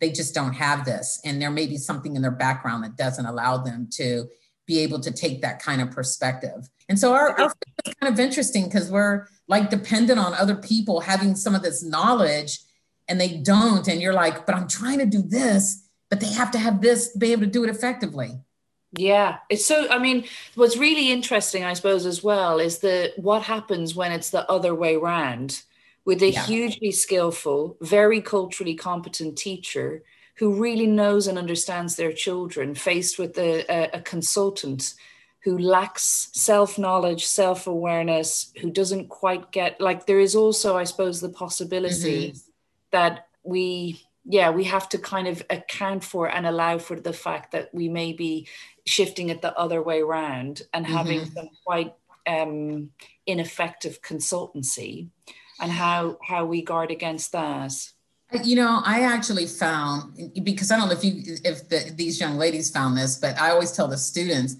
they 0.01 0.11
just 0.11 0.35
don't 0.35 0.55
have 0.55 0.85
this. 0.85 1.21
And 1.25 1.41
there 1.41 1.51
may 1.51 1.67
be 1.67 1.77
something 1.77 2.17
in 2.17 2.23
their 2.23 2.33
background 2.33 2.83
that 2.83 2.97
doesn't 2.97 3.27
allow 3.27 3.59
them 3.59 3.89
to 3.93 4.27
be 4.67 4.81
able 4.81 4.99
to 5.01 5.13
take 5.13 5.43
that 5.43 5.63
kind 5.63 5.81
of 5.83 5.91
perspective. 5.91 6.69
And 6.89 6.99
so 6.99 7.13
our, 7.13 7.39
our 7.39 7.53
is 7.87 7.95
kind 8.01 8.13
of 8.13 8.19
interesting 8.19 8.65
because 8.65 8.91
we're 8.91 9.27
like 9.47 9.71
dependent 9.71 10.19
on 10.19 10.35
other 10.35 10.57
people 10.57 11.01
having 11.01 11.37
some 11.37 11.55
of 11.55 11.63
this 11.63 11.85
knowledge 11.85 12.59
and 13.09 13.21
they 13.21 13.37
don't. 13.37 13.87
And 13.89 14.01
you're 14.01 14.15
like, 14.15 14.47
but 14.47 14.55
I'm 14.55 14.69
trying 14.69 14.99
to 14.99 15.07
do 15.07 15.23
this, 15.23 15.85
but 16.11 16.21
they 16.21 16.33
have 16.33 16.51
to 16.53 16.59
have 16.59 16.81
this 16.81 17.13
to 17.13 17.19
be 17.19 17.33
able 17.33 17.43
to 17.43 17.51
do 17.51 17.65
it 17.65 17.71
effectively. 17.71 18.39
Yeah, 18.97 19.39
it's 19.51 19.67
so. 19.67 19.89
I 19.91 19.99
mean, 19.99 20.25
what's 20.55 20.77
really 20.77 21.11
interesting, 21.11 21.65
I 21.65 21.73
suppose, 21.75 22.07
as 22.07 22.23
well, 22.23 22.61
is 22.61 22.79
the 22.79 23.13
what 23.17 23.43
happens 23.43 23.95
when 23.95 24.13
it's 24.13 24.31
the 24.31 24.49
other 24.49 24.75
way 24.75 24.95
round, 24.97 25.63
with 26.05 26.23
a 26.23 26.31
yeah. 26.31 26.45
hugely 26.45 26.93
skillful, 26.93 27.77
very 27.81 28.21
culturally 28.21 28.77
competent 28.77 29.37
teacher 29.37 30.05
who 30.37 30.61
really 30.61 30.87
knows 30.87 31.27
and 31.27 31.39
understands 31.39 31.97
their 31.97 32.13
children, 32.13 32.75
faced 32.75 33.19
with 33.19 33.37
a, 33.39 33.65
a, 33.69 33.99
a 33.99 34.01
consultant 34.01 34.95
who 35.43 35.59
lacks 35.59 36.29
self 36.33 36.79
knowledge, 36.79 37.27
self 37.27 37.67
awareness, 37.67 38.53
who 38.61 38.71
doesn't 38.71 39.09
quite 39.09 39.51
get 39.51 39.81
like. 39.81 40.07
There 40.07 40.21
is 40.21 40.37
also, 40.37 40.77
I 40.77 40.85
suppose, 40.85 41.21
the 41.21 41.29
possibility 41.29 42.31
mm-hmm. 42.31 42.44
That 42.95 43.27
we 43.43 44.01
yeah 44.25 44.51
we 44.51 44.65
have 44.65 44.89
to 44.89 44.99
kind 44.99 45.27
of 45.27 45.43
account 45.51 46.03
for 46.05 46.31
and 46.31 46.47
allow 46.47 46.79
for 46.79 46.99
the 46.99 47.13
fact 47.13 47.51
that 47.51 47.69
we 47.75 47.89
may 47.89 48.13
be 48.13 48.47
shifting 48.87 49.29
it 49.31 49.43
the 49.43 49.55
other 49.59 49.83
way 49.83 50.01
around 50.01 50.63
and 50.73 50.87
having 50.87 51.21
mm-hmm. 51.21 51.35
some 51.35 51.49
quite 51.67 51.93
um, 52.27 52.91
ineffective 53.27 54.01
consultancy 54.01 55.09
and 55.61 55.73
how 55.73 56.17
how 56.23 56.45
we 56.45 56.63
guard 56.63 56.91
against 56.91 57.33
that. 57.33 57.73
You 58.43 58.57
know 58.57 58.81
i 58.85 59.03
actually 59.03 59.47
found 59.47 59.99
because 60.43 60.71
i 60.73 60.77
don't 60.77 60.89
know 60.89 60.99
if 61.01 61.05
you 61.05 61.15
if 61.45 61.69
the, 61.69 61.93
these 61.95 62.19
young 62.19 62.37
ladies 62.37 62.69
found 62.69 62.97
this 62.97 63.17
but 63.17 63.39
i 63.39 63.51
always 63.51 63.71
tell 63.71 63.87
the 63.87 63.97
students 63.97 64.57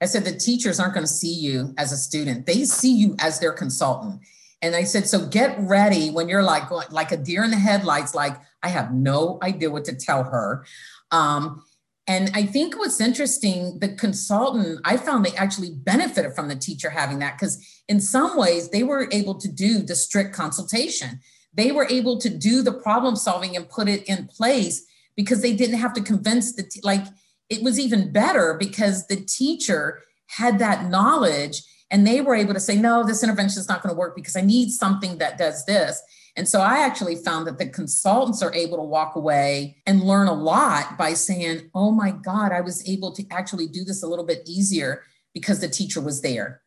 i 0.00 0.06
said 0.06 0.24
the 0.24 0.38
teachers 0.48 0.80
aren't 0.80 0.94
going 0.94 1.04
to 1.04 1.12
see 1.22 1.34
you 1.34 1.74
as 1.76 1.92
a 1.92 1.96
student. 1.96 2.46
They 2.46 2.64
see 2.64 2.94
you 2.94 3.16
as 3.18 3.38
their 3.38 3.52
consultant 3.52 4.22
and 4.60 4.74
I 4.74 4.84
said, 4.84 5.06
so 5.06 5.26
get 5.26 5.56
ready 5.60 6.10
when 6.10 6.28
you're 6.28 6.42
like 6.42 6.68
going 6.68 6.88
like 6.90 7.12
a 7.12 7.16
deer 7.16 7.44
in 7.44 7.50
the 7.50 7.56
headlights, 7.56 8.14
like 8.14 8.36
I 8.62 8.68
have 8.68 8.92
no 8.92 9.38
idea 9.42 9.70
what 9.70 9.84
to 9.84 9.94
tell 9.94 10.24
her. 10.24 10.64
Um, 11.10 11.62
and 12.08 12.30
I 12.34 12.44
think 12.44 12.76
what's 12.76 13.00
interesting, 13.00 13.78
the 13.80 13.90
consultant, 13.90 14.80
I 14.84 14.96
found 14.96 15.24
they 15.24 15.36
actually 15.36 15.70
benefited 15.70 16.34
from 16.34 16.48
the 16.48 16.56
teacher 16.56 16.90
having 16.90 17.18
that 17.18 17.38
because 17.38 17.82
in 17.86 18.00
some 18.00 18.36
ways 18.36 18.70
they 18.70 18.82
were 18.82 19.08
able 19.12 19.34
to 19.34 19.48
do 19.48 19.82
the 19.82 19.94
strict 19.94 20.34
consultation. 20.34 21.20
They 21.52 21.70
were 21.70 21.86
able 21.88 22.18
to 22.18 22.30
do 22.30 22.62
the 22.62 22.72
problem 22.72 23.14
solving 23.14 23.56
and 23.56 23.68
put 23.68 23.88
it 23.88 24.04
in 24.04 24.26
place 24.26 24.86
because 25.16 25.42
they 25.42 25.54
didn't 25.54 25.78
have 25.78 25.92
to 25.94 26.00
convince 26.00 26.54
the, 26.54 26.62
t- 26.62 26.80
like, 26.82 27.04
it 27.50 27.62
was 27.62 27.78
even 27.78 28.12
better 28.12 28.54
because 28.58 29.06
the 29.06 29.16
teacher 29.16 30.02
had 30.26 30.58
that 30.58 30.88
knowledge 30.88 31.62
and 31.90 32.06
they 32.06 32.20
were 32.20 32.34
able 32.34 32.54
to 32.54 32.60
say, 32.60 32.76
no, 32.76 33.04
this 33.04 33.22
intervention 33.22 33.60
is 33.60 33.68
not 33.68 33.82
going 33.82 33.94
to 33.94 33.98
work 33.98 34.14
because 34.14 34.36
I 34.36 34.42
need 34.42 34.70
something 34.70 35.18
that 35.18 35.38
does 35.38 35.64
this. 35.64 36.02
And 36.36 36.46
so 36.46 36.60
I 36.60 36.78
actually 36.78 37.16
found 37.16 37.46
that 37.46 37.58
the 37.58 37.68
consultants 37.68 38.42
are 38.42 38.54
able 38.54 38.76
to 38.76 38.82
walk 38.84 39.16
away 39.16 39.78
and 39.86 40.04
learn 40.04 40.28
a 40.28 40.32
lot 40.32 40.96
by 40.96 41.14
saying, 41.14 41.70
oh 41.74 41.90
my 41.90 42.10
God, 42.10 42.52
I 42.52 42.60
was 42.60 42.88
able 42.88 43.12
to 43.12 43.24
actually 43.30 43.66
do 43.66 43.84
this 43.84 44.02
a 44.02 44.06
little 44.06 44.24
bit 44.24 44.42
easier 44.46 45.02
because 45.34 45.60
the 45.60 45.68
teacher 45.68 46.00
was 46.00 46.20
there. 46.20 46.62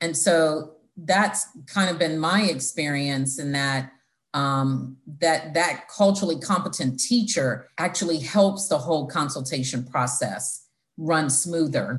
And 0.00 0.16
so 0.16 0.76
that's 0.96 1.46
kind 1.66 1.90
of 1.90 1.98
been 1.98 2.18
my 2.18 2.42
experience 2.42 3.38
in 3.38 3.52
that 3.52 3.92
um, 4.32 4.96
that 5.18 5.54
that 5.54 5.88
culturally 5.88 6.38
competent 6.38 7.00
teacher 7.00 7.68
actually 7.78 8.18
helps 8.18 8.68
the 8.68 8.78
whole 8.78 9.08
consultation 9.08 9.84
process 9.84 10.66
run 10.96 11.28
smoother 11.28 11.98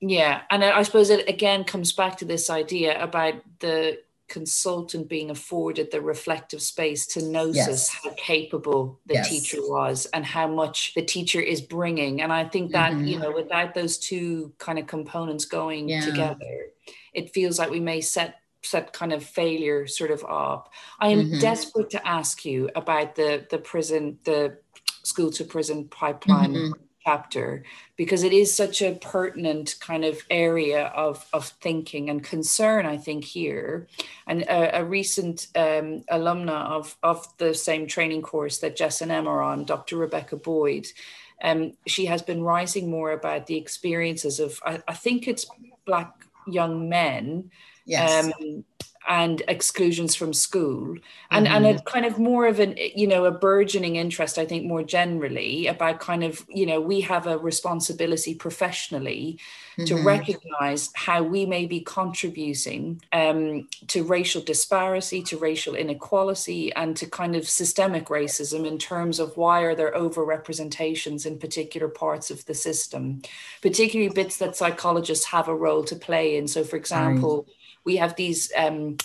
yeah, 0.00 0.42
and 0.50 0.64
I 0.64 0.82
suppose 0.82 1.10
it 1.10 1.28
again 1.28 1.64
comes 1.64 1.92
back 1.92 2.16
to 2.18 2.24
this 2.24 2.50
idea 2.50 3.02
about 3.02 3.34
the 3.58 3.98
consultant 4.28 5.08
being 5.08 5.30
afforded 5.30 5.90
the 5.90 6.00
reflective 6.00 6.60
space 6.60 7.06
to 7.06 7.24
notice 7.24 7.56
yes. 7.56 7.88
how 7.88 8.10
capable 8.16 9.00
the 9.06 9.14
yes. 9.14 9.28
teacher 9.28 9.58
was 9.60 10.06
and 10.12 10.24
how 10.24 10.46
much 10.46 10.92
the 10.94 11.02
teacher 11.02 11.40
is 11.40 11.62
bringing 11.62 12.20
and 12.20 12.30
i 12.30 12.44
think 12.44 12.72
that 12.72 12.92
mm-hmm. 12.92 13.06
you 13.06 13.18
know 13.18 13.32
without 13.32 13.74
those 13.74 13.96
two 13.96 14.52
kind 14.58 14.78
of 14.78 14.86
components 14.86 15.46
going 15.46 15.88
yeah. 15.88 16.02
together 16.02 16.66
it 17.14 17.32
feels 17.32 17.58
like 17.58 17.70
we 17.70 17.80
may 17.80 18.02
set 18.02 18.40
set 18.62 18.92
kind 18.92 19.14
of 19.14 19.24
failure 19.24 19.86
sort 19.86 20.10
of 20.10 20.22
up 20.28 20.74
i 21.00 21.08
am 21.08 21.20
mm-hmm. 21.20 21.38
desperate 21.38 21.88
to 21.88 22.06
ask 22.06 22.44
you 22.44 22.68
about 22.76 23.14
the 23.14 23.46
the 23.50 23.58
prison 23.58 24.18
the 24.24 24.58
school 25.04 25.30
to 25.30 25.42
prison 25.42 25.88
pipeline 25.88 26.52
mm-hmm 26.52 26.82
chapter 27.08 27.62
because 27.96 28.22
it 28.22 28.32
is 28.32 28.54
such 28.54 28.82
a 28.82 28.98
pertinent 29.00 29.76
kind 29.80 30.04
of 30.04 30.18
area 30.28 30.86
of, 30.88 31.26
of 31.32 31.46
thinking 31.62 32.10
and 32.10 32.22
concern, 32.22 32.84
I 32.84 32.98
think, 32.98 33.24
here. 33.24 33.86
And 34.26 34.42
a, 34.42 34.80
a 34.80 34.84
recent 34.84 35.46
um, 35.56 36.04
alumna 36.10 36.66
of, 36.66 36.96
of 37.02 37.26
the 37.38 37.54
same 37.54 37.86
training 37.86 38.22
course 38.22 38.58
that 38.58 38.76
Jess 38.76 39.00
and 39.00 39.10
Emma 39.10 39.30
are 39.30 39.42
on, 39.42 39.64
Dr. 39.64 39.96
Rebecca 39.96 40.36
Boyd, 40.36 40.86
um, 41.42 41.72
she 41.86 42.04
has 42.06 42.20
been 42.20 42.42
writing 42.42 42.90
more 42.90 43.12
about 43.12 43.46
the 43.46 43.56
experiences 43.56 44.38
of, 44.38 44.60
I, 44.64 44.82
I 44.86 44.94
think 44.94 45.26
it's 45.26 45.46
Black 45.86 46.12
young 46.46 46.88
men. 46.90 47.50
Yes. 47.88 48.30
Um, 48.38 48.64
and 49.08 49.42
exclusions 49.48 50.14
from 50.14 50.34
school 50.34 50.94
and 51.30 51.46
mm-hmm. 51.46 51.64
and 51.64 51.66
a 51.66 51.82
kind 51.82 52.04
of 52.04 52.18
more 52.18 52.46
of 52.46 52.60
an 52.60 52.74
you 52.76 53.06
know 53.06 53.24
a 53.24 53.30
burgeoning 53.30 53.96
interest 53.96 54.38
i 54.38 54.44
think 54.44 54.66
more 54.66 54.82
generally 54.82 55.66
about 55.66 55.98
kind 55.98 56.22
of 56.22 56.44
you 56.48 56.66
know 56.66 56.78
we 56.78 57.00
have 57.00 57.26
a 57.26 57.38
responsibility 57.38 58.34
professionally 58.34 59.38
mm-hmm. 59.78 59.84
to 59.86 60.02
recognize 60.02 60.90
how 60.94 61.22
we 61.22 61.46
may 61.46 61.64
be 61.64 61.80
contributing 61.80 63.00
um, 63.12 63.66
to 63.86 64.04
racial 64.04 64.42
disparity 64.42 65.22
to 65.22 65.38
racial 65.38 65.74
inequality 65.74 66.70
and 66.74 66.94
to 66.94 67.06
kind 67.06 67.34
of 67.34 67.48
systemic 67.48 68.06
racism 68.06 68.66
in 68.66 68.76
terms 68.76 69.18
of 69.18 69.34
why 69.38 69.60
are 69.60 69.74
there 69.74 69.96
over 69.96 70.22
representations 70.22 71.24
in 71.24 71.38
particular 71.38 71.88
parts 71.88 72.30
of 72.30 72.44
the 72.44 72.54
system 72.54 73.22
particularly 73.62 74.12
bits 74.12 74.36
that 74.36 74.54
psychologists 74.54 75.24
have 75.24 75.48
a 75.48 75.54
role 75.54 75.82
to 75.82 75.96
play 75.96 76.36
in 76.36 76.46
so 76.46 76.62
for 76.62 76.76
example 76.76 77.46
right 77.48 77.54
we 77.84 77.96
have 77.96 78.16
these 78.16 78.52
um, 78.56 78.96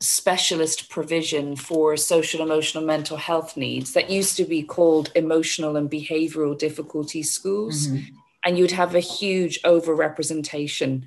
specialist 0.00 0.90
provision 0.90 1.56
for 1.56 1.96
social 1.96 2.42
emotional 2.42 2.84
mental 2.84 3.16
health 3.16 3.56
needs 3.56 3.92
that 3.92 4.10
used 4.10 4.36
to 4.36 4.44
be 4.44 4.62
called 4.62 5.10
emotional 5.14 5.76
and 5.76 5.90
behavioral 5.90 6.56
difficulty 6.58 7.22
schools 7.22 7.86
mm-hmm. 7.86 8.14
and 8.44 8.58
you'd 8.58 8.70
have 8.70 8.94
a 8.94 9.00
huge 9.00 9.62
overrepresentation 9.62 11.04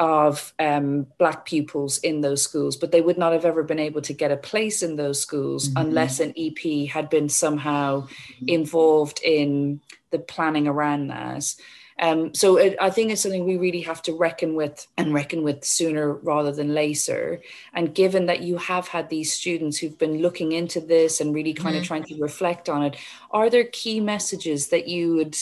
of 0.00 0.52
um, 0.58 1.06
black 1.18 1.44
pupils 1.44 1.98
in 1.98 2.20
those 2.20 2.42
schools 2.42 2.76
but 2.76 2.90
they 2.90 3.00
would 3.00 3.18
not 3.18 3.32
have 3.32 3.44
ever 3.44 3.62
been 3.62 3.78
able 3.78 4.00
to 4.00 4.12
get 4.12 4.32
a 4.32 4.36
place 4.36 4.82
in 4.82 4.96
those 4.96 5.20
schools 5.20 5.68
mm-hmm. 5.68 5.86
unless 5.86 6.18
an 6.18 6.32
ep 6.36 6.88
had 6.90 7.08
been 7.08 7.28
somehow 7.28 8.04
involved 8.48 9.20
in 9.22 9.80
the 10.10 10.18
planning 10.18 10.66
around 10.66 11.06
that 11.08 11.54
um, 12.02 12.34
so 12.34 12.56
it, 12.56 12.76
I 12.80 12.90
think 12.90 13.12
it's 13.12 13.22
something 13.22 13.44
we 13.44 13.56
really 13.56 13.82
have 13.82 14.02
to 14.02 14.12
reckon 14.12 14.56
with 14.56 14.88
and 14.98 15.14
reckon 15.14 15.44
with 15.44 15.64
sooner 15.64 16.14
rather 16.14 16.50
than 16.50 16.74
later. 16.74 17.40
And 17.74 17.94
given 17.94 18.26
that 18.26 18.42
you 18.42 18.56
have 18.56 18.88
had 18.88 19.08
these 19.08 19.32
students 19.32 19.78
who've 19.78 19.96
been 19.96 20.20
looking 20.20 20.50
into 20.50 20.80
this 20.80 21.20
and 21.20 21.32
really 21.32 21.54
kind 21.54 21.76
mm-hmm. 21.76 21.82
of 21.82 21.86
trying 21.86 22.02
to 22.04 22.20
reflect 22.20 22.68
on 22.68 22.82
it, 22.82 22.96
are 23.30 23.48
there 23.48 23.64
key 23.64 24.00
messages 24.00 24.66
that 24.68 24.88
you 24.88 25.14
would, 25.14 25.36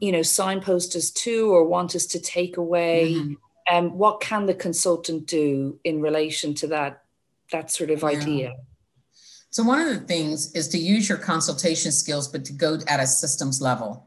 you 0.00 0.12
know, 0.12 0.22
signpost 0.22 0.94
us 0.94 1.10
to 1.10 1.52
or 1.52 1.64
want 1.64 1.96
us 1.96 2.06
to 2.06 2.20
take 2.20 2.56
away? 2.56 3.14
Mm-hmm. 3.14 3.76
Um, 3.76 3.98
what 3.98 4.20
can 4.20 4.46
the 4.46 4.54
consultant 4.54 5.26
do 5.26 5.80
in 5.82 6.00
relation 6.00 6.54
to 6.54 6.68
that 6.68 7.02
that 7.50 7.72
sort 7.72 7.90
of 7.90 8.02
yeah. 8.02 8.08
idea? 8.08 8.52
So 9.50 9.64
one 9.64 9.80
of 9.80 9.88
the 9.88 10.06
things 10.06 10.54
is 10.54 10.68
to 10.68 10.78
use 10.78 11.08
your 11.08 11.18
consultation 11.18 11.90
skills, 11.90 12.28
but 12.28 12.44
to 12.44 12.52
go 12.52 12.78
at 12.86 13.00
a 13.00 13.06
systems 13.08 13.60
level 13.60 14.06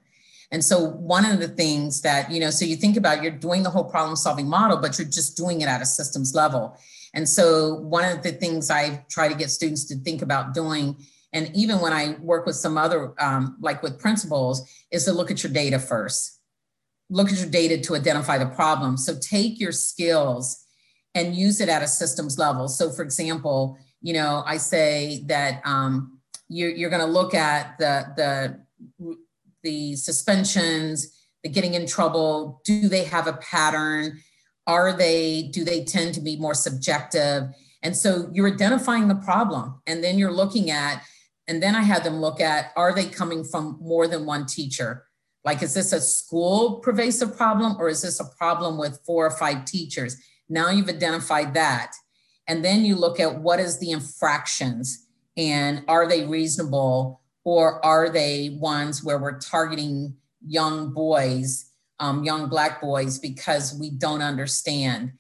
And 0.52 0.64
so 0.64 0.86
one 0.86 1.26
of 1.26 1.40
the 1.40 1.48
things 1.50 2.02
that, 2.02 2.32
you 2.32 2.40
know, 2.40 2.50
so 2.50 2.64
you 2.64 2.78
think 2.78 2.96
about 2.96 3.22
you're 3.22 3.32
doing 3.32 3.64
the 3.64 3.70
whole 3.70 3.84
problem 3.84 4.16
solving 4.16 4.48
model, 4.48 4.78
but 4.78 4.98
you're 4.98 5.08
just 5.08 5.36
doing 5.36 5.62
it 5.62 5.68
at 5.68 5.82
a 5.82 5.86
systems 5.86 6.34
level. 6.34 6.78
And 7.14 7.28
so 7.28 7.76
one 7.76 8.06
of 8.06 8.24
the 8.24 8.32
things 8.32 8.70
I 8.70 9.04
try 9.10 9.28
to 9.28 9.36
get 9.36 9.50
students 9.50 9.86
to 9.86 9.96
think 9.96 10.22
about 10.22 10.54
doing, 10.54 10.98
and 11.34 11.52
even 11.54 11.80
when 11.80 11.92
I 11.92 12.16
work 12.22 12.46
with 12.46 12.56
some 12.56 12.78
other, 12.78 13.14
um, 13.20 13.58
like 13.60 13.84
with 13.84 14.00
principals, 14.00 14.70
is 14.92 15.06
to 15.06 15.12
look 15.12 15.32
at 15.32 15.44
your 15.44 15.52
data 15.52 15.80
first. 15.80 16.40
Look 17.10 17.30
at 17.32 17.40
your 17.40 17.50
data 17.50 17.80
to 17.82 17.96
identify 17.96 18.38
the 18.38 18.46
problem. 18.46 18.96
So 18.98 19.18
take 19.20 19.60
your 19.60 19.72
skills 19.72 20.66
and 21.14 21.36
use 21.36 21.60
it 21.60 21.70
at 21.70 21.82
a 21.82 21.88
systems 21.88 22.38
level. 22.38 22.68
So 22.68 22.90
for 22.90 23.02
example, 23.02 23.78
you 24.02 24.14
know, 24.14 24.44
I 24.46 24.58
say 24.58 25.24
that 25.26 25.62
um, 25.66 26.20
you're, 26.48 26.70
you're 26.70 26.90
going 26.90 27.02
to 27.02 27.12
look 27.12 27.34
at 27.34 27.78
the, 27.80 28.06
the, 29.00 29.16
the 29.64 29.96
suspensions, 29.96 31.28
the 31.44 31.50
getting 31.50 31.74
in 31.74 31.86
trouble. 31.88 32.62
Do 32.64 32.88
they 32.88 33.04
have 33.06 33.28
a 33.28 33.34
pattern? 33.34 34.20
Are 34.66 34.94
they, 34.94 35.44
do 35.54 35.64
they 35.64 35.84
tend 35.84 36.14
to 36.16 36.22
be 36.22 36.38
more 36.38 36.54
subjective? 36.54 37.44
And 37.84 37.96
so 37.96 38.30
you're 38.34 38.52
identifying 38.52 39.08
the 39.08 39.16
problem 39.16 39.82
and 39.88 40.04
then 40.04 40.18
you're 40.18 40.32
looking 40.32 40.72
at, 40.72 41.04
and 41.48 41.64
then 41.64 41.76
I 41.76 41.84
had 41.84 42.04
them 42.04 42.20
look 42.20 42.42
at, 42.42 42.72
are 42.76 42.94
they 42.94 43.06
coming 43.06 43.44
from 43.44 43.78
more 43.82 44.08
than 44.08 44.26
one 44.26 44.46
teacher? 44.46 45.06
Like, 45.46 45.64
is 45.64 45.74
this 45.74 45.94
a 45.94 46.02
school 46.02 46.80
pervasive 46.80 47.38
problem 47.38 47.78
or 47.80 47.88
is 47.88 48.02
this 48.02 48.20
a 48.20 48.26
problem 48.26 48.78
with 48.78 49.00
four 49.06 49.26
or 49.26 49.32
five 49.32 49.64
teachers? 49.64 50.18
Now 50.50 50.70
you've 50.70 50.90
identified 50.90 51.54
that. 51.54 51.94
And 52.48 52.66
then 52.66 52.84
you 52.84 52.96
look 52.96 53.20
at 53.20 53.42
what 53.42 53.60
is 53.60 53.80
the 53.80 53.92
infractions 53.92 55.06
and 55.38 55.84
are 55.88 56.08
they 56.08 56.26
reasonable 56.26 57.22
or 57.48 57.84
are 57.86 58.10
they 58.10 58.58
ones 58.60 59.06
where 59.06 59.18
we're 59.18 59.40
targeting 59.40 60.14
young 60.46 60.92
boys, 60.92 61.72
um, 61.98 62.26
young 62.26 62.50
Black 62.50 62.82
boys, 62.82 63.18
because 63.18 63.74
we 63.80 63.90
don't 63.90 64.22
understand? 64.22 65.14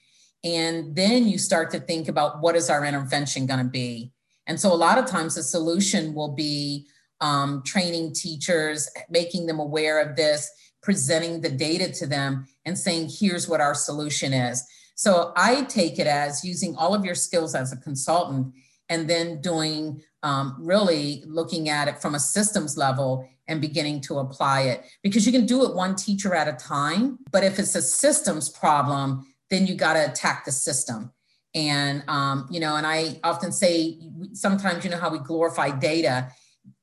And 0.43 0.93
then 0.93 1.25
you 1.25 1.37
start 1.37 1.71
to 1.71 1.79
think 1.79 2.09
about 2.09 2.41
what 2.41 2.57
is 2.57 2.69
our 2.69 2.83
intervention 2.83 3.45
going 3.45 3.63
to 3.63 3.71
be? 3.71 4.11
And 4.45 4.59
so 4.59 4.73
a 4.73 4.75
lot 4.75 4.97
of 4.97 5.05
times 5.05 5.35
the 5.35 5.41
solution 5.41 6.13
will 6.13 6.33
be 6.33 6.87
um, 7.21 7.63
training 7.65 8.13
teachers, 8.13 8.89
making 9.09 9.45
them 9.45 9.61
aware 9.61 10.01
of 10.01 10.17
this, 10.17 10.51
presenting 10.83 11.39
the 11.39 11.49
data 11.49 11.93
to 11.93 12.07
them, 12.07 12.45
and 12.65 12.77
saying, 12.77 13.09
here's 13.09 13.47
what 13.47 13.61
our 13.61 13.73
solution 13.73 14.33
is. 14.33 14.65
So 14.95 15.31
I 15.37 15.63
take 15.63 15.97
it 15.97 16.07
as 16.07 16.43
using 16.43 16.75
all 16.75 16.93
of 16.93 17.05
your 17.05 17.15
skills 17.15 17.55
as 17.55 17.71
a 17.71 17.77
consultant 17.77 18.53
and 18.89 19.09
then 19.09 19.39
doing 19.39 20.01
um, 20.23 20.55
really 20.59 21.23
looking 21.25 21.69
at 21.69 21.87
it 21.87 22.01
from 22.01 22.15
a 22.15 22.19
systems 22.19 22.77
level 22.77 23.27
and 23.47 23.61
beginning 23.61 24.01
to 24.01 24.19
apply 24.19 24.61
it 24.63 24.83
because 25.03 25.25
you 25.25 25.31
can 25.31 25.45
do 25.45 25.65
it 25.65 25.75
one 25.75 25.95
teacher 25.95 26.35
at 26.35 26.47
a 26.47 26.53
time. 26.53 27.19
But 27.31 27.43
if 27.43 27.59
it's 27.59 27.75
a 27.75 27.81
systems 27.81 28.49
problem, 28.49 29.25
then 29.49 29.67
you 29.67 29.75
got 29.75 29.93
to 29.93 30.09
attack 30.09 30.45
the 30.45 30.51
system. 30.51 31.11
And, 31.55 32.03
um, 32.07 32.47
you 32.51 32.59
know, 32.59 32.75
and 32.75 32.85
I 32.85 33.19
often 33.23 33.51
say 33.51 33.99
sometimes, 34.33 34.83
you 34.83 34.89
know, 34.89 34.97
how 34.97 35.09
we 35.09 35.19
glorify 35.19 35.71
data. 35.71 36.29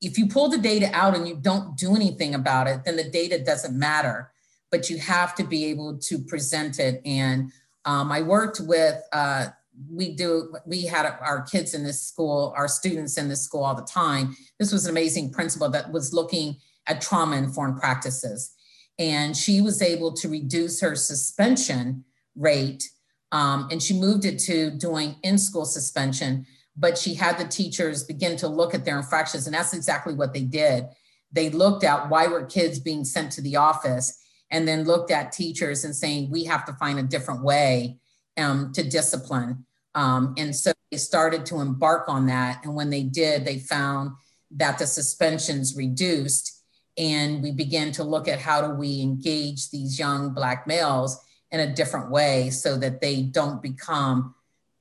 If 0.00 0.18
you 0.18 0.26
pull 0.26 0.48
the 0.48 0.58
data 0.58 0.90
out 0.92 1.14
and 1.14 1.28
you 1.28 1.36
don't 1.36 1.76
do 1.76 1.94
anything 1.94 2.34
about 2.34 2.66
it, 2.66 2.84
then 2.84 2.96
the 2.96 3.04
data 3.04 3.38
doesn't 3.44 3.78
matter. 3.78 4.32
But 4.70 4.88
you 4.88 4.98
have 4.98 5.34
to 5.36 5.44
be 5.44 5.66
able 5.66 5.98
to 5.98 6.18
present 6.18 6.78
it. 6.78 7.02
And 7.04 7.52
um, 7.84 8.10
I 8.10 8.22
worked 8.22 8.60
with, 8.60 9.00
uh, 9.12 9.48
we 9.90 10.14
do, 10.14 10.54
we 10.66 10.86
had 10.86 11.06
our 11.20 11.42
kids 11.42 11.74
in 11.74 11.84
this 11.84 12.02
school, 12.02 12.54
our 12.56 12.68
students 12.68 13.18
in 13.18 13.28
this 13.28 13.42
school 13.42 13.64
all 13.64 13.74
the 13.74 13.82
time. 13.82 14.36
This 14.58 14.72
was 14.72 14.84
an 14.84 14.90
amazing 14.90 15.32
principal 15.32 15.68
that 15.70 15.90
was 15.92 16.12
looking 16.12 16.56
at 16.86 17.00
trauma 17.00 17.36
informed 17.36 17.80
practices. 17.80 18.54
And 18.98 19.36
she 19.36 19.60
was 19.60 19.82
able 19.82 20.12
to 20.12 20.28
reduce 20.28 20.80
her 20.80 20.94
suspension 20.94 22.04
rate. 22.36 22.88
Um, 23.32 23.68
and 23.70 23.82
she 23.82 23.98
moved 23.98 24.24
it 24.24 24.38
to 24.40 24.70
doing 24.70 25.16
in 25.22 25.38
school 25.38 25.64
suspension, 25.64 26.46
but 26.76 26.96
she 26.96 27.14
had 27.14 27.38
the 27.38 27.44
teachers 27.44 28.04
begin 28.04 28.36
to 28.36 28.48
look 28.48 28.74
at 28.74 28.84
their 28.84 28.96
infractions. 28.96 29.46
And 29.46 29.54
that's 29.54 29.74
exactly 29.74 30.14
what 30.14 30.32
they 30.32 30.42
did. 30.42 30.86
They 31.32 31.50
looked 31.50 31.82
at 31.82 32.08
why 32.08 32.28
were 32.28 32.44
kids 32.44 32.78
being 32.78 33.04
sent 33.04 33.32
to 33.32 33.40
the 33.40 33.56
office 33.56 34.20
and 34.52 34.68
then 34.68 34.84
looked 34.84 35.10
at 35.10 35.32
teachers 35.32 35.84
and 35.84 35.96
saying, 35.96 36.30
we 36.30 36.44
have 36.44 36.64
to 36.66 36.72
find 36.74 37.00
a 37.00 37.02
different 37.02 37.42
way 37.42 37.98
um, 38.36 38.72
to 38.72 38.82
discipline. 38.82 39.64
Um, 39.94 40.34
and 40.36 40.54
so 40.54 40.72
they 40.90 40.98
started 40.98 41.46
to 41.46 41.60
embark 41.60 42.08
on 42.08 42.26
that. 42.26 42.64
And 42.64 42.74
when 42.74 42.90
they 42.90 43.02
did, 43.02 43.44
they 43.44 43.58
found 43.58 44.12
that 44.50 44.78
the 44.78 44.86
suspensions 44.86 45.76
reduced. 45.76 46.62
And 46.96 47.42
we 47.42 47.52
began 47.52 47.92
to 47.92 48.04
look 48.04 48.28
at 48.28 48.40
how 48.40 48.66
do 48.66 48.74
we 48.74 49.00
engage 49.00 49.70
these 49.70 49.98
young 49.98 50.32
Black 50.32 50.66
males 50.66 51.20
in 51.50 51.60
a 51.60 51.72
different 51.72 52.10
way 52.10 52.50
so 52.50 52.76
that 52.78 53.00
they 53.00 53.22
don't 53.22 53.62
become, 53.62 54.34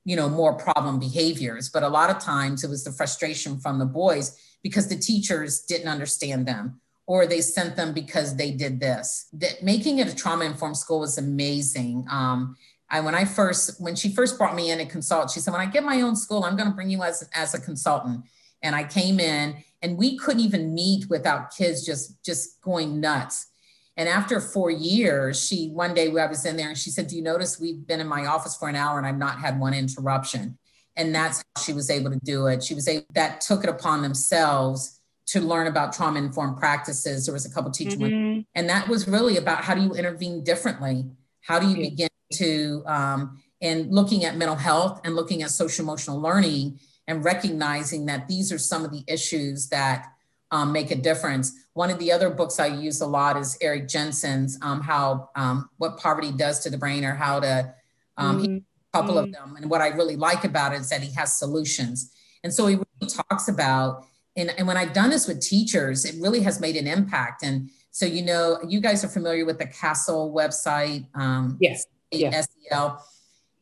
you 0.04 0.16
know, 0.16 0.28
more 0.28 0.54
problem 0.54 0.98
behaviors. 0.98 1.68
But 1.70 1.82
a 1.82 1.88
lot 1.88 2.10
of 2.10 2.18
times 2.18 2.64
it 2.64 2.70
was 2.70 2.84
the 2.84 2.92
frustration 2.92 3.58
from 3.58 3.78
the 3.78 3.86
boys 3.86 4.38
because 4.62 4.88
the 4.88 4.96
teachers 4.96 5.60
didn't 5.60 5.88
understand 5.88 6.46
them 6.46 6.80
or 7.06 7.26
they 7.26 7.40
sent 7.40 7.76
them 7.76 7.92
because 7.92 8.36
they 8.36 8.50
did 8.50 8.80
this. 8.80 9.28
That 9.32 9.62
making 9.62 9.98
it 9.98 10.08
a 10.08 10.14
trauma 10.14 10.44
informed 10.44 10.76
school 10.76 11.00
was 11.00 11.18
amazing. 11.18 12.06
Um, 12.10 12.56
I, 12.94 13.00
when 13.00 13.16
I 13.16 13.24
first, 13.24 13.80
when 13.80 13.96
she 13.96 14.08
first 14.08 14.38
brought 14.38 14.54
me 14.54 14.70
in 14.70 14.78
to 14.78 14.86
consult, 14.86 15.32
she 15.32 15.40
said, 15.40 15.50
when 15.50 15.60
I 15.60 15.66
get 15.66 15.82
my 15.82 16.00
own 16.02 16.14
school, 16.14 16.44
I'm 16.44 16.56
going 16.56 16.68
to 16.68 16.74
bring 16.74 16.90
you 16.90 17.02
as, 17.02 17.28
as 17.34 17.52
a 17.52 17.60
consultant. 17.60 18.22
And 18.62 18.76
I 18.76 18.84
came 18.84 19.18
in 19.18 19.56
and 19.82 19.98
we 19.98 20.16
couldn't 20.16 20.42
even 20.42 20.72
meet 20.72 21.10
without 21.10 21.52
kids 21.52 21.84
just, 21.84 22.24
just 22.24 22.62
going 22.62 23.00
nuts. 23.00 23.48
And 23.96 24.08
after 24.08 24.40
four 24.40 24.70
years, 24.70 25.44
she, 25.44 25.70
one 25.70 25.92
day 25.92 26.06
I 26.06 26.26
was 26.26 26.46
in 26.46 26.56
there 26.56 26.68
and 26.68 26.78
she 26.78 26.90
said, 26.90 27.08
do 27.08 27.16
you 27.16 27.22
notice 27.22 27.58
we've 27.58 27.84
been 27.84 27.98
in 27.98 28.06
my 28.06 28.26
office 28.26 28.56
for 28.56 28.68
an 28.68 28.76
hour 28.76 28.96
and 28.96 29.06
I've 29.08 29.18
not 29.18 29.40
had 29.40 29.58
one 29.58 29.74
interruption. 29.74 30.56
And 30.94 31.12
that's 31.12 31.38
how 31.38 31.62
she 31.62 31.72
was 31.72 31.90
able 31.90 32.12
to 32.12 32.20
do 32.22 32.46
it. 32.46 32.62
She 32.62 32.76
was 32.76 32.86
able, 32.86 33.06
that 33.14 33.40
took 33.40 33.64
it 33.64 33.70
upon 33.70 34.02
themselves 34.02 35.00
to 35.26 35.40
learn 35.40 35.66
about 35.66 35.92
trauma 35.92 36.20
informed 36.20 36.58
practices. 36.58 37.26
There 37.26 37.32
was 37.32 37.44
a 37.44 37.50
couple 37.50 37.72
teachers, 37.72 37.98
mm-hmm. 37.98 38.42
and 38.54 38.68
that 38.68 38.86
was 38.86 39.08
really 39.08 39.36
about 39.36 39.64
how 39.64 39.74
do 39.74 39.82
you 39.82 39.94
intervene 39.94 40.44
differently? 40.44 41.06
How 41.40 41.58
do 41.58 41.66
you 41.66 41.76
begin 41.76 42.08
to, 42.32 42.82
um, 42.86 43.42
and 43.60 43.90
looking 43.92 44.24
at 44.24 44.36
mental 44.36 44.56
health 44.56 45.00
and 45.04 45.14
looking 45.14 45.42
at 45.42 45.50
social 45.50 45.84
emotional 45.84 46.20
learning 46.20 46.78
and 47.06 47.24
recognizing 47.24 48.06
that 48.06 48.28
these 48.28 48.52
are 48.52 48.58
some 48.58 48.84
of 48.84 48.90
the 48.90 49.04
issues 49.06 49.68
that 49.68 50.12
um, 50.50 50.72
make 50.72 50.90
a 50.90 50.96
difference. 50.96 51.52
One 51.74 51.90
of 51.90 51.98
the 51.98 52.12
other 52.12 52.30
books 52.30 52.60
I 52.60 52.66
use 52.66 53.00
a 53.00 53.06
lot 53.06 53.36
is 53.36 53.58
Eric 53.60 53.88
Jensen's 53.88 54.58
um, 54.62 54.80
how 54.80 55.30
um, 55.34 55.68
what 55.78 55.98
poverty 55.98 56.32
does 56.32 56.60
to 56.60 56.70
the 56.70 56.78
brain 56.78 57.04
or 57.04 57.14
how 57.14 57.40
to 57.40 57.74
um, 58.16 58.40
mm-hmm. 58.40 58.56
a 58.56 58.98
couple 58.98 59.16
mm-hmm. 59.16 59.24
of 59.24 59.32
them. 59.32 59.56
And 59.56 59.70
what 59.70 59.80
I 59.80 59.88
really 59.88 60.16
like 60.16 60.44
about 60.44 60.72
it 60.72 60.80
is 60.80 60.90
that 60.90 61.02
he 61.02 61.12
has 61.14 61.36
solutions. 61.36 62.12
And 62.42 62.52
so 62.52 62.66
he 62.66 62.76
really 62.76 63.12
talks 63.12 63.48
about 63.48 64.04
and, 64.36 64.50
and 64.58 64.66
when 64.66 64.76
I've 64.76 64.92
done 64.92 65.10
this 65.10 65.28
with 65.28 65.40
teachers, 65.40 66.04
it 66.04 66.20
really 66.20 66.40
has 66.40 66.60
made 66.60 66.76
an 66.76 66.86
impact. 66.86 67.42
And 67.42 67.70
so, 67.90 68.06
you 68.06 68.22
know, 68.22 68.58
you 68.66 68.80
guys 68.80 69.04
are 69.04 69.08
familiar 69.08 69.44
with 69.44 69.58
the 69.58 69.66
CASEL 69.66 70.32
website. 70.34 71.06
Um, 71.14 71.56
yes. 71.60 71.86
Yeah. 72.16 72.42
SEL. 72.70 73.04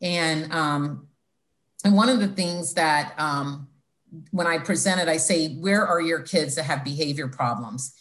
And, 0.01 0.53
um, 0.53 1.09
and 1.85 1.95
one 1.95 2.09
of 2.09 2.21
the 2.21 2.29
things 2.29 2.75
that 2.75 3.15
um, 3.19 3.69
when 4.31 4.47
I 4.47 4.59
present 4.59 5.01
it, 5.01 5.09
I 5.09 5.17
say, 5.17 5.55
where 5.55 5.87
are 5.87 6.01
your 6.01 6.21
kids 6.21 6.55
that 6.57 6.65
have 6.65 6.85
behavior 6.85 7.29
problems? 7.29 7.95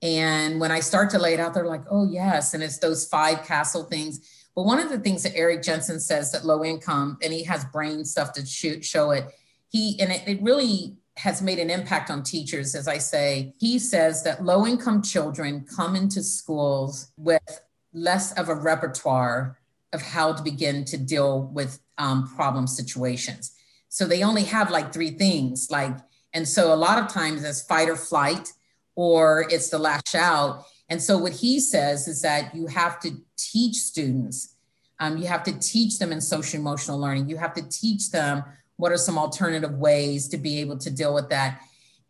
And 0.00 0.60
when 0.60 0.70
I 0.70 0.80
start 0.80 1.10
to 1.10 1.18
lay 1.18 1.34
it 1.34 1.40
out, 1.40 1.54
they're 1.54 1.66
like, 1.66 1.84
oh, 1.90 2.08
yes. 2.08 2.54
And 2.54 2.62
it's 2.62 2.78
those 2.78 3.06
five 3.06 3.38
CASEL 3.38 3.88
things. 3.88 4.20
But 4.54 4.62
one 4.62 4.78
of 4.78 4.90
the 4.90 4.98
things 4.98 5.22
that 5.24 5.36
Eric 5.36 5.62
Jensen 5.62 6.00
says 6.00 6.32
that 6.32 6.44
low 6.44 6.64
income, 6.64 7.18
and 7.22 7.32
he 7.32 7.44
has 7.44 7.64
brain 7.66 8.04
stuff 8.04 8.32
to 8.34 8.46
shoot, 8.46 8.84
show 8.84 9.10
it, 9.10 9.26
he, 9.68 10.00
and 10.00 10.10
it, 10.10 10.22
it 10.26 10.42
really 10.42 10.96
has 11.16 11.42
made 11.42 11.58
an 11.58 11.68
impact 11.68 12.10
on 12.10 12.22
teachers, 12.22 12.74
as 12.74 12.86
I 12.86 12.98
say. 12.98 13.52
He 13.58 13.78
says 13.78 14.22
that 14.22 14.44
low 14.44 14.66
income 14.66 15.02
children 15.02 15.66
come 15.76 15.96
into 15.96 16.22
schools 16.22 17.08
with 17.16 17.60
less 17.92 18.32
of 18.32 18.48
a 18.48 18.54
repertoire 18.54 19.57
of 19.92 20.02
how 20.02 20.32
to 20.32 20.42
begin 20.42 20.84
to 20.86 20.96
deal 20.96 21.42
with 21.54 21.80
um, 21.96 22.28
problem 22.34 22.66
situations. 22.66 23.52
So 23.88 24.06
they 24.06 24.22
only 24.22 24.44
have 24.44 24.70
like 24.70 24.92
three 24.92 25.10
things, 25.10 25.68
like, 25.70 25.96
and 26.34 26.46
so 26.46 26.74
a 26.74 26.76
lot 26.76 27.02
of 27.02 27.08
times 27.08 27.42
it's 27.42 27.62
fight 27.62 27.88
or 27.88 27.96
flight, 27.96 28.52
or 28.94 29.46
it's 29.50 29.70
the 29.70 29.78
lash 29.78 30.14
out. 30.14 30.64
And 30.88 31.00
so 31.00 31.16
what 31.16 31.32
he 31.32 31.60
says 31.60 32.06
is 32.06 32.22
that 32.22 32.54
you 32.54 32.66
have 32.66 33.00
to 33.00 33.12
teach 33.36 33.76
students, 33.76 34.54
um, 35.00 35.16
you 35.16 35.26
have 35.26 35.42
to 35.44 35.58
teach 35.58 35.98
them 35.98 36.12
in 36.12 36.20
social 36.20 36.60
emotional 36.60 36.98
learning, 36.98 37.28
you 37.28 37.36
have 37.38 37.54
to 37.54 37.62
teach 37.62 38.10
them 38.10 38.44
what 38.76 38.92
are 38.92 38.96
some 38.96 39.18
alternative 39.18 39.72
ways 39.72 40.28
to 40.28 40.36
be 40.36 40.60
able 40.60 40.78
to 40.78 40.90
deal 40.90 41.12
with 41.12 41.28
that? 41.30 41.60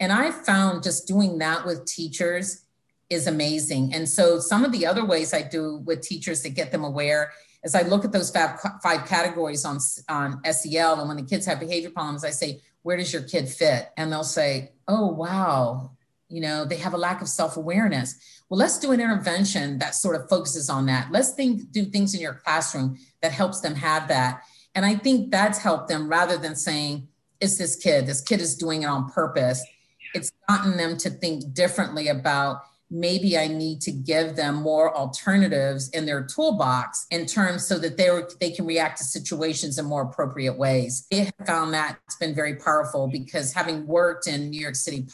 And 0.01 0.13
I 0.13 0.31
found 0.31 0.83
just 0.83 1.09
doing 1.09 1.39
that 1.39 1.65
with 1.67 1.87
teachers 1.87 2.65
is 3.11 3.27
amazing. 3.27 3.95
And 3.95 4.09
so 4.09 4.39
some 4.39 4.65
of 4.65 4.73
the 4.73 4.87
other 4.87 5.05
ways 5.05 5.33
I 5.33 5.43
do 5.43 5.79
with 5.85 6.03
teachers 6.03 6.43
to 6.43 6.51
get 6.51 6.71
them 6.71 6.85
aware 6.85 7.33
is 7.65 7.75
I 7.75 7.83
look 7.83 8.05
at 8.05 8.13
those 8.13 8.31
five, 8.31 8.61
five 8.83 9.07
categories 9.07 9.65
on, 9.65 9.79
on 10.09 10.41
SEL. 10.53 11.01
And 11.01 11.09
when 11.09 11.17
the 11.17 11.25
kids 11.25 11.47
have 11.47 11.61
behavior 11.61 11.91
problems, 11.91 12.25
I 12.25 12.31
say, 12.31 12.61
where 12.83 12.97
does 12.97 13.13
your 13.13 13.23
kid 13.23 13.49
fit? 13.49 13.91
And 13.97 14.13
they'll 14.13 14.25
say, 14.25 14.73
oh, 14.87 15.07
wow, 15.07 15.91
you 16.29 16.41
know 16.41 16.65
they 16.65 16.77
have 16.77 16.95
a 16.95 16.99
lack 16.99 17.23
of 17.23 17.29
self-awareness. 17.29 18.43
Well 18.49 18.59
let's 18.59 18.79
do 18.79 18.93
an 18.93 19.01
intervention 19.01 19.79
that 19.79 19.95
sort 19.95 20.17
of 20.17 20.29
focuses 20.29 20.69
on 20.69 20.87
that. 20.87 21.11
Let's 21.11 21.33
think 21.33 21.71
do 21.73 21.85
things 21.85 22.15
in 22.15 22.21
your 22.21 22.35
classroom 22.35 22.99
that 23.23 23.33
helps 23.33 23.61
them 23.61 23.75
have 23.75 24.09
that. 24.09 24.43
And 24.75 24.85
i 24.85 24.95
think 24.95 25.31
that's 25.31 25.59
helped 25.59 25.89
them 25.89 26.09
rather 26.09 26.37
than 26.37 26.55
saying 26.55 27.09
it's 27.41 27.57
this 27.57 27.77
kid. 27.77 28.07
This 28.07 28.21
kid 28.21 28.41
is 28.41 28.57
doing 28.57 28.83
it 28.83 28.87
on 28.87 29.11
purpose. 29.11 29.65
It's 30.15 30.33
gotten 30.49 30.77
them 30.77 30.97
to 30.99 31.11
think 31.11 31.53
differently 31.55 32.09
about 32.09 32.63
maybe 32.91 33.37
I 33.37 33.49
need 33.49 33.81
to 33.83 33.93
give 33.93 34.37
them 34.37 34.57
more 34.57 34.97
alternatives 34.97 35.91
in 35.91 36.07
their 36.07 36.25
toolbox 36.25 37.07
in 37.11 37.27
terms 37.27 37.67
so 37.67 37.79
that 37.79 37.97
they 37.97 38.09
they 38.41 38.51
can 38.51 38.67
react 38.67 38.99
to 38.99 39.05
situations 39.05 39.79
in 39.79 39.85
more 39.85 40.03
appropriate 40.03 40.57
ways. 40.57 41.07
I 41.13 41.31
found 41.47 41.75
that 41.75 41.99
it's 42.07 42.17
been 42.17 42.35
very 42.35 42.57
powerful 42.57 43.09
because 43.09 43.53
having 43.53 43.87
worked 43.87 44.27
in 44.27 44.51
New 44.51 44.61
York 44.61 44.75
City, 44.75 45.07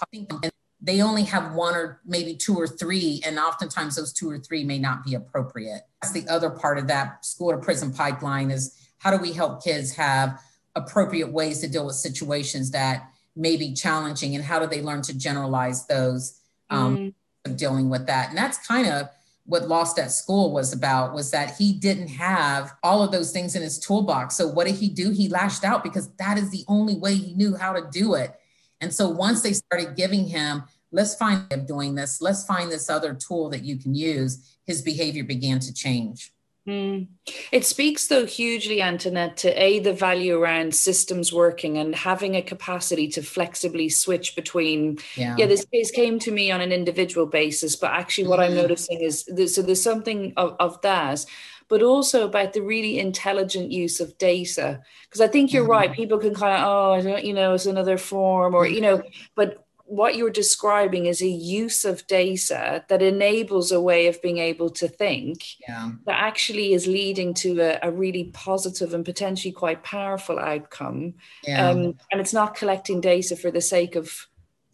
they 0.81 1.01
only 1.01 1.25
have 1.25 1.55
one 1.55 1.75
or 1.75 2.01
maybe 2.05 2.37
two 2.37 2.55
or 2.55 2.69
three, 2.69 3.23
and 3.27 3.39
oftentimes 3.39 3.97
those 3.97 4.13
two 4.13 4.31
or 4.31 4.39
three 4.39 4.65
may 4.65 4.79
not 4.79 5.05
be 5.05 5.15
appropriate. 5.15 5.83
That's 6.03 6.13
the 6.13 6.29
other 6.29 6.51
part 6.51 6.79
of 6.79 6.87
that 6.89 7.25
school 7.25 7.51
to 7.53 7.59
prison 7.59 7.93
pipeline 7.93 8.51
is 8.51 8.77
how 8.99 9.11
do 9.11 9.21
we 9.21 9.33
help 9.33 9.65
kids 9.65 9.93
have 9.93 10.41
appropriate 10.77 11.33
ways 11.33 11.61
to 11.61 11.69
deal 11.69 11.87
with 11.87 11.95
situations 11.95 12.71
that 12.73 13.11
may 13.37 13.57
be 13.57 13.75
challenging 13.75 14.35
and 14.35 14.45
how 14.45 14.59
do 14.59 14.67
they 14.67 14.83
learn 14.83 15.03
to 15.03 15.17
generalize 15.17 15.87
those 15.87 16.41
um, 16.71 17.15
mm 17.47 17.57
dealing 17.57 17.91
with 17.91 18.07
that. 18.07 18.31
And 18.31 18.39
that's 18.39 18.67
kind 18.67 18.89
of 18.89 19.09
what 19.47 19.69
Lost 19.69 19.99
at 19.99 20.11
School 20.11 20.53
was 20.53 20.73
about 20.73 21.13
was 21.13 21.31
that 21.31 21.57
he 21.57 21.75
didn't 21.75 22.09
have 22.09 22.73
all 22.83 23.03
of 23.03 23.13
those 23.13 23.33
things 23.33 23.55
in 23.55 23.63
his 23.63 23.79
toolbox. 23.79 24.37
So 24.37 24.49
what 24.49 24.67
did 24.67 24.77
he 24.77 24.89
do? 24.89 25.11
He 25.11 25.29
lashed 25.29 25.65
out 25.65 25.85
because 25.85 26.09
that 26.15 26.39
is 26.39 26.51
the 26.51 26.65
only 26.69 26.97
way 26.97 27.15
he 27.15 27.35
knew 27.35 27.55
how 27.55 27.75
to 27.75 27.87
do 27.91 28.15
it. 28.15 28.35
And 28.81 28.93
so 28.93 29.09
once 29.09 29.43
they 29.43 29.53
started 29.53 29.97
giving 29.97 30.27
him, 30.27 30.65
let's 30.91 31.15
find 31.15 31.51
him 31.53 31.67
doing 31.67 31.95
this, 31.95 32.23
let's 32.23 32.45
find 32.45 32.71
this 32.71 32.89
other 32.89 33.15
tool 33.15 33.51
that 33.51 33.63
you 33.63 33.77
can 33.77 33.95
use, 33.95 34.57
his 34.65 34.81
behavior 34.81 35.25
began 35.25 35.59
to 35.61 35.75
change. 35.75 36.34
Mm. 36.67 37.09
It 37.53 37.67
speaks, 37.67 38.09
though, 38.09 38.25
hugely, 38.25 38.81
Antoinette, 38.81 39.37
to 39.39 39.63
A, 39.63 39.81
the 39.81 39.93
value 39.93 40.39
around 40.39 40.75
systems 40.75 41.33
working 41.33 41.77
and 41.77 41.95
having 41.95 42.37
a 42.37 42.43
capacity 42.43 43.07
to 43.09 43.23
flexibly 43.23 43.91
switch 43.91 44.35
between. 44.35 44.99
Yeah, 45.15 45.37
yeah 45.39 45.47
this 45.47 45.67
case 45.67 45.91
came 45.91 46.19
to 46.21 46.33
me 46.33 46.51
on 46.51 46.63
an 46.63 46.73
individual 46.73 47.27
basis, 47.27 47.77
but 47.77 47.91
actually, 47.91 48.29
what 48.29 48.41
mm-hmm. 48.41 48.57
I'm 48.57 48.63
noticing 48.63 49.01
is 49.01 49.25
so 49.55 49.61
there's 49.61 49.83
something 49.83 50.33
of, 50.37 50.57
of 50.59 50.81
that 50.83 51.27
but 51.69 51.83
also 51.83 52.27
about 52.27 52.53
the 52.53 52.61
really 52.61 52.99
intelligent 52.99 53.73
use 53.73 54.01
of 54.01 54.17
data. 54.19 54.81
Because 55.05 55.21
I 55.21 55.29
think 55.29 55.53
you're 55.53 55.63
mm-hmm. 55.63 55.73
right. 55.73 55.93
People 55.93 56.19
can 56.19 56.35
kind 56.35 56.57
of, 56.57 56.69
oh, 56.69 56.93
I 56.93 57.01
don't, 57.01 57.25
you 57.25 57.33
know, 57.33 57.55
it's 57.55 57.67
another 57.67 57.97
form, 57.97 58.55
or 58.55 58.67
you 58.67 58.81
know, 58.81 59.03
but 59.35 59.64
what 59.87 60.17
you're 60.17 60.31
describing 60.31 61.07
is 61.07 61.21
a 61.21 61.29
use 61.29 61.85
of 61.85 62.07
data 62.07 62.85
that 62.89 63.03
enables 63.03 63.71
a 63.71 63.81
way 63.81 64.07
of 64.07 64.21
being 64.23 64.39
able 64.39 64.71
to 64.71 64.89
think 64.89 65.45
yeah. 65.69 65.93
that 66.07 66.19
actually 66.19 66.73
is 66.73 66.87
leading 66.87 67.35
to 67.35 67.61
a, 67.61 67.79
a, 67.83 67.93
really 67.93 68.25
positive 68.33 68.95
and 68.95 69.05
potentially 69.05 69.53
quite 69.53 69.83
powerful 69.83 70.39
outcome. 70.39 71.15
Yeah. 71.47 71.69
Um, 71.69 71.99
and 72.11 72.21
it's 72.21 72.33
not 72.33 72.55
collecting 72.55 73.01
data 73.01 73.37
for 73.37 73.51
the 73.51 73.61
sake 73.61 73.95
of 73.95 74.27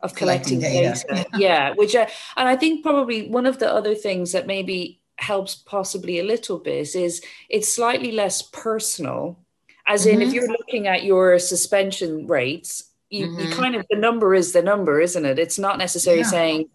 of 0.03 0.15
collecting, 0.15 0.61
collecting 0.61 0.83
data. 0.83 1.05
data. 1.09 1.29
yeah, 1.37 1.75
which 1.75 1.95
I, 1.95 2.09
and 2.37 2.49
I 2.49 2.57
think 2.57 2.83
probably 2.83 3.29
one 3.29 3.45
of 3.47 3.59
the 3.59 3.71
other 3.71 3.95
things 3.95 4.33
that 4.33 4.47
maybe 4.47 5.01
helps 5.17 5.55
possibly 5.55 6.19
a 6.21 6.25
little 6.25 6.59
bit 6.59 6.95
is 6.95 7.23
it's 7.51 7.75
slightly 7.75 8.13
less 8.13 8.43
personal. 8.43 9.39
As 9.87 10.07
mm-hmm. 10.07 10.15
in, 10.15 10.23
if 10.23 10.29
mm-hmm. 10.29 10.35
you're 10.37 10.49
looking 10.49 10.87
at 10.87 11.05
your 11.05 11.39
suspension 11.39 12.27
rates 12.27 12.90
you, 13.11 13.27
mm-hmm. 13.27 13.41
you 13.41 13.51
kind 13.51 13.75
of 13.75 13.85
the 13.91 13.97
number 13.97 14.35
is 14.35 14.53
the 14.53 14.63
number 14.63 15.01
isn't 15.01 15.25
it 15.25 15.39
it's 15.39 15.59
not 15.59 15.79
necessarily 15.79 16.23
yeah. 16.23 16.29
saying 16.29 16.69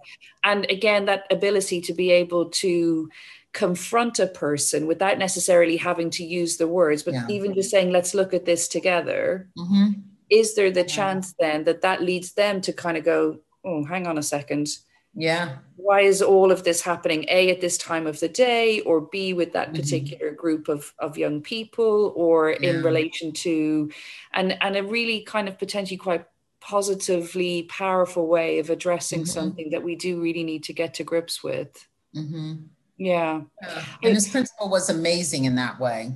and 0.44 0.70
again 0.70 1.06
that 1.06 1.26
ability 1.32 1.82
to 1.82 1.94
be 1.94 2.12
able 2.12 2.50
to 2.50 3.10
confront 3.54 4.20
a 4.20 4.28
person 4.28 4.86
without 4.86 5.18
necessarily 5.18 5.78
having 5.78 6.10
to 6.10 6.24
use 6.24 6.58
the 6.58 6.68
words 6.68 7.04
but 7.04 7.14
yeah. 7.14 7.26
even 7.30 7.54
just 7.54 7.72
saying 7.72 7.90
let's 7.90 8.14
look 8.14 8.34
at 8.34 8.46
this 8.46 8.68
together 8.68 9.50
mm-hmm. 9.58 9.92
is 10.30 10.56
there 10.56 10.72
the 10.72 10.82
yeah. 10.82 10.86
chance 10.86 11.34
then 11.40 11.64
that 11.64 11.82
that 11.82 12.04
leads 12.04 12.34
them 12.34 12.60
to 12.60 12.74
kind 12.74 12.98
of 12.98 13.06
go 13.06 13.40
oh 13.64 13.84
hang 13.86 14.06
on 14.06 14.18
a 14.18 14.24
second 14.24 14.68
yeah 15.16 15.58
why 15.78 16.02
is 16.02 16.22
all 16.22 16.52
of 16.52 16.64
this 16.64 16.82
happening 16.82 17.26
a 17.30 17.50
at 17.50 17.62
this 17.62 17.78
time 17.78 18.06
of 18.06 18.20
the 18.20 18.28
day 18.28 18.82
or 18.82 19.02
b 19.02 19.34
with 19.34 19.54
that 19.54 19.68
mm-hmm. 19.68 19.82
particular 19.82 20.28
mm-hmm. 20.28 20.36
group 20.36 20.68
of 20.68 20.94
of 21.00 21.18
young 21.18 21.42
people 21.42 22.14
or 22.16 22.52
yeah. 22.52 22.72
in 22.72 22.84
relation 22.84 23.32
to 23.32 23.90
and 24.34 24.58
and 24.62 24.76
a 24.76 24.84
really 24.84 25.22
kind 25.22 25.48
of 25.48 25.58
potentially 25.58 25.98
quite 25.98 26.26
positively 26.60 27.64
powerful 27.64 28.28
way 28.28 28.60
of 28.60 28.70
addressing 28.70 29.22
mm-hmm. 29.22 29.30
something 29.30 29.70
that 29.70 29.84
we 29.84 29.96
do 29.96 30.20
really 30.20 30.44
need 30.44 30.64
to 30.64 30.74
get 30.74 30.94
to 30.94 31.04
grips 31.04 31.44
with 31.44 31.88
mm-hmm. 32.16 32.56
yeah. 32.98 33.42
yeah 33.62 33.84
and 34.04 34.16
this 34.16 34.30
principle 34.30 34.70
was 34.70 34.90
amazing 34.90 35.46
in 35.46 35.56
that 35.56 35.80
way 35.80 36.12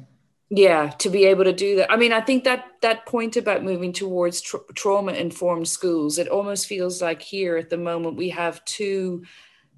yeah 0.50 0.90
to 0.98 1.10
be 1.10 1.26
able 1.26 1.44
to 1.44 1.54
do 1.54 1.76
that 1.76 1.92
i 1.92 1.96
mean 1.96 2.12
i 2.12 2.22
think 2.22 2.44
that 2.44 2.66
that 2.82 3.06
point 3.06 3.38
about 3.38 3.64
moving 3.64 3.94
towards 3.94 4.42
tra- 4.42 4.60
trauma 4.74 5.12
informed 5.12 5.68
schools 5.68 6.18
it 6.18 6.28
almost 6.28 6.66
feels 6.68 7.02
like 7.02 7.22
here 7.22 7.56
at 7.58 7.70
the 7.70 7.78
moment 7.78 8.18
we 8.18 8.30
have 8.30 8.64
two 8.66 9.24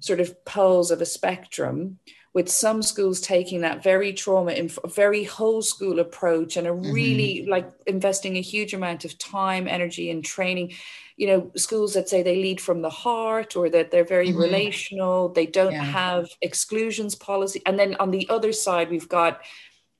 sort 0.00 0.18
of 0.20 0.44
poles 0.44 0.90
of 0.90 1.00
a 1.00 1.06
spectrum 1.06 1.98
with 2.34 2.50
some 2.50 2.82
schools 2.82 3.20
taking 3.20 3.60
that 3.60 3.82
very 3.82 4.12
trauma 4.12 4.52
inf- 4.52 4.78
very 4.86 5.24
whole 5.24 5.60
school 5.60 6.00
approach 6.00 6.56
and 6.56 6.66
a 6.66 6.70
mm-hmm. 6.70 6.90
really 6.90 7.40
mm-hmm. 7.40 7.50
like 7.50 7.70
investing 7.86 8.36
a 8.36 8.40
huge 8.40 8.72
amount 8.72 9.04
of 9.04 9.18
time 9.18 9.68
energy 9.68 10.10
and 10.10 10.24
training 10.24 10.72
you 11.18 11.26
know 11.26 11.50
schools 11.54 11.92
that 11.92 12.08
say 12.08 12.22
they 12.22 12.36
lead 12.36 12.60
from 12.60 12.80
the 12.80 12.90
heart 12.90 13.54
or 13.56 13.68
that 13.68 13.90
they're 13.90 14.04
very 14.04 14.30
mm-hmm. 14.30 14.40
relational 14.40 15.28
they 15.28 15.46
don't 15.46 15.72
yeah. 15.72 15.84
have 15.84 16.30
exclusions 16.40 17.14
policy 17.14 17.60
and 17.66 17.78
then 17.78 17.94
on 18.00 18.10
the 18.10 18.26
other 18.30 18.52
side 18.52 18.90
we've 18.90 19.08
got 19.08 19.42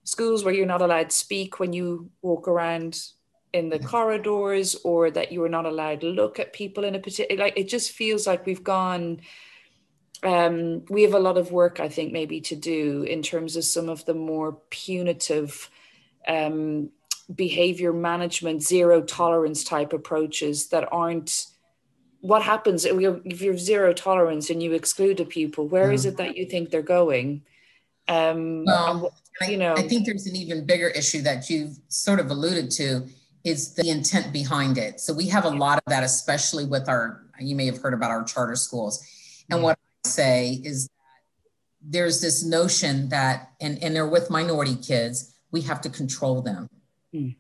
schools 0.05 0.45
where 0.45 0.55
you're 0.55 0.67
not 0.67 0.83
allowed 0.83 1.11
to 1.11 1.17
speak 1.17 1.61
when 1.61 1.73
you 1.73 2.11
walk 2.23 2.49
around 2.49 3.01
in 3.53 3.69
the 3.69 3.79
corridors 3.79 4.75
or 4.83 5.11
that 5.11 5.31
you 5.31 5.43
are 5.45 5.49
not 5.49 5.67
allowed 5.67 6.01
to 6.01 6.07
look 6.07 6.41
at 6.41 6.53
people 6.53 6.85
in 6.85 6.95
a 6.95 6.99
particular 6.99 7.45
like 7.45 7.57
it 7.57 7.69
just 7.69 7.93
feels 7.93 8.27
like 8.27 8.47
we've 8.47 8.65
gone 8.65 9.21
um, 10.23 10.85
we 10.89 11.03
have 11.03 11.15
a 11.15 11.19
lot 11.19 11.37
of 11.37 11.53
work 11.53 11.79
i 11.79 11.89
think 11.89 12.13
maybe 12.13 12.41
to 12.41 12.57
do 12.57 13.03
in 13.03 13.23
terms 13.23 13.57
of 13.57 13.65
some 13.65 13.89
of 13.89 14.05
the 14.07 14.15
more 14.15 14.59
punitive 14.71 15.71
um, 16.27 16.91
behavior 17.35 17.93
management 17.93 18.63
zero 18.63 19.03
tolerance 19.03 19.65
type 19.65 19.93
approaches 19.93 20.69
that 20.69 20.89
aren't 20.91 21.47
what 22.21 22.43
happens 22.43 22.85
if 22.85 23.43
you're 23.43 23.59
zero 23.59 23.93
tolerance 23.93 24.49
and 24.49 24.63
you 24.63 24.73
exclude 24.73 25.21
a 25.21 25.25
pupil 25.25 25.69
Where 25.69 25.89
yeah. 25.89 25.95
is 25.95 26.07
it 26.07 26.17
that 26.17 26.37
you 26.37 26.47
think 26.47 26.71
they're 26.71 26.83
going 26.83 27.43
um, 28.09 28.65
well, 28.65 29.15
you 29.49 29.57
know, 29.57 29.75
I 29.75 29.83
think 29.83 30.07
there's 30.07 30.27
an 30.27 30.37
even 30.37 30.67
bigger 30.67 30.89
issue 30.89 31.23
that 31.23 31.49
you've 31.51 31.79
sort 31.89 32.21
of 32.21 32.31
alluded 32.31 32.71
to 32.73 33.09
is 33.45 33.75
the 33.75 33.89
intent 33.89 34.33
behind 34.33 34.79
it. 34.79 35.01
So 35.01 35.13
we 35.13 35.29
have 35.29 35.45
a 35.45 35.51
lot 35.51 35.79
of 35.79 35.85
that, 35.89 36.05
especially 36.05 36.65
with 36.65 36.89
our, 36.89 37.25
you 37.41 37.57
may 37.57 37.67
have 37.67 37.79
heard 37.79 37.95
about 37.95 38.11
our 38.11 38.23
charter 38.25 38.55
schools. 38.57 39.05
And 39.51 39.63
what 39.63 39.79
I 40.05 40.09
say 40.09 40.61
is 40.65 40.87
that 40.87 40.91
there's 41.83 42.21
this 42.21 42.45
notion 42.45 43.09
that, 43.09 43.51
and, 43.61 43.83
and 43.83 43.97
they're 43.97 44.07
with 44.07 44.31
minority 44.31 44.77
kids, 44.77 45.35
we 45.51 45.63
have 45.63 45.81
to 45.81 45.91
control 45.91 46.41
them. 46.41 46.69
Mm. 47.13 47.37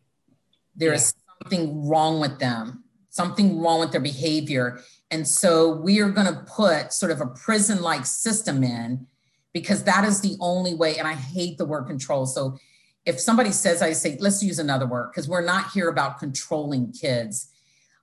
There 0.74 0.90
yeah. 0.90 0.96
is 0.96 1.14
something 1.40 1.88
wrong 1.88 2.20
with 2.20 2.38
them, 2.38 2.84
something 3.10 3.60
wrong 3.60 3.80
with 3.80 3.92
their 3.92 4.00
behavior. 4.00 4.80
And 5.10 5.26
so 5.26 5.70
we 5.70 6.00
are 6.00 6.10
going 6.10 6.26
to 6.26 6.40
put 6.46 6.92
sort 6.92 7.12
of 7.12 7.20
a 7.20 7.26
prison 7.26 7.80
like 7.80 8.06
system 8.06 8.64
in 8.64 9.06
because 9.52 9.84
that 9.84 10.04
is 10.04 10.20
the 10.20 10.36
only 10.40 10.74
way. 10.74 10.98
And 10.98 11.06
I 11.06 11.14
hate 11.14 11.58
the 11.58 11.64
word 11.64 11.86
control. 11.86 12.26
So 12.26 12.58
if 13.04 13.18
somebody 13.18 13.50
says, 13.50 13.82
I 13.82 13.92
say, 13.92 14.16
let's 14.20 14.42
use 14.42 14.58
another 14.58 14.86
word 14.86 15.10
because 15.10 15.28
we're 15.28 15.44
not 15.44 15.72
here 15.72 15.88
about 15.88 16.18
controlling 16.18 16.92
kids. 16.92 17.52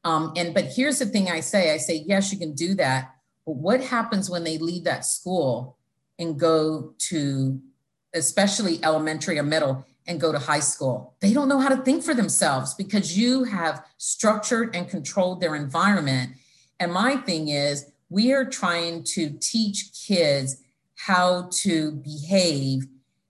Um, 0.04 0.34
and 0.36 0.54
but 0.54 0.66
here's 0.66 1.00
the 1.00 1.06
thing 1.06 1.30
I 1.30 1.42
say: 1.42 1.74
I 1.74 1.78
say, 1.78 2.04
yes, 2.06 2.32
you 2.32 2.40
can 2.40 2.54
do 2.54 2.74
that. 2.76 3.16
But 3.46 3.56
what 3.56 3.82
happens 3.82 4.30
when 4.30 4.44
they 4.44 4.58
leave 4.58 4.86
that 4.86 5.06
school 5.06 5.78
and 6.18 6.40
go 6.40 6.94
to, 7.10 7.60
especially 8.14 8.84
elementary 8.84 9.40
or 9.40 9.44
middle, 9.44 9.86
and 10.08 10.20
go 10.20 10.32
to 10.32 10.40
high 10.40 10.62
school? 10.62 11.16
They 11.20 11.34
don't 11.34 11.50
know 11.50 11.60
how 11.60 11.70
to 11.70 11.82
think 11.84 12.04
for 12.04 12.14
themselves 12.14 12.74
because 12.74 13.18
you 13.18 13.44
have 13.44 13.86
structured 13.98 14.76
and 14.76 14.88
controlled 14.88 15.42
their 15.42 15.56
environment. 15.56 16.34
And 16.80 16.94
my 16.94 17.18
thing 17.18 17.50
is, 17.50 17.92
we 18.10 18.32
are 18.32 18.46
trying 18.46 19.04
to 19.04 19.38
teach 19.42 19.92
kids 20.08 20.62
how 21.06 21.50
to 21.52 21.92
behave 21.92 22.88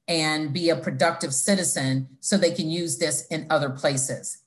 and 0.08 0.52
be 0.52 0.70
a 0.70 0.76
productive 0.76 1.34
citizen 1.34 2.08
so 2.20 2.38
they 2.38 2.52
can 2.52 2.70
use 2.70 2.98
this 2.98 3.28
in 3.28 3.46
other 3.50 3.70
places. 3.70 4.40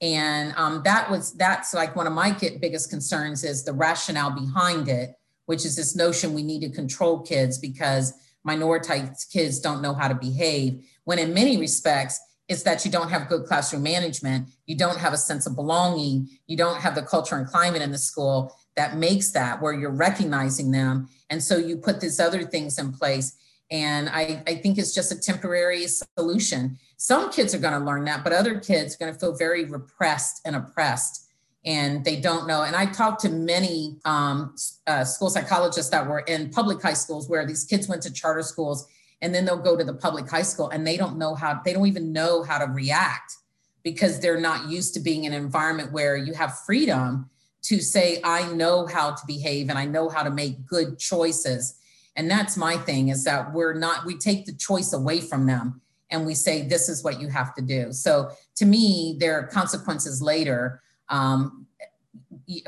And 0.00 0.52
um, 0.56 0.82
that 0.84 1.10
was 1.10 1.32
that's 1.34 1.72
like 1.72 1.96
one 1.96 2.06
of 2.06 2.12
my 2.12 2.36
biggest 2.60 2.90
concerns 2.90 3.44
is 3.44 3.64
the 3.64 3.72
rationale 3.72 4.30
behind 4.30 4.88
it 4.88 5.14
which 5.46 5.64
is 5.64 5.76
this 5.76 5.94
notion 5.94 6.34
we 6.34 6.42
need 6.42 6.60
to 6.60 6.70
control 6.70 7.20
kids 7.20 7.58
because 7.58 8.14
minoritized 8.46 9.30
kids 9.32 9.60
don't 9.60 9.82
know 9.82 9.94
how 9.94 10.08
to 10.08 10.14
behave 10.14 10.84
when 11.04 11.18
in 11.18 11.32
many 11.34 11.56
respects 11.56 12.20
it's 12.48 12.62
that 12.62 12.84
you 12.84 12.90
don't 12.90 13.10
have 13.10 13.28
good 13.28 13.44
classroom 13.44 13.82
management 13.82 14.48
you 14.66 14.76
don't 14.76 14.98
have 14.98 15.12
a 15.12 15.18
sense 15.18 15.46
of 15.46 15.54
belonging 15.54 16.28
you 16.46 16.56
don't 16.56 16.80
have 16.80 16.94
the 16.94 17.02
culture 17.02 17.36
and 17.36 17.46
climate 17.46 17.82
in 17.82 17.90
the 17.90 17.98
school 17.98 18.54
that 18.76 18.96
makes 18.96 19.30
that 19.32 19.62
where 19.62 19.72
you're 19.72 19.90
recognizing 19.90 20.70
them. 20.70 21.08
And 21.30 21.42
so 21.42 21.56
you 21.56 21.76
put 21.76 22.00
these 22.00 22.20
other 22.20 22.42
things 22.42 22.78
in 22.78 22.92
place. 22.92 23.36
And 23.70 24.08
i, 24.10 24.42
I 24.46 24.56
think 24.56 24.78
it's 24.78 24.94
just 24.94 25.12
a 25.12 25.18
temporary 25.18 25.86
solution. 25.86 26.78
Some 26.96 27.30
kids 27.30 27.54
are 27.54 27.58
going 27.58 27.78
to 27.78 27.84
learn 27.84 28.04
that 28.04 28.24
but 28.24 28.32
other 28.32 28.58
kids 28.58 28.94
are 28.94 28.98
going 28.98 29.12
to 29.12 29.18
feel 29.18 29.36
very 29.36 29.64
repressed 29.64 30.40
and 30.44 30.56
oppressed. 30.56 31.28
And 31.64 32.04
they 32.04 32.20
don't 32.20 32.46
know. 32.46 32.62
And 32.62 32.76
i 32.76 32.86
talked 32.86 33.20
to 33.22 33.30
many 33.30 33.98
um, 34.04 34.54
uh, 34.86 35.04
school 35.04 35.30
psychologists 35.30 35.90
that 35.90 36.06
were 36.06 36.20
in 36.20 36.50
public 36.50 36.82
high 36.82 36.94
schools 36.94 37.28
where 37.28 37.46
these 37.46 37.64
kids 37.64 37.88
went 37.88 38.02
to 38.02 38.12
charter 38.12 38.42
schools 38.42 38.86
and 39.22 39.34
then 39.34 39.46
they'll 39.46 39.56
go 39.56 39.76
to 39.76 39.84
the 39.84 39.94
public 39.94 40.28
high 40.28 40.42
school 40.42 40.68
and 40.68 40.86
they 40.86 40.98
don't 40.98 41.16
know 41.16 41.34
how 41.34 41.60
they 41.64 41.72
don't 41.72 41.86
even 41.86 42.12
know 42.12 42.42
how 42.42 42.58
to 42.58 42.70
react 42.70 43.36
because 43.82 44.20
they're 44.20 44.40
not 44.40 44.68
used 44.68 44.94
to 44.94 45.00
being 45.00 45.24
in 45.24 45.32
an 45.32 45.42
environment 45.42 45.92
where 45.92 46.16
you 46.16 46.34
have 46.34 46.58
freedom 46.60 47.30
to 47.64 47.80
say 47.80 48.20
i 48.24 48.50
know 48.52 48.86
how 48.86 49.10
to 49.10 49.26
behave 49.26 49.68
and 49.68 49.78
i 49.78 49.84
know 49.84 50.08
how 50.08 50.22
to 50.22 50.30
make 50.30 50.64
good 50.66 50.98
choices. 50.98 51.80
And 52.16 52.30
that's 52.30 52.56
my 52.56 52.76
thing 52.76 53.08
is 53.08 53.24
that 53.24 53.52
we're 53.52 53.74
not 53.74 54.06
we 54.06 54.16
take 54.16 54.46
the 54.46 54.52
choice 54.52 54.92
away 54.92 55.20
from 55.20 55.46
them 55.46 55.80
and 56.10 56.24
we 56.24 56.34
say 56.34 56.62
this 56.62 56.88
is 56.88 57.02
what 57.02 57.20
you 57.20 57.26
have 57.26 57.54
to 57.56 57.62
do. 57.62 57.92
So 57.92 58.30
to 58.56 58.64
me 58.64 59.16
there 59.18 59.36
are 59.38 59.46
consequences 59.48 60.22
later 60.22 60.80
um, 61.08 61.66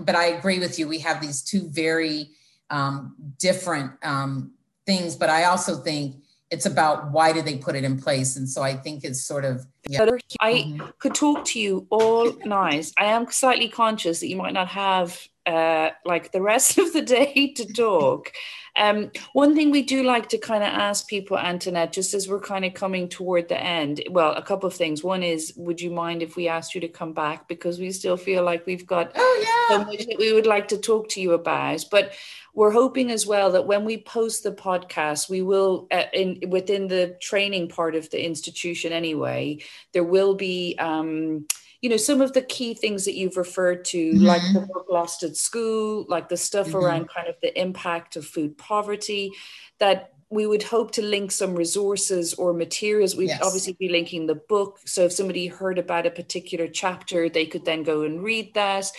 but 0.03 0.15
i 0.17 0.27
agree 0.27 0.59
with 0.59 0.79
you. 0.79 0.89
We 0.89 0.99
have 1.01 1.21
these 1.21 1.43
two 1.43 1.69
very 1.69 2.31
um, 2.71 3.15
different 3.39 3.93
um, 4.03 4.53
things 4.87 5.15
but 5.17 5.29
i 5.29 5.45
also 5.45 5.77
think 5.77 6.17
it's 6.51 6.67
about 6.67 7.11
why 7.11 7.33
did 7.33 7.45
they 7.45 7.57
put 7.57 7.75
it 7.75 7.85
in 7.85 7.99
place 7.99 8.37
and 8.37 8.49
so 8.49 8.63
i 8.63 8.75
think 8.75 9.05
it's 9.05 9.23
sort 9.23 9.45
of 9.45 9.67
yeah. 9.89 10.07
i 10.41 10.53
mm-hmm. 10.53 10.87
could 10.99 11.15
talk 11.15 11.45
to 11.45 11.61
you 11.61 11.87
all 11.91 12.33
night. 12.45 12.93
I 12.99 13.07
am 13.07 13.31
slightly 13.31 13.69
conscious 13.69 14.21
that 14.21 14.29
you 14.29 14.37
might 14.37 14.55
not 14.55 14.69
have 14.69 15.27
uh, 15.45 15.91
like 16.05 16.33
the 16.33 16.43
rest 16.43 16.79
of 16.85 16.93
the 16.93 17.03
day 17.03 17.53
to 17.57 17.73
talk. 17.73 18.33
Um, 18.79 19.11
one 19.33 19.55
thing 19.55 19.71
we 19.71 19.81
do 19.81 20.03
like 20.03 20.29
to 20.31 20.39
kind 20.39 20.63
of 20.63 20.69
ask 20.69 21.09
people 21.09 21.39
antoinette 21.39 21.95
just 21.95 22.13
as 22.13 22.29
we're 22.29 22.41
kind 22.41 22.63
of 22.63 22.75
coming 22.75 23.09
toward 23.09 23.49
the 23.49 23.59
end 23.59 24.03
well 24.11 24.35
a 24.35 24.43
couple 24.43 24.67
of 24.67 24.75
things. 24.75 25.03
One 25.03 25.23
is 25.23 25.55
would 25.57 25.81
you 25.81 25.91
mind 25.91 26.23
if 26.23 26.37
we 26.37 26.47
asked 26.49 26.75
you 26.75 26.83
to 26.83 26.89
come 26.89 27.15
back? 27.15 27.49
Because 27.49 27.79
we 27.79 27.91
still 27.91 28.19
feel 28.19 28.45
like 28.45 28.67
we've 28.67 28.87
got 28.87 29.13
oh 29.15 29.45
yeah. 29.71 29.79
so 29.79 29.85
much 29.91 30.07
that 30.07 30.19
we 30.19 30.33
would 30.35 30.47
like 30.47 30.69
to 30.69 30.79
talk 30.79 31.09
to 31.11 31.23
you 31.23 31.33
about. 31.33 31.87
But 31.91 32.13
we're 32.57 32.73
hoping 32.73 33.13
as 33.13 33.27
well 33.27 33.53
that 33.53 33.67
when 33.67 33.85
we 33.85 33.99
post 33.99 34.43
the 34.43 34.51
podcast 34.51 35.31
we 35.31 35.43
will 35.43 35.87
uh, 35.93 36.05
in 36.13 36.41
within 36.49 36.89
the 36.89 37.17
training 37.21 37.69
part 37.69 37.95
of 37.95 38.11
the 38.11 38.25
institution 38.25 38.93
anyway 38.93 39.57
there 39.93 40.03
will 40.03 40.35
be 40.35 40.75
um, 40.81 41.47
you 41.81 41.89
know 41.89 41.97
some 41.97 42.21
of 42.21 42.33
the 42.33 42.43
key 42.43 42.75
things 42.75 43.05
that 43.05 43.15
you've 43.15 43.37
referred 43.37 43.85
to 43.85 44.13
mm-hmm. 44.13 44.25
like 44.25 44.43
the 44.53 44.61
book 44.61 44.87
lost 44.91 45.23
at 45.23 45.37
school 45.37 46.05
like 46.09 46.29
the 46.29 46.37
stuff 46.37 46.69
mm-hmm. 46.69 46.79
around 46.79 47.09
kind 47.15 47.29
of 47.29 47.37
the 47.43 47.61
impact 47.61 48.17
of 48.17 48.27
food 48.27 48.59
poverty 48.59 49.31
that 49.79 50.13
we 50.29 50.45
would 50.45 50.65
hope 50.65 50.91
to 50.91 51.03
link 51.03 51.31
some 51.31 51.55
resources 51.55 52.35
or 52.35 52.53
materials. 52.53 53.15
We'd 53.15 53.29
yes. 53.29 53.41
obviously 53.45 53.75
be 53.75 53.89
linking 53.89 54.27
the 54.27 54.35
book. 54.35 54.81
So 54.85 55.03
if 55.03 55.13
somebody 55.13 55.47
heard 55.47 55.79
about 55.79 56.05
a 56.05 56.11
particular 56.11 56.67
chapter, 56.67 57.29
they 57.29 57.47
could 57.47 57.65
then 57.65 57.85
go 57.85 58.03
and 58.03 58.21
read 58.21 58.53
that 58.55 58.91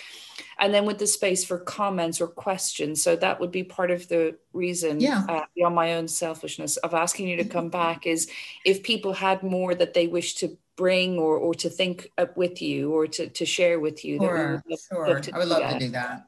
and 0.59 0.73
then 0.73 0.85
with 0.85 0.97
the 0.97 1.07
space 1.07 1.45
for 1.45 1.59
comments 1.59 2.19
or 2.19 2.27
questions. 2.27 3.03
So 3.03 3.15
that 3.15 3.39
would 3.39 3.51
be 3.51 3.63
part 3.63 3.91
of 3.91 4.07
the 4.07 4.37
reason, 4.53 4.99
yeah. 4.99 5.25
uh, 5.29 5.45
beyond 5.55 5.75
my 5.75 5.93
own 5.93 6.07
selfishness, 6.07 6.77
of 6.77 6.93
asking 6.93 7.27
you 7.27 7.37
to 7.37 7.45
come 7.45 7.69
back 7.69 8.07
is 8.07 8.29
if 8.65 8.83
people 8.83 9.13
had 9.13 9.43
more 9.43 9.75
that 9.75 9.93
they 9.93 10.07
wish 10.07 10.35
to 10.35 10.57
bring 10.75 11.17
or, 11.17 11.37
or 11.37 11.53
to 11.55 11.69
think 11.69 12.11
up 12.17 12.37
with 12.37 12.61
you 12.61 12.91
or 12.91 13.07
to, 13.07 13.27
to 13.27 13.45
share 13.45 13.79
with 13.79 14.05
you. 14.05 14.19
Sure, 14.19 14.63
that 14.67 14.79
sure. 14.89 15.21
I 15.33 15.39
would 15.39 15.47
love 15.47 15.61
that. 15.61 15.73
to 15.73 15.79
do 15.79 15.91
that. 15.91 16.27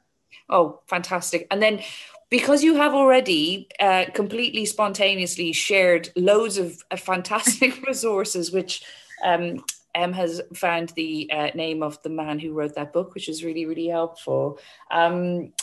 Oh, 0.49 0.81
fantastic. 0.87 1.47
And 1.51 1.61
then 1.61 1.81
because 2.29 2.63
you 2.63 2.75
have 2.75 2.93
already 2.93 3.67
uh, 3.79 4.05
completely 4.13 4.65
spontaneously 4.65 5.53
shared 5.53 6.09
loads 6.15 6.57
of 6.57 6.83
uh, 6.91 6.95
fantastic 6.95 7.81
resources, 7.87 8.51
which 8.51 8.83
um, 9.23 9.63
Em 9.99 10.13
has 10.13 10.41
found 10.53 10.89
the 10.89 11.29
uh, 11.31 11.49
name 11.55 11.83
of 11.83 12.01
the 12.03 12.09
man 12.09 12.39
who 12.39 12.53
wrote 12.53 12.75
that 12.75 12.93
book, 12.93 13.13
which 13.13 13.29
is 13.29 13.43
really, 13.43 13.65
really 13.65 13.87
helpful. 13.87 14.59
Um, 14.91 15.53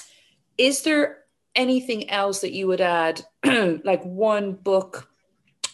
is 0.59 0.83
there 0.83 1.25
anything 1.55 2.11
else 2.11 2.41
that 2.41 2.53
you 2.53 2.67
would 2.67 2.81
add, 2.81 3.23
like 3.45 4.03
one 4.05 4.53
book 4.53 5.11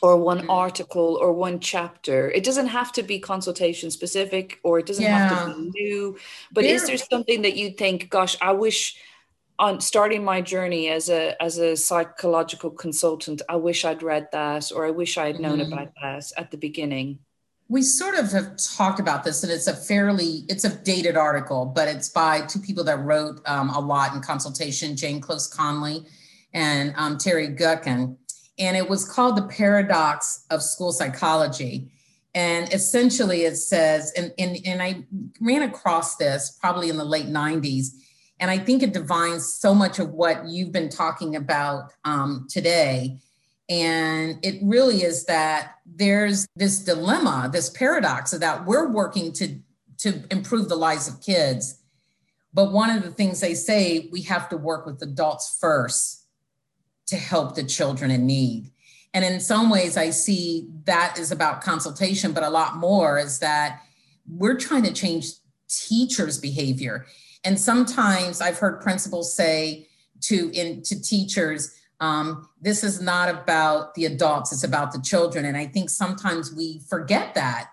or 0.01 0.17
one 0.17 0.43
mm. 0.47 0.49
article 0.49 1.19
or 1.21 1.33
one 1.33 1.61
chapter? 1.61 2.31
It 2.31 2.45
doesn't 2.45 2.69
have 2.69 2.93
to 2.93 3.03
be 3.03 3.19
consultation 3.19 3.91
specific 3.91 4.61
or 4.63 4.79
it 4.79 4.87
doesn't 4.87 5.05
yeah. 5.05 5.29
have 5.29 5.49
to 5.49 5.55
be 5.55 5.71
new, 5.71 6.19
but 6.53 6.63
there, 6.63 6.75
is 6.75 6.87
there 6.87 6.99
something 6.99 7.43
that 7.43 7.57
you 7.57 7.71
think, 7.71 8.11
gosh, 8.11 8.37
I 8.41 8.53
wish 8.53 8.97
on 9.59 9.81
starting 9.81 10.25
my 10.25 10.41
journey 10.41 10.89
as 10.89 11.09
a 11.09 11.41
as 11.43 11.59
a 11.59 11.77
psychological 11.77 12.71
consultant 12.71 13.43
i 13.49 13.55
wish 13.55 13.85
i'd 13.85 14.03
read 14.03 14.27
that 14.33 14.73
or 14.75 14.87
i 14.87 14.91
wish 14.91 15.19
i 15.19 15.27
had 15.27 15.39
known 15.39 15.59
mm-hmm. 15.59 15.73
about 15.73 15.93
that 16.01 16.25
at 16.37 16.51
the 16.51 16.57
beginning 16.57 17.19
we 17.69 17.81
sort 17.81 18.15
of 18.15 18.31
have 18.33 18.57
talked 18.77 19.01
about 19.01 19.25
this 19.25 19.43
and 19.43 19.53
it's 19.53 19.67
a 19.67 19.75
fairly 19.75 20.45
it's 20.49 20.65
a 20.65 20.77
dated 20.83 21.17
article 21.17 21.65
but 21.65 21.89
it's 21.89 22.09
by 22.09 22.41
two 22.43 22.59
people 22.59 22.85
that 22.85 22.99
wrote 22.99 23.41
um, 23.47 23.71
a 23.71 23.81
lot 23.81 24.15
in 24.15 24.21
consultation 24.21 24.97
jane 24.97 25.21
close 25.21 25.49
conoley 25.49 26.07
and 26.53 26.93
um, 26.97 27.17
terry 27.17 27.49
gutkin 27.49 28.17
and 28.59 28.77
it 28.77 28.89
was 28.89 29.09
called 29.09 29.37
the 29.37 29.49
paradox 29.49 30.45
of 30.51 30.63
school 30.63 30.93
psychology. 30.93 31.91
And 32.35 32.73
essentially 32.73 33.43
it 33.43 33.57
says 33.57 34.13
and, 34.17 34.33
and, 34.39 34.57
and 34.65 34.83
i 34.83 35.05
ran 35.41 35.63
across 35.63 36.17
this 36.17 36.57
probably 36.61 36.89
in 36.89 36.97
the 36.97 37.05
late 37.05 37.27
90s 37.27 37.89
and 38.41 38.51
i 38.51 38.57
think 38.57 38.83
it 38.83 38.95
defines 38.95 39.53
so 39.53 39.75
much 39.75 39.99
of 39.99 40.11
what 40.11 40.47
you've 40.49 40.73
been 40.73 40.89
talking 40.89 41.37
about 41.37 41.93
um, 42.05 42.47
today. 42.49 43.19
And 43.69 44.39
it 44.45 44.61
really 44.63 45.03
is 45.03 45.25
that 45.27 45.77
there's 45.97 46.47
this 46.57 46.81
dilemma, 46.81 47.51
this 47.53 47.71
paradox 47.71 48.33
of 48.33 48.41
that 48.41 48.67
we're 48.67 48.89
working 48.89 49.33
to, 49.33 49.59
to 49.99 50.23
improve 50.31 50.69
the 50.69 50.77
lives 50.77 51.09
of 51.09 51.21
kids. 51.21 51.83
But 52.55 52.73
one 52.73 52.91
of 52.91 53.03
the 53.03 53.11
things 53.11 53.41
they 53.41 53.55
say, 53.55 54.09
we 54.13 54.23
have 54.23 54.49
to 54.51 54.57
work 54.57 54.87
with 54.87 55.03
adults 55.03 55.57
first 55.61 56.27
to 57.07 57.17
help 57.17 57.55
the 57.55 57.65
children 57.65 58.11
in 58.11 58.27
need. 58.27 58.71
And 59.15 59.25
in 59.25 59.41
some 59.41 59.69
ways, 59.69 59.97
I 59.97 60.11
see 60.11 60.69
that 60.85 61.19
is 61.19 61.33
about 61.33 61.63
consultation, 61.63 62.33
but 62.33 62.43
a 62.43 62.51
lot 62.51 62.77
more 62.77 63.19
is 63.19 63.39
that 63.41 63.81
we're 64.27 64.57
trying 64.57 64.85
to 64.85 64.93
change 64.93 65.27
teachers' 65.69 66.39
behavior. 66.39 67.07
And 67.45 67.59
sometimes 67.59 68.41
I've 68.41 68.59
heard 68.59 68.81
principals 68.81 69.35
say 69.35 69.89
to, 70.23 70.51
in, 70.53 70.83
to 70.83 71.01
teachers, 71.03 71.75
um, 72.03 72.49
this 72.61 72.83
is 72.83 73.01
not 73.01 73.29
about 73.29 73.95
the 73.95 74.07
adults, 74.07 74.53
it's 74.53 74.65
about 74.65 74.91
the 74.91 75.01
children. 75.01 75.45
And 75.45 75.57
I 75.57 75.67
think 75.67 75.89
sometimes 75.89 76.53
we 76.53 76.81
forget 76.89 77.33
that 77.37 77.71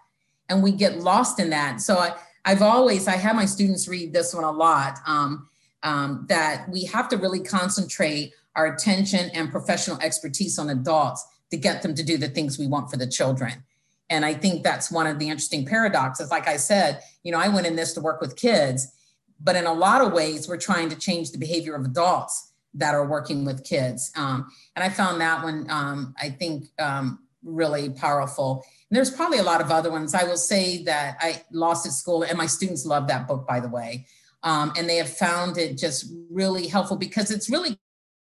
and 0.49 0.61
we 0.61 0.71
get 0.71 0.99
lost 0.99 1.39
in 1.39 1.49
that. 1.49 1.81
So 1.81 1.97
I, 1.97 2.13
I've 2.45 2.61
always, 2.61 3.07
I 3.07 3.15
have 3.15 3.35
my 3.35 3.45
students 3.45 3.87
read 3.87 4.13
this 4.13 4.35
one 4.35 4.43
a 4.43 4.51
lot, 4.51 4.99
um, 5.07 5.49
um, 5.81 6.27
that 6.29 6.69
we 6.69 6.83
have 6.85 7.09
to 7.09 7.17
really 7.17 7.39
concentrate 7.39 8.33
our 8.55 8.67
attention 8.67 9.31
and 9.33 9.49
professional 9.49 9.99
expertise 9.99 10.59
on 10.59 10.69
adults 10.69 11.25
to 11.49 11.57
get 11.57 11.81
them 11.81 11.95
to 11.95 12.03
do 12.03 12.15
the 12.19 12.29
things 12.29 12.59
we 12.59 12.67
want 12.67 12.91
for 12.91 12.97
the 12.97 13.07
children. 13.07 13.63
And 14.11 14.23
I 14.23 14.35
think 14.35 14.61
that's 14.61 14.91
one 14.91 15.07
of 15.07 15.17
the 15.17 15.29
interesting 15.29 15.65
paradoxes. 15.65 16.29
Like 16.29 16.47
I 16.47 16.57
said, 16.57 17.01
you 17.23 17.31
know, 17.31 17.39
I 17.39 17.47
went 17.47 17.65
in 17.65 17.75
this 17.75 17.93
to 17.93 18.01
work 18.01 18.21
with 18.21 18.35
kids, 18.35 18.93
but 19.39 19.55
in 19.55 19.65
a 19.65 19.73
lot 19.73 20.01
of 20.01 20.13
ways, 20.13 20.47
we're 20.47 20.57
trying 20.57 20.89
to 20.89 20.95
change 20.95 21.31
the 21.31 21.39
behavior 21.39 21.73
of 21.73 21.83
adults 21.83 22.48
that 22.75 22.93
are 22.93 23.05
working 23.05 23.45
with 23.45 23.63
kids. 23.63 24.11
Um, 24.15 24.47
and 24.75 24.83
I 24.83 24.89
found 24.89 25.21
that 25.21 25.43
one, 25.43 25.65
um, 25.69 26.13
I 26.21 26.29
think, 26.29 26.65
um, 26.79 27.19
really 27.43 27.89
powerful. 27.89 28.63
And 28.89 28.97
there's 28.97 29.11
probably 29.11 29.39
a 29.39 29.43
lot 29.43 29.61
of 29.61 29.71
other 29.71 29.91
ones. 29.91 30.13
I 30.13 30.23
will 30.23 30.37
say 30.37 30.83
that 30.83 31.17
I 31.19 31.43
lost 31.51 31.85
at 31.85 31.93
school, 31.93 32.23
and 32.23 32.37
my 32.37 32.45
students 32.45 32.85
love 32.85 33.07
that 33.07 33.27
book, 33.27 33.47
by 33.47 33.59
the 33.59 33.69
way. 33.69 34.05
Um, 34.43 34.73
and 34.77 34.89
they 34.89 34.97
have 34.97 35.09
found 35.09 35.57
it 35.57 35.77
just 35.77 36.11
really 36.29 36.67
helpful 36.67 36.97
because 36.97 37.31
it's 37.31 37.49
really 37.49 37.77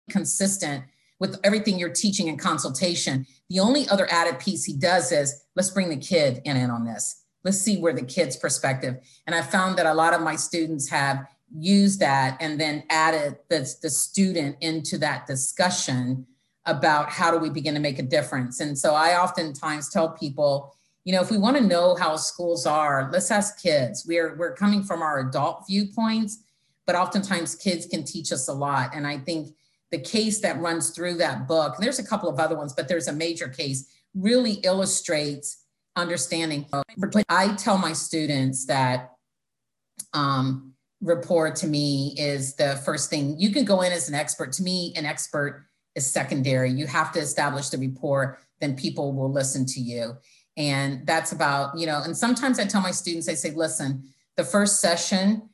consistent 0.10 0.86
with 1.20 1.40
everything 1.44 1.80
you're 1.80 1.90
teaching 1.90 2.28
in 2.28 2.38
consultation. 2.38 3.26
The 3.50 3.60
only 3.60 3.88
other 3.90 4.08
added 4.12 4.40
piece 4.40 4.66
he 4.66 4.76
does 4.76 5.12
is 5.12 5.44
let's 5.56 5.70
bring 5.70 5.90
the 5.90 5.98
kid 5.98 6.42
in, 6.46 6.58
in 6.58 6.70
on 6.70 6.86
this. 6.86 7.24
Let's 7.44 7.60
see 7.60 7.78
where 7.78 7.94
the 7.94 8.04
kid's 8.04 8.36
perspective. 8.36 8.98
And 9.28 9.36
I 9.36 9.42
found 9.42 9.78
that 9.78 9.86
a 9.86 9.94
lot 9.94 10.14
of 10.14 10.22
my 10.22 10.36
students 10.36 10.90
have 10.90 11.26
use 11.54 11.98
that 12.00 12.38
and 12.40 12.60
then 12.60 12.84
added 12.90 13.38
the, 13.50 13.60
the 13.82 13.90
student 13.90 14.58
into 14.62 14.98
that 14.98 15.28
discussion 15.28 16.26
about 16.66 17.10
how 17.10 17.32
do 17.32 17.38
we 17.38 17.50
begin 17.50 17.74
to 17.76 17.80
make 17.80 18.00
a 18.00 18.04
difference. 18.04 18.60
And 18.60 18.78
so 18.78 18.96
I 18.96 19.20
oftentimes 19.22 19.90
tell 19.90 20.10
people, 20.10 20.76
you 21.04 21.14
know, 21.14 21.22
if 21.22 21.30
we 21.30 21.38
want 21.38 21.58
to 21.58 21.64
know 21.64 21.96
how 21.96 22.16
schools 22.16 22.66
are, 22.66 23.10
let's 23.12 23.30
ask 23.30 23.62
kids. 23.62 24.06
We're 24.08 24.36
we're 24.36 24.56
coming 24.56 24.82
from 24.82 25.04
our 25.04 25.20
adult 25.20 25.66
viewpoints, 25.68 26.44
but 26.88 26.96
oftentimes 26.96 27.56
kids 27.56 27.86
can 27.86 28.04
teach 28.04 28.32
us 28.32 28.48
a 28.48 28.54
lot. 28.54 28.96
And 28.96 29.06
I 29.06 29.20
think 29.20 29.56
the 29.92 30.00
case 30.00 30.40
that 30.40 30.60
runs 30.60 30.90
through 30.90 31.16
that 31.16 31.48
book, 31.48 31.76
there's 31.80 32.00
a 32.00 32.06
couple 32.06 32.28
of 32.28 32.40
other 32.40 32.58
ones, 32.58 32.74
but 32.74 32.88
there's 32.88 33.08
a 33.08 33.14
major 33.14 33.48
case, 33.48 33.88
really 34.16 34.54
illustrates 34.64 35.64
understanding. 35.96 36.66
I 37.30 37.54
tell 37.56 37.78
my 37.78 37.94
students 37.94 38.66
that 38.66 39.12
um, 40.14 40.75
rapport 41.02 41.52
to 41.52 41.68
me 41.68 42.16
is 42.18 42.56
the 42.56 42.76
first 42.86 43.10
thing. 43.10 43.40
You 43.40 43.52
can 43.52 43.66
go 43.66 43.82
in 43.82 43.92
as 43.92 44.10
an 44.10 44.16
expert. 44.16 44.54
To 44.54 44.64
me, 44.64 44.94
an 44.96 45.06
expert 45.06 45.66
is 45.96 46.06
secondary. 46.06 46.72
You 46.72 46.88
have 46.88 47.12
to 47.14 47.20
establish 47.20 47.70
the 47.70 47.78
rapport, 47.78 48.40
then 48.60 48.76
people 48.76 49.14
will 49.14 49.32
listen 49.32 49.66
to 49.66 49.80
you. 49.80 50.16
And 50.58 51.06
that's 51.06 51.32
about, 51.32 51.78
you 51.78 51.86
know, 51.86 52.02
and 52.04 52.16
sometimes 52.16 52.60
I 52.60 52.66
tell 52.66 52.82
my 52.82 52.92
students, 52.92 53.28
I 53.28 53.34
say, 53.34 53.52
listen, 53.52 54.04
the 54.38 54.44
first 54.44 54.80
session, 54.80 55.50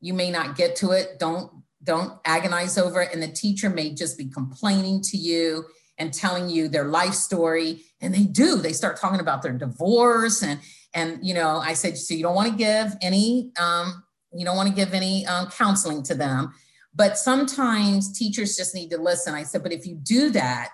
you 0.00 0.14
may 0.14 0.30
not 0.30 0.56
get 0.56 0.76
to 0.76 0.92
it. 0.92 1.18
Don't 1.18 1.52
don't 1.82 2.18
agonize 2.24 2.76
over 2.76 3.02
it. 3.02 3.12
And 3.12 3.22
the 3.22 3.28
teacher 3.28 3.70
may 3.70 3.94
just 3.94 4.18
be 4.18 4.26
complaining 4.26 5.00
to 5.02 5.16
you 5.16 5.66
and 5.98 6.12
telling 6.12 6.50
you 6.50 6.68
their 6.68 6.86
life 6.86 7.14
story. 7.14 7.84
And 8.00 8.12
they 8.12 8.24
do, 8.24 8.56
they 8.56 8.72
start 8.72 8.98
talking 8.98 9.20
about 9.20 9.40
their 9.42 9.52
divorce. 9.52 10.42
And, 10.42 10.60
and, 10.94 11.24
you 11.24 11.32
know, 11.32 11.58
I 11.58 11.74
said, 11.74 11.96
so 11.96 12.12
you 12.12 12.22
don't 12.22 12.34
want 12.34 12.50
to 12.50 12.58
give 12.58 12.94
any, 13.00 13.52
um, 13.58 14.02
you 14.38 14.44
don't 14.44 14.56
want 14.56 14.68
to 14.68 14.74
give 14.74 14.94
any 14.94 15.26
um, 15.26 15.48
counseling 15.50 16.02
to 16.04 16.14
them. 16.14 16.52
But 16.94 17.18
sometimes 17.18 18.16
teachers 18.18 18.56
just 18.56 18.74
need 18.74 18.90
to 18.90 18.98
listen. 18.98 19.34
I 19.34 19.42
said, 19.42 19.62
but 19.62 19.72
if 19.72 19.86
you 19.86 19.96
do 19.96 20.30
that, 20.30 20.70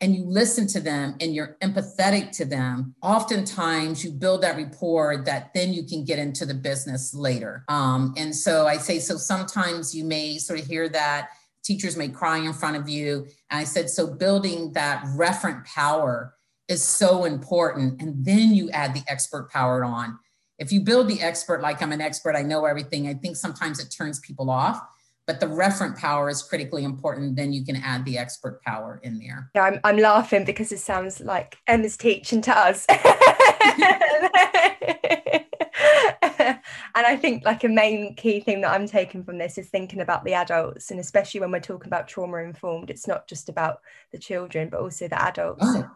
and 0.00 0.14
you 0.16 0.24
listen 0.24 0.66
to 0.66 0.80
them 0.80 1.14
and 1.20 1.34
you're 1.34 1.56
empathetic 1.62 2.32
to 2.32 2.44
them, 2.44 2.94
oftentimes 3.02 4.02
you 4.02 4.10
build 4.10 4.42
that 4.42 4.56
rapport 4.56 5.22
that 5.24 5.52
then 5.52 5.74
you 5.74 5.84
can 5.84 6.04
get 6.04 6.18
into 6.18 6.46
the 6.46 6.54
business 6.54 7.12
later. 7.12 7.64
Um, 7.68 8.14
and 8.16 8.34
so 8.34 8.66
I 8.66 8.78
say, 8.78 8.98
so 8.98 9.16
sometimes 9.16 9.94
you 9.94 10.04
may 10.04 10.38
sort 10.38 10.58
of 10.58 10.66
hear 10.66 10.88
that 10.88 11.28
teachers 11.62 11.96
may 11.96 12.08
cry 12.08 12.38
in 12.38 12.52
front 12.54 12.76
of 12.76 12.88
you. 12.88 13.26
And 13.50 13.60
I 13.60 13.64
said, 13.64 13.90
so 13.90 14.06
building 14.06 14.72
that 14.72 15.04
referent 15.16 15.66
power 15.66 16.34
is 16.68 16.82
so 16.82 17.24
important. 17.24 18.00
And 18.00 18.24
then 18.24 18.54
you 18.54 18.70
add 18.70 18.94
the 18.94 19.02
expert 19.06 19.50
power 19.50 19.84
on. 19.84 20.18
If 20.60 20.70
you 20.70 20.80
build 20.82 21.08
the 21.08 21.20
expert 21.20 21.60
like 21.60 21.82
I'm 21.82 21.90
an 21.90 22.00
expert, 22.00 22.36
I 22.36 22.42
know 22.42 22.64
everything, 22.66 23.08
I 23.08 23.14
think 23.14 23.34
sometimes 23.34 23.80
it 23.80 23.88
turns 23.90 24.20
people 24.20 24.50
off 24.50 24.80
but 25.30 25.38
the 25.38 25.46
referent 25.46 25.96
power 25.96 26.28
is 26.28 26.42
critically 26.42 26.82
important. 26.82 27.36
Then 27.36 27.52
you 27.52 27.64
can 27.64 27.76
add 27.76 28.04
the 28.04 28.18
expert 28.18 28.60
power 28.62 29.00
in 29.04 29.20
there. 29.20 29.48
Yeah, 29.54 29.62
I'm, 29.62 29.78
I'm 29.84 29.96
laughing 29.98 30.44
because 30.44 30.72
it 30.72 30.80
sounds 30.80 31.20
like 31.20 31.56
Emma's 31.68 31.96
teaching 31.96 32.42
to 32.42 32.50
us. 32.50 32.84
and 32.88 32.98
I 36.96 37.16
think 37.16 37.44
like 37.44 37.62
a 37.62 37.68
main 37.68 38.16
key 38.16 38.40
thing 38.40 38.62
that 38.62 38.72
I'm 38.72 38.88
taking 38.88 39.22
from 39.22 39.38
this 39.38 39.56
is 39.56 39.68
thinking 39.68 40.00
about 40.00 40.24
the 40.24 40.34
adults, 40.34 40.90
and 40.90 40.98
especially 40.98 41.40
when 41.40 41.52
we're 41.52 41.60
talking 41.60 41.86
about 41.86 42.08
trauma 42.08 42.38
informed, 42.38 42.90
it's 42.90 43.06
not 43.06 43.28
just 43.28 43.48
about 43.48 43.78
the 44.10 44.18
children, 44.18 44.68
but 44.68 44.80
also 44.80 45.06
the 45.06 45.22
adults. 45.22 45.62
Oh, 45.62 45.88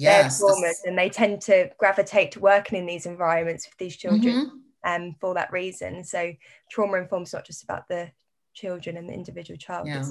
yes, 0.00 0.42
traumas, 0.42 0.76
and 0.84 0.98
they 0.98 1.08
tend 1.08 1.40
to 1.42 1.70
gravitate 1.78 2.32
to 2.32 2.40
working 2.40 2.78
in 2.78 2.86
these 2.86 3.06
environments 3.06 3.66
with 3.66 3.78
these 3.78 3.96
children. 3.96 4.46
Mm-hmm. 4.46 4.56
Um, 4.82 5.14
for 5.20 5.34
that 5.34 5.52
reason. 5.52 6.02
So 6.04 6.32
trauma 6.70 6.96
informs 6.96 7.34
not 7.34 7.44
just 7.44 7.62
about 7.62 7.86
the 7.86 8.12
children 8.54 8.96
and 8.96 9.08
the 9.08 9.12
individual 9.12 9.58
child 9.58 9.86
yeah. 9.86 10.04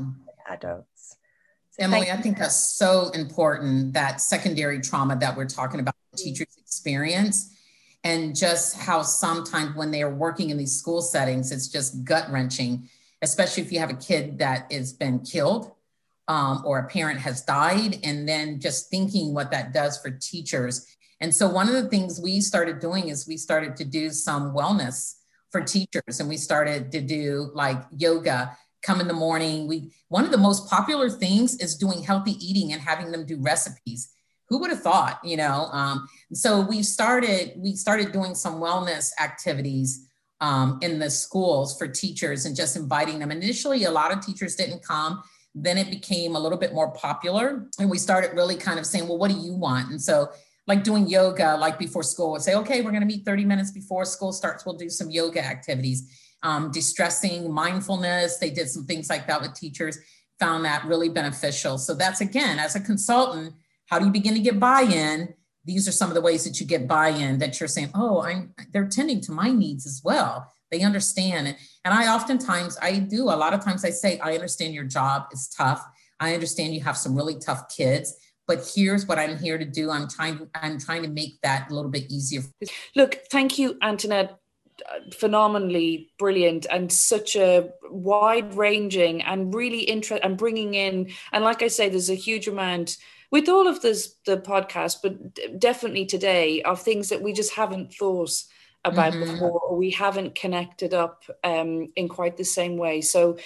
adults 0.50 1.18
so 1.72 1.84
emily 1.84 2.10
i 2.12 2.18
think 2.18 2.38
that's 2.38 2.78
so 2.78 3.10
important 3.14 3.94
that 3.94 4.22
secondary 4.22 4.80
trauma 4.80 5.16
that 5.16 5.36
we're 5.36 5.46
talking 5.46 5.80
about 5.80 5.94
mm-hmm. 5.94 6.24
teachers 6.24 6.58
experience 6.58 7.56
and 8.04 8.36
just 8.36 8.78
how 8.78 9.02
sometimes 9.02 9.76
when 9.76 9.92
they 9.92 10.02
are 10.02 10.14
working 10.14 10.50
in 10.50 10.58
these 10.58 10.76
school 10.76 11.02
settings 11.02 11.52
it's 11.52 11.68
just 11.68 12.04
gut 12.04 12.30
wrenching 12.32 12.88
especially 13.22 13.62
if 13.62 13.72
you 13.72 13.80
have 13.80 13.90
a 13.90 13.96
kid 13.96 14.38
that 14.38 14.72
has 14.72 14.94
been 14.94 15.20
killed 15.20 15.72
um, 16.30 16.62
or 16.64 16.80
a 16.80 16.88
parent 16.88 17.20
has 17.20 17.42
died 17.42 17.98
and 18.04 18.30
then 18.30 18.60
just 18.60 18.90
thinking 18.90 19.34
what 19.34 19.52
that 19.52 19.74
does 19.74 20.00
for 20.00 20.12
teachers. 20.12 20.86
And 21.20 21.36
so 21.36 21.50
one 21.50 21.68
of 21.68 21.74
the 21.74 21.90
things 21.90 22.22
we 22.22 22.40
started 22.40 22.80
doing 22.80 23.10
is 23.10 23.28
we 23.28 23.36
started 23.36 23.76
to 23.78 23.84
do 23.84 24.12
some 24.12 24.54
wellness 24.54 25.16
for 25.52 25.60
teachers 25.60 26.20
and 26.20 26.30
we 26.30 26.38
started 26.38 26.92
to 26.92 27.02
do 27.02 27.50
like 27.54 27.82
yoga 27.98 28.56
come 28.84 29.02
in 29.02 29.08
the 29.08 29.14
morning. 29.14 29.68
We 29.68 29.92
one 30.08 30.24
of 30.24 30.32
the 30.32 30.38
most 30.38 30.70
popular 30.70 31.10
things 31.10 31.58
is 31.58 31.76
doing 31.76 32.04
healthy 32.04 32.34
eating 32.34 32.72
and 32.72 32.82
having 32.82 33.12
them 33.12 33.26
do 33.26 33.42
recipes. 33.42 34.14
Who 34.48 34.60
would 34.60 34.70
have 34.70 34.82
thought 34.82 35.20
you 35.24 35.36
know? 35.36 35.68
Um, 35.72 36.08
so 36.32 36.62
we 36.62 36.84
started 36.84 37.54
we 37.58 37.76
started 37.76 38.12
doing 38.12 38.36
some 38.36 38.62
wellness 38.62 39.12
activities 39.20 40.08
um, 40.42 40.78
in 40.82 41.00
the 41.00 41.10
schools 41.10 41.78
for 41.78 41.88
teachers 41.88 42.46
and 42.46 42.56
just 42.56 42.78
inviting 42.78 43.18
them. 43.20 43.32
Initially 43.32 43.84
a 43.86 43.92
lot 43.92 44.16
of 44.16 44.24
teachers 44.24 44.56
didn't 44.56 44.84
come 44.84 45.24
then 45.56 45.78
it 45.78 45.90
became 45.90 46.36
a 46.36 46.40
little 46.40 46.58
bit 46.58 46.74
more 46.74 46.92
popular. 46.92 47.68
And 47.80 47.90
we 47.90 47.98
started 47.98 48.36
really 48.36 48.56
kind 48.56 48.80
of 48.80 48.86
saying 48.86 49.08
well 49.08 49.18
what 49.18 49.32
do 49.32 49.38
you 49.38 49.54
want? 49.54 49.90
And 49.90 50.02
so 50.02 50.30
like 50.68 50.84
doing 50.84 51.08
yoga 51.08 51.58
like 51.58 51.80
before 51.80 52.04
school 52.04 52.32
would 52.32 52.42
say 52.42 52.56
okay 52.56 52.82
we're 52.82 52.92
going 52.92 53.02
to 53.02 53.08
meet 53.08 53.26
30 53.26 53.46
minutes 53.46 53.72
before 53.72 54.06
school 54.06 54.32
starts. 54.32 54.66
We'll 54.66 54.76
do 54.76 54.90
some 54.90 55.10
yoga 55.10 55.44
activities 55.44 56.16
um, 56.44 56.72
distressing 56.72 57.52
mindfulness. 57.52 58.38
They 58.38 58.50
did 58.50 58.70
some 58.70 58.86
things 58.86 59.10
like 59.10 59.28
that 59.28 59.42
with 59.42 59.54
teachers 59.56 59.98
found 60.40 60.64
that 60.64 60.86
really 60.86 61.10
beneficial. 61.10 61.78
So 61.78 61.94
that's 61.94 62.22
again 62.22 62.60
as 62.60 62.76
a 62.76 62.80
consultant 62.80 63.54
how 63.90 63.98
do 63.98 64.06
you 64.06 64.12
begin 64.12 64.36
to 64.36 64.40
get 64.40 64.60
buy-in? 64.60 65.34
These 65.66 65.88
are 65.88 65.92
some 65.92 66.10
of 66.10 66.16
the 66.16 66.22
ways 66.22 66.44
that 66.44 66.60
you 66.60 66.68
get 66.68 66.88
buy-in 66.88 67.40
that 67.40 67.60
you're 67.60 67.68
saying 67.68 67.90
oh 67.96 68.22
i'm 68.22 68.54
they're 68.72 68.88
tending 68.88 69.20
to 69.22 69.32
my 69.32 69.52
needs 69.52 69.86
as 69.86 70.02
well. 70.04 70.52
They 70.72 70.82
understand 70.82 71.56
and 71.86 71.94
i 71.94 72.14
oftentimes 72.14 72.78
i 72.82 72.98
do 72.98 73.24
a 73.24 73.38
lot 73.44 73.54
of 73.54 73.64
times 73.64 73.84
i 73.86 73.90
say 73.90 74.20
i 74.20 74.34
understand 74.34 74.74
your 74.74 74.84
job 74.84 75.26
is 75.32 75.48
tough 75.50 75.86
i 76.20 76.34
understand 76.34 76.74
you 76.74 76.82
have 76.82 76.98
some 76.98 77.16
really 77.16 77.38
tough 77.40 77.70
kids 77.76 78.16
but 78.50 78.68
here's 78.76 79.06
what 79.06 79.20
I'm 79.20 79.38
here 79.38 79.60
to 79.60 79.64
do. 79.64 79.92
I'm 79.92 80.08
trying 80.08 80.50
I'm 80.56 80.80
trying 80.80 81.04
to 81.04 81.08
make 81.08 81.40
that 81.44 81.70
a 81.70 81.74
little 81.74 81.92
bit 81.92 82.12
easier. 82.12 82.42
Look, 82.96 83.20
thank 83.32 83.60
you, 83.60 83.78
Antoinette. 83.80 84.40
Phenomenally 85.14 86.10
brilliant 86.18 86.66
and 86.72 86.92
such 86.92 87.36
a 87.36 87.70
wide 87.92 88.56
ranging 88.56 89.22
and 89.22 89.54
really 89.54 89.82
interest 89.82 90.24
and 90.24 90.36
bringing 90.36 90.74
in 90.74 91.12
and 91.32 91.44
like 91.44 91.62
I 91.62 91.68
say, 91.68 91.90
there's 91.90 92.10
a 92.10 92.16
huge 92.16 92.48
amount 92.48 92.98
with 93.30 93.50
all 93.50 93.68
of 93.68 93.84
this 93.84 94.16
the 94.26 94.38
podcast, 94.38 94.98
but 95.04 95.60
definitely 95.60 96.08
today 96.08 96.64
of 96.64 96.82
things 96.82 97.10
that 97.10 97.22
we 97.22 97.34
just 97.34 97.54
haven't 97.54 97.94
thought 97.94 98.32
about 98.86 99.14
mm-hmm. 99.14 99.32
before 99.32 99.60
or 99.60 99.76
we 99.76 99.92
haven't 99.92 100.36
connected 100.36 100.94
up 100.94 101.24
um, 101.44 101.92
in 101.96 102.08
quite 102.08 102.38
the 102.38 102.46
same 102.46 102.78
way. 102.78 103.02
So 103.02 103.38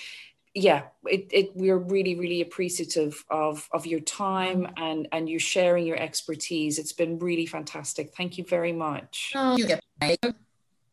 yeah, 0.53 0.83
it, 1.05 1.27
it 1.31 1.51
we're 1.55 1.77
really 1.77 2.15
really 2.15 2.41
appreciative 2.41 3.25
of 3.29 3.67
of 3.71 3.87
your 3.87 4.01
time 4.01 4.67
and 4.77 5.07
and 5.11 5.27
you 5.27 5.39
sharing 5.39 5.85
your 5.85 5.97
expertise. 5.97 6.77
It's 6.77 6.93
been 6.93 7.17
really 7.17 7.47
fantastic. 7.47 8.13
Thank 8.15 8.37
you 8.37 8.43
very 8.43 8.73
much. 8.73 9.31
Oh, 9.35 9.57
you 9.57 9.67